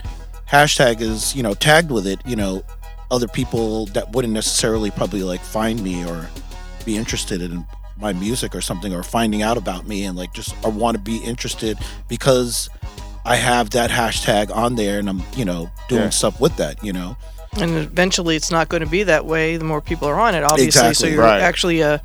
hashtag 0.49 1.01
is 1.01 1.35
you 1.35 1.43
know 1.43 1.53
tagged 1.53 1.91
with 1.91 2.07
it, 2.07 2.19
you 2.25 2.35
know, 2.35 2.63
other 3.11 3.27
people 3.27 3.85
that 3.87 4.11
wouldn't 4.11 4.33
necessarily 4.33 4.91
probably 4.91 5.23
like 5.23 5.41
find 5.41 5.81
me 5.81 6.05
or 6.05 6.29
be 6.85 6.95
interested 6.97 7.41
in 7.41 7.65
my 7.99 8.13
music 8.13 8.53
or 8.55 8.61
something 8.61 8.93
or 8.93 9.03
finding 9.03 9.41
out 9.41 9.57
about 9.57 9.87
me 9.87 10.03
and 10.05 10.17
like 10.17 10.33
just 10.33 10.55
or 10.63 10.71
want 10.71 10.95
to 10.97 11.01
be 11.03 11.17
interested 11.17 11.77
because 12.07 12.69
I 13.25 13.35
have 13.35 13.71
that 13.71 13.89
hashtag 13.89 14.55
on 14.55 14.75
there 14.75 14.99
and 14.99 15.09
I'm 15.09 15.21
you 15.35 15.45
know 15.45 15.69
doing 15.89 16.03
Yeah. 16.03 16.09
stuff 16.09 16.39
with 16.39 16.55
that. 16.57 16.83
You 16.83 16.93
know. 16.93 17.17
And 17.59 17.75
eventually, 17.77 18.35
it's 18.35 18.51
not 18.51 18.69
going 18.69 18.83
to 18.83 18.89
be 18.89 19.03
that 19.03 19.25
way. 19.25 19.57
The 19.57 19.63
more 19.63 19.81
people 19.81 20.07
are 20.07 20.19
on 20.19 20.35
it, 20.35 20.43
obviously. 20.43 20.93
So 20.93 21.07
you're 21.07 21.21
Right. 21.23 21.41
actually 21.41 21.81
uh, 21.81 21.97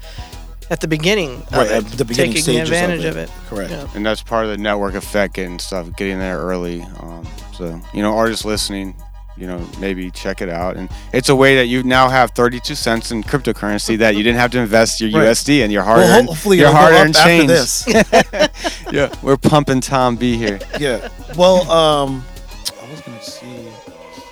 at 0.71 0.81
the 0.81 0.89
beginning, 0.89 1.43
of 1.49 1.53
Right, 1.53 1.67
it, 1.67 1.73
at 1.73 1.85
the 1.85 2.05
beginning 2.07 2.31
taking 2.33 2.43
stages 2.43 2.71
of 2.71 3.05
it. 3.05 3.05
of 3.05 3.17
it. 3.19 3.31
Correct. 3.51 3.71
Yeah. 3.71 3.87
and 3.95 4.07
that's 4.07 4.23
part 4.23 4.45
of 4.47 4.51
the 4.53 4.57
network 4.57 4.95
effect 4.95 5.37
and 5.37 5.61
stuff 5.61 5.95
getting 5.97 6.19
there 6.21 6.39
early 6.39 6.81
um, 7.01 7.27
so 7.53 7.79
you 7.93 8.01
know 8.01 8.17
artists 8.17 8.45
listening 8.47 8.95
you 9.37 9.47
know 9.47 9.59
maybe 9.79 10.11
check 10.11 10.43
it 10.43 10.49
out 10.49 10.77
and 10.77 10.91
it's 11.13 11.29
a 11.31 11.35
way 11.35 11.57
that 11.57 11.67
you 11.67 11.83
now 11.83 12.09
have 12.09 12.31
32 12.33 12.75
cents 12.75 13.11
in 13.11 13.23
cryptocurrency 13.23 13.97
that 13.99 14.15
you 14.15 14.23
didn't 14.23 14.39
have 14.39 14.51
to 14.51 14.59
invest 14.59 15.01
your 15.01 15.11
Right. 15.11 15.29
usd 15.29 15.63
and 15.65 15.73
your 15.73 15.83
hard-earned 15.83 16.29
hopefully 16.29 16.59
your 16.59 16.71
hard-earned 16.71 17.15
change 17.15 17.49
this. 17.49 17.87
yeah 18.93 19.13
we're 19.23 19.37
pumping 19.39 19.81
tom 19.81 20.17
b 20.17 20.37
here 20.37 20.59
yeah. 20.79 21.09
Well, 21.37 21.71
um, 21.71 22.25
I 22.83 22.91
was 22.91 23.01
gonna 23.01 23.23
see 23.23 23.69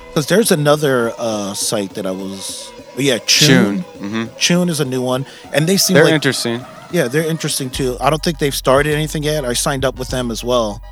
because 0.09 0.27
there's 0.27 0.51
another 0.53 1.13
uh 1.19 1.55
site 1.55 1.95
that 1.95 2.05
I 2.05 2.11
was. 2.11 2.71
oh, 2.77 3.01
Yeah, 3.01 3.19
Choon. 3.19 3.79
Choon, 3.79 3.85
mhm. 4.01 4.29
Choon 4.37 4.69
is 4.69 4.81
a 4.81 4.85
new 4.85 5.01
one, 5.01 5.25
and 5.55 5.67
they 5.67 5.77
seem 5.79 5.95
they're 5.95 6.05
like 6.05 6.13
interesting 6.15 6.65
yeah, 6.93 7.07
they're 7.09 7.25
interesting 7.27 7.71
too. 7.71 7.97
I 8.01 8.11
don't 8.11 8.21
think 8.23 8.39
they've 8.41 8.55
started 8.55 8.93
anything 8.95 9.23
yet. 9.23 9.45
I 9.45 9.53
signed 9.55 9.85
up 9.85 9.97
with 9.97 10.09
them 10.09 10.31
as 10.31 10.43
well, 10.43 10.83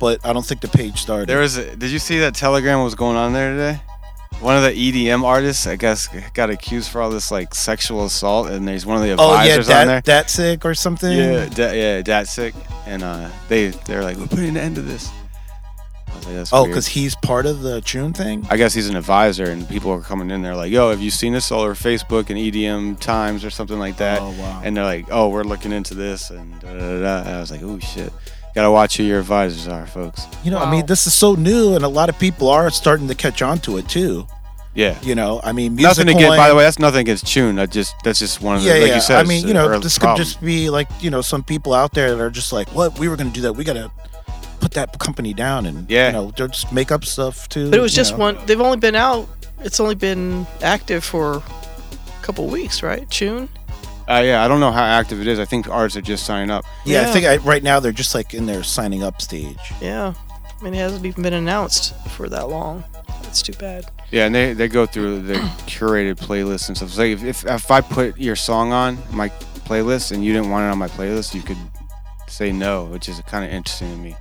but 0.00 0.24
I 0.24 0.32
don't 0.32 0.44
think 0.44 0.60
the 0.62 0.68
page 0.68 0.98
started. 1.00 1.28
there 1.28 1.40
was 1.40 1.56
a, 1.56 1.76
did 1.76 1.90
you 1.90 1.98
see 2.00 2.18
that 2.20 2.34
telegram 2.34 2.82
was 2.82 2.94
going 2.94 3.16
on 3.16 3.32
there 3.32 3.52
today 3.52 3.80
one 4.40 4.56
of 4.56 4.62
the 4.62 4.70
EDM 4.70 5.22
artists, 5.22 5.66
I 5.66 5.76
guess, 5.76 6.08
got 6.32 6.50
accused 6.50 6.90
for 6.90 7.02
all 7.02 7.10
this 7.10 7.30
like 7.30 7.54
sexual 7.54 8.04
assault, 8.04 8.48
and 8.48 8.66
there's 8.66 8.86
one 8.86 8.96
of 8.96 9.02
the 9.02 9.14
oh 9.18 9.34
yeah, 9.34 9.40
advisors 9.40 9.68
on 9.68 9.74
there. 9.74 9.86
that 9.86 10.04
that 10.06 10.30
sick 10.30 10.64
or 10.64 10.74
something. 10.74 11.12
Yeah, 11.16 11.46
da, 11.46 11.72
yeah, 11.72 12.02
that's 12.02 12.32
sick. 12.32 12.54
And 12.86 13.02
uh, 13.02 13.28
they 13.48 13.68
they're 13.68 14.02
like, 14.02 14.16
we're 14.16 14.26
putting 14.26 14.48
an 14.48 14.56
end 14.56 14.76
to 14.76 14.82
this. 14.82 15.10
Like, 16.26 16.46
Oh, 16.52 16.66
because 16.66 16.86
he's 16.86 17.14
part 17.16 17.46
of 17.46 17.62
the 17.62 17.80
Choon 17.80 18.14
thing. 18.14 18.46
I 18.50 18.56
guess 18.56 18.74
he's 18.74 18.88
an 18.88 18.96
advisor, 18.96 19.44
and 19.44 19.68
people 19.68 19.90
are 19.90 20.00
coming 20.00 20.30
in 20.30 20.42
there 20.42 20.56
like, 20.56 20.72
"Yo, 20.72 20.90
have 20.90 21.00
you 21.00 21.10
seen 21.10 21.32
this 21.32 21.50
all 21.52 21.62
over 21.62 21.74
Facebook 21.74 22.30
and 22.30 22.38
EDM 22.38 22.98
Times 22.98 23.44
or 23.44 23.50
something 23.50 23.78
like 23.78 23.98
that?" 23.98 24.20
Oh, 24.20 24.30
wow. 24.32 24.60
And 24.64 24.76
they're 24.76 24.84
like, 24.84 25.06
"Oh, 25.10 25.28
we're 25.28 25.44
looking 25.44 25.72
into 25.72 25.94
this," 25.94 26.30
and 26.30 26.58
da, 26.60 26.72
da, 26.72 27.00
da. 27.00 27.20
And 27.20 27.28
I 27.28 27.40
was 27.40 27.50
like, 27.50 27.62
"Oh 27.62 27.78
shit, 27.78 28.12
gotta 28.54 28.70
watch 28.70 28.96
who 28.96 29.02
your 29.04 29.20
advisors 29.20 29.68
are, 29.68 29.86
folks." 29.86 30.26
You 30.44 30.50
know, 30.50 30.58
I 30.58 30.70
mean, 30.70 30.86
this 30.86 31.06
is 31.06 31.14
so 31.14 31.34
new, 31.34 31.74
and 31.74 31.84
a 31.84 31.88
lot 31.88 32.08
of 32.08 32.18
people 32.18 32.48
are 32.48 32.70
starting 32.70 33.08
to 33.08 33.14
catch 33.14 33.42
on 33.42 33.58
to 33.60 33.78
it 33.78 33.88
too. 33.88 34.26
Yeah. 34.74 34.96
You 35.02 35.14
know, 35.14 35.40
I 35.42 35.52
mean, 35.52 35.74
music 35.74 36.04
Nothing 36.04 36.16
against, 36.16 36.36
by 36.36 36.48
the 36.48 36.54
way, 36.54 36.62
that's 36.62 36.78
nothing 36.78 37.00
against 37.00 37.24
Choon. 37.24 37.56
That 37.56 37.70
just 37.70 37.94
that's 38.04 38.20
just 38.20 38.40
one 38.40 38.56
of 38.56 38.62
the 38.62 38.68
yeah, 38.68 38.74
like 38.76 38.88
yeah. 38.88 38.94
you 38.94 39.00
said. 39.00 39.24
I 39.24 39.28
mean, 39.28 39.46
you 39.46 39.54
know, 39.54 39.78
this 39.78 39.98
problem. 39.98 40.16
could 40.16 40.24
just 40.24 40.40
be 40.40 40.70
like, 40.70 40.88
you 41.00 41.10
know, 41.10 41.22
some 41.22 41.42
people 41.42 41.74
out 41.74 41.92
there 41.92 42.14
that 42.14 42.22
are 42.22 42.30
just 42.30 42.52
like, 42.52 42.68
what? 42.68 42.98
We 42.98 43.08
were 43.08 43.16
going 43.16 43.28
to 43.28 43.34
do 43.34 43.42
that. 43.42 43.54
We 43.54 43.64
got 43.64 43.74
to 43.74 43.90
put 44.60 44.72
that 44.72 44.98
company 44.98 45.34
down, 45.34 45.66
and 45.66 45.90
Yeah. 45.90 46.08
you 46.08 46.12
know, 46.12 46.32
they'll 46.36 46.48
just 46.48 46.72
make 46.72 46.92
up 46.92 47.04
stuff 47.04 47.48
too. 47.48 47.70
But 47.70 47.78
it 47.78 47.82
was 47.82 47.94
just 47.94 48.12
know. 48.12 48.18
one. 48.18 48.38
They've 48.46 48.60
only 48.60 48.78
been 48.78 48.94
out. 48.94 49.28
It's 49.60 49.80
only 49.80 49.96
been 49.96 50.46
active 50.62 51.04
for 51.04 51.36
a 51.36 52.22
couple 52.22 52.46
weeks, 52.46 52.82
right? 52.82 53.08
June. 53.10 53.48
Uh, 54.10 54.22
yeah, 54.22 54.44
I 54.44 54.48
don't 54.48 54.58
know 54.60 54.72
how 54.72 54.82
active 54.82 55.20
it 55.20 55.26
is. 55.28 55.38
I 55.38 55.44
think 55.44 55.68
artists 55.68 55.96
are 55.96 56.02
just 56.02 56.24
signing 56.26 56.50
up. 56.50 56.64
Yeah, 56.84 56.98
I 56.98 57.02
Yeah. 57.02 57.12
think 57.12 57.26
I, 57.26 57.36
right 57.38 57.62
now 57.62 57.78
they're 57.78 57.92
just 57.92 58.14
like 58.14 58.34
in 58.34 58.46
their 58.46 58.62
signing 58.64 59.02
up 59.04 59.22
stage. 59.22 59.58
Yeah. 59.80 60.14
I 60.60 60.64
mean, 60.64 60.74
it 60.74 60.78
hasn't 60.78 61.06
even 61.06 61.22
been 61.22 61.32
announced 61.32 61.94
for 62.10 62.28
that 62.28 62.48
long. 62.48 62.82
That's 63.22 63.40
too 63.40 63.52
bad. 63.52 63.86
Yeah, 64.10 64.26
and 64.26 64.34
they, 64.34 64.52
they 64.52 64.66
go 64.68 64.84
through 64.84 65.20
the 65.22 65.34
curated 65.66 66.16
playlists 66.18 66.66
and 66.68 66.76
stuff. 66.76 66.90
So 66.90 67.02
if, 67.02 67.22
if 67.22 67.46
if 67.46 67.70
I 67.70 67.80
put 67.80 68.18
your 68.18 68.34
song 68.36 68.72
on 68.72 68.98
my 69.12 69.28
playlist 69.68 70.10
and 70.10 70.24
you 70.24 70.32
didn't 70.32 70.50
want 70.50 70.64
it 70.64 70.70
on 70.72 70.78
my 70.78 70.88
playlist, 70.88 71.32
you 71.32 71.42
could 71.42 71.56
say 72.26 72.50
no, 72.50 72.86
which 72.86 73.08
is 73.08 73.20
kind 73.28 73.44
of 73.44 73.52
interesting 73.52 73.90
to 73.92 73.96
me. 73.96 74.16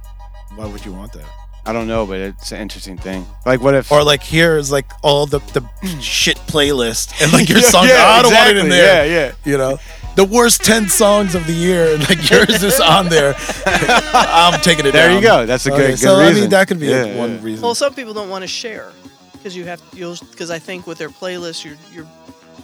Why 0.56 0.68
would 0.68 0.86
you 0.86 0.94
want 0.94 1.12
that? 1.14 1.26
I 1.66 1.74
don't 1.74 1.88
know, 1.88 2.06
but 2.06 2.18
it's 2.20 2.52
an 2.52 2.62
interesting 2.62 2.98
thing. 2.98 3.26
Like, 3.46 3.62
what 3.62 3.76
if? 3.76 3.92
Or 3.92 4.04
like 4.04 4.24
here 4.24 4.58
is 4.58 4.72
like 4.72 4.90
all 5.04 5.26
the 5.26 5.40
the 5.54 5.64
shit 6.02 6.38
playlist 6.48 7.22
and 7.22 7.32
like 7.34 7.48
your 7.50 7.60
Yeah, 7.60 7.70
song. 7.70 7.86
yeah, 7.88 8.06
I 8.08 8.22
don't 8.22 8.34
want 8.34 8.50
it 8.50 8.58
in 8.58 8.70
there. 8.70 9.06
Yeah, 9.06 9.28
yeah. 9.28 9.32
You 9.46 9.58
know, 9.58 9.78
the 10.16 10.26
worst 10.26 10.64
ten 10.64 10.88
songs 10.90 11.36
of 11.36 11.46
the 11.46 11.54
year, 11.54 11.94
and 11.94 12.08
like 12.10 12.30
yours 12.32 12.64
is 12.64 12.80
on 12.80 13.10
there. 13.10 13.36
I'm 13.66 14.60
taking 14.62 14.86
it 14.86 14.92
down. 14.92 14.94
There 14.94 15.08
down. 15.10 15.16
you 15.18 15.22
go. 15.22 15.46
That's 15.46 15.66
a 15.66 15.70
good- 15.70 15.80
Okay, 15.80 15.90
good 15.92 16.00
so 16.00 16.16
I 16.20 16.34
mean, 16.34 16.50
that 16.50 16.68
could 16.68 16.80
be 16.80 16.88
Yeah, 16.88 17.16
one 17.18 17.36
yeah. 17.36 17.40
reason. 17.44 17.62
Well, 17.64 17.76
some 17.76 17.94
people 17.94 18.14
don't 18.14 18.30
want 18.30 18.44
to 18.44 18.48
share 18.48 18.92
because 19.34 19.56
you 19.56 19.66
have 19.66 19.82
you'll 19.94 20.16
because 20.32 20.50
I 20.50 20.60
think 20.60 20.88
with 20.88 20.98
their 20.98 21.10
playlist, 21.10 21.64
you're 21.66 21.78
you're 21.94 22.08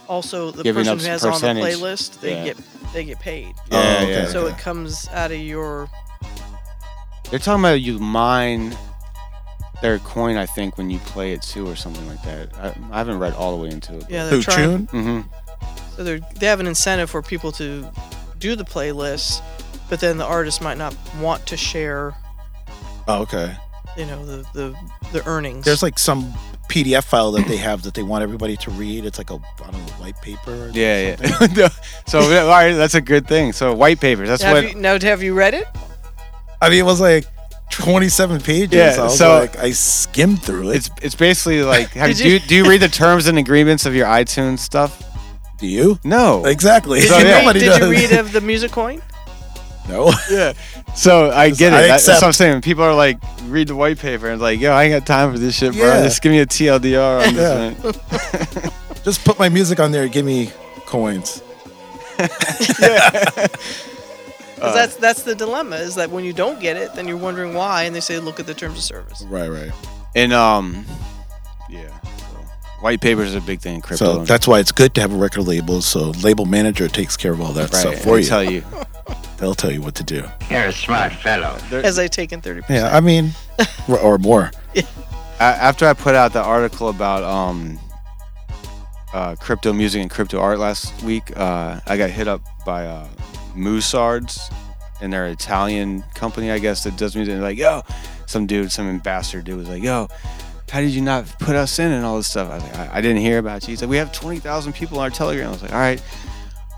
also 0.08 0.50
the 0.50 0.62
Giving 0.62 0.84
person 0.84 0.98
who 0.98 1.04
has 1.06 1.22
percentage. 1.22 1.62
on 1.62 1.70
the 1.70 1.76
playlist. 1.76 2.20
They 2.20 2.34
Yeah. 2.34 2.44
get 2.44 2.56
they 2.92 3.04
get 3.04 3.20
paid. 3.20 3.54
Yeah, 3.70 3.78
Oh, 4.00 4.02
okay. 4.02 4.10
yeah, 4.12 4.26
So 4.28 4.46
okay. 4.46 4.54
it 4.54 4.58
comes 4.58 5.06
out 5.12 5.30
of 5.32 5.38
your 5.38 5.88
They're 7.30 7.38
talking 7.38 7.60
about 7.62 7.80
you 7.80 7.98
mine 7.98 8.76
their 9.82 9.98
coin, 10.00 10.36
I 10.36 10.46
think, 10.46 10.78
when 10.78 10.88
you 10.90 10.98
play 11.00 11.32
it 11.32 11.42
too, 11.42 11.68
or 11.68 11.76
something 11.76 12.06
like 12.08 12.22
that. 12.22 12.56
I, 12.58 12.68
I 12.94 12.98
haven't 12.98 13.18
read 13.18 13.34
all 13.34 13.56
the 13.56 13.62
way 13.62 13.70
into 13.70 13.96
it. 13.98 14.06
yeah. 14.08 14.28
They're 14.28 14.40
trying, 14.40 14.86
hmm 14.86 15.20
So 15.96 16.04
they 16.04 16.20
they 16.38 16.46
have 16.46 16.60
an 16.60 16.66
incentive 16.66 17.10
for 17.10 17.22
people 17.22 17.52
to 17.52 17.86
do 18.38 18.56
the 18.56 18.64
playlist, 18.64 19.42
but 19.90 20.00
then 20.00 20.18
the 20.18 20.24
artist 20.24 20.62
might 20.62 20.78
not 20.78 20.96
want 21.20 21.44
to 21.46 21.56
share. 21.56 22.14
Oh, 23.08 23.22
okay. 23.22 23.54
You 23.96 24.06
know 24.06 24.24
the 24.24 24.46
the 24.52 24.76
the 25.12 25.26
earnings. 25.26 25.64
There's 25.64 25.82
like 25.82 25.98
some 25.98 26.32
PDF 26.68 27.04
file 27.04 27.32
that 27.32 27.46
they 27.46 27.56
have 27.56 27.82
that 27.82 27.94
they 27.94 28.02
want 28.02 28.22
everybody 28.22 28.56
to 28.58 28.70
read. 28.72 29.04
It's 29.04 29.18
like 29.18 29.30
a 29.30 29.34
I 29.34 29.70
don't 29.70 29.86
know 29.86 29.92
white 29.94 30.20
paper. 30.22 30.66
Or 30.66 30.70
Yeah, 30.70 31.16
something. 31.16 31.56
yeah. 31.56 31.68
so 32.06 32.28
yeah, 32.30 32.40
all 32.40 32.48
right, 32.48 32.72
that's 32.72 32.94
a 32.94 33.00
good 33.00 33.26
thing. 33.26 33.52
So 33.52 33.72
white 33.74 34.00
papers. 34.00 34.28
That's 34.28 34.42
have 34.42 34.54
what. 34.64 34.74
you, 34.74 34.80
now, 34.80 34.98
have 35.00 35.22
you 35.22 35.34
read 35.34 35.54
it? 35.54 35.66
I 36.60 36.70
mean, 36.70 36.78
it 36.80 36.84
was 36.84 37.00
like 37.00 37.26
27 37.70 38.40
pages. 38.40 38.72
Yeah, 38.74 38.96
I 38.98 39.04
was 39.04 39.18
so- 39.18 39.38
like, 39.38 39.56
I 39.58 39.70
skimmed 39.72 40.42
through 40.42 40.70
it. 40.70 40.76
It's 40.76 40.90
it's 41.02 41.14
basically 41.14 41.62
like 41.62 41.88
have, 41.90 42.08
Did 42.14 42.16
do, 42.18 42.24
you, 42.28 42.34
you- 42.34 42.40
do 42.40 42.54
you 42.56 42.68
read 42.68 42.80
the 42.82 42.88
terms 42.88 43.26
and 43.26 43.38
agreements 43.38 43.86
of 43.86 43.94
your 43.94 44.06
iTunes 44.06 44.60
stuff? 44.60 45.02
Do 45.58 45.66
you? 45.66 45.98
No. 46.04 46.44
Exactly. 46.44 47.00
Did, 47.00 47.08
So, 47.08 47.18
you, 47.18 47.24
yeah. 47.26 47.32
read, 47.36 47.40
Nobody 47.44 47.60
did 47.60 47.72
you 47.74 47.78
does. 47.78 47.90
read 47.90 48.12
of 48.18 48.32
the 48.32 48.40
music 48.40 48.72
coin? 48.72 49.00
No. 49.88 50.12
Yeah. 50.30 50.52
So 50.96 51.30
I 51.30 51.50
get 51.50 51.74
it. 51.74 51.76
I 51.76 51.80
That- 51.82 51.88
that's 51.88 52.08
accept. 52.08 52.22
what 52.22 52.26
I'm 52.28 52.32
saying. 52.32 52.60
People 52.62 52.82
are 52.84 52.94
like, 52.94 53.18
read 53.48 53.68
the 53.68 53.74
white 53.76 53.98
paper 53.98 54.30
and 54.30 54.40
like, 54.40 54.58
yo, 54.60 54.72
I 54.72 54.84
ain't 54.84 54.92
got 54.94 55.06
time 55.06 55.30
for 55.30 55.38
this 55.38 55.54
shit, 55.54 55.74
bro. 55.74 55.82
Yeah. 55.86 56.02
Just 56.04 56.22
give 56.22 56.32
me 56.32 56.38
a 56.38 56.46
TLDR 56.46 57.26
on 57.28 57.34
this, 57.34 57.84
Yeah. 57.84 58.62
man. 58.62 58.72
Just 59.04 59.22
put 59.22 59.38
my 59.38 59.50
music 59.50 59.78
on 59.78 59.92
there 59.92 60.04
and 60.04 60.12
give 60.12 60.24
me 60.24 60.50
coins. 60.86 61.42
Uh, 64.56 64.60
'Cause 64.60 64.74
that's 64.74 64.96
that's 64.96 65.22
the 65.22 65.34
dilemma 65.34 65.76
is 65.76 65.94
that 65.96 66.10
when 66.10 66.24
you 66.24 66.32
don't 66.32 66.58
get 66.60 66.76
it, 66.76 66.94
then 66.94 67.06
you're 67.06 67.16
wondering 67.18 67.52
why, 67.54 67.82
and 67.84 67.94
they 67.94 68.00
say 68.00 68.18
look 68.18 68.40
at 68.40 68.46
the 68.46 68.54
terms 68.54 68.78
of 68.78 68.84
service. 68.84 69.22
Right, 69.28 69.48
right. 69.48 69.70
And 70.14 70.32
um, 70.32 70.86
yeah. 71.68 71.88
So 72.18 72.24
white 72.80 73.00
papers 73.02 73.28
is 73.28 73.34
a 73.34 73.40
big 73.42 73.60
thing 73.60 73.76
in 73.76 73.80
crypto. 73.82 74.04
So 74.20 74.24
that's 74.24 74.48
why 74.48 74.60
it's 74.60 74.72
good 74.72 74.94
to 74.94 75.00
have 75.02 75.12
a 75.12 75.16
record 75.16 75.42
label. 75.46 75.82
So 75.82 76.10
label 76.22 76.46
manager 76.46 76.88
takes 76.88 77.16
care 77.16 77.32
of 77.32 77.40
all 77.40 77.52
that 77.52 77.70
Right, 77.72 77.80
stuff 77.80 77.96
for 78.02 78.16
they 78.16 78.22
you. 78.22 78.28
tell 78.28 78.44
you. 78.44 78.64
They'll 79.38 79.54
tell 79.54 79.70
you 79.70 79.82
what 79.82 79.94
to 79.96 80.02
do. 80.02 80.24
You're 80.48 80.64
a 80.64 80.72
smart 80.72 81.12
fellow. 81.12 81.58
As 81.70 81.98
I 81.98 82.06
take 82.06 82.32
in 82.32 82.40
thirty 82.40 82.62
percent. 82.62 82.84
Yeah, 82.90 82.96
I 82.96 83.00
mean, 83.00 83.32
or- 83.88 83.98
or 84.00 84.18
more. 84.18 84.50
A- 84.74 84.84
after 85.38 85.86
I 85.86 85.92
put 85.92 86.14
out 86.14 86.32
the 86.32 86.40
article 86.42 86.88
about 86.88 87.22
um, 87.22 87.78
uh, 89.12 89.34
crypto 89.38 89.74
music 89.74 90.00
and 90.00 90.10
crypto 90.10 90.40
art 90.40 90.58
last 90.58 91.02
week, 91.02 91.36
uh, 91.36 91.80
I 91.86 91.98
got 91.98 92.08
hit 92.08 92.26
up 92.28 92.40
by 92.64 92.86
uh, 92.86 93.06
Musards, 93.56 94.52
and 95.00 95.12
they're 95.12 95.26
an 95.26 95.32
Italian 95.32 96.02
company, 96.14 96.50
I 96.50 96.58
guess, 96.58 96.84
that 96.84 96.96
does 96.96 97.16
music. 97.16 97.34
And 97.34 97.42
like, 97.42 97.58
yo, 97.58 97.82
some 98.26 98.46
dude, 98.46 98.72
some 98.72 98.88
ambassador 98.88 99.42
dude 99.42 99.58
was 99.58 99.68
like, 99.68 99.82
yo, 99.82 100.08
how 100.70 100.80
did 100.80 100.90
you 100.90 101.02
not 101.02 101.26
put 101.38 101.56
us 101.56 101.78
in 101.78 101.92
and 101.92 102.04
all 102.04 102.16
this 102.16 102.28
stuff? 102.28 102.50
I 102.50 102.54
was 102.54 102.64
like, 102.64 102.76
I, 102.76 102.90
I 102.94 103.00
didn't 103.00 103.22
hear 103.22 103.38
about 103.38 103.62
you. 103.62 103.68
He's 103.72 103.82
like, 103.82 103.90
we 103.90 103.96
have 103.96 104.12
20,000 104.12 104.72
people 104.72 104.98
on 104.98 105.04
our 105.04 105.10
Telegram. 105.10 105.48
I 105.48 105.50
was 105.50 105.62
like, 105.62 105.72
all 105.72 105.78
right. 105.78 106.02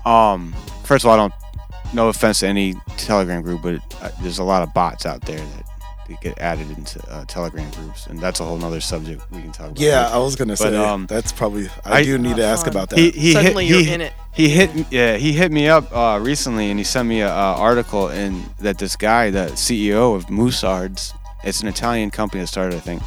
Um, 0.05 0.55
first 0.83 1.05
of 1.05 1.09
all, 1.09 1.15
I 1.15 1.17
don't 1.17 1.33
no 1.93 2.09
offense 2.09 2.41
to 2.41 2.47
any 2.47 2.75
Telegram 2.97 3.41
group, 3.41 3.61
but 3.61 3.81
uh, 4.01 4.11
there's 4.21 4.39
a 4.39 4.43
lot 4.43 4.61
of 4.61 4.73
bots 4.73 5.05
out 5.05 5.21
there 5.21 5.39
that, 5.39 5.65
that 5.67 5.68
get 6.21 6.37
added 6.39 6.69
into 6.71 6.99
uh, 7.09 7.25
Telegram 7.25 7.69
groups, 7.71 8.07
and 8.07 8.19
that's 8.19 8.39
a 8.39 8.45
whole 8.45 8.57
nother 8.57 8.81
subject 8.81 9.23
we 9.31 9.41
can 9.41 9.51
talk 9.51 9.67
about. 9.67 9.79
Yeah, 9.79 10.03
later. 10.03 10.15
I 10.15 10.17
was 10.19 10.35
gonna 10.35 10.53
But, 10.53 10.57
say 10.57 10.75
um, 10.75 11.05
that's 11.07 11.31
probably. 11.31 11.69
I, 11.85 12.03
do 12.03 12.17
need 12.17 12.37
to 12.37 12.43
ask 12.45 12.67
about 12.67 12.89
that. 12.89 12.99
He, 12.99 13.11
he 13.11 13.33
Suddenly 13.33 13.65
hit, 13.65 13.75
you're 13.75 13.85
he, 13.85 13.93
in 13.93 14.01
it. 14.01 14.13
He 14.33 14.49
hit 14.49 14.91
yeah 14.91 15.17
he 15.17 15.33
hit 15.33 15.51
me 15.51 15.67
up 15.67 15.95
uh, 15.95 16.19
recently, 16.21 16.69
and 16.69 16.79
he 16.79 16.83
sent 16.83 17.07
me 17.07 17.21
an 17.21 17.29
uh, 17.29 17.55
article 17.57 18.09
in 18.09 18.43
that 18.59 18.77
this 18.77 18.95
guy, 18.95 19.29
the 19.29 19.47
CEO 19.53 20.15
of 20.15 20.29
Mooseards, 20.29 21.13
it's 21.43 21.61
an 21.61 21.67
Italian 21.67 22.11
company 22.11 22.41
that 22.41 22.47
started, 22.47 22.75
I 22.75 22.79
think. 22.79 23.01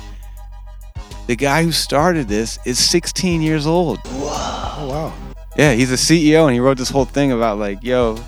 The 1.27 1.37
guy 1.37 1.63
who 1.63 1.73
started 1.73 2.29
this 2.29 2.59
is 2.67 2.79
16 2.79 3.43
years 3.43 3.67
old. 3.67 4.01
Oh 4.07 4.87
wow. 4.89 5.15
Yeah, 5.57 5.73
he's 5.75 5.93
a 5.93 5.97
CEO, 5.97 6.45
and 6.47 6.55
he 6.55 6.61
wrote 6.61 6.79
this 6.79 6.91
whole 6.91 7.05
thing 7.05 7.31
about 7.31 7.59
like, 7.59 7.83
yo, 7.83 8.19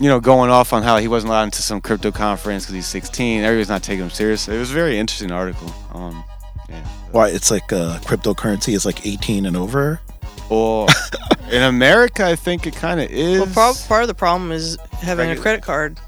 you 0.00 0.08
know, 0.08 0.20
going 0.20 0.50
off 0.50 0.72
on 0.72 0.82
how 0.82 0.98
he 0.98 1.08
wasn't 1.08 1.30
allowed 1.30 1.44
into 1.44 1.62
some 1.62 1.80
crypto 1.80 2.10
conference 2.12 2.64
because 2.64 2.74
he's 2.74 2.86
16. 2.86 3.42
Everybody's 3.42 3.68
not 3.68 3.82
taking 3.82 4.04
him 4.04 4.10
seriously. 4.10 4.56
It 4.56 4.60
was 4.60 4.70
a 4.70 4.74
very 4.74 4.98
interesting 4.98 5.32
article. 5.32 5.72
Um, 5.92 6.22
yeah. 6.68 6.86
Why 7.12 7.28
it's 7.28 7.50
like 7.50 7.72
uh, 7.72 7.98
cryptocurrency 8.00 8.74
is 8.74 8.84
like 8.86 9.06
18 9.06 9.46
and 9.46 9.56
over. 9.56 10.00
Or 10.50 10.86
in 11.50 11.62
America, 11.62 12.24
I 12.24 12.36
think 12.36 12.66
it 12.66 12.74
kind 12.76 13.00
of 13.00 13.10
is. 13.10 13.40
Well, 13.40 13.48
prob- 13.52 13.88
part 13.88 14.02
of 14.02 14.08
the 14.08 14.14
problem 14.14 14.52
is 14.52 14.78
having 14.92 15.30
a 15.30 15.34
Regu- 15.34 15.40
credit 15.42 15.62
card. 15.62 15.98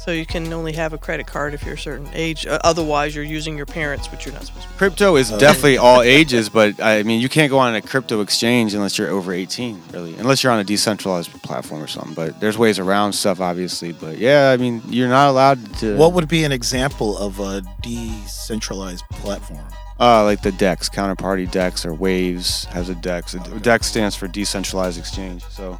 So 0.00 0.12
you 0.12 0.24
can 0.24 0.50
only 0.50 0.72
have 0.72 0.94
a 0.94 0.98
credit 0.98 1.26
card 1.26 1.52
if 1.52 1.62
you're 1.62 1.74
a 1.74 1.78
certain 1.78 2.08
age. 2.14 2.46
Uh, 2.46 2.58
otherwise, 2.64 3.14
you're 3.14 3.22
using 3.22 3.54
your 3.54 3.66
parents, 3.66 4.10
which 4.10 4.24
you're 4.24 4.32
not 4.32 4.46
supposed 4.46 4.66
to. 4.66 4.72
Crypto 4.78 5.16
is 5.16 5.28
definitely 5.28 5.76
all 5.86 6.00
ages, 6.00 6.48
but 6.48 6.82
I 6.82 7.02
mean, 7.02 7.20
you 7.20 7.28
can't 7.28 7.50
go 7.50 7.58
on 7.58 7.74
a 7.74 7.82
crypto 7.82 8.22
exchange 8.22 8.72
unless 8.72 8.96
you're 8.96 9.10
over 9.10 9.30
18, 9.30 9.78
really, 9.92 10.14
unless 10.14 10.42
you're 10.42 10.54
on 10.54 10.58
a 10.58 10.64
decentralized 10.64 11.30
platform 11.42 11.82
or 11.82 11.86
something. 11.86 12.14
But 12.14 12.40
there's 12.40 12.56
ways 12.56 12.78
around 12.78 13.12
stuff, 13.12 13.42
obviously. 13.42 13.92
But 13.92 14.16
yeah, 14.16 14.52
I 14.52 14.56
mean, 14.56 14.80
you're 14.88 15.10
not 15.10 15.28
allowed 15.28 15.74
to. 15.80 15.98
What 15.98 16.14
would 16.14 16.28
be 16.28 16.44
an 16.44 16.52
example 16.52 17.18
of 17.18 17.38
a 17.38 17.62
decentralized 17.82 19.04
platform? 19.10 19.66
Uh, 20.00 20.24
like 20.24 20.40
the 20.40 20.52
DEX, 20.52 20.88
counterparty 20.88 21.50
DEX 21.50 21.84
or 21.84 21.92
Waves 21.92 22.64
has 22.64 22.88
a 22.88 22.94
DEX. 22.94 23.34
A 23.34 23.60
DEX 23.60 23.88
stands 23.88 24.16
for 24.16 24.28
decentralized 24.28 24.98
exchange. 24.98 25.44
So 25.50 25.78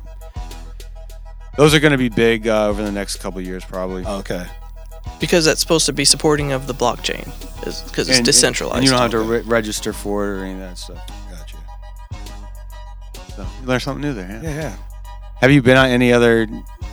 those 1.57 1.75
are 1.75 1.81
going 1.81 1.93
to 1.93 1.99
be 1.99 2.09
big 2.09 2.47
uh, 2.49 2.69
over 2.69 2.83
the 2.83 2.93
next 2.93 3.17
couple 3.17 3.41
of 3.41 3.47
years, 3.47 3.65
probably. 3.65 4.05
Okay. 4.05 4.47
Because 5.19 5.45
that's 5.45 5.61
supposed 5.61 5.87
to 5.87 5.93
be 5.93 6.05
supporting 6.05 6.53
of 6.53 6.67
the 6.67 6.75
blockchain, 6.75 7.25
because 7.57 8.09
it's 8.09 8.19
And- 8.19 8.25
decentralized. 8.25 8.77
And 8.79 8.85
you 8.85 8.91
don't 8.91 9.01
have 9.01 9.11
to 9.11 9.21
re- 9.21 9.41
register 9.43 9.93
for 9.93 10.25
it 10.27 10.39
or 10.41 10.45
any 10.45 10.53
of 10.55 10.61
that 10.61 10.79
stuff. 10.79 11.11
Gotcha. 11.31 11.57
So 13.37 13.47
you 13.61 13.67
learn 13.67 13.81
something 13.81 14.03
new 14.03 14.15
there. 14.15 14.29
Yeah. 14.43 14.51
Yeah, 14.51 14.55
yeah. 14.61 14.77
Have 15.41 15.51
you 15.51 15.63
been 15.63 15.77
on 15.77 15.89
any 15.89 16.13
other 16.13 16.47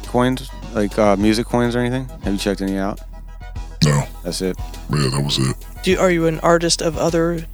coins, 0.05 0.49
like 0.73 0.97
uh, 0.97 1.15
music 1.17 1.45
coins 1.47 1.75
or 1.75 1.79
anything? 1.79 2.07
Have 2.23 2.34
you 2.34 2.39
checked 2.39 2.61
any 2.61 2.77
out? 2.77 2.99
No. 3.85 4.03
That's 4.23 4.41
it. 4.41 4.57
Yeah, 4.89 5.09
that 5.09 5.21
was 5.23 5.38
it. 5.38 5.55
Do 5.84 5.91
you, 5.91 5.99
are 5.99 6.11
you 6.11 6.27
an 6.27 6.39
artist 6.39 6.81
of 6.81 6.97
other 6.97 7.45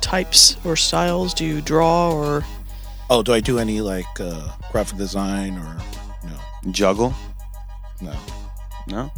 types 0.00 0.56
or 0.64 0.76
styles? 0.76 1.32
Do 1.34 1.44
you 1.44 1.60
draw 1.60 2.12
or? 2.12 2.44
Oh, 3.08 3.22
do 3.22 3.32
I 3.32 3.40
do 3.40 3.58
any 3.58 3.80
like 3.80 4.06
uh, 4.20 4.50
graphic 4.72 4.98
design 4.98 5.54
or 5.58 5.64
no? 5.74 5.82
Juggle? 6.72 7.14
No. 8.00 8.14
No. 8.88 9.10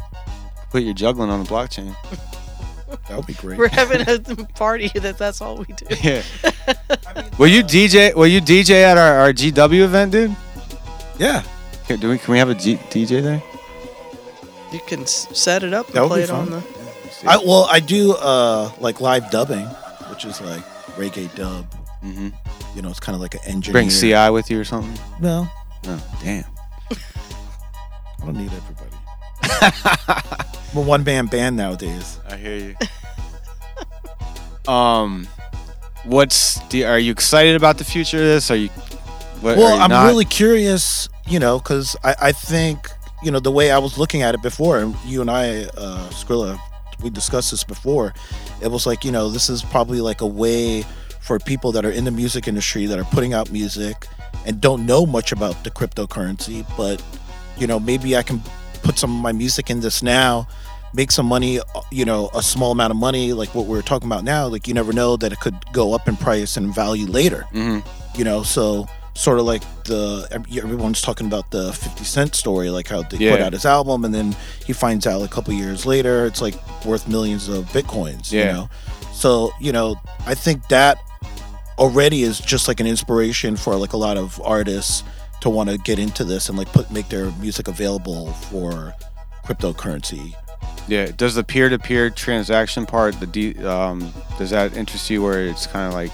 Put 0.71 0.83
your 0.83 0.95
juggling 0.95 1.31
on 1.31 1.43
the 1.45 1.49
blockchain. 1.49 1.95
That 3.09 3.17
would 3.19 3.27
be 3.27 3.35
great. 3.35 3.59
We're 3.59 3.69
having 3.69 4.01
a 4.01 4.19
party 4.55 4.89
that 4.95 5.19
that's 5.19 5.43
all 5.43 5.59
we 5.59 5.67
do. 5.67 5.85
Yeah. 6.03 6.23
Will 7.39 7.49
you 7.49 7.63
DJ? 7.63 8.15
Will 8.15 8.27
you 8.27 8.41
DJ 8.41 8.83
at 8.83 8.97
our, 8.97 9.19
our 9.21 9.33
GW 9.35 9.81
event, 9.83 10.13
dude? 10.13 10.35
Yeah. 11.19 11.43
Can, 11.87 12.01
do 12.01 12.09
we, 12.09 12.17
can 12.17 12.33
we 12.33 12.39
have 12.39 12.49
a 12.49 12.55
G, 12.55 12.77
DJ 12.77 13.23
there? 13.23 13.43
You 14.73 14.81
can 14.87 15.03
s- 15.03 15.29
set 15.39 15.63
it 15.65 15.75
up 15.75 15.87
and 15.89 15.97
That 15.97 16.01
would 16.03 16.09
play 16.09 16.19
be 16.21 16.25
it 16.25 16.31
on 16.31 16.47
fun. 16.49 16.63
the. 17.23 17.29
I, 17.31 17.37
well, 17.37 17.67
I 17.71 17.81
do 17.81 18.13
uh, 18.15 18.73
like 18.81 19.03
live 19.03 19.31
dubbing, 19.31 19.67
which 20.11 20.25
is 20.25 20.41
like 20.41 20.65
reggae 20.97 21.35
dub. 21.35 21.71
Mm-hmm. 22.03 22.29
You 22.75 22.81
know, 22.83 22.89
it's 22.89 23.01
kind 23.01 23.15
of 23.15 23.21
like 23.21 23.35
an 23.35 23.41
engineer. 23.45 23.73
Bring 23.83 23.91
CI 23.91 24.31
with 24.31 24.51
you 24.51 24.61
or 24.61 24.65
something? 24.65 24.99
No, 25.21 25.47
No. 25.85 25.99
Damn. 26.23 26.45
I 28.21 28.27
don't 28.27 28.37
need 28.37 28.51
everybody. 28.53 28.97
I'm 30.73 30.79
a 30.79 30.81
one 30.81 31.05
man 31.05 31.27
band 31.27 31.57
nowadays. 31.57 32.19
I 32.29 32.37
hear 32.37 32.77
you. 34.67 34.73
um, 34.73 35.27
what's 36.05 36.61
the? 36.69 36.85
are 36.85 36.99
you 36.99 37.13
excited 37.13 37.55
about 37.57 37.79
the 37.79 37.85
future 37.85 38.19
of 38.19 38.25
this? 38.25 38.51
Are 38.51 38.57
you? 38.57 38.69
What, 39.41 39.55
are 39.55 39.61
well, 39.61 39.77
you 39.77 39.83
I'm 39.83 39.91
not? 39.91 40.07
really 40.07 40.25
curious, 40.25 41.09
you 41.27 41.39
know, 41.39 41.59
because 41.59 41.97
I, 42.03 42.15
I 42.21 42.33
think, 42.33 42.89
you 43.23 43.31
know, 43.31 43.39
the 43.39 43.53
way 43.53 43.71
I 43.71 43.79
was 43.79 43.97
looking 43.97 44.23
at 44.23 44.35
it 44.35 44.43
before, 44.43 44.79
and 44.79 44.97
you 45.05 45.21
and 45.21 45.31
I, 45.31 45.65
uh, 45.77 46.09
Skrilla, 46.11 46.59
we 47.03 47.11
discussed 47.11 47.53
this 47.53 47.63
before, 47.63 48.15
it 48.61 48.69
was 48.69 48.85
like, 48.85 49.05
you 49.05 49.13
know, 49.13 49.29
this 49.29 49.49
is 49.49 49.63
probably 49.63 50.01
like 50.01 50.21
a 50.23 50.27
way 50.27 50.85
for 51.21 51.39
people 51.39 51.71
that 51.73 51.85
are 51.85 51.91
in 51.91 52.05
the 52.05 52.11
music 52.11 52.49
industry 52.49 52.87
that 52.87 52.99
are 52.99 53.05
putting 53.05 53.33
out 53.33 53.53
music 53.53 54.09
and 54.45 54.61
don't 54.61 54.85
know 54.85 55.07
much 55.07 55.31
about 55.31 55.63
the 55.63 55.71
cryptocurrency, 55.71 56.67
but, 56.77 57.01
you 57.59 57.67
know, 57.67 57.79
maybe 57.81 58.17
I 58.17 58.23
can 58.23 58.43
put 58.83 58.99
some 58.99 59.15
of 59.17 59.23
my 59.23 59.33
music 59.33 59.71
in 59.71 59.81
this 59.81 60.03
now 60.03 60.47
make 60.95 61.11
some 61.11 61.27
money 61.27 61.61
you 61.91 62.03
know 62.07 62.31
a 62.35 62.43
small 62.43 62.73
amount 62.73 62.91
of 62.91 62.97
money 62.97 63.35
like 63.35 63.55
what 63.55 63.67
we're 63.67 63.83
talking 63.83 64.09
about 64.09 64.25
now 64.25 64.47
like 64.47 64.67
you 64.67 64.73
never 64.73 64.91
know 64.91 65.19
that 65.19 65.33
it 65.35 65.39
could 65.39 65.55
go 65.71 65.93
up 65.93 66.09
in 66.09 66.17
price 66.17 66.57
and 66.57 66.75
value 66.75 67.05
later 67.07 67.45
Mhm. 67.53 67.85
you 68.17 68.25
know 68.25 68.43
so 68.43 68.87
sort 69.13 69.39
of 69.39 69.45
like 69.45 69.61
the 69.85 70.27
everyone's 70.33 71.03
talking 71.03 71.27
about 71.27 71.51
the 71.51 71.75
50 71.75 72.05
cent 72.05 72.35
story 72.35 72.71
like 72.71 72.89
how 72.89 73.03
they 73.03 73.19
put 73.19 73.41
out 73.43 73.53
his 73.53 73.67
album 73.67 74.03
and 74.07 74.15
then 74.15 74.35
he 74.65 74.73
finds 74.73 75.07
out 75.07 75.21
a 75.21 75.29
couple 75.29 75.53
years 75.53 75.85
later 75.85 76.25
it's 76.25 76.41
like 76.41 76.55
worth 76.87 77.07
millions 77.07 77.49
of 77.49 77.67
bitcoins 77.67 78.33
you 78.33 78.39
Yeah. 78.41 78.53
know 78.53 78.71
so 79.13 79.51
you 79.61 79.73
know 79.73 79.97
i 80.27 80.35
think 80.35 80.69
that 80.69 80.97
already 81.79 82.23
is 82.23 82.39
just 82.41 82.67
like 82.67 82.81
an 82.81 82.87
inspiration 82.87 83.57
for 83.57 83.77
like 83.77 83.93
a 83.93 83.97
lot 83.99 84.17
of 84.17 84.41
artists 84.43 85.05
to 85.41 85.51
want 85.51 85.69
to 85.71 85.79
get 85.79 85.99
into 85.99 86.25
this 86.25 86.49
and 86.49 86.59
like 86.59 86.71
put 86.73 86.91
make 86.91 87.09
their 87.09 87.31
music 87.33 87.69
available 87.69 88.33
for 88.33 88.95
cryptocurrency 89.45 90.35
Yeah. 90.89 91.11
Does 91.17 91.35
the 91.35 91.45
peer-to-peer 91.45 92.11
transaction 92.11 92.87
part, 92.87 93.19
the 93.21 93.27
D, 93.27 93.55
um, 93.65 94.13
does 94.39 94.51
that 94.51 94.77
interest 94.77 95.09
you? 95.11 95.23
Where 95.23 95.45
it's 95.47 95.67
kind 95.67 95.87
of 95.87 95.95
like 95.95 96.11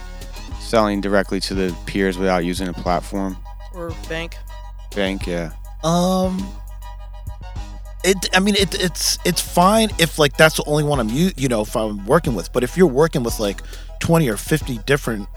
selling 0.61 1.01
directly 1.01 1.41
to 1.41 1.55
the 1.55 1.77
peers 1.87 2.19
without 2.19 2.45
using 2.45 2.69
a 2.69 2.73
platform? 2.73 3.37
Or 3.75 3.91
bank. 4.09 4.37
Bank, 4.95 5.27
yeah. 5.27 5.53
Um, 5.83 6.47
it. 8.05 8.29
I 8.35 8.41
mean, 8.41 8.55
it, 8.57 8.75
it's 8.81 9.19
it's 9.25 9.41
fine 9.41 9.91
if 9.99 10.19
like 10.19 10.37
that's 10.37 10.57
the 10.57 10.65
only 10.67 10.85
one 10.85 11.01
I'm 11.01 11.09
you 11.09 11.31
you 11.37 11.49
know 11.49 11.63
if 11.63 11.77
I'm 11.77 12.05
working 12.07 12.35
with. 12.35 12.53
But 12.53 12.63
if 12.63 12.77
you're 12.77 12.87
working 12.87 13.23
with 13.23 13.41
like 13.41 13.61
twenty 14.01 14.29
or 14.29 14.37
fifty 14.37 14.79
different 14.87 15.29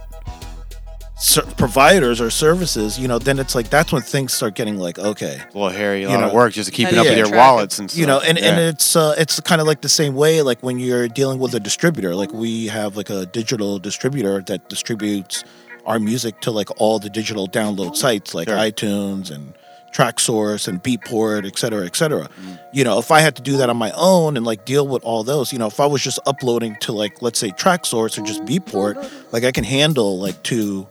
ser- 1.20 1.44
providers 1.58 2.22
or 2.22 2.30
services, 2.30 3.00
you 3.00 3.08
know, 3.08 3.20
then 3.20 3.40
it's 3.40 3.56
like 3.56 3.70
that's 3.70 3.92
when 3.92 4.02
things 4.02 4.34
start 4.34 4.56
getting 4.56 4.78
like 4.78 4.98
okay, 5.00 5.40
A 5.42 5.46
little 5.58 5.70
hairy, 5.70 6.04
a 6.04 6.12
You 6.12 6.18
know, 6.18 6.28
of 6.28 6.34
work 6.34 6.54
just 6.54 6.72
keeping 6.72 6.96
how 6.96 7.02
up 7.02 7.08
do 7.08 7.10
with 7.12 7.18
your 7.18 7.32
wallets 7.38 7.80
and 7.80 7.90
stuff. 7.90 8.00
you 8.00 8.06
know, 8.06 8.20
and 8.20 8.38
and 8.38 8.60
it's 8.60 8.96
uh 8.96 9.16
it's 9.18 9.40
kind 9.42 9.62
of 9.62 9.68
like 9.68 9.82
the 9.82 9.90
same 9.90 10.16
way 10.16 10.42
like 10.42 10.62
when 10.62 10.80
you're 10.80 11.08
dealing 11.08 11.40
with 11.40 11.54
a 11.54 11.60
distributor. 11.60 12.16
Like 12.16 12.32
we 12.34 12.68
have 12.68 12.96
like 12.98 13.10
a 13.10 13.26
digital 13.26 13.80
distributor 13.80 14.42
that 14.48 14.70
distributes 14.70 15.44
our 15.86 16.00
music 16.00 16.42
to 16.42 16.52
like 16.52 16.70
all 16.82 17.00
the 17.00 17.10
digital 17.10 17.48
download 17.48 17.96
sites 17.96 18.34
like 18.34 18.48
iTunes 18.50 19.32
and 19.32 19.54
TrackSource 19.94 20.68
and 20.68 20.82
Beatport, 20.84 21.46
et 21.46 21.58
cetera, 21.58 21.86
et 21.86 21.96
cetera. 21.96 22.30
Mm. 22.42 22.60
You 22.74 22.84
know, 22.84 23.00
if 23.00 23.12
I 23.12 23.20
had 23.22 23.36
to 23.38 23.42
do 23.42 23.58
that 23.58 23.70
on 23.70 23.78
my 23.78 23.92
own 23.96 24.38
and 24.38 24.46
like 24.46 24.66
deal 24.66 24.88
with 24.88 25.04
all 25.04 25.24
those, 25.24 25.52
you 25.52 25.60
know, 25.60 25.68
if 25.68 25.80
I 25.80 25.86
was 25.86 26.02
just 26.04 26.20
uploading 26.26 26.76
to 26.82 26.92
like 26.92 27.22
let's 27.22 27.40
say 27.40 27.50
TrackSource 27.50 28.18
or 28.22 28.26
just 28.26 28.44
Beatport, 28.46 29.32
like 29.34 29.44
I 29.44 29.52
can 29.52 29.64
handle 29.64 30.20
like 30.20 30.42
two 30.44 30.88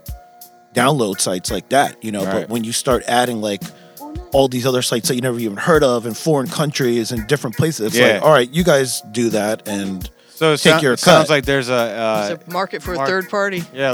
download 0.75 1.21
sites 1.21 1.51
like 1.51 1.69
that, 1.71 2.03
you 2.05 2.13
know. 2.13 2.25
Right. 2.25 2.33
But 2.33 2.49
when 2.49 2.65
you 2.65 2.73
start 2.73 3.05
adding 3.07 3.41
like 3.41 3.63
all 4.33 4.49
these 4.49 4.67
other 4.67 4.83
sites 4.83 5.09
that 5.09 5.15
you 5.15 5.21
never 5.21 5.39
even 5.39 5.57
heard 5.57 5.83
of 5.85 6.05
in 6.07 6.15
foreign 6.15 6.49
countries 6.49 7.13
and 7.13 7.27
different 7.27 7.57
places, 7.57 7.89
it's 7.89 7.97
Yeah. 7.97 8.15
like, 8.15 8.23
all 8.23 8.33
right, 8.33 8.51
you 8.51 8.65
guys 8.65 9.01
do 9.13 9.31
that 9.31 9.67
and 9.69 10.09
So 10.37 10.53
it, 10.53 10.61
take 10.61 10.77
sou- 10.77 10.83
your 10.83 10.93
it 10.93 10.97
cut. 11.01 11.11
sounds 11.11 11.31
like 11.31 11.45
there's 11.47 11.69
a, 11.71 11.75
uh, 11.75 12.29
There's 12.29 12.41
a 12.47 12.51
market 12.51 12.83
for 12.83 12.93
a 12.95 13.07
third 13.07 13.29
party. 13.31 13.65
yeah, 13.73 13.93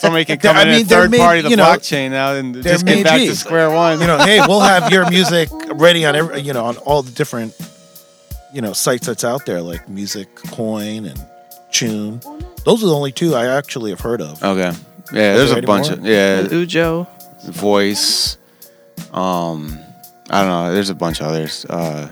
somebody 0.00 0.24
can 0.24 0.38
There- 0.40 0.50
come 0.52 0.56
I 0.56 0.62
in 0.62 0.68
mean, 0.68 0.80
and 0.80 0.88
there 0.88 1.02
third 1.02 1.10
may- 1.12 1.18
party 1.18 1.40
the 1.42 1.50
you 1.50 1.56
know, 1.56 1.64
blockchain 1.64 2.10
now 2.10 2.34
and 2.34 2.60
just 2.62 2.84
get 2.84 3.04
back 3.04 3.18
be. 3.18 3.28
to 3.28 3.36
square 3.36 3.70
one. 3.70 4.00
you 4.00 4.06
know, 4.06 4.18
hey, 4.18 4.40
we'll 4.46 4.60
have 4.60 4.90
your 4.92 5.08
music 5.16 5.48
ready 5.74 6.04
on 6.04 6.14
every, 6.16 6.40
you 6.40 6.52
know, 6.52 6.64
on 6.64 6.76
all 6.78 7.02
the 7.02 7.12
different, 7.12 7.54
you 8.52 8.60
know, 8.60 8.72
sites 8.72 9.06
that's 9.06 9.22
out 9.24 9.46
there 9.46 9.62
like 9.62 9.88
Music 9.88 10.34
Coin 10.34 11.04
and 11.06 11.24
Choon. 11.70 12.20
Those 12.64 12.82
are 12.82 12.86
the 12.86 12.94
only 12.94 13.12
two 13.12 13.34
I 13.36 13.46
actually 13.46 13.90
have 13.90 14.00
heard 14.00 14.20
of. 14.20 14.42
Okay. 14.42 14.72
Yeah, 15.12 15.36
there's 15.36 15.50
there 15.50 15.60
a 15.60 15.62
bunch 15.62 15.86
more? 15.88 15.98
of 15.98 16.04
yeah. 16.04 16.42
Ujo. 16.42 17.06
Voice. 17.44 18.38
Um, 19.12 19.78
I 20.30 20.40
don't 20.42 20.50
know. 20.50 20.74
There's 20.74 20.90
a 20.90 20.94
bunch 20.96 21.20
of 21.20 21.26
others. 21.28 21.64
Uh, 21.64 22.10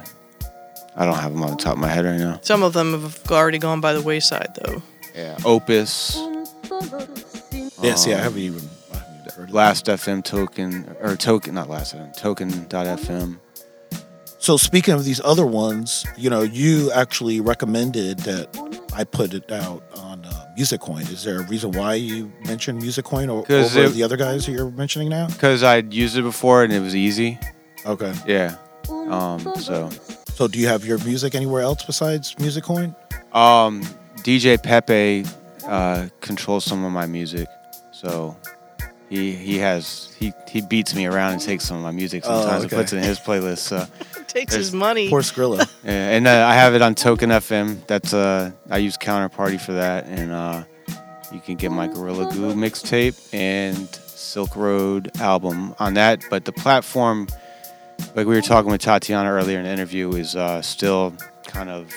I 0.96 1.04
don't 1.04 1.16
have 1.16 1.32
them 1.32 1.42
on 1.42 1.50
the 1.50 1.56
top 1.56 1.72
of 1.74 1.78
my 1.78 1.88
head 1.88 2.04
right 2.04 2.18
now. 2.18 2.38
Some 2.42 2.62
of 2.62 2.72
them 2.72 2.92
have 2.92 3.30
already 3.30 3.58
gone 3.58 3.80
by 3.80 3.92
the 3.94 4.02
wayside, 4.02 4.56
though. 4.62 4.82
Yeah. 5.14 5.36
Opus. 5.44 6.16
Yeah, 7.82 7.94
I 7.94 8.12
Um, 8.12 8.20
haven't 8.20 8.38
even, 8.38 8.68
I 8.92 8.96
haven't 8.96 9.14
even 9.20 9.32
heard 9.36 9.48
of 9.48 9.54
Last 9.54 9.86
FM 9.86 10.22
token 10.24 10.94
or 11.00 11.16
token, 11.16 11.54
not 11.54 11.68
Last 11.68 11.94
FM, 11.94 12.16
token.fm. 12.16 13.38
So 14.38 14.56
speaking 14.56 14.94
of 14.94 15.04
these 15.04 15.20
other 15.24 15.46
ones, 15.46 16.04
you 16.16 16.28
know, 16.30 16.42
you 16.42 16.92
actually 16.92 17.40
recommended 17.40 18.18
that 18.20 18.48
I 18.92 19.04
put 19.04 19.32
it 19.34 19.50
out 19.50 19.82
on 19.96 20.24
uh, 20.24 20.46
MusicCoin. 20.58 21.10
Is 21.10 21.24
there 21.24 21.40
a 21.40 21.46
reason 21.46 21.72
why 21.72 21.94
you 21.94 22.30
mentioned 22.46 22.80
MusicCoin 22.82 23.28
o- 23.30 23.42
'Cause 23.42 23.76
over 23.76 23.86
it- 23.86 23.92
the 23.94 24.02
other 24.02 24.16
guys 24.18 24.44
that 24.46 24.52
you're 24.52 24.70
mentioning 24.70 25.08
now? 25.08 25.26
Because 25.28 25.62
I'd 25.62 25.92
used 25.94 26.16
it 26.16 26.22
before 26.22 26.62
and 26.62 26.72
it 26.72 26.80
was 26.80 26.94
easy. 26.94 27.38
Okay. 27.86 28.12
Yeah. 28.26 28.56
Um, 28.90 29.40
so 29.58 29.88
So 30.34 30.48
do 30.48 30.58
you 30.58 30.66
have 30.68 30.84
your 30.84 30.98
music 31.04 31.34
anywhere 31.34 31.62
else 31.62 31.82
besides 31.84 32.34
MusicCoin? 32.36 32.94
um, 33.32 33.82
DJ 34.18 34.60
Pepe 34.62 35.24
uh, 35.66 36.08
controls 36.20 36.64
some 36.64 36.84
of 36.84 36.92
my 36.92 37.06
music. 37.06 37.48
So 37.92 38.36
he 39.08 39.32
he 39.32 39.58
has 39.58 40.14
he 40.18 40.32
he 40.48 40.60
beats 40.62 40.94
me 40.94 41.06
around 41.06 41.32
and 41.34 41.40
takes 41.40 41.64
some 41.64 41.76
of 41.76 41.82
my 41.82 41.90
music 41.92 42.22
Oh, 42.26 42.40
sometimes 42.40 42.64
okay. 42.64 42.76
and 42.76 42.82
puts 42.82 42.92
it 42.92 42.96
in 42.98 43.02
his 43.04 43.18
playlist. 43.20 43.58
So 43.58 43.86
Takes 44.26 44.54
his 44.54 44.72
money. 44.72 45.08
Poor 45.08 45.20
Skrilla. 45.22 45.68
Yeah, 45.84 46.10
and 46.10 46.26
uh, 46.26 46.46
I 46.48 46.54
have 46.54 46.74
it 46.74 46.82
on 46.82 46.94
Token 46.96 47.30
FM. 47.30 47.86
That's 47.86 48.12
uh, 48.12 48.50
I 48.70 48.78
use 48.78 48.96
Counterparty 48.96 49.60
for 49.60 49.72
that, 49.74 50.06
and 50.06 50.32
uh, 50.32 50.64
you 51.32 51.38
can 51.40 51.54
get 51.54 51.70
my 51.70 51.86
Gorilla 51.86 52.28
Glue 52.32 52.54
mixtape 52.54 53.16
and 53.32 53.88
Silk 53.94 54.56
Road 54.56 55.12
album 55.20 55.74
on 55.78 55.94
that. 55.94 56.24
But 56.30 56.46
the 56.46 56.52
platform, 56.52 57.28
like 58.14 58.26
we 58.26 58.34
were 58.34 58.42
talking 58.42 58.70
with 58.70 58.80
Tatiana 58.80 59.30
earlier 59.30 59.58
in 59.58 59.64
the 59.64 59.70
interview, 59.70 60.12
is 60.12 60.36
uh, 60.36 60.62
still 60.62 61.14
kind 61.46 61.68
of 61.70 61.92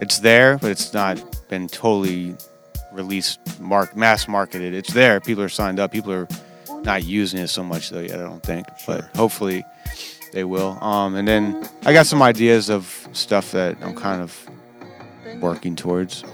it's 0.00 0.20
there, 0.20 0.58
but 0.58 0.70
it's 0.70 0.92
not 0.92 1.22
been 1.48 1.68
totally 1.68 2.36
released, 2.92 3.60
mark 3.60 3.96
mass 3.96 4.28
marketed. 4.28 4.74
It's 4.74 4.92
there. 4.92 5.20
People 5.20 5.42
are 5.42 5.48
signed 5.48 5.80
up. 5.80 5.92
People 5.92 6.12
are 6.12 6.28
not 6.82 7.04
using 7.04 7.40
it 7.40 7.48
so 7.48 7.64
much 7.64 7.90
though 7.90 8.00
yet. 8.00 8.18
I 8.18 8.22
don't 8.22 8.42
think, 8.42 8.66
but 8.86 9.04
hopefully 9.16 9.64
they 10.32 10.44
will. 10.44 10.82
Um, 10.82 11.16
and 11.16 11.26
then 11.26 11.68
I 11.84 11.92
got 11.92 12.06
some 12.06 12.22
ideas 12.22 12.70
of 12.70 13.08
stuff 13.12 13.52
that 13.52 13.76
I'm 13.82 13.94
kind 13.94 14.22
of 14.22 14.48
working 15.40 15.76
towards. 15.76 16.24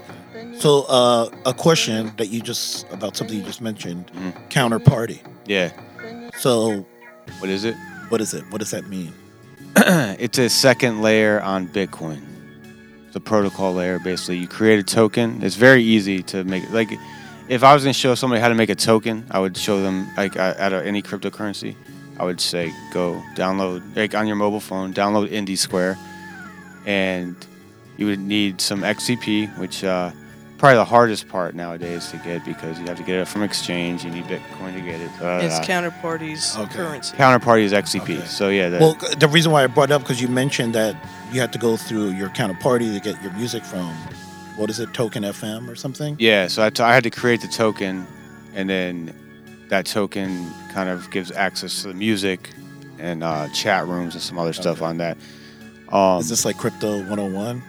So 0.59 0.83
uh, 0.83 1.29
a 1.45 1.53
question 1.53 2.13
that 2.17 2.27
you 2.27 2.41
just 2.41 2.89
about 2.91 3.17
something 3.17 3.37
you 3.37 3.43
just 3.43 3.61
mentioned, 3.61 4.11
counterparty. 4.49 5.19
Yeah. 5.45 5.71
So 6.37 6.85
what 7.39 7.49
is 7.49 7.65
it? 7.65 7.75
What 8.09 8.21
is 8.21 8.33
it? 8.33 8.43
What 8.51 8.59
does 8.59 8.71
that 8.71 8.87
mean? 8.87 9.13
it's 9.77 10.37
a 10.37 10.49
second 10.49 11.01
layer 11.01 11.41
on 11.41 11.67
Bitcoin. 11.67 12.21
It's 13.07 13.15
a 13.15 13.19
protocol 13.19 13.73
layer. 13.73 13.99
Basically, 13.99 14.37
you 14.37 14.47
create 14.47 14.79
a 14.79 14.83
token. 14.83 15.41
It's 15.43 15.55
very 15.55 15.83
easy 15.83 16.21
to 16.23 16.43
make. 16.43 16.69
Like, 16.71 16.89
if 17.49 17.63
I 17.63 17.73
was 17.73 17.83
going 17.83 17.93
to 17.93 17.99
show 17.99 18.15
somebody 18.15 18.41
how 18.41 18.49
to 18.49 18.55
make 18.55 18.69
a 18.69 18.75
token, 18.75 19.25
I 19.31 19.39
would 19.39 19.57
show 19.57 19.81
them 19.81 20.07
like 20.17 20.37
uh, 20.37 20.55
out 20.57 20.73
of 20.73 20.85
any 20.85 21.01
cryptocurrency. 21.01 21.75
I 22.17 22.23
would 22.23 22.39
say 22.39 22.73
go 22.93 23.21
download 23.35 23.95
like 23.95 24.15
on 24.15 24.27
your 24.27 24.35
mobile 24.35 24.59
phone, 24.59 24.93
download 24.93 25.29
Indie 25.29 25.57
Square, 25.57 25.97
and 26.85 27.35
you 27.97 28.05
would 28.05 28.19
need 28.19 28.61
some 28.61 28.81
XCP, 28.81 29.57
which 29.57 29.83
uh, 29.83 30.11
probably 30.57 30.77
the 30.77 30.85
hardest 30.85 31.27
part 31.27 31.53
nowadays 31.55 32.09
to 32.11 32.17
get 32.17 32.43
because 32.45 32.79
you 32.79 32.85
have 32.85 32.97
to 32.97 33.03
get 33.03 33.15
it 33.19 33.27
from 33.27 33.43
exchange. 33.43 34.03
You 34.05 34.11
need 34.11 34.23
Bitcoin 34.25 34.73
to 34.73 34.81
get 34.81 35.01
it. 35.01 35.09
da, 35.19 35.39
da, 35.39 35.45
It's 35.45 35.59
da. 35.59 35.65
counterparty's 35.65 36.53
currency. 36.73 37.15
Counterparty 37.17 37.61
is 37.63 37.73
XCP. 37.73 38.25
So 38.27 38.49
yeah, 38.49 38.69
the, 38.69 38.79
Well, 38.79 38.97
the 39.17 39.27
reason 39.27 39.51
why 39.51 39.63
I 39.63 39.67
brought 39.67 39.89
it 39.89 39.93
up 39.93 40.01
because 40.01 40.21
you 40.21 40.27
mentioned 40.27 40.73
that 40.75 40.95
you 41.31 41.39
had 41.41 41.51
to 41.53 41.59
go 41.59 41.75
through 41.77 42.11
your 42.11 42.29
counterparty 42.29 42.93
to 42.93 42.99
get 42.99 43.21
your 43.21 43.33
music 43.33 43.63
from. 43.63 43.93
What 44.55 44.69
is 44.69 44.79
it, 44.79 44.93
Token 44.93 45.23
FM 45.23 45.67
or 45.67 45.75
something? 45.75 46.15
Yeah, 46.17 46.47
so 46.47 46.63
I, 46.63 46.69
t- 46.69 46.81
I 46.81 46.93
had 46.93 47.03
to 47.03 47.09
create 47.09 47.41
the 47.41 47.47
token, 47.49 48.07
and 48.53 48.69
then 48.69 49.13
that 49.67 49.85
token 49.85 50.49
kind 50.71 50.87
of 50.87 51.11
gives 51.11 51.29
access 51.31 51.81
to 51.81 51.89
the 51.89 51.93
music 51.93 52.51
and 52.97 53.21
uh, 53.21 53.49
chat 53.49 53.85
rooms 53.85 54.13
and 54.13 54.23
some 54.23 54.39
other 54.39 54.53
stuff 54.53 54.81
on 54.81 54.97
that. 54.99 55.17
Um, 55.89 56.19
Is 56.21 56.29
this 56.29 56.45
like 56.45 56.57
Crypto 56.57 56.99
101? 56.99 57.61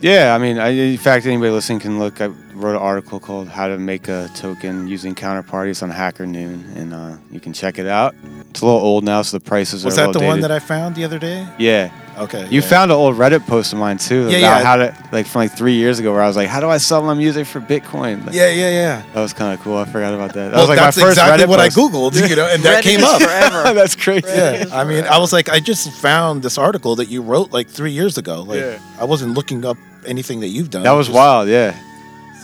Yeah, 0.00 0.34
I 0.34 0.38
mean, 0.38 0.58
I, 0.58 0.68
in 0.68 0.98
fact, 0.98 1.26
anybody 1.26 1.50
listening 1.50 1.80
can 1.80 1.98
look. 1.98 2.20
I 2.20 2.26
wrote 2.26 2.76
an 2.76 2.82
article 2.82 3.20
called 3.20 3.48
"How 3.48 3.68
to 3.68 3.78
Make 3.78 4.08
a 4.08 4.28
Token 4.34 4.86
Using 4.86 5.14
Counterparties" 5.14 5.82
on 5.82 5.90
Hacker 5.90 6.26
Noon, 6.26 6.64
and 6.76 6.94
uh, 6.94 7.16
you 7.30 7.40
can 7.40 7.52
check 7.52 7.78
it 7.78 7.86
out. 7.86 8.14
It's 8.50 8.60
a 8.60 8.66
little 8.66 8.80
old 8.80 9.04
now, 9.04 9.22
so 9.22 9.38
the 9.38 9.44
prices 9.44 9.84
Was 9.84 9.98
are 9.98 10.04
a 10.04 10.12
that 10.12 10.18
the 10.18 10.24
one 10.24 10.40
that 10.40 10.50
I 10.50 10.58
found 10.58 10.94
the 10.94 11.04
other 11.04 11.18
day? 11.18 11.46
Yeah. 11.58 11.90
Okay. 12.16 12.44
You 12.48 12.60
yeah. 12.60 12.66
found 12.66 12.90
an 12.90 12.96
old 12.96 13.16
Reddit 13.16 13.46
post 13.46 13.74
of 13.74 13.78
mine 13.78 13.98
too 13.98 14.28
Yeah, 14.30 14.38
about 14.38 14.40
yeah. 14.40 14.64
how 14.64 14.76
to 14.76 15.08
like 15.12 15.26
from 15.26 15.40
like 15.42 15.52
three 15.52 15.74
years 15.74 15.98
ago 15.98 16.12
where 16.12 16.22
I 16.22 16.26
was 16.26 16.34
like, 16.36 16.48
how 16.48 16.60
do 16.60 16.68
I 16.68 16.78
sell 16.78 17.02
my 17.02 17.12
music 17.12 17.46
for 17.46 17.60
Bitcoin? 17.60 18.24
Like, 18.24 18.34
Yeah, 18.34 18.48
yeah, 18.48 18.70
yeah. 18.70 19.02
That 19.12 19.20
was 19.20 19.32
kind 19.34 19.52
of 19.52 19.60
cool. 19.62 19.76
I 19.76 19.84
forgot 19.84 20.14
about 20.14 20.32
that. 20.32 20.50
That 20.50 20.52
Well, 20.52 20.62
was 20.62 20.68
like 20.70 20.78
that's 20.78 20.96
my 20.96 21.02
first 21.02 21.18
exactly 21.18 21.44
Reddit 21.44 21.48
what 21.48 21.60
I 21.60 21.68
googled, 21.68 22.14
you 22.30 22.34
know, 22.36 22.48
and 22.50 22.62
that 22.62 22.82
came 22.82 23.04
up. 23.04 23.20
that's 23.74 23.94
crazy. 23.96 24.26
Yeah, 24.28 24.64
I 24.72 24.84
mean, 24.84 25.04
I 25.04 25.18
was 25.18 25.32
like, 25.32 25.50
I 25.50 25.60
just 25.60 25.90
found 25.92 26.42
this 26.42 26.56
article 26.56 26.96
that 26.96 27.08
you 27.10 27.20
wrote 27.20 27.52
like 27.52 27.68
three 27.68 27.92
years 27.92 28.16
ago. 28.16 28.42
Like, 28.42 28.60
Yeah. 28.60 28.78
I 28.98 29.04
wasn't 29.04 29.34
looking 29.34 29.64
up 29.66 29.76
anything 30.06 30.40
that 30.40 30.48
you've 30.48 30.70
done. 30.70 30.84
That 30.84 30.92
was 30.92 31.08
Just- 31.08 31.16
wild. 31.16 31.48
Yeah. 31.48 31.74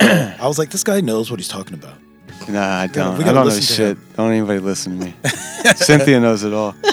I 0.00 0.46
was 0.48 0.58
like, 0.58 0.70
this 0.70 0.84
guy 0.84 1.00
knows 1.00 1.30
what 1.30 1.38
he's 1.40 1.48
talking 1.48 1.74
about. 1.74 1.94
Nah, 2.48 2.80
I 2.80 2.88
don't. 2.88 3.16
we 3.16 3.24
I 3.24 3.26
gotta 3.26 3.34
don't 3.34 3.34
know 3.36 3.44
listen 3.44 3.60
to 3.62 3.94
shit. 3.96 4.16
Don't 4.16 4.30
anybody 4.32 4.58
listen 4.58 4.98
to 4.98 5.04
me. 5.06 5.14
Cynthia 5.76 6.18
knows 6.20 6.44
it 6.44 6.52
all. 6.52 6.74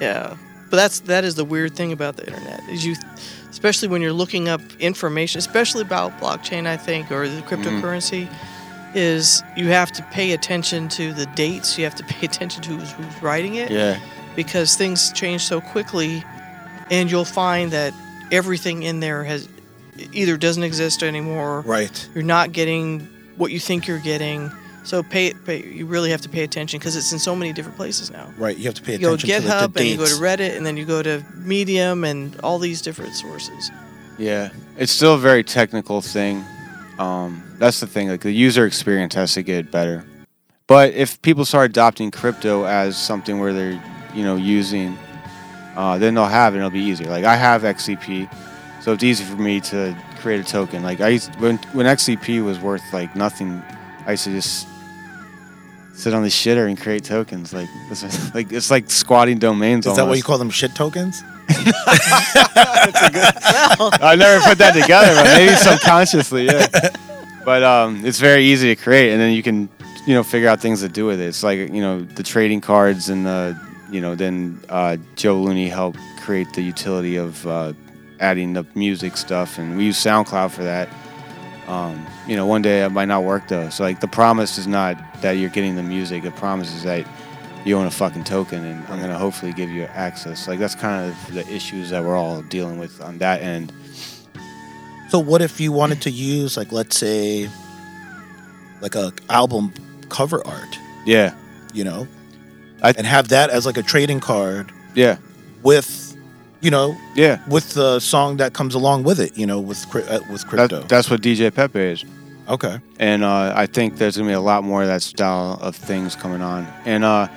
Yeah, 0.00 0.36
but 0.72 0.78
that's 0.78 1.00
that 1.00 1.22
is 1.22 1.34
the 1.34 1.44
weird 1.44 1.74
thing 1.74 1.92
about 1.92 2.16
the 2.16 2.26
internet 2.26 2.66
is 2.66 2.82
you, 2.82 2.96
especially 3.50 3.88
when 3.88 4.00
you're 4.00 4.10
looking 4.10 4.48
up 4.48 4.62
information, 4.80 5.38
especially 5.38 5.82
about 5.82 6.18
blockchain, 6.18 6.66
I 6.66 6.78
think, 6.78 7.12
or 7.12 7.28
the 7.28 7.42
mm-hmm. 7.42 7.54
cryptocurrency, 7.54 8.26
is 8.94 9.42
you 9.54 9.66
have 9.66 9.92
to 9.92 10.02
pay 10.04 10.32
attention 10.32 10.88
to 10.88 11.12
the 11.12 11.26
dates. 11.34 11.76
You 11.76 11.84
have 11.84 11.94
to 11.96 12.04
pay 12.04 12.24
attention 12.24 12.62
to 12.62 12.70
who's, 12.70 12.90
who's 12.92 13.22
writing 13.22 13.56
it. 13.56 13.70
Yeah. 13.70 14.00
Because 14.34 14.74
things 14.74 15.12
change 15.12 15.42
so 15.42 15.60
quickly, 15.60 16.24
and 16.90 17.10
you'll 17.10 17.26
find 17.26 17.70
that 17.72 17.92
everything 18.30 18.82
in 18.82 19.00
there 19.00 19.24
has 19.24 19.50
either 20.14 20.38
doesn't 20.38 20.62
exist 20.62 21.02
anymore. 21.02 21.60
Right. 21.66 22.08
You're 22.14 22.24
not 22.24 22.52
getting 22.52 23.00
what 23.36 23.52
you 23.52 23.60
think 23.60 23.86
you're 23.86 23.98
getting. 23.98 24.50
So 24.84 25.02
pay, 25.02 25.32
pay 25.32 25.64
you 25.64 25.86
really 25.86 26.10
have 26.10 26.20
to 26.22 26.28
pay 26.28 26.42
attention 26.42 26.78
because 26.78 26.96
it's 26.96 27.12
in 27.12 27.18
so 27.18 27.36
many 27.36 27.52
different 27.52 27.76
places 27.76 28.10
now. 28.10 28.32
Right. 28.36 28.56
You 28.56 28.64
have 28.64 28.74
to 28.74 28.82
pay 28.82 28.94
attention. 28.94 29.00
You 29.02 29.06
go 29.10 29.16
to 29.16 29.26
attention 29.26 29.50
to 29.50 29.54
GitHub 29.54 29.72
the, 29.74 29.78
the 29.78 29.80
and 29.80 29.88
you 29.90 29.96
go 29.96 30.06
to 30.06 30.14
Reddit 30.14 30.56
and 30.56 30.66
then 30.66 30.76
you 30.76 30.84
go 30.84 31.02
to 31.02 31.24
Medium 31.36 32.04
and 32.04 32.38
all 32.40 32.58
these 32.58 32.82
different 32.82 33.14
sources. 33.14 33.70
Yeah, 34.18 34.50
it's 34.76 34.92
still 34.92 35.14
a 35.14 35.18
very 35.18 35.42
technical 35.44 36.00
thing. 36.00 36.44
Um, 36.98 37.42
that's 37.58 37.80
the 37.80 37.86
thing. 37.86 38.08
Like 38.08 38.20
the 38.20 38.30
user 38.32 38.66
experience 38.66 39.14
has 39.14 39.34
to 39.34 39.42
get 39.42 39.70
better. 39.70 40.04
But 40.66 40.92
if 40.94 41.20
people 41.22 41.44
start 41.44 41.70
adopting 41.70 42.10
crypto 42.10 42.64
as 42.64 42.96
something 42.96 43.38
where 43.40 43.52
they're, 43.52 43.82
you 44.14 44.22
know, 44.22 44.36
using, 44.36 44.96
uh, 45.76 45.98
then 45.98 46.14
they'll 46.14 46.26
have 46.26 46.54
it. 46.54 46.58
and 46.58 46.66
It'll 46.66 46.72
be 46.72 46.80
easier. 46.80 47.08
Like 47.08 47.24
I 47.24 47.36
have 47.36 47.62
XCP, 47.62 48.32
so 48.82 48.92
it's 48.92 49.02
easy 49.02 49.24
for 49.24 49.36
me 49.36 49.60
to 49.60 49.96
create 50.20 50.40
a 50.40 50.44
token. 50.44 50.82
Like 50.82 51.00
I 51.00 51.08
used 51.08 51.34
when 51.40 51.58
when 51.72 51.86
XCP 51.86 52.44
was 52.44 52.58
worth 52.60 52.82
like 52.92 53.14
nothing, 53.16 53.62
I 54.06 54.12
used 54.12 54.24
to 54.24 54.30
just 54.30 54.66
sit 55.94 56.14
on 56.14 56.22
the 56.22 56.28
shitter 56.28 56.66
and 56.68 56.78
create 56.78 57.04
tokens. 57.04 57.52
Like 57.52 57.68
is, 57.90 58.34
like 58.34 58.52
it's 58.52 58.70
like 58.70 58.90
squatting 58.90 59.38
domains. 59.38 59.86
Is 59.86 59.96
that 59.96 60.06
what 60.06 60.16
you 60.16 60.22
call 60.22 60.38
them 60.38 60.50
shit 60.50 60.74
tokens? 60.74 61.22
I 64.00 64.14
never 64.18 64.44
put 64.44 64.58
that 64.58 64.72
together, 64.74 65.14
but 65.14 65.24
maybe 65.24 65.54
subconsciously, 65.56 66.46
yeah. 66.46 66.66
But 67.44 67.64
um, 67.64 68.04
it's 68.04 68.20
very 68.20 68.44
easy 68.44 68.72
to 68.72 68.80
create, 68.80 69.10
and 69.10 69.20
then 69.20 69.32
you 69.32 69.42
can, 69.42 69.68
you 70.06 70.14
know, 70.14 70.22
figure 70.22 70.48
out 70.48 70.60
things 70.60 70.80
to 70.82 70.88
do 70.88 71.06
with 71.06 71.20
it. 71.20 71.26
It's 71.26 71.42
like 71.42 71.58
you 71.58 71.80
know 71.80 72.02
the 72.02 72.22
trading 72.22 72.60
cards, 72.60 73.08
and 73.08 73.26
the, 73.26 73.58
you 73.90 74.00
know, 74.00 74.14
then 74.14 74.60
uh, 74.68 74.96
Joe 75.16 75.40
Looney 75.40 75.68
helped 75.68 75.98
create 76.20 76.52
the 76.52 76.62
utility 76.62 77.16
of 77.16 77.44
uh, 77.48 77.72
adding 78.20 78.52
the 78.52 78.64
music 78.76 79.16
stuff, 79.16 79.58
and 79.58 79.76
we 79.76 79.86
use 79.86 79.98
SoundCloud 79.98 80.52
for 80.52 80.62
that. 80.62 80.88
Um, 81.66 82.06
you 82.26 82.36
know, 82.36 82.46
one 82.46 82.62
day 82.62 82.84
it 82.84 82.90
might 82.90 83.06
not 83.06 83.24
work 83.24 83.48
though. 83.48 83.68
So 83.70 83.84
like 83.84 84.00
the 84.00 84.08
promise 84.08 84.58
is 84.58 84.66
not 84.66 84.96
that 85.22 85.32
you're 85.32 85.50
getting 85.50 85.76
the 85.76 85.82
music. 85.82 86.22
The 86.22 86.30
promise 86.30 86.74
is 86.74 86.82
that 86.84 87.06
you 87.64 87.76
own 87.76 87.86
a 87.86 87.90
fucking 87.90 88.24
token, 88.24 88.64
and 88.64 88.84
I'm 88.88 89.00
gonna 89.00 89.18
hopefully 89.18 89.52
give 89.52 89.70
you 89.70 89.84
access. 89.84 90.48
Like 90.48 90.58
that's 90.58 90.74
kind 90.74 91.10
of 91.10 91.34
the 91.34 91.46
issues 91.52 91.90
that 91.90 92.02
we're 92.02 92.16
all 92.16 92.42
dealing 92.42 92.78
with 92.78 93.00
on 93.00 93.18
that 93.18 93.42
end. 93.42 93.72
So 95.08 95.18
what 95.18 95.42
if 95.42 95.60
you 95.60 95.72
wanted 95.72 96.00
to 96.02 96.10
use 96.10 96.56
like 96.56 96.72
let's 96.72 96.96
say 96.96 97.48
like 98.80 98.94
a 98.94 99.12
album 99.28 99.72
cover 100.08 100.44
art, 100.46 100.78
Yeah, 101.06 101.34
you 101.72 101.84
know, 101.84 102.08
I, 102.82 102.92
and 102.96 103.06
have 103.06 103.28
that 103.28 103.50
as 103.50 103.64
like 103.66 103.76
a 103.76 103.82
trading 103.82 104.20
card 104.20 104.72
yeah, 104.94 105.18
with, 105.62 106.01
you 106.62 106.70
know, 106.70 106.96
yeah. 107.14 107.42
with 107.48 107.74
the 107.74 108.00
song 108.00 108.38
that 108.38 108.54
comes 108.54 108.74
along 108.74 109.02
with 109.02 109.20
it, 109.20 109.36
you 109.36 109.46
know, 109.46 109.60
with 109.60 109.84
uh, 109.94 110.20
with 110.30 110.46
crypto. 110.46 110.80
That, 110.80 110.88
that's 110.88 111.10
what 111.10 111.20
DJ 111.20 111.52
Pepe 111.52 111.78
is. 111.78 112.04
Okay. 112.48 112.80
And 112.98 113.24
uh, 113.24 113.52
I 113.54 113.66
think 113.66 113.98
there's 113.98 114.16
gonna 114.16 114.28
be 114.28 114.34
a 114.34 114.40
lot 114.40 114.64
more 114.64 114.82
of 114.82 114.88
that 114.88 115.02
style 115.02 115.58
of 115.60 115.76
things 115.76 116.16
coming 116.16 116.40
on. 116.40 116.66
And 116.84 117.04
uh, 117.04 117.28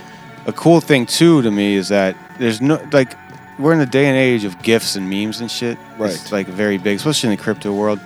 a 0.46 0.54
cool 0.54 0.80
thing 0.80 1.06
too 1.06 1.42
to 1.42 1.52
me 1.52 1.76
is 1.76 1.90
that 1.90 2.16
there's 2.40 2.62
no 2.62 2.82
like 2.92 3.14
we're 3.60 3.74
in 3.74 3.80
the 3.80 3.86
day 3.86 4.06
and 4.06 4.18
age 4.18 4.44
of 4.44 4.62
gifs 4.62 4.96
and 4.96 5.10
memes 5.10 5.42
and 5.42 5.50
shit. 5.50 5.78
Right. 5.98 6.14
It's 6.14 6.32
like 6.32 6.48
very 6.48 6.78
big, 6.78 6.98
especially 6.98 7.32
in 7.32 7.38
the 7.38 7.42
crypto 7.42 7.74
world. 7.74 8.00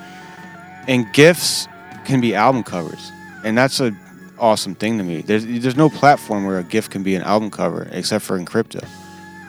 And 0.88 1.12
gifs 1.14 1.68
can 2.06 2.22
be 2.22 2.34
album 2.34 2.64
covers, 2.64 3.12
and 3.44 3.58
that's 3.58 3.80
a 3.80 3.96
awesome 4.40 4.76
thing 4.76 4.98
to 4.98 5.04
me. 5.04 5.22
There's 5.22 5.46
there's 5.46 5.76
no 5.76 5.90
platform 5.90 6.46
where 6.46 6.60
a 6.60 6.64
GIF 6.64 6.90
can 6.90 7.04
be 7.04 7.16
an 7.16 7.22
album 7.24 7.52
cover 7.52 7.88
except 7.92 8.26
for 8.26 8.38
in 8.38 8.46
crypto, 8.46 8.80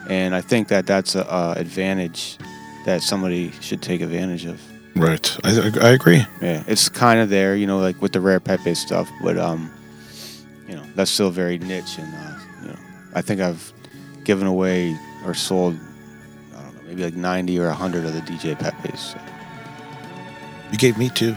and 0.09 0.35
I 0.35 0.41
think 0.41 0.69
that 0.69 0.87
that's 0.87 1.15
a, 1.15 1.23
a 1.23 1.55
advantage 1.57 2.39
that 2.85 3.03
somebody 3.03 3.53
should 3.61 3.83
take 3.83 4.01
advantage 4.01 4.45
of. 4.47 4.61
Right. 4.97 5.37
I, 5.45 5.71
I 5.81 5.89
agree. 5.91 6.25
Yeah, 6.43 6.65
it's 6.67 6.89
kind 6.89 7.21
of 7.21 7.29
there, 7.29 7.55
you 7.55 7.67
know, 7.67 7.79
like 7.79 8.01
with 8.03 8.13
the 8.13 8.21
rare 8.21 8.41
Pepe 8.41 8.75
stuff, 8.75 9.09
but 9.23 9.39
um, 9.39 9.71
you 10.69 10.75
know, 10.75 10.83
that's 10.95 11.11
still 11.11 11.31
very 11.31 11.59
niche, 11.59 11.99
and 11.99 12.15
uh, 12.15 12.39
you 12.63 12.69
know, 12.69 12.79
I 13.15 13.23
think 13.23 13.41
I've 13.41 13.73
given 14.25 14.47
away 14.47 14.97
or 15.25 15.35
sold, 15.35 15.79
I 16.57 16.63
don't 16.63 16.75
know, 16.75 16.83
maybe 16.89 17.05
like 17.05 17.15
ninety 17.15 17.59
or 17.59 17.71
hundred 17.71 18.05
of 18.05 18.15
the 18.15 18.21
DJ 18.21 18.59
Pepes. 18.59 19.13
So. 19.13 19.19
You 20.73 20.79
gave 20.79 20.99
me 20.99 21.09
two. 21.09 21.37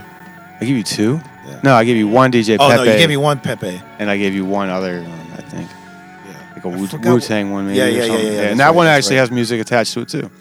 I 0.61 0.65
give 0.65 0.77
you 0.77 0.83
two. 0.83 1.19
Yeah. 1.45 1.59
No, 1.63 1.75
I 1.75 1.83
gave 1.83 1.97
you 1.97 2.07
one 2.07 2.31
DJ 2.31 2.57
Pepe. 2.57 2.63
Oh, 2.63 2.69
Pepe. 2.69 2.85
no, 2.85 2.91
you 2.91 2.97
gave 2.97 3.09
me 3.09 3.17
one 3.17 3.39
Pepe. 3.39 3.81
and 3.99 4.09
I 4.09 4.17
gave 4.17 4.33
you 4.33 4.45
one 4.45 4.69
other 4.69 5.01
one, 5.01 5.31
I 5.37 5.41
think. 5.41 5.69
Yeah, 6.69 6.77
like 6.77 7.05
a 7.05 7.09
Wu 7.13 7.19
Tang 7.19 7.51
one, 7.51 7.67
maybe. 7.67 7.77
Yeah, 7.77 7.85
or 7.85 7.87
yeah, 7.89 7.95
yeah, 8.01 8.07
something. 8.07 8.25
yeah, 8.25 8.31
yeah, 8.31 8.41
and 8.41 8.43
that's 8.49 8.57
that 8.59 8.65
right, 8.67 8.75
one 8.75 8.85
that's 8.85 9.05
actually 9.05 9.15
right. 9.17 9.21
has 9.21 9.31
music 9.31 9.61
attached 9.61 9.93
to 9.93 10.01
it 10.01 10.09
too. 10.09 10.31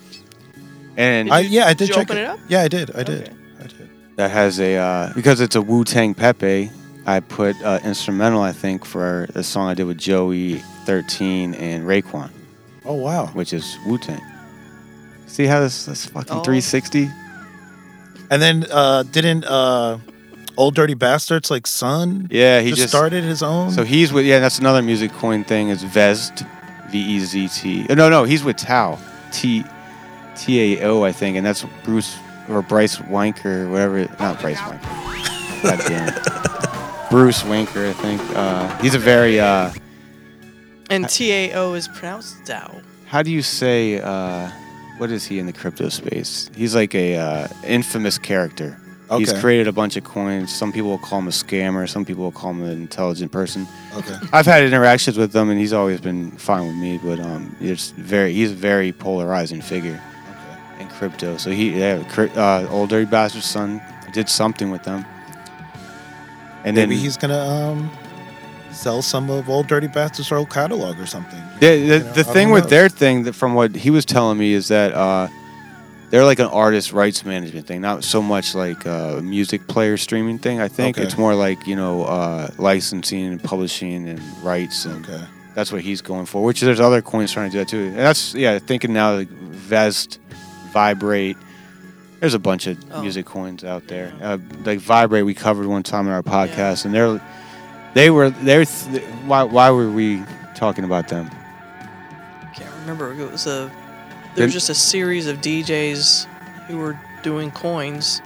And 0.96 1.32
I, 1.32 1.40
yeah, 1.40 1.64
I 1.66 1.68
did 1.68 1.78
Did 1.78 1.88
you 1.88 1.94
check 1.94 2.04
open 2.10 2.18
it. 2.18 2.20
it 2.22 2.26
up? 2.26 2.38
Yeah, 2.48 2.60
I 2.62 2.68
did. 2.68 2.90
I 2.94 3.02
did. 3.02 3.34
I 3.60 3.66
did. 3.66 3.90
that 4.16 4.30
has 4.30 4.60
a 4.60 4.76
uh, 4.76 5.12
because 5.14 5.40
it's 5.40 5.56
a 5.56 5.62
Wu 5.62 5.84
Tang 5.84 6.14
Pepe. 6.14 6.70
I 7.04 7.18
put 7.20 7.60
uh, 7.64 7.80
instrumental, 7.82 8.42
I 8.42 8.52
think, 8.52 8.84
for 8.84 9.26
the 9.32 9.42
song 9.42 9.68
I 9.68 9.74
did 9.74 9.84
with 9.84 9.98
Joey, 9.98 10.58
Thirteen, 10.84 11.54
and 11.54 11.84
Raekwon, 11.84 12.30
Oh 12.84 12.94
wow. 12.94 13.26
which 13.28 13.52
is 13.52 13.76
Wu 13.86 13.98
Tang. 13.98 14.20
See 15.26 15.46
how 15.46 15.60
this 15.60 15.86
this 15.86 16.06
fucking 16.06 16.30
Oh. 16.36 16.42
360? 16.42 17.08
And 18.30 18.40
then 18.42 18.66
uh 18.70 19.02
didn't 19.04 19.44
uh 19.44 19.98
Old 20.56 20.74
Dirty 20.74 20.94
Bastards 20.94 21.50
like 21.50 21.66
son 21.66 22.28
Yeah, 22.30 22.60
he 22.60 22.70
just, 22.70 22.82
just 22.82 22.92
started 22.92 23.24
his 23.24 23.42
own. 23.42 23.70
So 23.70 23.84
he's 23.84 24.12
with 24.12 24.24
yeah, 24.26 24.38
that's 24.40 24.58
another 24.58 24.82
music 24.82 25.12
coin 25.12 25.44
thing. 25.44 25.68
Is 25.68 25.82
Vezt, 25.82 26.44
V 26.90 26.98
E 26.98 27.18
Z 27.20 27.48
T. 27.48 27.86
uh, 27.88 27.94
No, 27.94 28.08
no, 28.08 28.24
he's 28.24 28.44
with 28.44 28.56
Tao, 28.56 28.98
T 29.32 29.64
T 30.36 30.76
A 30.78 30.84
O, 30.86 31.02
I 31.04 31.12
think, 31.12 31.36
and 31.36 31.44
that's 31.46 31.64
Bruce 31.84 32.16
or 32.48 32.62
Bryce 32.62 32.96
Wanker, 32.96 33.70
whatever. 33.70 34.00
Not 34.20 34.40
Bryce 34.40 34.58
Wanker. 34.58 35.62
God 35.62 35.80
damn 35.86 36.08
it. 36.08 36.14
Bruce 37.10 37.42
Wanker, 37.42 37.88
I 37.88 37.92
think. 37.92 38.20
Uh, 38.34 38.76
he's 38.78 38.94
a 38.94 38.98
very. 38.98 39.38
Uh, 39.40 39.70
And 40.90 41.08
TAO 41.08 41.74
is 41.74 41.88
pronounced 41.88 42.36
Dao. 42.44 42.82
how 43.06 43.22
do 43.22 43.30
you 43.30 43.42
say? 43.42 44.00
Uh, 44.00 44.50
what 44.98 45.10
is 45.10 45.24
he 45.24 45.38
in 45.38 45.46
the 45.46 45.52
crypto 45.52 45.88
space? 45.88 46.50
He's 46.54 46.74
like 46.74 46.94
a 46.94 47.16
uh, 47.16 47.48
infamous 47.66 48.18
character. 48.18 48.78
He's 49.18 49.32
created 49.32 49.68
a 49.68 49.72
bunch 49.72 49.96
of 49.96 50.04
coins. 50.04 50.54
Some 50.54 50.72
people 50.72 50.90
will 50.90 50.98
call 50.98 51.20
him 51.20 51.28
a 51.28 51.30
scammer. 51.30 51.88
Some 51.88 52.04
people 52.04 52.24
will 52.24 52.32
call 52.32 52.50
him 52.50 52.62
an 52.62 52.70
intelligent 52.72 53.32
person. 53.32 53.66
Okay. 53.96 54.16
I've 54.32 54.46
had 54.46 54.64
interactions 54.64 55.16
with 55.18 55.34
him, 55.34 55.50
and 55.50 55.58
he's 55.58 55.72
always 55.72 56.00
been 56.00 56.32
fine 56.32 56.66
with 56.66 56.76
me. 56.76 56.98
But 57.02 57.20
um, 57.20 57.56
it's 57.60 57.90
very 57.90 58.32
he's 58.32 58.52
a 58.52 58.54
very 58.54 58.92
polarizing 58.92 59.60
figure 59.60 60.00
okay. 60.30 60.82
in 60.82 60.88
crypto. 60.88 61.36
So 61.36 61.50
he 61.50 61.78
yeah, 61.78 62.02
uh, 62.36 62.66
old 62.70 62.90
dirty 62.90 63.06
bastard 63.06 63.42
son 63.42 63.82
did 64.12 64.28
something 64.28 64.70
with 64.70 64.82
them, 64.84 65.04
and 66.64 66.76
Maybe 66.76 66.94
then 66.94 67.02
he's 67.02 67.16
gonna 67.16 67.38
um 67.38 67.90
sell 68.72 69.02
some 69.02 69.30
of 69.30 69.48
Old 69.48 69.66
Dirty 69.66 69.86
Bastards' 69.86 70.32
old 70.32 70.50
catalog 70.50 70.98
or 70.98 71.06
something. 71.06 71.40
the 71.60 71.76
the, 71.76 71.98
know, 71.98 72.12
the 72.12 72.24
thing 72.24 72.50
with 72.50 72.68
their 72.68 72.88
thing, 72.88 73.24
that 73.24 73.34
from 73.34 73.54
what 73.54 73.74
he 73.74 73.90
was 73.90 74.04
telling 74.04 74.38
me, 74.38 74.52
is 74.52 74.68
that 74.68 74.92
uh, 74.92 75.28
they're 76.12 76.24
like 76.24 76.38
an 76.38 76.46
artist 76.46 76.92
rights 76.92 77.24
management 77.24 77.66
thing, 77.66 77.80
not 77.80 78.04
so 78.04 78.22
much 78.22 78.54
like 78.54 78.84
a 78.86 79.20
music 79.24 79.66
player 79.66 79.96
streaming 79.96 80.38
thing. 80.38 80.60
I 80.60 80.68
think 80.68 80.96
Okay. 80.98 81.04
it's 81.06 81.16
more 81.18 81.34
like 81.34 81.66
you 81.66 81.74
know 81.74 82.04
uh, 82.04 82.48
licensing 82.58 83.24
and 83.26 83.42
publishing 83.42 84.08
and 84.08 84.20
rights 84.44 84.84
and. 84.84 85.04
Okay. 85.08 85.24
That's 85.54 85.70
what 85.70 85.82
he's 85.82 86.00
going 86.00 86.24
for. 86.24 86.42
Which 86.42 86.62
there's 86.62 86.80
other 86.80 87.02
coins 87.02 87.30
trying 87.30 87.50
to 87.50 87.52
do 87.52 87.58
that 87.58 87.68
too. 87.68 87.82
And 87.88 87.98
that's 87.98 88.34
yeah, 88.34 88.58
thinking 88.58 88.94
now 88.94 89.16
like 89.16 89.28
Vezt, 89.28 90.18
Viberate. 90.72 91.36
There's 92.20 92.32
a 92.32 92.38
bunch 92.38 92.66
of 92.68 92.78
Oh. 92.90 93.02
music 93.02 93.26
coins 93.26 93.62
out 93.62 93.86
there. 93.86 94.14
Uh, 94.22 94.38
like 94.64 94.78
Viberate, 94.80 95.26
we 95.26 95.34
covered 95.34 95.66
one 95.66 95.82
time 95.82 96.06
in 96.06 96.12
our 96.14 96.22
podcast, 96.22 96.86
and 96.86 96.94
they're 96.94 97.20
they 97.92 98.08
were 98.08 98.30
they're 98.30 98.64
th- 98.64 99.02
why 99.26 99.42
why 99.42 99.68
were 99.70 99.90
we 99.90 100.22
talking 100.54 100.84
about 100.84 101.08
them? 101.08 101.28
Can't 102.56 102.72
remember. 102.80 103.12
It 103.12 103.30
was 103.30 103.46
a. 103.46 103.70
There 104.34 104.46
Then- 104.46 104.50
just 104.50 104.70
a 104.70 104.74
series 104.74 105.26
of 105.26 105.40
DJs 105.40 106.26
who 106.68 106.78
were 106.78 106.98
doing 107.22 107.50
coins. 107.50 108.20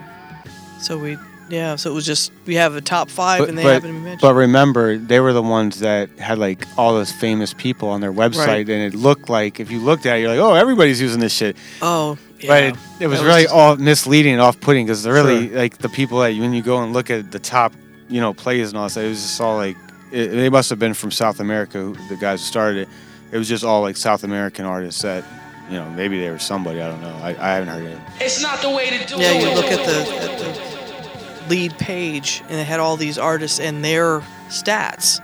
So 0.81 0.99
we, 0.99 1.17
yeah. 1.49 1.77
So 1.77 1.91
it 1.91 1.95
was 1.95 2.07
just 2.07 2.31
we 2.47 2.55
have 2.57 2.77
a 2.77 2.81
top 2.81 3.09
five, 3.11 3.49
and 3.49 3.57
they 3.59 3.63
happen 3.63 3.89
to 3.89 3.95
be 3.95 3.99
mentioned. 3.99 4.21
but 4.21 4.35
remember, 4.35 4.97
they 4.99 5.21
were 5.21 5.33
the 5.33 5.43
ones 5.43 5.81
that 5.81 6.11
had 6.19 6.39
like 6.39 6.67
all 6.77 6.95
those 6.95 7.11
famous 7.13 7.53
people 7.55 7.89
on 7.89 8.01
their 8.01 8.13
website, 8.13 8.47
Right. 8.47 8.69
and 8.69 8.83
it 8.83 8.95
looked 8.95 9.29
like 9.29 9.59
if 9.59 9.71
you 9.71 9.81
looked 9.81 10.07
at 10.07 10.17
it, 10.17 10.21
you're 10.21 10.31
like, 10.31 10.39
oh, 10.39 10.55
everybody's 10.55 11.01
using 11.01 11.21
this 11.21 11.33
shit. 11.33 11.57
oh, 11.83 12.19
yeah. 12.41 12.47
But 12.49 12.63
it, 12.65 12.77
it 13.01 13.07
was 13.09 13.21
That 13.21 13.27
really 13.27 13.43
just- 13.45 13.55
all 13.55 13.77
misleading 13.77 14.35
and 14.35 14.43
off-putting 14.43 14.87
because 14.87 15.07
really 15.07 15.49
Sure. 15.49 15.59
like 15.59 15.79
the 15.79 15.89
people 15.89 16.21
that 16.21 16.37
when 16.39 16.53
you 16.53 16.63
go 16.63 16.83
and 16.83 16.93
look 16.93 17.11
at 17.11 17.33
the 17.33 17.39
top, 17.39 17.73
you 18.09 18.21
know, 18.21 18.33
plays 18.35 18.69
and 18.69 18.79
all 18.79 18.89
that, 18.89 19.05
it 19.05 19.09
was 19.09 19.23
just 19.23 19.41
all 19.41 19.57
like 19.57 19.77
it, 20.13 20.29
they 20.29 20.51
must 20.51 20.71
have 20.71 20.79
been 20.79 20.95
from 20.95 21.11
South 21.11 21.41
America. 21.41 21.79
Who, 21.79 21.97
the 22.09 22.17
guys 22.17 22.41
who 22.41 22.47
started 22.47 22.83
it, 22.83 22.89
it 23.33 23.39
was 23.39 23.49
just 23.49 23.65
all 23.65 23.81
like 23.81 23.97
South 23.97 24.23
American 24.23 24.65
artists 24.67 25.03
that, 25.03 25.25
you 25.69 25.77
know, 25.77 25.89
maybe 25.91 26.21
they 26.21 26.31
were 26.31 26.39
somebody. 26.39 26.81
I 26.81 26.89
don't 26.89 27.01
know. 27.01 27.17
I, 27.23 27.31
I 27.31 27.55
haven't 27.55 27.69
heard 27.69 27.85
it. 27.85 27.99
It's 28.21 28.41
not 28.41 28.61
the 28.63 28.71
way 28.71 28.91
to 28.99 29.07
do 29.07 29.17
Yeah, 29.17 29.33
it. 29.33 29.43
Yeah, 29.43 29.49
you 29.51 29.55
look 29.57 29.67
at 29.67 29.87
the 29.87 30.33
at 30.33 30.39
the 30.39 31.49
lead 31.49 31.77
page, 31.79 32.43
and 32.49 32.59
it 32.59 32.65
had 32.65 32.81
all 32.81 32.97
these 32.97 33.19
artists 33.19 33.61
and 33.61 33.85
their 33.85 34.21
stats, 34.49 35.21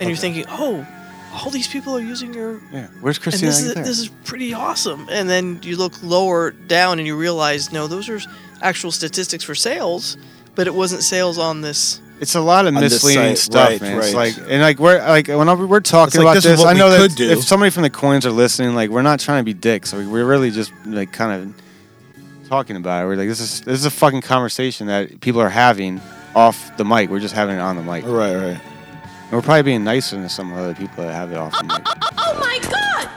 and 0.00 0.08
you're 0.08 0.16
thinking, 0.16 0.44
oh, 0.48 0.86
all 1.32 1.50
these 1.50 1.68
people 1.68 1.96
are 1.96 2.00
using 2.00 2.34
your. 2.34 2.60
Yeah, 2.72 2.88
where's 3.00 3.16
And 3.18 3.22
Christina? 3.24 3.50
this 3.50 3.60
is 3.62 3.74
this 3.74 3.98
is 4.00 4.08
pretty 4.24 4.52
awesome. 4.54 5.08
And 5.10 5.28
then 5.28 5.60
you 5.62 5.76
look 5.76 6.02
lower 6.02 6.50
down, 6.50 6.98
and 6.98 7.06
you 7.06 7.16
realize, 7.16 7.72
no, 7.72 7.86
those 7.86 8.08
are 8.08 8.20
actual 8.62 8.90
statistics 8.90 9.44
for 9.44 9.54
sales, 9.54 10.16
but 10.54 10.66
it 10.66 10.74
wasn't 10.74 11.02
sales 11.02 11.38
on 11.38 11.60
this. 11.62 12.00
It's 12.20 12.34
a 12.34 12.40
lot 12.40 12.66
of 12.66 12.74
misleading 12.74 13.36
site, 13.36 13.38
stuff, 13.38 13.68
right, 13.70 13.80
man. 13.80 13.98
It's 13.98 14.12
like 14.12 14.36
and 14.36 14.60
like 14.60 14.78
we're 14.78 14.98
like 14.98 15.28
when 15.28 15.68
we're 15.68 15.80
talking 15.80 16.20
like, 16.20 16.24
about 16.24 16.34
this 16.34 16.44
this, 16.44 16.64
I 16.64 16.74
know 16.74 16.90
that 16.90 17.16
do. 17.16 17.30
if 17.30 17.42
somebody 17.42 17.70
from 17.70 17.82
the 17.82 17.90
coins 17.90 18.26
are 18.26 18.30
listening, 18.30 18.74
like 18.74 18.90
we're 18.90 19.00
not 19.00 19.20
trying 19.20 19.40
to 19.40 19.44
be 19.44 19.54
dicks. 19.54 19.94
Like, 19.94 20.06
we're 20.06 20.26
really 20.26 20.50
just 20.50 20.70
like 20.84 21.12
kind 21.12 21.42
of 21.42 22.48
talking 22.48 22.76
about 22.76 23.02
it. 23.04 23.06
We're 23.06 23.16
like 23.16 23.28
this 23.28 23.40
is 23.40 23.62
this 23.62 23.78
is 23.78 23.86
a 23.86 23.90
fucking 23.90 24.20
conversation 24.20 24.88
that 24.88 25.20
people 25.22 25.40
are 25.40 25.48
having 25.48 25.98
off 26.34 26.76
the 26.76 26.84
mic. 26.84 27.08
We're 27.08 27.20
just 27.20 27.34
having 27.34 27.56
it 27.56 27.60
on 27.60 27.76
the 27.76 27.82
mic. 27.82 28.04
Right, 28.04 28.34
right. 28.34 28.60
And 28.60 29.32
we're 29.32 29.40
probably 29.40 29.62
being 29.62 29.84
nicer 29.84 30.16
than 30.16 30.28
some 30.28 30.52
other 30.52 30.74
people 30.74 31.04
that 31.04 31.14
have 31.14 31.32
it 31.32 31.38
off 31.38 31.56
the 31.56 31.64
mic. 31.64 31.86
Oh 32.22 32.38
my 32.38 32.58
god! 32.62 33.10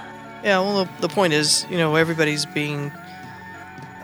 Yeah, 0.44 0.60
well, 0.60 0.86
the, 0.86 1.08
the 1.08 1.10
point 1.10 1.34
is, 1.34 1.68
you 1.70 1.78
know, 1.78 1.96
everybody's 1.96 2.46
being. 2.46 2.92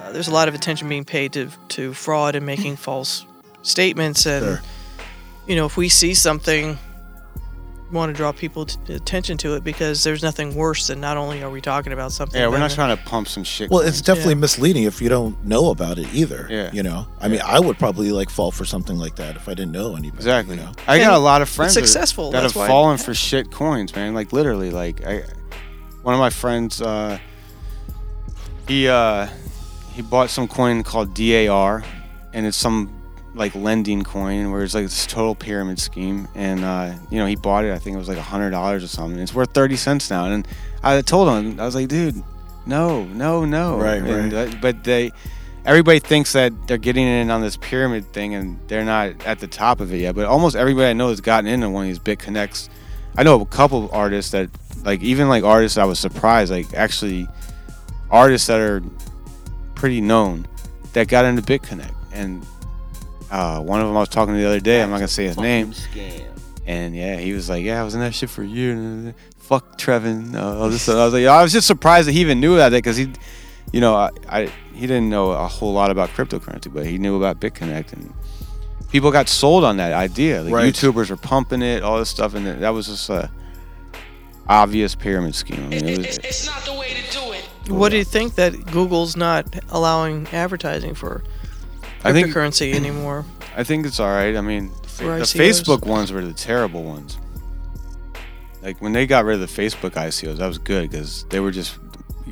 Uh, 0.02 0.12
there's 0.12 0.28
a 0.28 0.34
lot 0.34 0.48
of 0.50 0.56
attention 0.56 0.90
being 0.90 1.06
paid 1.06 1.34
to 1.34 1.50
to 1.70 1.94
fraud 1.94 2.36
and 2.36 2.46
making 2.46 2.76
false 2.90 3.26
statements, 3.62 4.26
and 4.26 4.44
Sure. 4.46 4.62
You 5.50 5.56
know, 5.58 5.66
if 5.66 5.76
we 5.76 5.90
see 5.90 6.14
something, 6.14 6.78
we 7.90 7.96
want 7.96 8.12
to 8.12 8.16
draw 8.16 8.32
people 8.32 8.66
t- 8.68 8.94
attention 8.94 9.36
to 9.40 9.56
it 9.56 9.64
because 9.64 10.04
there's 10.04 10.22
nothing 10.22 10.54
worse 10.56 10.88
than 10.88 11.02
not 11.02 11.18
only 11.18 11.42
are 11.42 11.50
we 11.50 11.60
talking 11.60 11.92
about 11.92 12.12
something. 12.12 12.40
Yeah, 12.40 12.46
we're 12.48 12.52
then 12.54 12.60
not 12.62 12.72
trying 12.72 12.96
to 12.96 13.04
pump 13.04 13.28
some 13.28 13.44
shit. 13.44 13.72
Well, 13.72 13.80
it's 13.82 14.00
definitely 14.02 14.36
Yeah. 14.36 14.40
misleading 14.42 14.84
if 14.84 15.02
you 15.02 15.10
don't 15.10 15.44
know 15.44 15.72
about 15.72 15.98
it 15.98 16.08
either. 16.14 16.48
Yeah. 16.52 16.70
You 16.72 16.84
know, 16.84 17.08
I 17.20 17.28
mean, 17.30 17.42
I 17.44 17.60
would 17.60 17.80
probably 17.80 18.12
like 18.12 18.30
fall 18.30 18.52
for 18.52 18.64
something 18.64 18.96
like 18.98 19.16
that 19.16 19.36
if 19.38 19.50
I 19.50 19.56
didn't 19.56 19.72
know 19.72 19.96
anybody. 19.96 20.18
Exactly. 20.20 20.56
You 20.56 20.62
know? 20.62 20.72
I 20.88 21.00
got 21.00 21.08
And 21.08 21.16
a 21.16 21.20
lot 21.20 21.42
of 21.42 21.50
friends 21.50 21.74
that- 21.74 21.82
successful, 21.82 22.30
that 22.32 22.42
that's 22.42 22.54
have 22.54 22.62
why- 22.62 22.68
fallen 22.68 22.98
for 23.00 23.14
shit 23.16 23.50
coins, 23.52 23.96
man. 23.96 24.14
Like 24.14 24.32
literally, 24.32 24.70
like 24.70 25.04
I, 25.06 25.24
one 26.04 26.14
of 26.14 26.20
my 26.20 26.30
friends, 26.30 26.82
uh, 26.84 27.18
he 28.68 28.88
uh, 28.88 29.28
he 29.96 30.04
bought 30.04 30.30
some 30.30 30.48
coin 30.48 30.84
called 30.84 31.16
DAR, 31.16 31.84
and 32.34 32.46
it's 32.46 32.56
some 32.56 32.92
like 33.36 33.54
lending 33.56 34.04
coin 34.04 34.52
where 34.52 34.64
it's 34.64 34.74
like 34.74 34.86
this 34.86 35.06
total 35.06 35.36
pyramid 35.36 35.80
scheme. 35.80 36.28
And 36.36 36.64
uh, 36.64 36.96
you 37.10 37.18
know, 37.20 37.26
he 37.26 37.36
bought 37.36 37.66
it. 37.66 37.74
I 37.74 37.80
think 37.80 37.96
it 37.96 38.00
was 38.00 38.08
like 38.10 38.18
a 38.18 38.22
hundred 38.24 38.52
dollars 38.52 38.84
or 38.84 38.88
something. 38.88 39.20
It's 39.20 39.34
worth 39.34 39.54
thirty 39.54 39.76
cents 39.76 40.10
now. 40.10 40.26
And 40.26 40.48
I 40.84 41.02
told 41.02 41.30
him, 41.30 41.60
I 41.60 41.66
was 41.66 41.76
like, 41.76 41.88
dude, 41.88 42.22
no, 42.66 43.06
no, 43.06 43.46
no. 43.46 43.78
Right, 43.78 44.02
And, 44.02 44.34
right. 44.34 44.54
uh, 44.54 44.58
but 44.62 44.84
they 44.84 45.12
everybody 45.66 46.00
thinks 46.00 46.34
that 46.34 46.54
they're 46.68 46.78
getting 46.78 47.06
in 47.06 47.30
on 47.30 47.42
this 47.42 47.58
pyramid 47.58 48.12
thing 48.14 48.34
and 48.34 48.60
they're 48.68 48.86
not 48.86 49.26
at 49.26 49.40
the 49.40 49.48
top 49.48 49.82
of 49.82 49.94
it 49.94 49.98
yet. 49.98 50.16
But 50.16 50.26
almost 50.26 50.56
everybody 50.56 50.88
I 50.88 50.94
know 50.94 51.10
has 51.10 51.22
gotten 51.22 51.48
into 51.48 51.70
one 51.70 51.84
of 51.84 51.90
these 51.90 52.00
BitConnects. 52.00 52.70
I 53.18 53.24
know 53.24 53.40
a 53.42 53.46
couple 53.46 53.86
of 53.86 53.94
artists 53.94 54.32
that 54.32 54.50
like 54.84 55.02
even 55.02 55.28
like 55.30 55.44
artists 55.44 55.78
I 55.78 55.86
was 55.86 56.00
surprised, 56.00 56.52
like 56.52 56.74
actually 56.74 57.28
artists 58.10 58.48
that 58.48 58.60
are 58.60 58.82
pretty 59.76 60.02
known 60.02 60.48
that 60.94 61.08
got 61.08 61.26
into 61.26 61.42
BitConnect. 61.42 61.94
And 62.12 62.46
uh, 63.32 63.60
one 63.62 63.82
of 63.82 63.88
them 63.88 63.96
I 63.96 64.00
was 64.02 64.10
talking 64.10 64.34
to 64.34 64.40
the 64.40 64.48
other 64.48 64.60
day, 64.60 64.82
I'm 64.82 64.90
not 64.90 64.98
gonna 64.98 65.08
say 65.08 65.26
his 65.26 65.38
name. 65.38 65.74
And 66.66 66.96
yeah, 66.96 67.18
he 67.18 67.34
was 67.34 67.50
like, 67.50 67.64
"Yeah, 67.64 67.82
I 67.82 67.84
was 67.84 67.96
in 67.96 68.00
that 68.02 68.14
shit 68.14 68.30
for 68.30 68.44
a 68.44 68.48
year." 68.48 69.16
Fuck 69.40 69.80
Trevin. 69.80 70.36
Uh, 70.36 70.60
all 70.60 70.70
this 70.70 70.84
stuff. 70.84 70.98
I 70.98 71.06
was 71.06 71.14
like, 71.14 71.26
I 71.26 71.42
was 71.42 71.52
just 71.52 71.66
surprised 71.66 72.08
that 72.08 72.12
he 72.12 72.22
even 72.22 72.40
knew 72.40 72.54
about 72.54 72.70
that 72.70 72.78
because 72.78 72.98
he, 72.98 73.12
you 73.74 73.82
know, 73.82 73.96
I, 73.96 74.12
I 74.30 74.52
he 74.74 74.82
didn't 74.82 75.10
know 75.10 75.32
a 75.32 75.48
whole 75.48 75.74
lot 75.74 75.90
about 75.90 76.10
cryptocurrency, 76.10 76.72
but 76.72 76.86
he 76.86 77.00
knew 77.00 77.18
about 77.18 77.40
BitConnect 77.40 77.94
and 77.94 78.14
people 78.92 79.12
got 79.12 79.28
sold 79.28 79.64
on 79.64 79.78
that 79.78 79.94
idea. 79.94 80.44
Like 80.44 80.54
Right. 80.54 80.74
YouTubers 80.74 81.10
were 81.10 81.18
pumping 81.18 81.64
it, 81.64 81.82
all 81.82 81.98
this 81.98 82.10
stuff, 82.10 82.36
and 82.36 82.46
that 82.46 82.70
was 82.70 82.86
just 82.88 83.10
a 83.10 83.32
obvious 84.48 84.94
pyramid 84.96 85.34
scheme. 85.36 85.64
I 85.66 85.70
mean, 85.70 85.86
it 85.88 85.98
was, 85.98 86.18
It's 86.20 86.46
not 86.46 86.64
the 86.66 86.74
way 86.74 86.90
to 86.94 87.12
do 87.12 87.32
it. 87.34 87.50
What 87.72 87.90
do 87.90 87.98
you 87.98 88.04
think 88.04 88.36
that 88.36 88.54
Google's 88.72 89.16
not 89.16 89.46
allowing 89.70 90.28
advertising 90.28 90.94
for 90.96 91.24
I 92.04 92.12
think- 92.14 92.28
cryptocurrency 92.28 92.74
anymore? 92.74 93.26
I 93.58 93.64
think 93.64 93.86
it's 93.86 94.00
all 94.00 94.10
right. 94.10 94.36
I 94.36 94.42
mean, 94.42 94.72
the 94.98 95.04
ICOs? 95.04 95.36
Facebook 95.36 95.86
ones 95.86 96.12
were 96.12 96.22
the 96.24 96.34
terrible 96.34 96.84
ones. 96.84 97.18
Like 98.62 98.82
when 98.82 98.92
they 98.94 99.06
got 99.08 99.26
rid 99.26 99.42
of 99.42 99.54
the 99.54 99.62
Facebook 99.62 99.92
ICOs, 99.92 100.38
that 100.38 100.48
was 100.48 100.58
good 100.58 100.90
because 100.90 101.24
they 101.30 101.40
were 101.40 101.52
just 101.52 101.78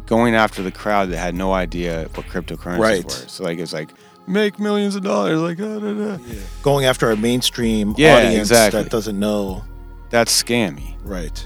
going 0.05 0.35
after 0.35 0.61
the 0.61 0.71
crowd 0.71 1.09
that 1.09 1.17
had 1.17 1.35
no 1.35 1.53
idea 1.53 2.07
what 2.13 2.25
cryptocurrencies 2.27 2.79
Right. 2.79 3.03
were. 3.03 3.09
So 3.09 3.43
like 3.43 3.59
it's 3.59 3.73
like 3.73 3.89
make 4.27 4.59
millions 4.59 4.95
of 4.95 5.03
dollars, 5.03 5.39
like 5.39 5.59
ah, 5.61 5.79
da, 5.79 5.93
da. 5.93 6.17
Going 6.61 6.85
after 6.85 7.09
a 7.11 7.17
mainstream 7.17 7.93
Yeah, 7.97 8.17
audience 8.17 8.49
exactly. 8.49 8.83
that 8.83 8.91
doesn't 8.91 9.19
know. 9.19 9.63
That's 10.09 10.31
scammy. 10.43 10.95
Right. 11.03 11.45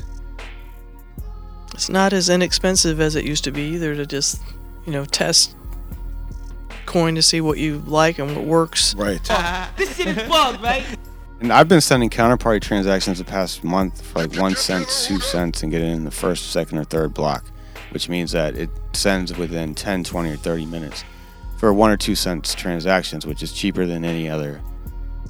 It's 1.73 1.89
not 1.89 2.14
as 2.14 2.30
inexpensive 2.30 2.99
as 2.99 3.15
it 3.15 3.23
used 3.26 3.43
to 3.45 3.52
be 3.52 3.61
either 3.73 3.95
to 3.95 4.06
just, 4.06 4.39
you 4.85 4.91
know, 4.93 5.06
test 5.06 5.56
coin 6.91 7.15
to 7.15 7.22
see 7.22 7.41
what 7.41 7.57
you 7.57 7.80
like 7.88 8.19
and 8.19 8.35
what 8.35 8.45
works. 8.45 8.93
Right. 8.95 9.22
This 9.77 9.95
shit 9.95 10.07
is 10.07 10.27
bugged, 10.27 10.61
right? 10.61 10.85
And 11.39 11.51
I've 11.51 11.68
been 11.68 11.81
sending 11.81 12.09
counterparty 12.09 12.61
transactions 12.61 13.18
the 13.18 13.23
past 13.23 13.63
month 13.63 14.01
for 14.01 14.19
like 14.19 14.35
one 14.35 14.55
cent, 14.55 14.88
two 14.88 15.19
cents, 15.19 15.63
and 15.63 15.72
getting 15.72 15.91
in 15.91 16.03
the 16.03 16.11
first, 16.11 16.51
second, 16.51 16.77
or 16.77 16.84
third 16.84 17.13
block, 17.13 17.45
which 17.91 18.09
means 18.09 18.31
that 18.34 18.55
it 18.55 18.69
sends 18.93 19.35
within 19.35 19.73
10, 19.73 20.03
20, 20.03 20.31
or 20.31 20.35
30 20.35 20.65
minutes 20.68 21.03
for 21.57 21.73
one 21.73 21.89
or 21.89 21.97
two 21.97 22.15
cents 22.15 22.53
transactions, 22.53 23.26
which 23.26 23.41
is 23.41 23.53
cheaper 23.53 23.85
than 23.85 24.05
any 24.05 24.30
other 24.30 24.61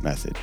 method. 0.02 0.38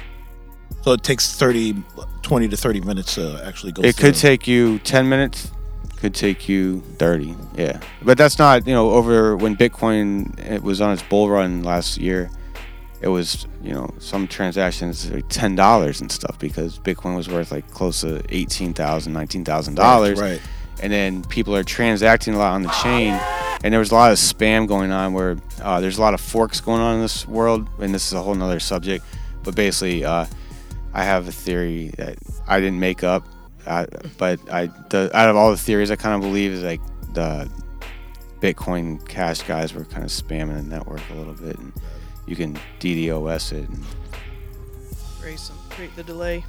So 0.83 0.93
it 0.93 1.03
takes 1.03 1.37
30, 1.37 1.83
20 2.23 2.49
to 2.49 2.57
30 2.57 2.81
minutes 2.83 3.17
to 3.17 3.43
actually 3.45 3.73
go 3.73 3.83
It 3.83 3.97
could 3.97 4.15
take 4.15 4.47
you 4.47 4.79
10 4.81 5.09
minutes, 5.09 5.51
could 5.99 6.15
take 6.15 6.49
you 6.49 6.81
30. 6.99 7.35
Yeah. 7.57 7.81
But 8.03 8.19
that's 8.19 8.39
not, 8.39 8.67
you 8.67 8.73
know, 8.73 8.91
over 8.91 9.37
when 9.37 9.57
Bitcoin 9.57 10.39
it 10.39 10.63
was 10.63 10.81
on 10.81 10.93
its 10.93 11.03
bull 11.03 11.29
run 11.29 11.63
last 11.63 11.99
year, 11.99 12.31
it 13.01 13.09
was, 13.09 13.47
you 13.63 13.73
know, 13.73 13.93
some 13.99 14.27
transactions 14.27 15.11
like 15.11 15.29
$10 15.29 16.01
and 16.01 16.11
stuff 16.11 16.39
because 16.39 16.79
Bitcoin 16.79 17.17
was 17.17 17.29
worth 17.29 17.53
like 17.53 17.71
close 17.71 18.01
to 18.01 18.23
$18,000, 18.29 18.75
$19,000. 18.75 19.79
Right, 19.79 20.19
right. 20.19 20.41
And 20.81 20.93
then 20.93 21.25
people 21.25 21.57
are 21.57 21.65
transacting 21.65 22.35
a 22.35 22.39
lot 22.39 22.55
on 22.55 22.63
the 22.63 22.71
chain. 22.83 23.19
And 23.65 23.73
there 23.73 23.81
was 23.81 23.91
a 23.91 23.95
lot 23.95 24.13
of 24.13 24.19
spam 24.19 24.69
going 24.69 24.93
on 24.93 25.13
where 25.13 25.37
uh, 25.61 25.81
there's 25.81 25.99
a 25.99 26.01
lot 26.01 26.15
of 26.15 26.21
forks 26.21 26.61
going 26.61 26.81
on 26.81 26.97
in 26.97 27.03
this 27.03 27.27
world. 27.27 27.69
And 27.81 27.93
this 27.93 28.07
is 28.07 28.13
a 28.13 28.23
whole 28.23 28.35
nother 28.35 28.61
subject. 28.61 29.05
But 29.43 29.57
basically, 29.57 30.05
uh, 30.05 30.27
I 30.93 31.03
have 31.03 31.27
a 31.27 31.33
theory 31.33 31.93
that 31.99 32.19
I 32.47 32.61
didn't 32.61 32.79
make 32.79 33.03
up, 33.03 33.25
uh, 33.69 33.87
but 34.17 34.41
I 34.53 34.67
the, 34.91 35.11
out 35.15 35.29
of 35.29 35.37
all 35.37 35.51
the 35.51 35.57
theories 35.57 35.91
I 35.91 35.97
kind 35.97 36.15
of 36.15 36.21
believe 36.23 36.53
is 36.53 36.63
like 36.63 36.81
the 37.15 37.49
Bitcoin 38.41 39.07
Cash 39.09 39.43
guys 39.43 39.75
were 39.75 39.85
kind 39.85 40.05
of 40.05 40.11
spamming 40.11 40.57
the 40.57 40.63
network 40.63 41.01
a 41.11 41.15
little 41.15 41.35
bit, 41.35 41.59
and 41.59 41.73
you 42.27 42.37
can 42.37 42.59
DDoS 42.81 43.53
it. 43.53 43.69
And, 43.69 43.85
Create, 45.21 45.39
some, 45.39 45.57
create 45.71 45.95
the 45.97 46.05
delay. 46.05 46.45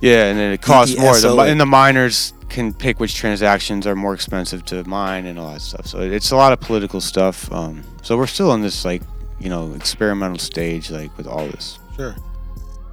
yeah, 0.00 0.26
and 0.26 0.38
then 0.38 0.52
it 0.52 0.62
costs 0.62 0.96
more. 0.98 1.14
The, 1.18 1.28
DDoS 1.28 1.36
mi- 1.36 1.42
it. 1.48 1.50
and 1.52 1.60
the 1.60 1.66
miners 1.66 2.32
can 2.48 2.72
pick 2.72 3.00
which 3.00 3.14
transactions 3.16 3.86
are 3.86 3.96
more 3.96 4.14
expensive 4.14 4.64
to 4.66 4.84
mine 4.84 5.26
and 5.26 5.38
all 5.38 5.52
that 5.52 5.60
stuff. 5.62 5.86
So 5.86 6.00
it's 6.00 6.30
a 6.30 6.36
lot 6.36 6.52
of 6.52 6.60
political 6.60 7.00
stuff. 7.00 7.50
Um, 7.52 7.82
so 8.02 8.16
we're 8.16 8.26
still 8.26 8.52
in 8.54 8.62
this 8.62 8.84
like 8.84 9.02
you 9.40 9.48
know 9.48 9.72
experimental 9.74 10.38
stage, 10.38 10.90
like 10.90 11.14
with 11.18 11.26
all 11.26 11.46
this. 11.48 11.78
Sure. 11.96 12.14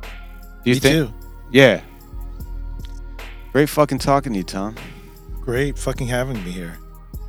Do 0.01 0.69
you 0.71 0.73
Me 0.75 0.79
think? 0.79 1.07
too. 1.09 1.13
Yeah. 1.51 1.81
Great 3.51 3.69
fucking 3.69 3.99
talking 3.99 4.33
to 4.33 4.37
you, 4.39 4.43
Tom. 4.43 4.75
Great 5.41 5.77
fucking 5.77 6.07
having 6.07 6.43
me 6.43 6.51
here. 6.51 6.77
Do 7.13 7.19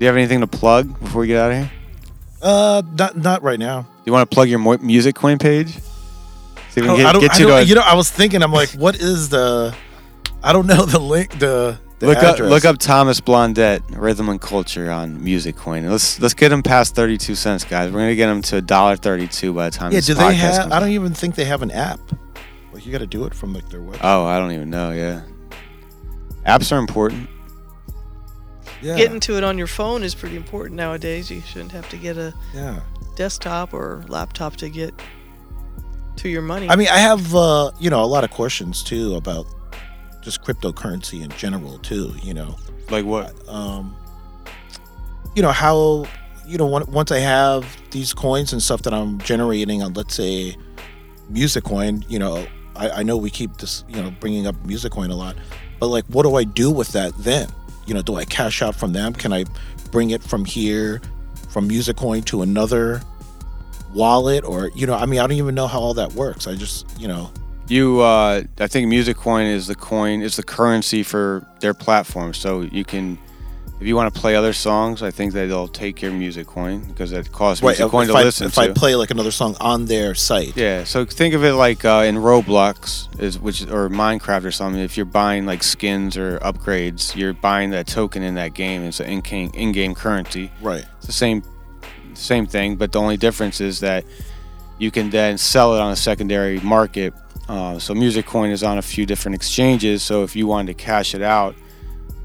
you 0.00 0.06
have 0.06 0.16
anything 0.16 0.40
to 0.40 0.46
plug 0.46 0.98
before 1.00 1.20
we 1.20 1.26
get 1.26 1.38
out 1.38 1.50
of 1.52 1.58
here? 1.58 1.70
Uh, 2.40 2.82
not 2.98 3.18
not 3.18 3.42
right 3.42 3.58
now. 3.58 3.82
Do 3.82 3.88
you 4.06 4.12
want 4.12 4.30
to 4.30 4.34
plug 4.34 4.48
your 4.48 4.58
mo- 4.58 4.78
music 4.78 5.14
coin 5.14 5.36
page? 5.38 5.74
See 6.70 6.80
if 6.80 6.82
we 6.82 6.82
I 6.84 6.86
can 6.96 7.12
don't, 7.12 7.20
get, 7.20 7.32
get 7.32 7.40
you 7.40 7.46
don't- 7.48 7.62
to 7.62 7.68
you 7.68 7.74
know, 7.74 7.82
I 7.82 7.94
was 7.94 8.10
thinking, 8.10 8.42
I'm 8.42 8.52
like, 8.52 8.70
what 8.70 8.96
is 8.96 9.28
the? 9.28 9.74
I 10.42 10.54
don't 10.54 10.66
know 10.66 10.86
the 10.86 10.98
link. 10.98 11.38
The, 11.38 11.78
the 11.98 12.06
look 12.06 12.16
up 12.22 12.36
address. 12.36 12.48
look 12.50 12.64
up 12.64 12.78
Thomas 12.78 13.20
Blondet 13.20 13.82
Rhythm 13.94 14.30
and 14.30 14.40
Culture 14.40 14.90
on 14.90 15.22
Music 15.22 15.54
Coin. 15.56 15.86
Let's 15.90 16.18
let's 16.18 16.32
get 16.32 16.50
him 16.50 16.62
past 16.62 16.94
thirty 16.94 17.18
two 17.18 17.34
cents, 17.34 17.62
guys. 17.64 17.92
We're 17.92 17.98
gonna 18.00 18.14
get 18.14 18.30
him 18.30 18.40
to 18.42 18.56
a 18.56 18.62
dollar 18.62 18.96
thirty 18.96 19.28
two 19.28 19.52
by 19.52 19.68
the 19.68 19.76
time. 19.76 19.92
Yeah, 19.92 19.98
this 19.98 20.06
do 20.06 20.14
they 20.14 20.22
podcast 20.22 20.34
have? 20.36 20.60
comes 20.62 20.72
I 20.72 20.76
out. 20.76 20.80
don't 20.80 20.90
even 20.92 21.12
think 21.12 21.34
they 21.34 21.44
have 21.44 21.60
an 21.60 21.70
app. 21.72 22.00
Like 22.72 22.86
you 22.86 22.92
got 22.92 22.98
to 22.98 23.06
do 23.06 23.24
it 23.26 23.34
from 23.34 23.52
like 23.52 23.68
their 23.68 23.80
website. 23.80 23.98
Oh, 24.02 24.24
I 24.24 24.38
don't 24.38 24.52
even 24.52 24.70
know. 24.70 24.92
Yeah, 24.92 25.20
apps 26.46 26.72
are 26.72 26.78
important. 26.78 27.28
Yeah. 28.82 28.96
Getting 28.96 29.20
to 29.20 29.36
it 29.36 29.44
on 29.44 29.58
your 29.58 29.66
phone 29.66 30.02
is 30.02 30.14
pretty 30.14 30.36
important 30.36 30.76
nowadays. 30.76 31.30
You 31.30 31.40
shouldn't 31.42 31.72
have 31.72 31.88
to 31.90 31.96
get 31.96 32.16
a 32.16 32.32
Yeah. 32.54 32.80
desktop 33.16 33.74
or 33.74 34.04
laptop 34.08 34.56
to 34.56 34.70
get 34.70 34.94
to 36.16 36.28
your 36.28 36.42
money. 36.42 36.68
I 36.68 36.76
mean, 36.76 36.88
I 36.88 36.98
have 36.98 37.34
uh, 37.34 37.72
you 37.78 37.90
know 37.90 38.02
a 38.02 38.06
lot 38.06 38.24
of 38.24 38.30
questions 38.30 38.82
too 38.82 39.16
about 39.16 39.46
just 40.22 40.42
cryptocurrency 40.42 41.22
in 41.22 41.30
general 41.30 41.78
too. 41.78 42.14
You 42.22 42.34
know, 42.34 42.56
like 42.90 43.04
what? 43.04 43.34
Um, 43.48 43.94
you 45.36 45.42
know 45.42 45.52
how 45.52 46.06
you 46.46 46.56
know 46.58 46.66
once 46.66 47.12
I 47.12 47.18
have 47.18 47.66
these 47.90 48.12
coins 48.14 48.52
and 48.52 48.62
stuff 48.62 48.82
that 48.82 48.94
I'm 48.94 49.18
generating 49.18 49.82
on, 49.82 49.92
let's 49.94 50.14
say, 50.14 50.56
music 51.28 51.64
coin. 51.64 52.02
You 52.08 52.18
know, 52.18 52.46
I, 52.76 52.90
I 52.90 53.02
know 53.02 53.16
we 53.18 53.28
keep 53.30 53.58
this 53.58 53.84
you 53.88 54.02
know 54.02 54.10
bringing 54.20 54.46
up 54.46 54.56
music 54.64 54.92
coin 54.92 55.10
a 55.10 55.16
lot, 55.16 55.36
but 55.80 55.88
like, 55.88 56.04
what 56.06 56.22
do 56.22 56.36
I 56.36 56.44
do 56.44 56.70
with 56.70 56.92
that 56.92 57.16
then? 57.18 57.48
You 57.86 57.94
know, 57.94 58.02
do 58.02 58.14
I 58.14 58.24
cash 58.24 58.62
out 58.62 58.76
from 58.76 58.92
them? 58.92 59.14
Can 59.14 59.32
I 59.32 59.46
bring 59.90 60.10
it 60.10 60.22
from 60.22 60.44
here, 60.44 61.00
from 61.48 61.66
music 61.66 61.96
coin 61.96 62.22
to 62.24 62.42
another 62.42 63.00
wallet, 63.92 64.44
or 64.44 64.70
you 64.74 64.86
know, 64.86 64.94
I 64.94 65.06
mean, 65.06 65.18
I 65.18 65.22
don't 65.26 65.36
even 65.38 65.54
know 65.54 65.66
how 65.66 65.80
all 65.80 65.94
that 65.94 66.12
works. 66.12 66.46
I 66.46 66.54
just 66.54 66.86
you 67.00 67.08
know. 67.08 67.32
You, 67.68 68.00
uh, 68.00 68.42
I 68.58 68.66
think 68.66 68.88
Music 68.88 69.16
Coin 69.16 69.46
is 69.46 69.68
the 69.68 69.76
coin, 69.76 70.22
is 70.22 70.34
the 70.34 70.42
currency 70.42 71.04
for 71.04 71.46
their 71.60 71.72
platform. 71.72 72.34
So 72.34 72.62
you 72.62 72.84
can, 72.84 73.16
if 73.80 73.86
you 73.86 73.96
want 73.96 74.14
to 74.14 74.20
play 74.20 74.36
other 74.36 74.52
songs, 74.52 75.02
I 75.02 75.10
think 75.10 75.32
that 75.32 75.46
they'll 75.46 75.66
take 75.66 76.02
your 76.02 76.12
Music 76.12 76.46
Coin 76.46 76.80
because 76.80 77.12
it 77.12 77.32
costs 77.32 77.62
Music 77.62 77.86
if, 77.86 77.90
Coin 77.90 78.08
to 78.08 78.12
I, 78.12 78.24
listen 78.24 78.48
if 78.48 78.54
to. 78.54 78.60
I 78.60 78.68
play 78.68 78.94
like 78.94 79.10
another 79.10 79.30
song 79.30 79.56
on 79.58 79.86
their 79.86 80.14
site, 80.14 80.54
Yeah, 80.54 80.84
so 80.84 81.06
think 81.06 81.34
of 81.34 81.42
it 81.44 81.54
like 81.54 81.84
uh, 81.84 82.04
in 82.06 82.16
Roblox, 82.16 83.08
is 83.18 83.38
which 83.38 83.62
or 83.62 83.88
Minecraft 83.88 84.44
or 84.44 84.50
something. 84.50 84.82
If 84.82 84.98
you're 84.98 85.06
buying 85.06 85.46
like 85.46 85.62
skins 85.62 86.18
or 86.18 86.38
upgrades, 86.40 87.16
you're 87.16 87.32
buying 87.32 87.70
that 87.70 87.86
token 87.86 88.22
in 88.22 88.34
that 88.34 88.52
game. 88.52 88.82
It's 88.82 89.00
an 89.00 89.06
in-game, 89.06 89.50
in-game 89.54 89.94
currency. 89.94 90.52
Right. 90.60 90.84
It's 90.98 91.06
the 91.06 91.12
same, 91.12 91.42
same 92.12 92.46
thing, 92.46 92.76
but 92.76 92.92
the 92.92 93.00
only 93.00 93.16
difference 93.16 93.62
is 93.62 93.80
that 93.80 94.04
you 94.78 94.90
can 94.90 95.08
then 95.08 95.38
sell 95.38 95.74
it 95.74 95.80
on 95.80 95.90
a 95.90 95.96
secondary 95.96 96.60
market. 96.60 97.14
Uh, 97.48 97.78
so 97.78 97.94
Music 97.94 98.26
Coin 98.26 98.50
is 98.50 98.62
on 98.62 98.76
a 98.76 98.82
few 98.82 99.06
different 99.06 99.34
exchanges. 99.34 100.02
So 100.02 100.22
if 100.22 100.36
you 100.36 100.46
wanted 100.46 100.76
to 100.76 100.84
cash 100.84 101.14
it 101.14 101.22
out, 101.22 101.54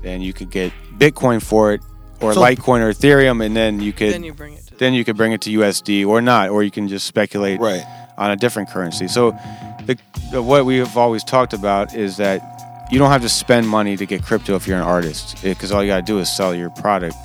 then 0.05 0.21
you 0.21 0.31
could 0.31 0.51
get 0.51 0.71
Bitcoin 0.97 1.41
for 1.41 1.73
it, 1.73 1.81
or 2.21 2.33
So- 2.33 2.41
Litecoin 2.41 2.81
or 2.81 2.93
Ethereum, 2.93 3.43
and 3.43 3.55
then 3.55 3.81
you 3.81 3.91
could 3.91 4.13
Then 4.13 4.23
you 4.23 4.33
bring 4.33 4.53
it 4.53 4.61
then 4.77 4.93
you 4.93 5.05
could 5.05 5.15
bring 5.15 5.31
it 5.31 5.39
to 5.41 5.49
USD 5.49 6.05
or 6.05 6.21
not, 6.21 6.49
or 6.49 6.61
you 6.61 6.69
can 6.71 6.87
just 6.89 7.07
speculate 7.07 7.59
Right. 7.61 7.83
on 8.17 8.31
a 8.31 8.35
different 8.35 8.69
currency. 8.69 9.07
So, 9.07 9.31
the, 9.85 9.97
the, 10.31 10.41
what 10.41 10.65
we 10.65 10.77
have 10.79 10.97
always 10.97 11.23
talked 11.23 11.53
about 11.53 11.95
is 11.95 12.17
that 12.17 12.41
you 12.91 12.99
don't 12.99 13.09
have 13.09 13.21
to 13.21 13.29
spend 13.29 13.69
money 13.69 13.95
to 13.95 14.05
get 14.05 14.21
crypto 14.23 14.55
if 14.55 14.67
you're 14.67 14.77
an 14.77 14.83
artist, 14.83 15.37
eh, 15.45 15.49
because 15.53 15.71
all 15.71 15.81
you 15.81 15.89
gotta 15.89 16.01
do 16.01 16.19
is 16.19 16.29
sell 16.29 16.53
your 16.53 16.69
product 16.71 17.15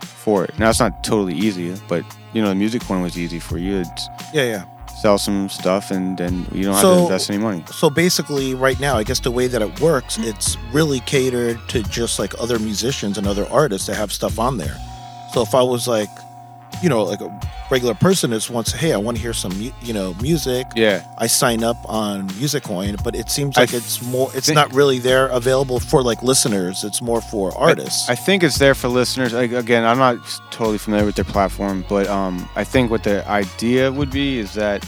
for 0.00 0.44
it. 0.44 0.58
Now 0.58 0.70
it's 0.70 0.80
not 0.80 1.04
totally 1.04 1.34
easy, 1.34 1.74
but 1.86 2.02
you 2.32 2.42
know 2.42 2.48
the 2.48 2.54
music 2.54 2.82
coin 2.82 3.02
was 3.02 3.18
easy 3.18 3.38
for 3.38 3.58
you. 3.58 3.76
It's 3.80 4.08
yeah, 4.32 4.42
yeah. 4.44 4.64
Sell 5.06 5.18
some 5.18 5.48
stuff 5.48 5.92
and 5.92 6.18
then 6.18 6.44
you 6.50 6.64
don't 6.64 6.74
have 6.74 6.82
to 6.82 7.02
invest 7.04 7.30
any 7.30 7.38
money. 7.38 7.62
So 7.70 7.88
basically, 7.88 8.56
right 8.56 8.80
now, 8.80 8.96
I 8.96 9.04
guess 9.04 9.20
the 9.20 9.30
way 9.30 9.46
that 9.46 9.62
it 9.62 9.80
works, 9.80 10.18
it's 10.18 10.56
really 10.72 10.98
catered 10.98 11.60
to 11.68 11.84
just 11.84 12.18
like 12.18 12.34
other 12.40 12.58
musicians 12.58 13.16
and 13.16 13.24
other 13.24 13.46
artists 13.46 13.86
that 13.86 13.94
have 13.94 14.12
stuff 14.12 14.40
on 14.40 14.58
there. 14.58 14.76
So 15.32 15.42
if 15.42 15.54
I 15.54 15.62
was 15.62 15.86
like, 15.86 16.08
you 16.82 16.88
know, 16.90 17.04
like 17.04 17.20
a 17.22 17.40
regular 17.70 17.94
person 17.94 18.30
that 18.30 18.48
wants, 18.50 18.70
hey, 18.72 18.92
I 18.92 18.98
want 18.98 19.16
to 19.16 19.22
hear 19.22 19.32
some, 19.32 19.58
mu- 19.58 19.70
you 19.80 19.92
know, 19.94 20.14
music. 20.20 20.66
Yeah. 20.76 21.02
I 21.16 21.26
sign 21.26 21.64
up 21.64 21.76
on 21.88 22.28
MusicCoin, 22.30 23.02
but 23.02 23.16
it 23.16 23.30
seems 23.30 23.56
I 23.56 23.62
like 23.62 23.72
it's 23.74 24.02
more, 24.02 24.30
it's 24.34 24.46
think- 24.46 24.56
not 24.56 24.72
really 24.74 24.98
there 24.98 25.26
available 25.28 25.80
for 25.80 26.02
like 26.02 26.22
listeners. 26.22 26.84
It's 26.84 27.00
more 27.00 27.20
for 27.22 27.56
artists. 27.56 28.08
I, 28.08 28.12
I 28.12 28.14
think 28.16 28.42
it's 28.42 28.58
there 28.58 28.74
for 28.74 28.88
listeners. 28.88 29.32
Like, 29.32 29.52
again, 29.52 29.84
I'm 29.84 29.98
not 29.98 30.18
totally 30.50 30.78
familiar 30.78 31.06
with 31.06 31.14
their 31.16 31.24
platform, 31.24 31.84
but 31.88 32.06
um, 32.08 32.46
I 32.56 32.64
think 32.64 32.90
what 32.90 33.04
the 33.04 33.26
idea 33.28 33.90
would 33.90 34.10
be 34.10 34.38
is 34.38 34.52
that 34.54 34.86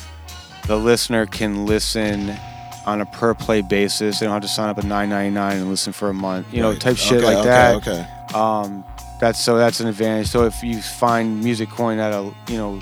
the 0.67 0.77
listener 0.77 1.25
can 1.25 1.65
listen 1.65 2.37
on 2.85 3.01
a 3.01 3.07
per 3.07 3.33
play 3.35 3.63
basis. 3.63 4.21
They 4.21 4.27
don't 4.27 4.35
have 4.35 4.43
to 4.43 4.49
sign 4.49 4.69
up 4.69 4.77
at 4.79 4.85
9.99 4.85 5.53
and 5.53 5.71
listen 5.71 5.93
for 5.95 6.11
a 6.11 6.15
month. 6.15 6.53
You 6.53 6.61
know, 6.63 6.71
Right. 6.73 6.81
type 6.81 6.97
shit 6.99 7.19
Okay, 7.25 7.27
like 7.27 7.37
okay, 7.39 7.49
that. 7.49 7.77
okay. 7.77 8.07
Um, 8.39 8.85
that's 9.21 9.41
so 9.43 9.59
that's 9.59 9.81
an 9.81 9.89
advantage. 9.89 10.29
So 10.29 10.45
if 10.45 10.63
you 10.63 10.81
find 10.81 11.43
Music 11.43 11.69
Coin 11.71 11.99
at 11.99 12.13
a 12.13 12.33
you 12.49 12.57
know 12.57 12.81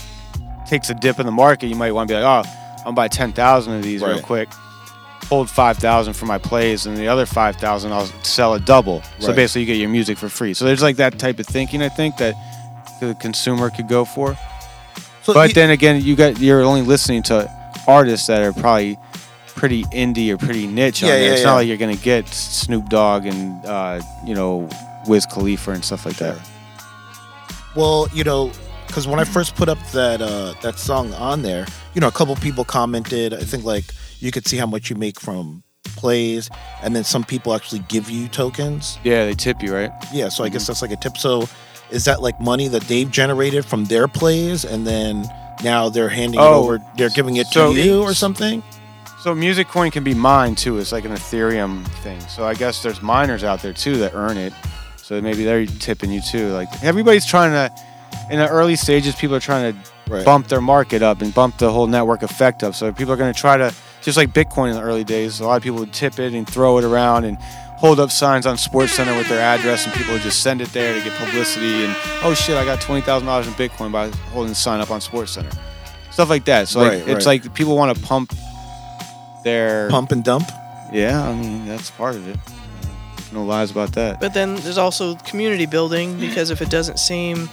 takes 0.67 0.91
a 0.91 0.95
dip 0.95 1.19
in 1.21 1.27
the 1.27 1.33
market, 1.33 1.69
you 1.69 1.77
might 1.77 1.93
want 1.93 2.09
to 2.09 2.15
be 2.15 2.21
like, 2.21 2.45
oh, 2.47 2.83
I'll 2.85 2.93
buy 2.93 3.09
ten 3.09 3.33
thousand 3.33 3.75
of 3.75 3.83
these 3.83 4.03
real 4.03 4.21
quick, 4.21 4.49
hold 5.29 5.49
five 5.49 5.79
thousand 5.79 6.15
for 6.15 6.27
my 6.27 6.39
plays, 6.39 6.87
and 6.87 6.97
the 6.97 7.09
other 7.09 7.27
five 7.27 7.57
thousand 7.57 7.93
I'll 7.93 8.07
sell 8.23 8.55
a 8.55 8.61
double. 8.61 9.03
So 9.19 9.33
basically, 9.33 9.63
you 9.63 9.67
get 9.67 9.77
your 9.79 9.89
music 9.89 10.19
for 10.19 10.29
free. 10.29 10.55
So 10.55 10.65
there's 10.65 10.83
like 10.83 10.97
that 10.97 11.19
type 11.19 11.39
of 11.39 11.47
thinking 11.47 11.83
I 11.83 11.89
think 11.89 12.17
that 12.19 12.35
the 13.01 13.15
consumer 13.21 13.71
could 13.71 13.89
go 13.89 14.05
for. 14.05 14.37
So 15.23 15.35
but 15.35 15.49
you- 15.49 15.55
then 15.55 15.71
again, 15.71 16.03
you 16.03 16.17
got 16.17 16.39
you're 16.39 16.63
only 16.63 16.83
listening 16.83 17.23
to 17.25 17.51
artists 17.89 18.27
that 18.27 18.43
are 18.43 18.53
probably 18.53 18.99
pretty 19.49 19.85
indie 19.85 20.31
or 20.31 20.37
pretty 20.37 20.67
niche 20.67 21.03
on 21.03 21.09
Yeah, 21.09 21.15
there. 21.17 21.25
yeah, 21.27 21.33
it's 21.33 21.41
yeah. 21.41 21.47
not 21.47 21.55
like 21.57 21.67
you're 21.69 21.77
gonna 21.79 21.97
get 21.97 22.29
Snoop 22.29 22.89
Dogg 22.89 23.25
and 23.27 23.65
uh, 23.65 24.01
you 24.25 24.35
know 24.35 24.69
Wiz 25.07 25.27
Khalifa 25.27 25.73
and 25.73 25.85
stuff 25.85 26.05
like 26.07 26.17
that. 26.17 26.39
Well, 27.75 28.09
you 28.13 28.25
know, 28.25 28.51
because 28.87 29.07
when 29.07 29.19
I 29.21 29.25
first 29.25 29.55
put 29.57 29.69
up 29.69 29.79
that 29.93 30.23
uh, 30.23 30.55
that 30.63 30.79
song 30.79 31.13
on 31.15 31.43
there, 31.43 31.67
you 31.95 32.01
know, 32.01 32.09
a 32.09 32.13
couple 32.13 32.35
people 32.37 32.65
commented. 32.65 33.35
I 33.35 33.41
think 33.41 33.65
like 33.65 33.85
you 34.21 34.31
could 34.31 34.47
see 34.47 34.57
how 34.57 34.67
much 34.67 34.89
you 34.91 34.97
make 34.97 35.21
from 35.21 35.63
plays, 35.97 36.49
and 36.83 36.97
then 36.97 37.05
some 37.05 37.25
people 37.25 37.55
actually 37.55 37.81
give 37.89 38.09
you 38.11 38.29
tokens. 38.29 38.99
Yeah, 39.05 39.27
they 39.27 39.35
tip 39.35 39.63
you, 39.63 39.75
right? 39.75 39.91
Yeah, 40.13 40.29
so 40.29 40.45
I 40.45 40.49
guess 40.49 40.67
that's 40.67 40.83
like 40.83 40.91
a 40.93 40.97
tip. 40.97 41.17
So 41.19 41.49
is 41.91 42.05
that 42.07 42.23
like 42.23 42.41
money 42.41 42.69
that 42.69 42.83
they've 42.83 43.11
generated 43.11 43.65
from 43.65 43.85
their 43.87 44.09
plays, 44.09 44.65
and 44.65 44.87
then 44.87 45.27
now 45.63 45.89
they're 45.91 46.09
handing 46.09 46.41
it 46.41 46.43
Oh, 46.43 46.63
over? 46.65 46.79
They're 46.97 47.11
giving 47.11 47.37
it 47.37 47.47
so- 47.49 47.73
to 47.75 47.79
you 47.81 48.03
or 48.03 48.15
something? 48.15 48.63
So 49.23 49.35
music 49.35 49.67
coin 49.67 49.91
can 49.91 50.05
be 50.05 50.15
mined 50.15 50.57
too. 50.57 50.79
It's 50.79 50.93
like 50.93 51.05
an 51.05 51.11
Ethereum 51.11 51.85
thing. 52.05 52.21
So 52.29 52.45
I 52.45 52.55
guess 52.55 52.81
there's 52.83 53.03
miners 53.03 53.43
out 53.43 53.61
there 53.61 53.73
too 53.73 53.97
that 53.97 54.15
earn 54.15 54.37
it. 54.37 54.53
So 55.07 55.21
maybe 55.21 55.45
they're 55.45 55.67
tipping 55.67 56.11
you 56.11 56.21
too. 56.21 56.49
Like 56.53 56.69
everybody's 56.83 57.25
trying 57.27 57.53
to, 57.53 57.73
in 58.31 58.39
the 58.41 58.49
early 58.49 58.75
stages, 58.77 59.15
people 59.15 59.37
are 59.37 59.41
trying 59.41 59.73
to 59.73 59.79
Right. 60.09 60.25
bump 60.25 60.47
their 60.47 60.61
market 60.61 61.03
up 61.03 61.21
and 61.21 61.35
bump 61.35 61.59
the 61.59 61.69
whole 61.73 61.89
network 61.89 62.23
effect 62.23 62.63
up. 62.63 62.77
So 62.77 62.93
people 62.93 63.13
are 63.13 63.17
going 63.17 63.33
to 63.35 63.41
try 63.41 63.57
to, 63.57 63.75
just 64.03 64.17
like 64.17 64.33
Bitcoin 64.33 64.69
in 64.71 64.77
the 64.77 64.81
early 64.83 65.03
days, 65.03 65.41
a 65.41 65.45
lot 65.45 65.57
of 65.57 65.65
people 65.65 65.81
would 65.81 65.93
tip 65.93 66.21
it 66.21 66.33
and 66.33 66.49
throw 66.49 66.79
it 66.79 66.85
around 66.85 67.25
and 67.25 67.37
hold 67.41 67.99
up 67.99 68.13
signs 68.13 68.47
on 68.47 68.57
Sports 68.57 68.93
Center 68.93 69.17
with 69.17 69.29
their 69.29 69.41
address, 69.41 69.85
and 69.85 69.93
people 69.95 70.13
would 70.13 70.23
just 70.23 70.43
send 70.45 70.61
it 70.61 70.69
there 70.73 70.95
to 70.97 71.01
get 71.03 71.13
publicity. 71.19 71.85
And 71.85 71.97
oh 72.23 72.35
shit, 72.35 72.57
I 72.57 72.65
got 72.65 72.81
twenty 72.81 73.01
thousand 73.03 73.27
dollars 73.27 73.49
in 73.49 73.53
Bitcoin 73.55 73.91
by 73.91 74.09
holding 74.33 74.51
the 74.51 74.55
sign 74.55 74.79
up 74.81 74.93
on 74.93 75.01
Sports 75.01 75.33
Center, 75.33 75.51
stuff 76.13 76.31
like 76.31 76.45
that. 76.45 76.69
So 76.69 76.79
like, 76.81 76.93
Right, 76.93 77.09
it's 77.09 77.27
like 77.27 77.53
people 77.55 77.77
want 77.77 77.97
to 77.97 78.03
pump 78.05 78.33
their 79.45 79.89
Pump 79.91 80.13
and 80.13 80.23
dump. 80.25 80.49
yeah, 80.93 81.21
I 81.29 81.35
mean 81.35 81.67
that's 81.67 81.91
part 81.91 82.15
of 82.15 82.29
it. 82.29 82.37
No 83.33 83.45
lies 83.45 83.71
about 83.71 83.93
that. 83.93 84.21
But 84.21 84.35
then 84.35 84.57
there's 84.57 84.79
also 84.79 85.17
community 85.17 85.67
building 85.67 86.19
because 86.19 86.51
if 86.51 86.63
it 86.63 86.71
doesn't 86.71 86.99
seem 86.99 87.49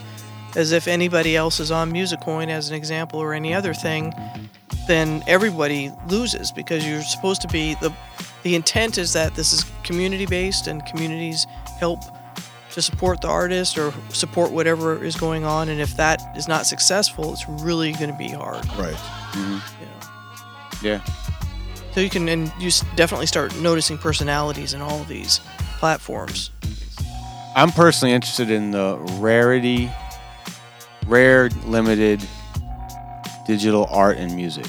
as 0.56 0.72
if 0.72 0.86
anybody 0.86 1.36
else 1.36 1.58
is 1.58 1.70
on 1.70 1.92
MusicCoin 1.92 2.48
as 2.48 2.68
an 2.68 2.76
example 2.76 3.18
or 3.20 3.34
any 3.34 3.52
other 3.52 3.74
thing, 3.74 4.12
then 4.86 5.22
everybody 5.26 5.90
loses 6.08 6.52
because 6.52 6.86
you're 6.86 7.02
supposed 7.02 7.40
to 7.42 7.48
be 7.48 7.74
the 7.76 7.92
the 8.42 8.54
intent 8.54 8.98
is 8.98 9.14
that 9.14 9.34
this 9.34 9.52
is 9.52 9.64
community 9.82 10.26
based 10.26 10.66
and 10.66 10.84
communities 10.84 11.46
help 11.80 12.00
to 12.70 12.82
support 12.82 13.22
the 13.22 13.28
artist 13.28 13.78
or 13.78 13.92
support 14.10 14.50
whatever 14.52 15.02
is 15.02 15.16
going 15.16 15.44
on 15.44 15.70
and 15.70 15.80
if 15.80 15.96
that 15.96 16.20
is 16.36 16.46
not 16.46 16.66
successful 16.66 17.32
it's 17.32 17.48
really 17.48 17.92
going 17.92 18.10
to 18.10 18.18
be 18.18 18.28
hard 18.28 18.66
Right. 18.76 18.94
Mm-hmm. 19.32 20.84
Yeah. 20.84 21.00
Yeah 21.00 21.14
so 21.94 22.00
you 22.00 22.10
can 22.10 22.28
and 22.28 22.52
you 22.58 22.70
definitely 22.96 23.26
start 23.26 23.56
noticing 23.60 23.96
personalities 23.96 24.74
in 24.74 24.82
all 24.82 25.00
of 25.00 25.08
these 25.08 25.40
platforms 25.84 26.50
I'm 27.54 27.70
personally 27.70 28.14
interested 28.14 28.50
in 28.50 28.70
the 28.70 28.96
rarity, 29.20 29.90
rare, 31.06 31.50
limited 31.66 32.26
digital 33.46 33.86
art 33.90 34.16
and 34.16 34.34
music. 34.34 34.64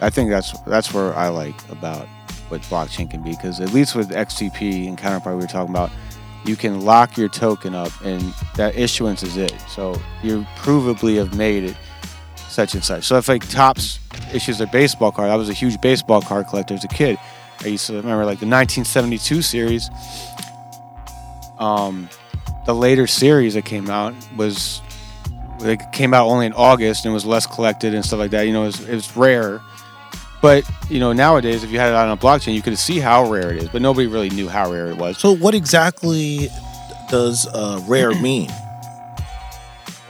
I 0.00 0.10
think 0.10 0.30
that's 0.30 0.52
that's 0.60 0.94
where 0.94 1.12
I 1.16 1.26
like 1.26 1.56
about 1.70 2.06
what 2.50 2.60
blockchain 2.62 3.10
can 3.10 3.20
be 3.20 3.30
because 3.30 3.60
at 3.60 3.72
least 3.72 3.96
with 3.96 4.10
XCP 4.10 4.86
and 4.86 4.96
Counterparty 4.96 5.34
we 5.34 5.42
were 5.42 5.48
talking 5.48 5.74
about, 5.74 5.90
you 6.46 6.54
can 6.54 6.82
lock 6.82 7.16
your 7.16 7.28
token 7.28 7.74
up 7.74 7.90
and 8.04 8.22
that 8.54 8.76
issuance 8.76 9.24
is 9.24 9.36
it. 9.36 9.54
So 9.68 10.00
you 10.22 10.46
provably 10.54 11.16
have 11.16 11.36
made 11.36 11.64
it 11.64 11.76
such 12.48 12.74
and 12.74 12.84
such. 12.84 13.02
So 13.02 13.18
if 13.18 13.26
like 13.26 13.46
Topps 13.50 13.98
issues 14.32 14.60
a 14.60 14.68
baseball 14.68 15.10
card, 15.10 15.30
I 15.30 15.36
was 15.36 15.48
a 15.48 15.52
huge 15.52 15.80
baseball 15.80 16.22
card 16.22 16.46
collector 16.46 16.74
as 16.74 16.84
a 16.84 16.88
kid. 16.88 17.18
I 17.62 17.66
used 17.66 17.88
to 17.88 17.94
remember 17.94 18.24
like 18.24 18.38
the 18.38 18.46
1972 18.46 19.42
series. 19.42 19.90
Um, 21.60 22.08
the 22.66 22.74
later 22.74 23.06
series 23.06 23.54
that 23.54 23.64
came 23.64 23.88
out 23.88 24.14
was 24.36 24.80
it 25.60 25.80
came 25.92 26.14
out 26.14 26.26
only 26.26 26.46
in 26.46 26.52
August 26.54 27.04
and 27.04 27.14
was 27.14 27.24
less 27.24 27.46
collected 27.46 27.94
and 27.94 28.04
stuff 28.04 28.18
like 28.18 28.30
that. 28.32 28.46
You 28.46 28.52
know, 28.52 28.62
it 28.62 28.66
was, 28.66 28.88
it 28.88 28.94
was 28.94 29.16
rare. 29.16 29.60
But 30.42 30.68
you 30.88 30.98
know, 30.98 31.12
nowadays, 31.12 31.62
if 31.62 31.70
you 31.70 31.78
had 31.78 31.90
it 31.90 31.94
on 31.94 32.08
a 32.08 32.16
blockchain, 32.16 32.54
you 32.54 32.62
could 32.62 32.78
see 32.78 32.98
how 32.98 33.30
rare 33.30 33.52
it 33.52 33.62
is. 33.62 33.68
But 33.68 33.82
nobody 33.82 34.06
really 34.06 34.30
knew 34.30 34.48
how 34.48 34.72
rare 34.72 34.88
it 34.88 34.96
was. 34.96 35.18
So 35.18 35.32
what 35.36 35.54
exactly 35.54 36.48
does 37.10 37.46
uh, 37.46 37.82
rare 37.86 38.14
mean? 38.14 38.50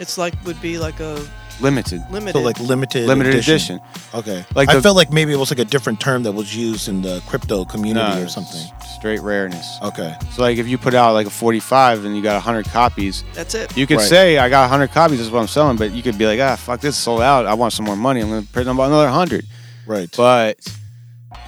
it's 0.01 0.17
like 0.17 0.35
would 0.45 0.61
be 0.61 0.79
like 0.79 0.99
a 0.99 1.23
Limited. 1.61 2.03
limited 2.11 2.33
So 2.39 2.41
like 2.43 2.59
limited 2.61 3.07
Limited 3.07 3.35
edition. 3.35 3.81
Okay. 4.15 4.45
Like 4.55 4.69
I 4.69 4.75
the- 4.75 4.83
felt 4.83 4.97
like 4.97 5.13
maybe 5.13 5.33
it 5.33 5.37
was 5.37 5.51
like 5.51 5.59
a 5.59 5.65
different 5.65 6.01
term 6.01 6.23
that 6.25 6.33
was 6.33 6.57
used 6.57 6.89
in 6.89 7.03
the 7.03 7.23
crypto 7.27 7.65
community 7.65 8.17
No, 8.19 8.23
or 8.25 8.29
something. 8.29 8.63
Straight 8.99 9.21
rareness. 9.21 9.79
Okay. 9.83 10.15
So 10.33 10.43
like 10.43 10.59
if 10.59 10.67
you 10.69 10.79
put 10.79 10.95
out 10.95 11.13
like 11.15 11.27
a 11.27 11.31
45 11.31 12.05
and 12.05 12.17
you 12.17 12.23
got 12.23 12.35
100 12.35 12.67
copies, 12.67 13.25
that's 13.35 13.55
it 13.55 13.77
you 13.77 13.87
could 13.87 13.99
Right. 13.99 14.09
say 14.09 14.39
I 14.39 14.49
got 14.49 14.63
100 14.63 14.91
copies. 14.93 15.19
This 15.19 15.27
is 15.27 15.33
what 15.33 15.41
I'm 15.41 15.49
selling. 15.49 15.77
But 15.77 15.93
you 15.93 16.03
could 16.03 16.17
be 16.19 16.27
like, 16.27 16.41
ah, 16.41 16.57
fuck 16.57 16.81
this, 16.81 16.97
sold 16.97 17.21
out. 17.23 17.47
I 17.47 17.55
want 17.55 17.73
some 17.73 17.85
more 17.87 17.97
money. 17.97 18.21
I'm 18.21 18.29
gonna 18.31 18.43
print 18.43 18.69
about 18.69 18.85
another 18.87 19.07
100. 19.07 19.47
Right. 19.87 20.09
But 20.17 20.57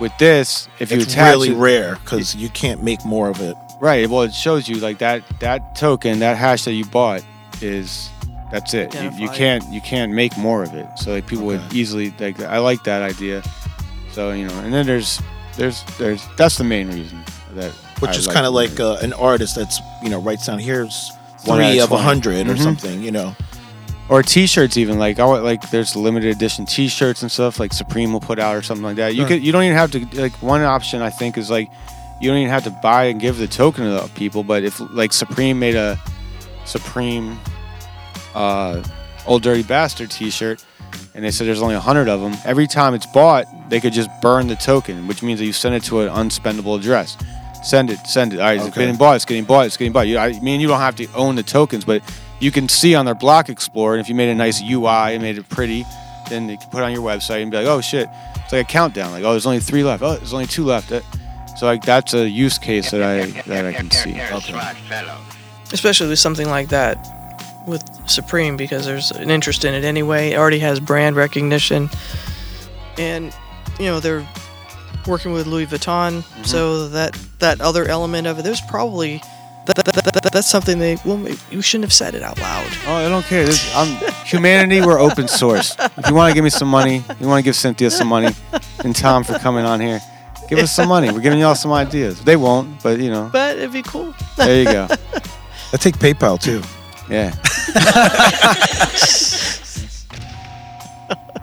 with 0.00 0.12
this, 0.18 0.68
if 0.78 0.90
you 0.90 0.98
it's 0.98 1.12
attach 1.12 1.32
really 1.34 1.50
it, 1.50 1.56
rare 1.56 1.98
because 2.04 2.34
you 2.34 2.48
can't 2.50 2.82
make 2.82 3.04
more 3.04 3.28
of 3.28 3.40
it. 3.40 3.54
Right. 3.80 4.08
Well, 4.08 4.22
it 4.22 4.32
shows 4.32 4.68
you 4.68 4.76
like 4.76 4.98
that 4.98 5.22
that 5.40 5.74
token, 5.76 6.20
that 6.20 6.36
hash 6.36 6.64
that 6.64 6.72
you 6.72 6.84
bought 6.84 7.22
is 7.60 8.08
that's 8.52 8.74
it. 8.74 8.94
You, 8.94 9.10
you 9.16 9.28
can't 9.30 9.64
you 9.72 9.80
can't 9.80 10.12
make 10.12 10.36
more 10.38 10.62
of 10.62 10.74
it. 10.74 10.86
So 10.96 11.12
like 11.12 11.26
people 11.26 11.46
would 11.46 11.60
easily 11.72 12.14
like 12.20 12.40
I 12.40 12.58
like 12.58 12.84
that 12.84 13.02
idea. 13.02 13.42
So 14.12 14.30
you 14.32 14.46
know, 14.46 14.58
and 14.60 14.72
then 14.72 14.86
there's 14.86 15.20
there's 15.56 15.82
there's 15.98 16.22
that's 16.36 16.56
the 16.58 16.64
main 16.64 16.88
reason 16.88 17.18
that 17.54 17.72
Which 18.00 18.12
I 18.12 18.14
is 18.14 18.26
kind 18.26 18.46
of 18.46 18.52
the 18.52 18.58
like 18.60 18.78
uh, 18.78 18.98
an 19.02 19.12
artist 19.14 19.56
that's 19.56 19.80
you 20.02 20.10
know 20.10 20.20
writes 20.20 20.46
down 20.46 20.58
here's 20.58 21.10
One 21.44 21.58
three 21.58 21.78
of 21.80 21.90
of 21.92 21.98
a 21.98 22.02
hundred 22.02 22.46
or 22.48 22.54
Mhm. 22.54 22.62
something. 22.62 23.02
You 23.02 23.10
know. 23.10 23.34
or 24.08 24.22
t-shirts 24.22 24.76
even 24.76 24.98
like 24.98 25.18
I 25.18 25.24
want 25.24 25.42
like 25.44 25.70
there's 25.70 25.96
limited 25.96 26.30
edition 26.36 26.66
t-shirts 26.66 27.22
and 27.22 27.32
stuff 27.32 27.58
like 27.58 27.72
Supreme 27.72 28.12
will 28.12 28.20
put 28.20 28.38
out 28.38 28.54
or 28.56 28.62
something 28.62 28.84
like 28.84 28.96
that. 28.96 29.14
You 29.14 29.22
Sure. 29.22 29.28
could 29.28 29.42
you 29.44 29.52
don't 29.52 29.64
even 29.64 29.76
have 29.76 29.90
to 29.92 30.06
like 30.20 30.34
one 30.42 30.60
option 30.62 31.00
I 31.00 31.08
think 31.10 31.38
is 31.38 31.48
like 31.50 31.70
you 32.20 32.28
don't 32.28 32.38
even 32.38 32.50
have 32.50 32.64
to 32.64 32.70
buy 32.82 33.04
and 33.06 33.18
give 33.20 33.38
the 33.38 33.48
token 33.48 33.84
to 33.84 33.90
the 33.90 34.08
people, 34.14 34.44
but 34.44 34.62
if 34.62 34.78
like 34.92 35.12
Supreme 35.12 35.58
made 35.58 35.74
a 35.74 35.98
Supreme 36.64 37.38
uh 38.34 38.82
old 39.26 39.42
dirty 39.42 39.62
bastard 39.62 40.10
t-shirt 40.10 40.64
and 41.14 41.24
they 41.24 41.30
said 41.30 41.46
there's 41.46 41.62
only 41.62 41.74
100 41.74 42.08
of 42.08 42.20
them 42.20 42.34
every 42.44 42.66
time 42.66 42.92
it's 42.94 43.06
bought 43.06 43.46
they 43.70 43.78
could 43.80 43.92
just 43.92 44.10
burn 44.20 44.46
the 44.48 44.56
token 44.56 45.06
which 45.06 45.22
means 45.22 45.38
that 45.38 45.46
you 45.46 45.52
send 45.52 45.74
it 45.74 45.82
to 45.84 46.00
an 46.00 46.08
unspendable 46.08 46.76
address. 46.78 47.16
Send 47.62 47.90
it 47.90 47.98
send 48.06 48.32
it. 48.34 48.40
All 48.40 48.46
right 48.46 48.56
it's 48.56 48.66
Okay. 48.66 48.80
getting 48.80 48.96
bought? 48.96 49.14
It's 49.16 49.24
getting 49.24 49.44
bought 49.44 49.66
it's 49.66 49.76
getting 49.76 49.92
bought. 49.92 50.08
You, 50.08 50.18
I 50.18 50.38
mean 50.40 50.60
you 50.60 50.66
don't 50.66 50.80
have 50.80 50.96
to 50.96 51.06
own 51.14 51.36
the 51.36 51.42
tokens 51.44 51.84
but 51.84 52.02
you 52.40 52.50
can 52.50 52.68
see 52.68 52.94
on 52.96 53.04
their 53.04 53.14
block 53.14 53.48
explorer 53.48 53.94
and 53.94 54.00
if 54.00 54.08
you 54.08 54.14
made 54.16 54.28
a 54.30 54.34
nice 54.34 54.60
ui 54.60 54.86
and 54.86 55.22
made 55.22 55.38
it 55.38 55.48
pretty 55.48 55.84
then 56.28 56.48
you 56.48 56.58
can 56.58 56.68
put 56.70 56.78
it 56.78 56.84
on 56.84 56.92
your 56.92 57.02
website 57.02 57.42
and 57.42 57.50
be 57.50 57.56
like 57.58 57.66
oh 57.66 57.80
shit. 57.80 58.08
It's 58.36 58.52
like 58.52 58.66
a 58.66 58.68
countdown 58.68 59.12
like 59.12 59.22
oh 59.22 59.30
there's 59.30 59.46
only 59.46 59.60
three 59.60 59.84
left. 59.84 60.02
Oh 60.02 60.16
there's 60.16 60.32
only 60.34 60.46
two 60.46 60.64
left. 60.64 60.90
Uh, 60.90 61.00
so 61.56 61.66
like 61.66 61.84
that's 61.84 62.14
a 62.14 62.28
use 62.28 62.58
case 62.58 62.90
that 62.90 63.02
i 63.02 63.26
that 63.42 63.64
i 63.66 63.72
can 63.72 63.90
see. 63.90 64.18
Especially 65.72 66.08
with 66.08 66.18
something 66.18 66.48
like 66.48 66.68
that 66.68 66.96
with 67.66 67.82
Supreme 68.08 68.56
because 68.56 68.86
there's 68.86 69.10
an 69.12 69.30
interest 69.30 69.64
in 69.64 69.74
it 69.74 69.84
anyway. 69.84 70.30
It 70.30 70.38
already 70.38 70.58
has 70.60 70.80
brand 70.80 71.16
recognition, 71.16 71.88
and 72.98 73.34
you 73.78 73.86
know 73.86 74.00
they're 74.00 74.26
working 75.06 75.32
with 75.32 75.46
Louis 75.46 75.66
Vuitton, 75.66 76.22
mm-hmm. 76.22 76.44
so 76.44 76.88
that 76.88 77.18
that 77.38 77.60
other 77.60 77.86
element 77.86 78.26
of 78.26 78.38
it, 78.38 78.42
there's 78.42 78.60
probably 78.62 79.22
that, 79.66 79.76
that, 79.76 79.84
that, 79.84 80.04
that- 80.22 80.32
that's 80.32 80.48
something 80.50 80.78
they 80.78 80.96
well 81.04 81.18
you 81.50 81.62
shouldn't 81.62 81.84
have 81.84 81.92
said 81.92 82.14
it 82.14 82.22
out 82.22 82.38
loud. 82.40 82.66
Oh, 82.86 82.94
I 82.94 83.08
don't 83.08 83.24
care. 83.24 83.44
This, 83.44 83.74
I'm 83.74 83.96
humanity. 84.24 84.80
We're 84.80 84.98
open 84.98 85.28
source. 85.28 85.76
If 85.96 86.08
you 86.08 86.14
want 86.14 86.30
to 86.30 86.34
give 86.34 86.44
me 86.44 86.50
some 86.50 86.68
money, 86.68 87.04
you 87.20 87.26
want 87.26 87.38
to 87.40 87.44
give 87.44 87.54
Cynthia 87.56 87.90
some 87.90 88.08
money, 88.08 88.34
and 88.84 88.94
Tom 88.96 89.24
for 89.24 89.38
coming 89.38 89.64
on 89.64 89.80
here, 89.80 90.00
give 90.48 90.58
us 90.58 90.72
some 90.74 90.88
money. 90.88 91.10
We're 91.10 91.20
giving 91.20 91.38
y'all 91.38 91.54
some 91.54 91.72
ideas. 91.72 92.22
They 92.24 92.36
won't, 92.36 92.82
but 92.82 92.98
you 92.98 93.10
know, 93.10 93.30
But 93.32 93.58
it'd 93.58 93.72
be 93.72 93.82
cool. 93.82 94.14
there 94.36 94.58
you 94.58 94.64
go. 94.64 94.88
I 95.72 95.76
take 95.76 95.96
PayPal 95.96 96.40
too. 96.40 96.60
Yeah. 97.12 97.34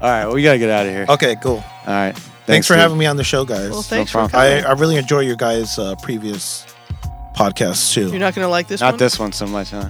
All 0.01 0.09
right, 0.09 0.27
we 0.33 0.41
gotta 0.43 0.57
get 0.57 0.69
out 0.69 0.85
of 0.85 0.91
here. 0.93 1.05
Okay, 1.09 1.35
cool. 1.35 1.57
All 1.85 1.93
right. 1.93 2.17
Thanks, 2.45 2.65
for 2.67 2.73
dude. 2.73 2.79
having 2.81 2.97
me 2.97 3.05
on 3.05 3.17
the 3.17 3.23
show, 3.23 3.43
guys. 3.45 3.69
Well, 3.69 3.81
thanks 3.83 4.13
No 4.13 4.25
for 4.25 4.29
problem. 4.29 4.49
coming. 4.51 4.65
I, 4.65 4.69
I 4.69 4.71
really 4.73 4.95
enjoy 4.95 5.19
your 5.19 5.35
guys' 5.35 5.77
uh, 5.77 5.95
previous 6.01 6.65
podcasts 7.35 7.93
too. 7.93 8.09
You're 8.09 8.19
not 8.19 8.33
gonna 8.33 8.47
like 8.47 8.67
this 8.67 8.81
Not 8.81 8.93
one. 8.93 8.97
this 8.97 9.19
one 9.19 9.31
so 9.33 9.45
much, 9.45 9.71
huh? 9.71 9.89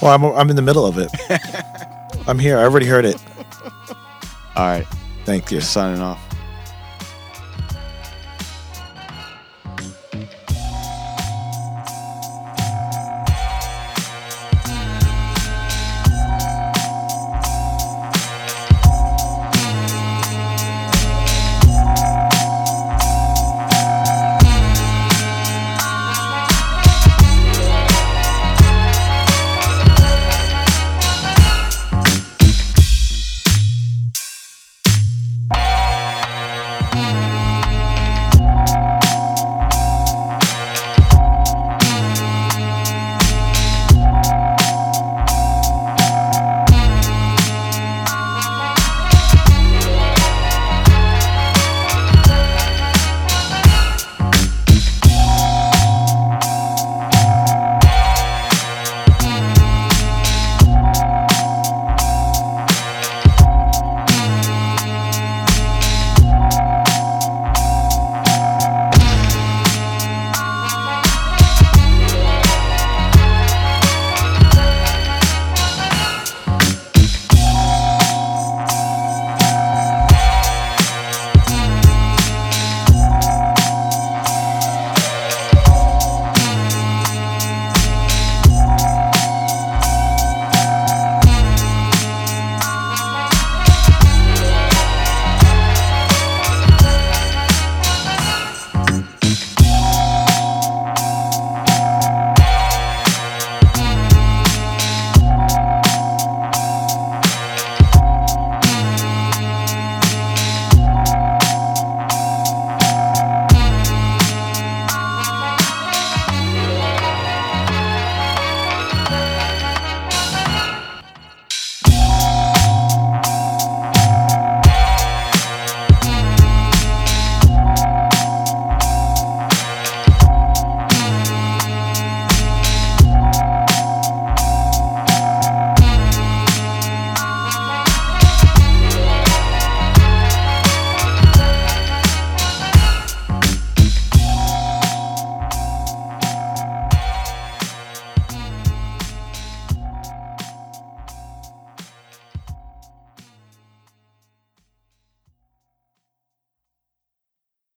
Well, 0.00 0.12
I'm, 0.14 0.24
I'm 0.24 0.50
in 0.50 0.56
the 0.56 0.62
middle 0.62 0.84
of 0.86 0.96
it. 0.98 1.10
I'm 2.26 2.38
here. 2.38 2.58
I 2.58 2.62
already 2.64 2.86
heard 2.86 3.04
it. 3.04 3.16
All 4.56 4.66
right. 4.66 4.86
Thank 5.24 5.50
you. 5.52 5.60
Signing 5.60 6.00
off. 6.00 6.18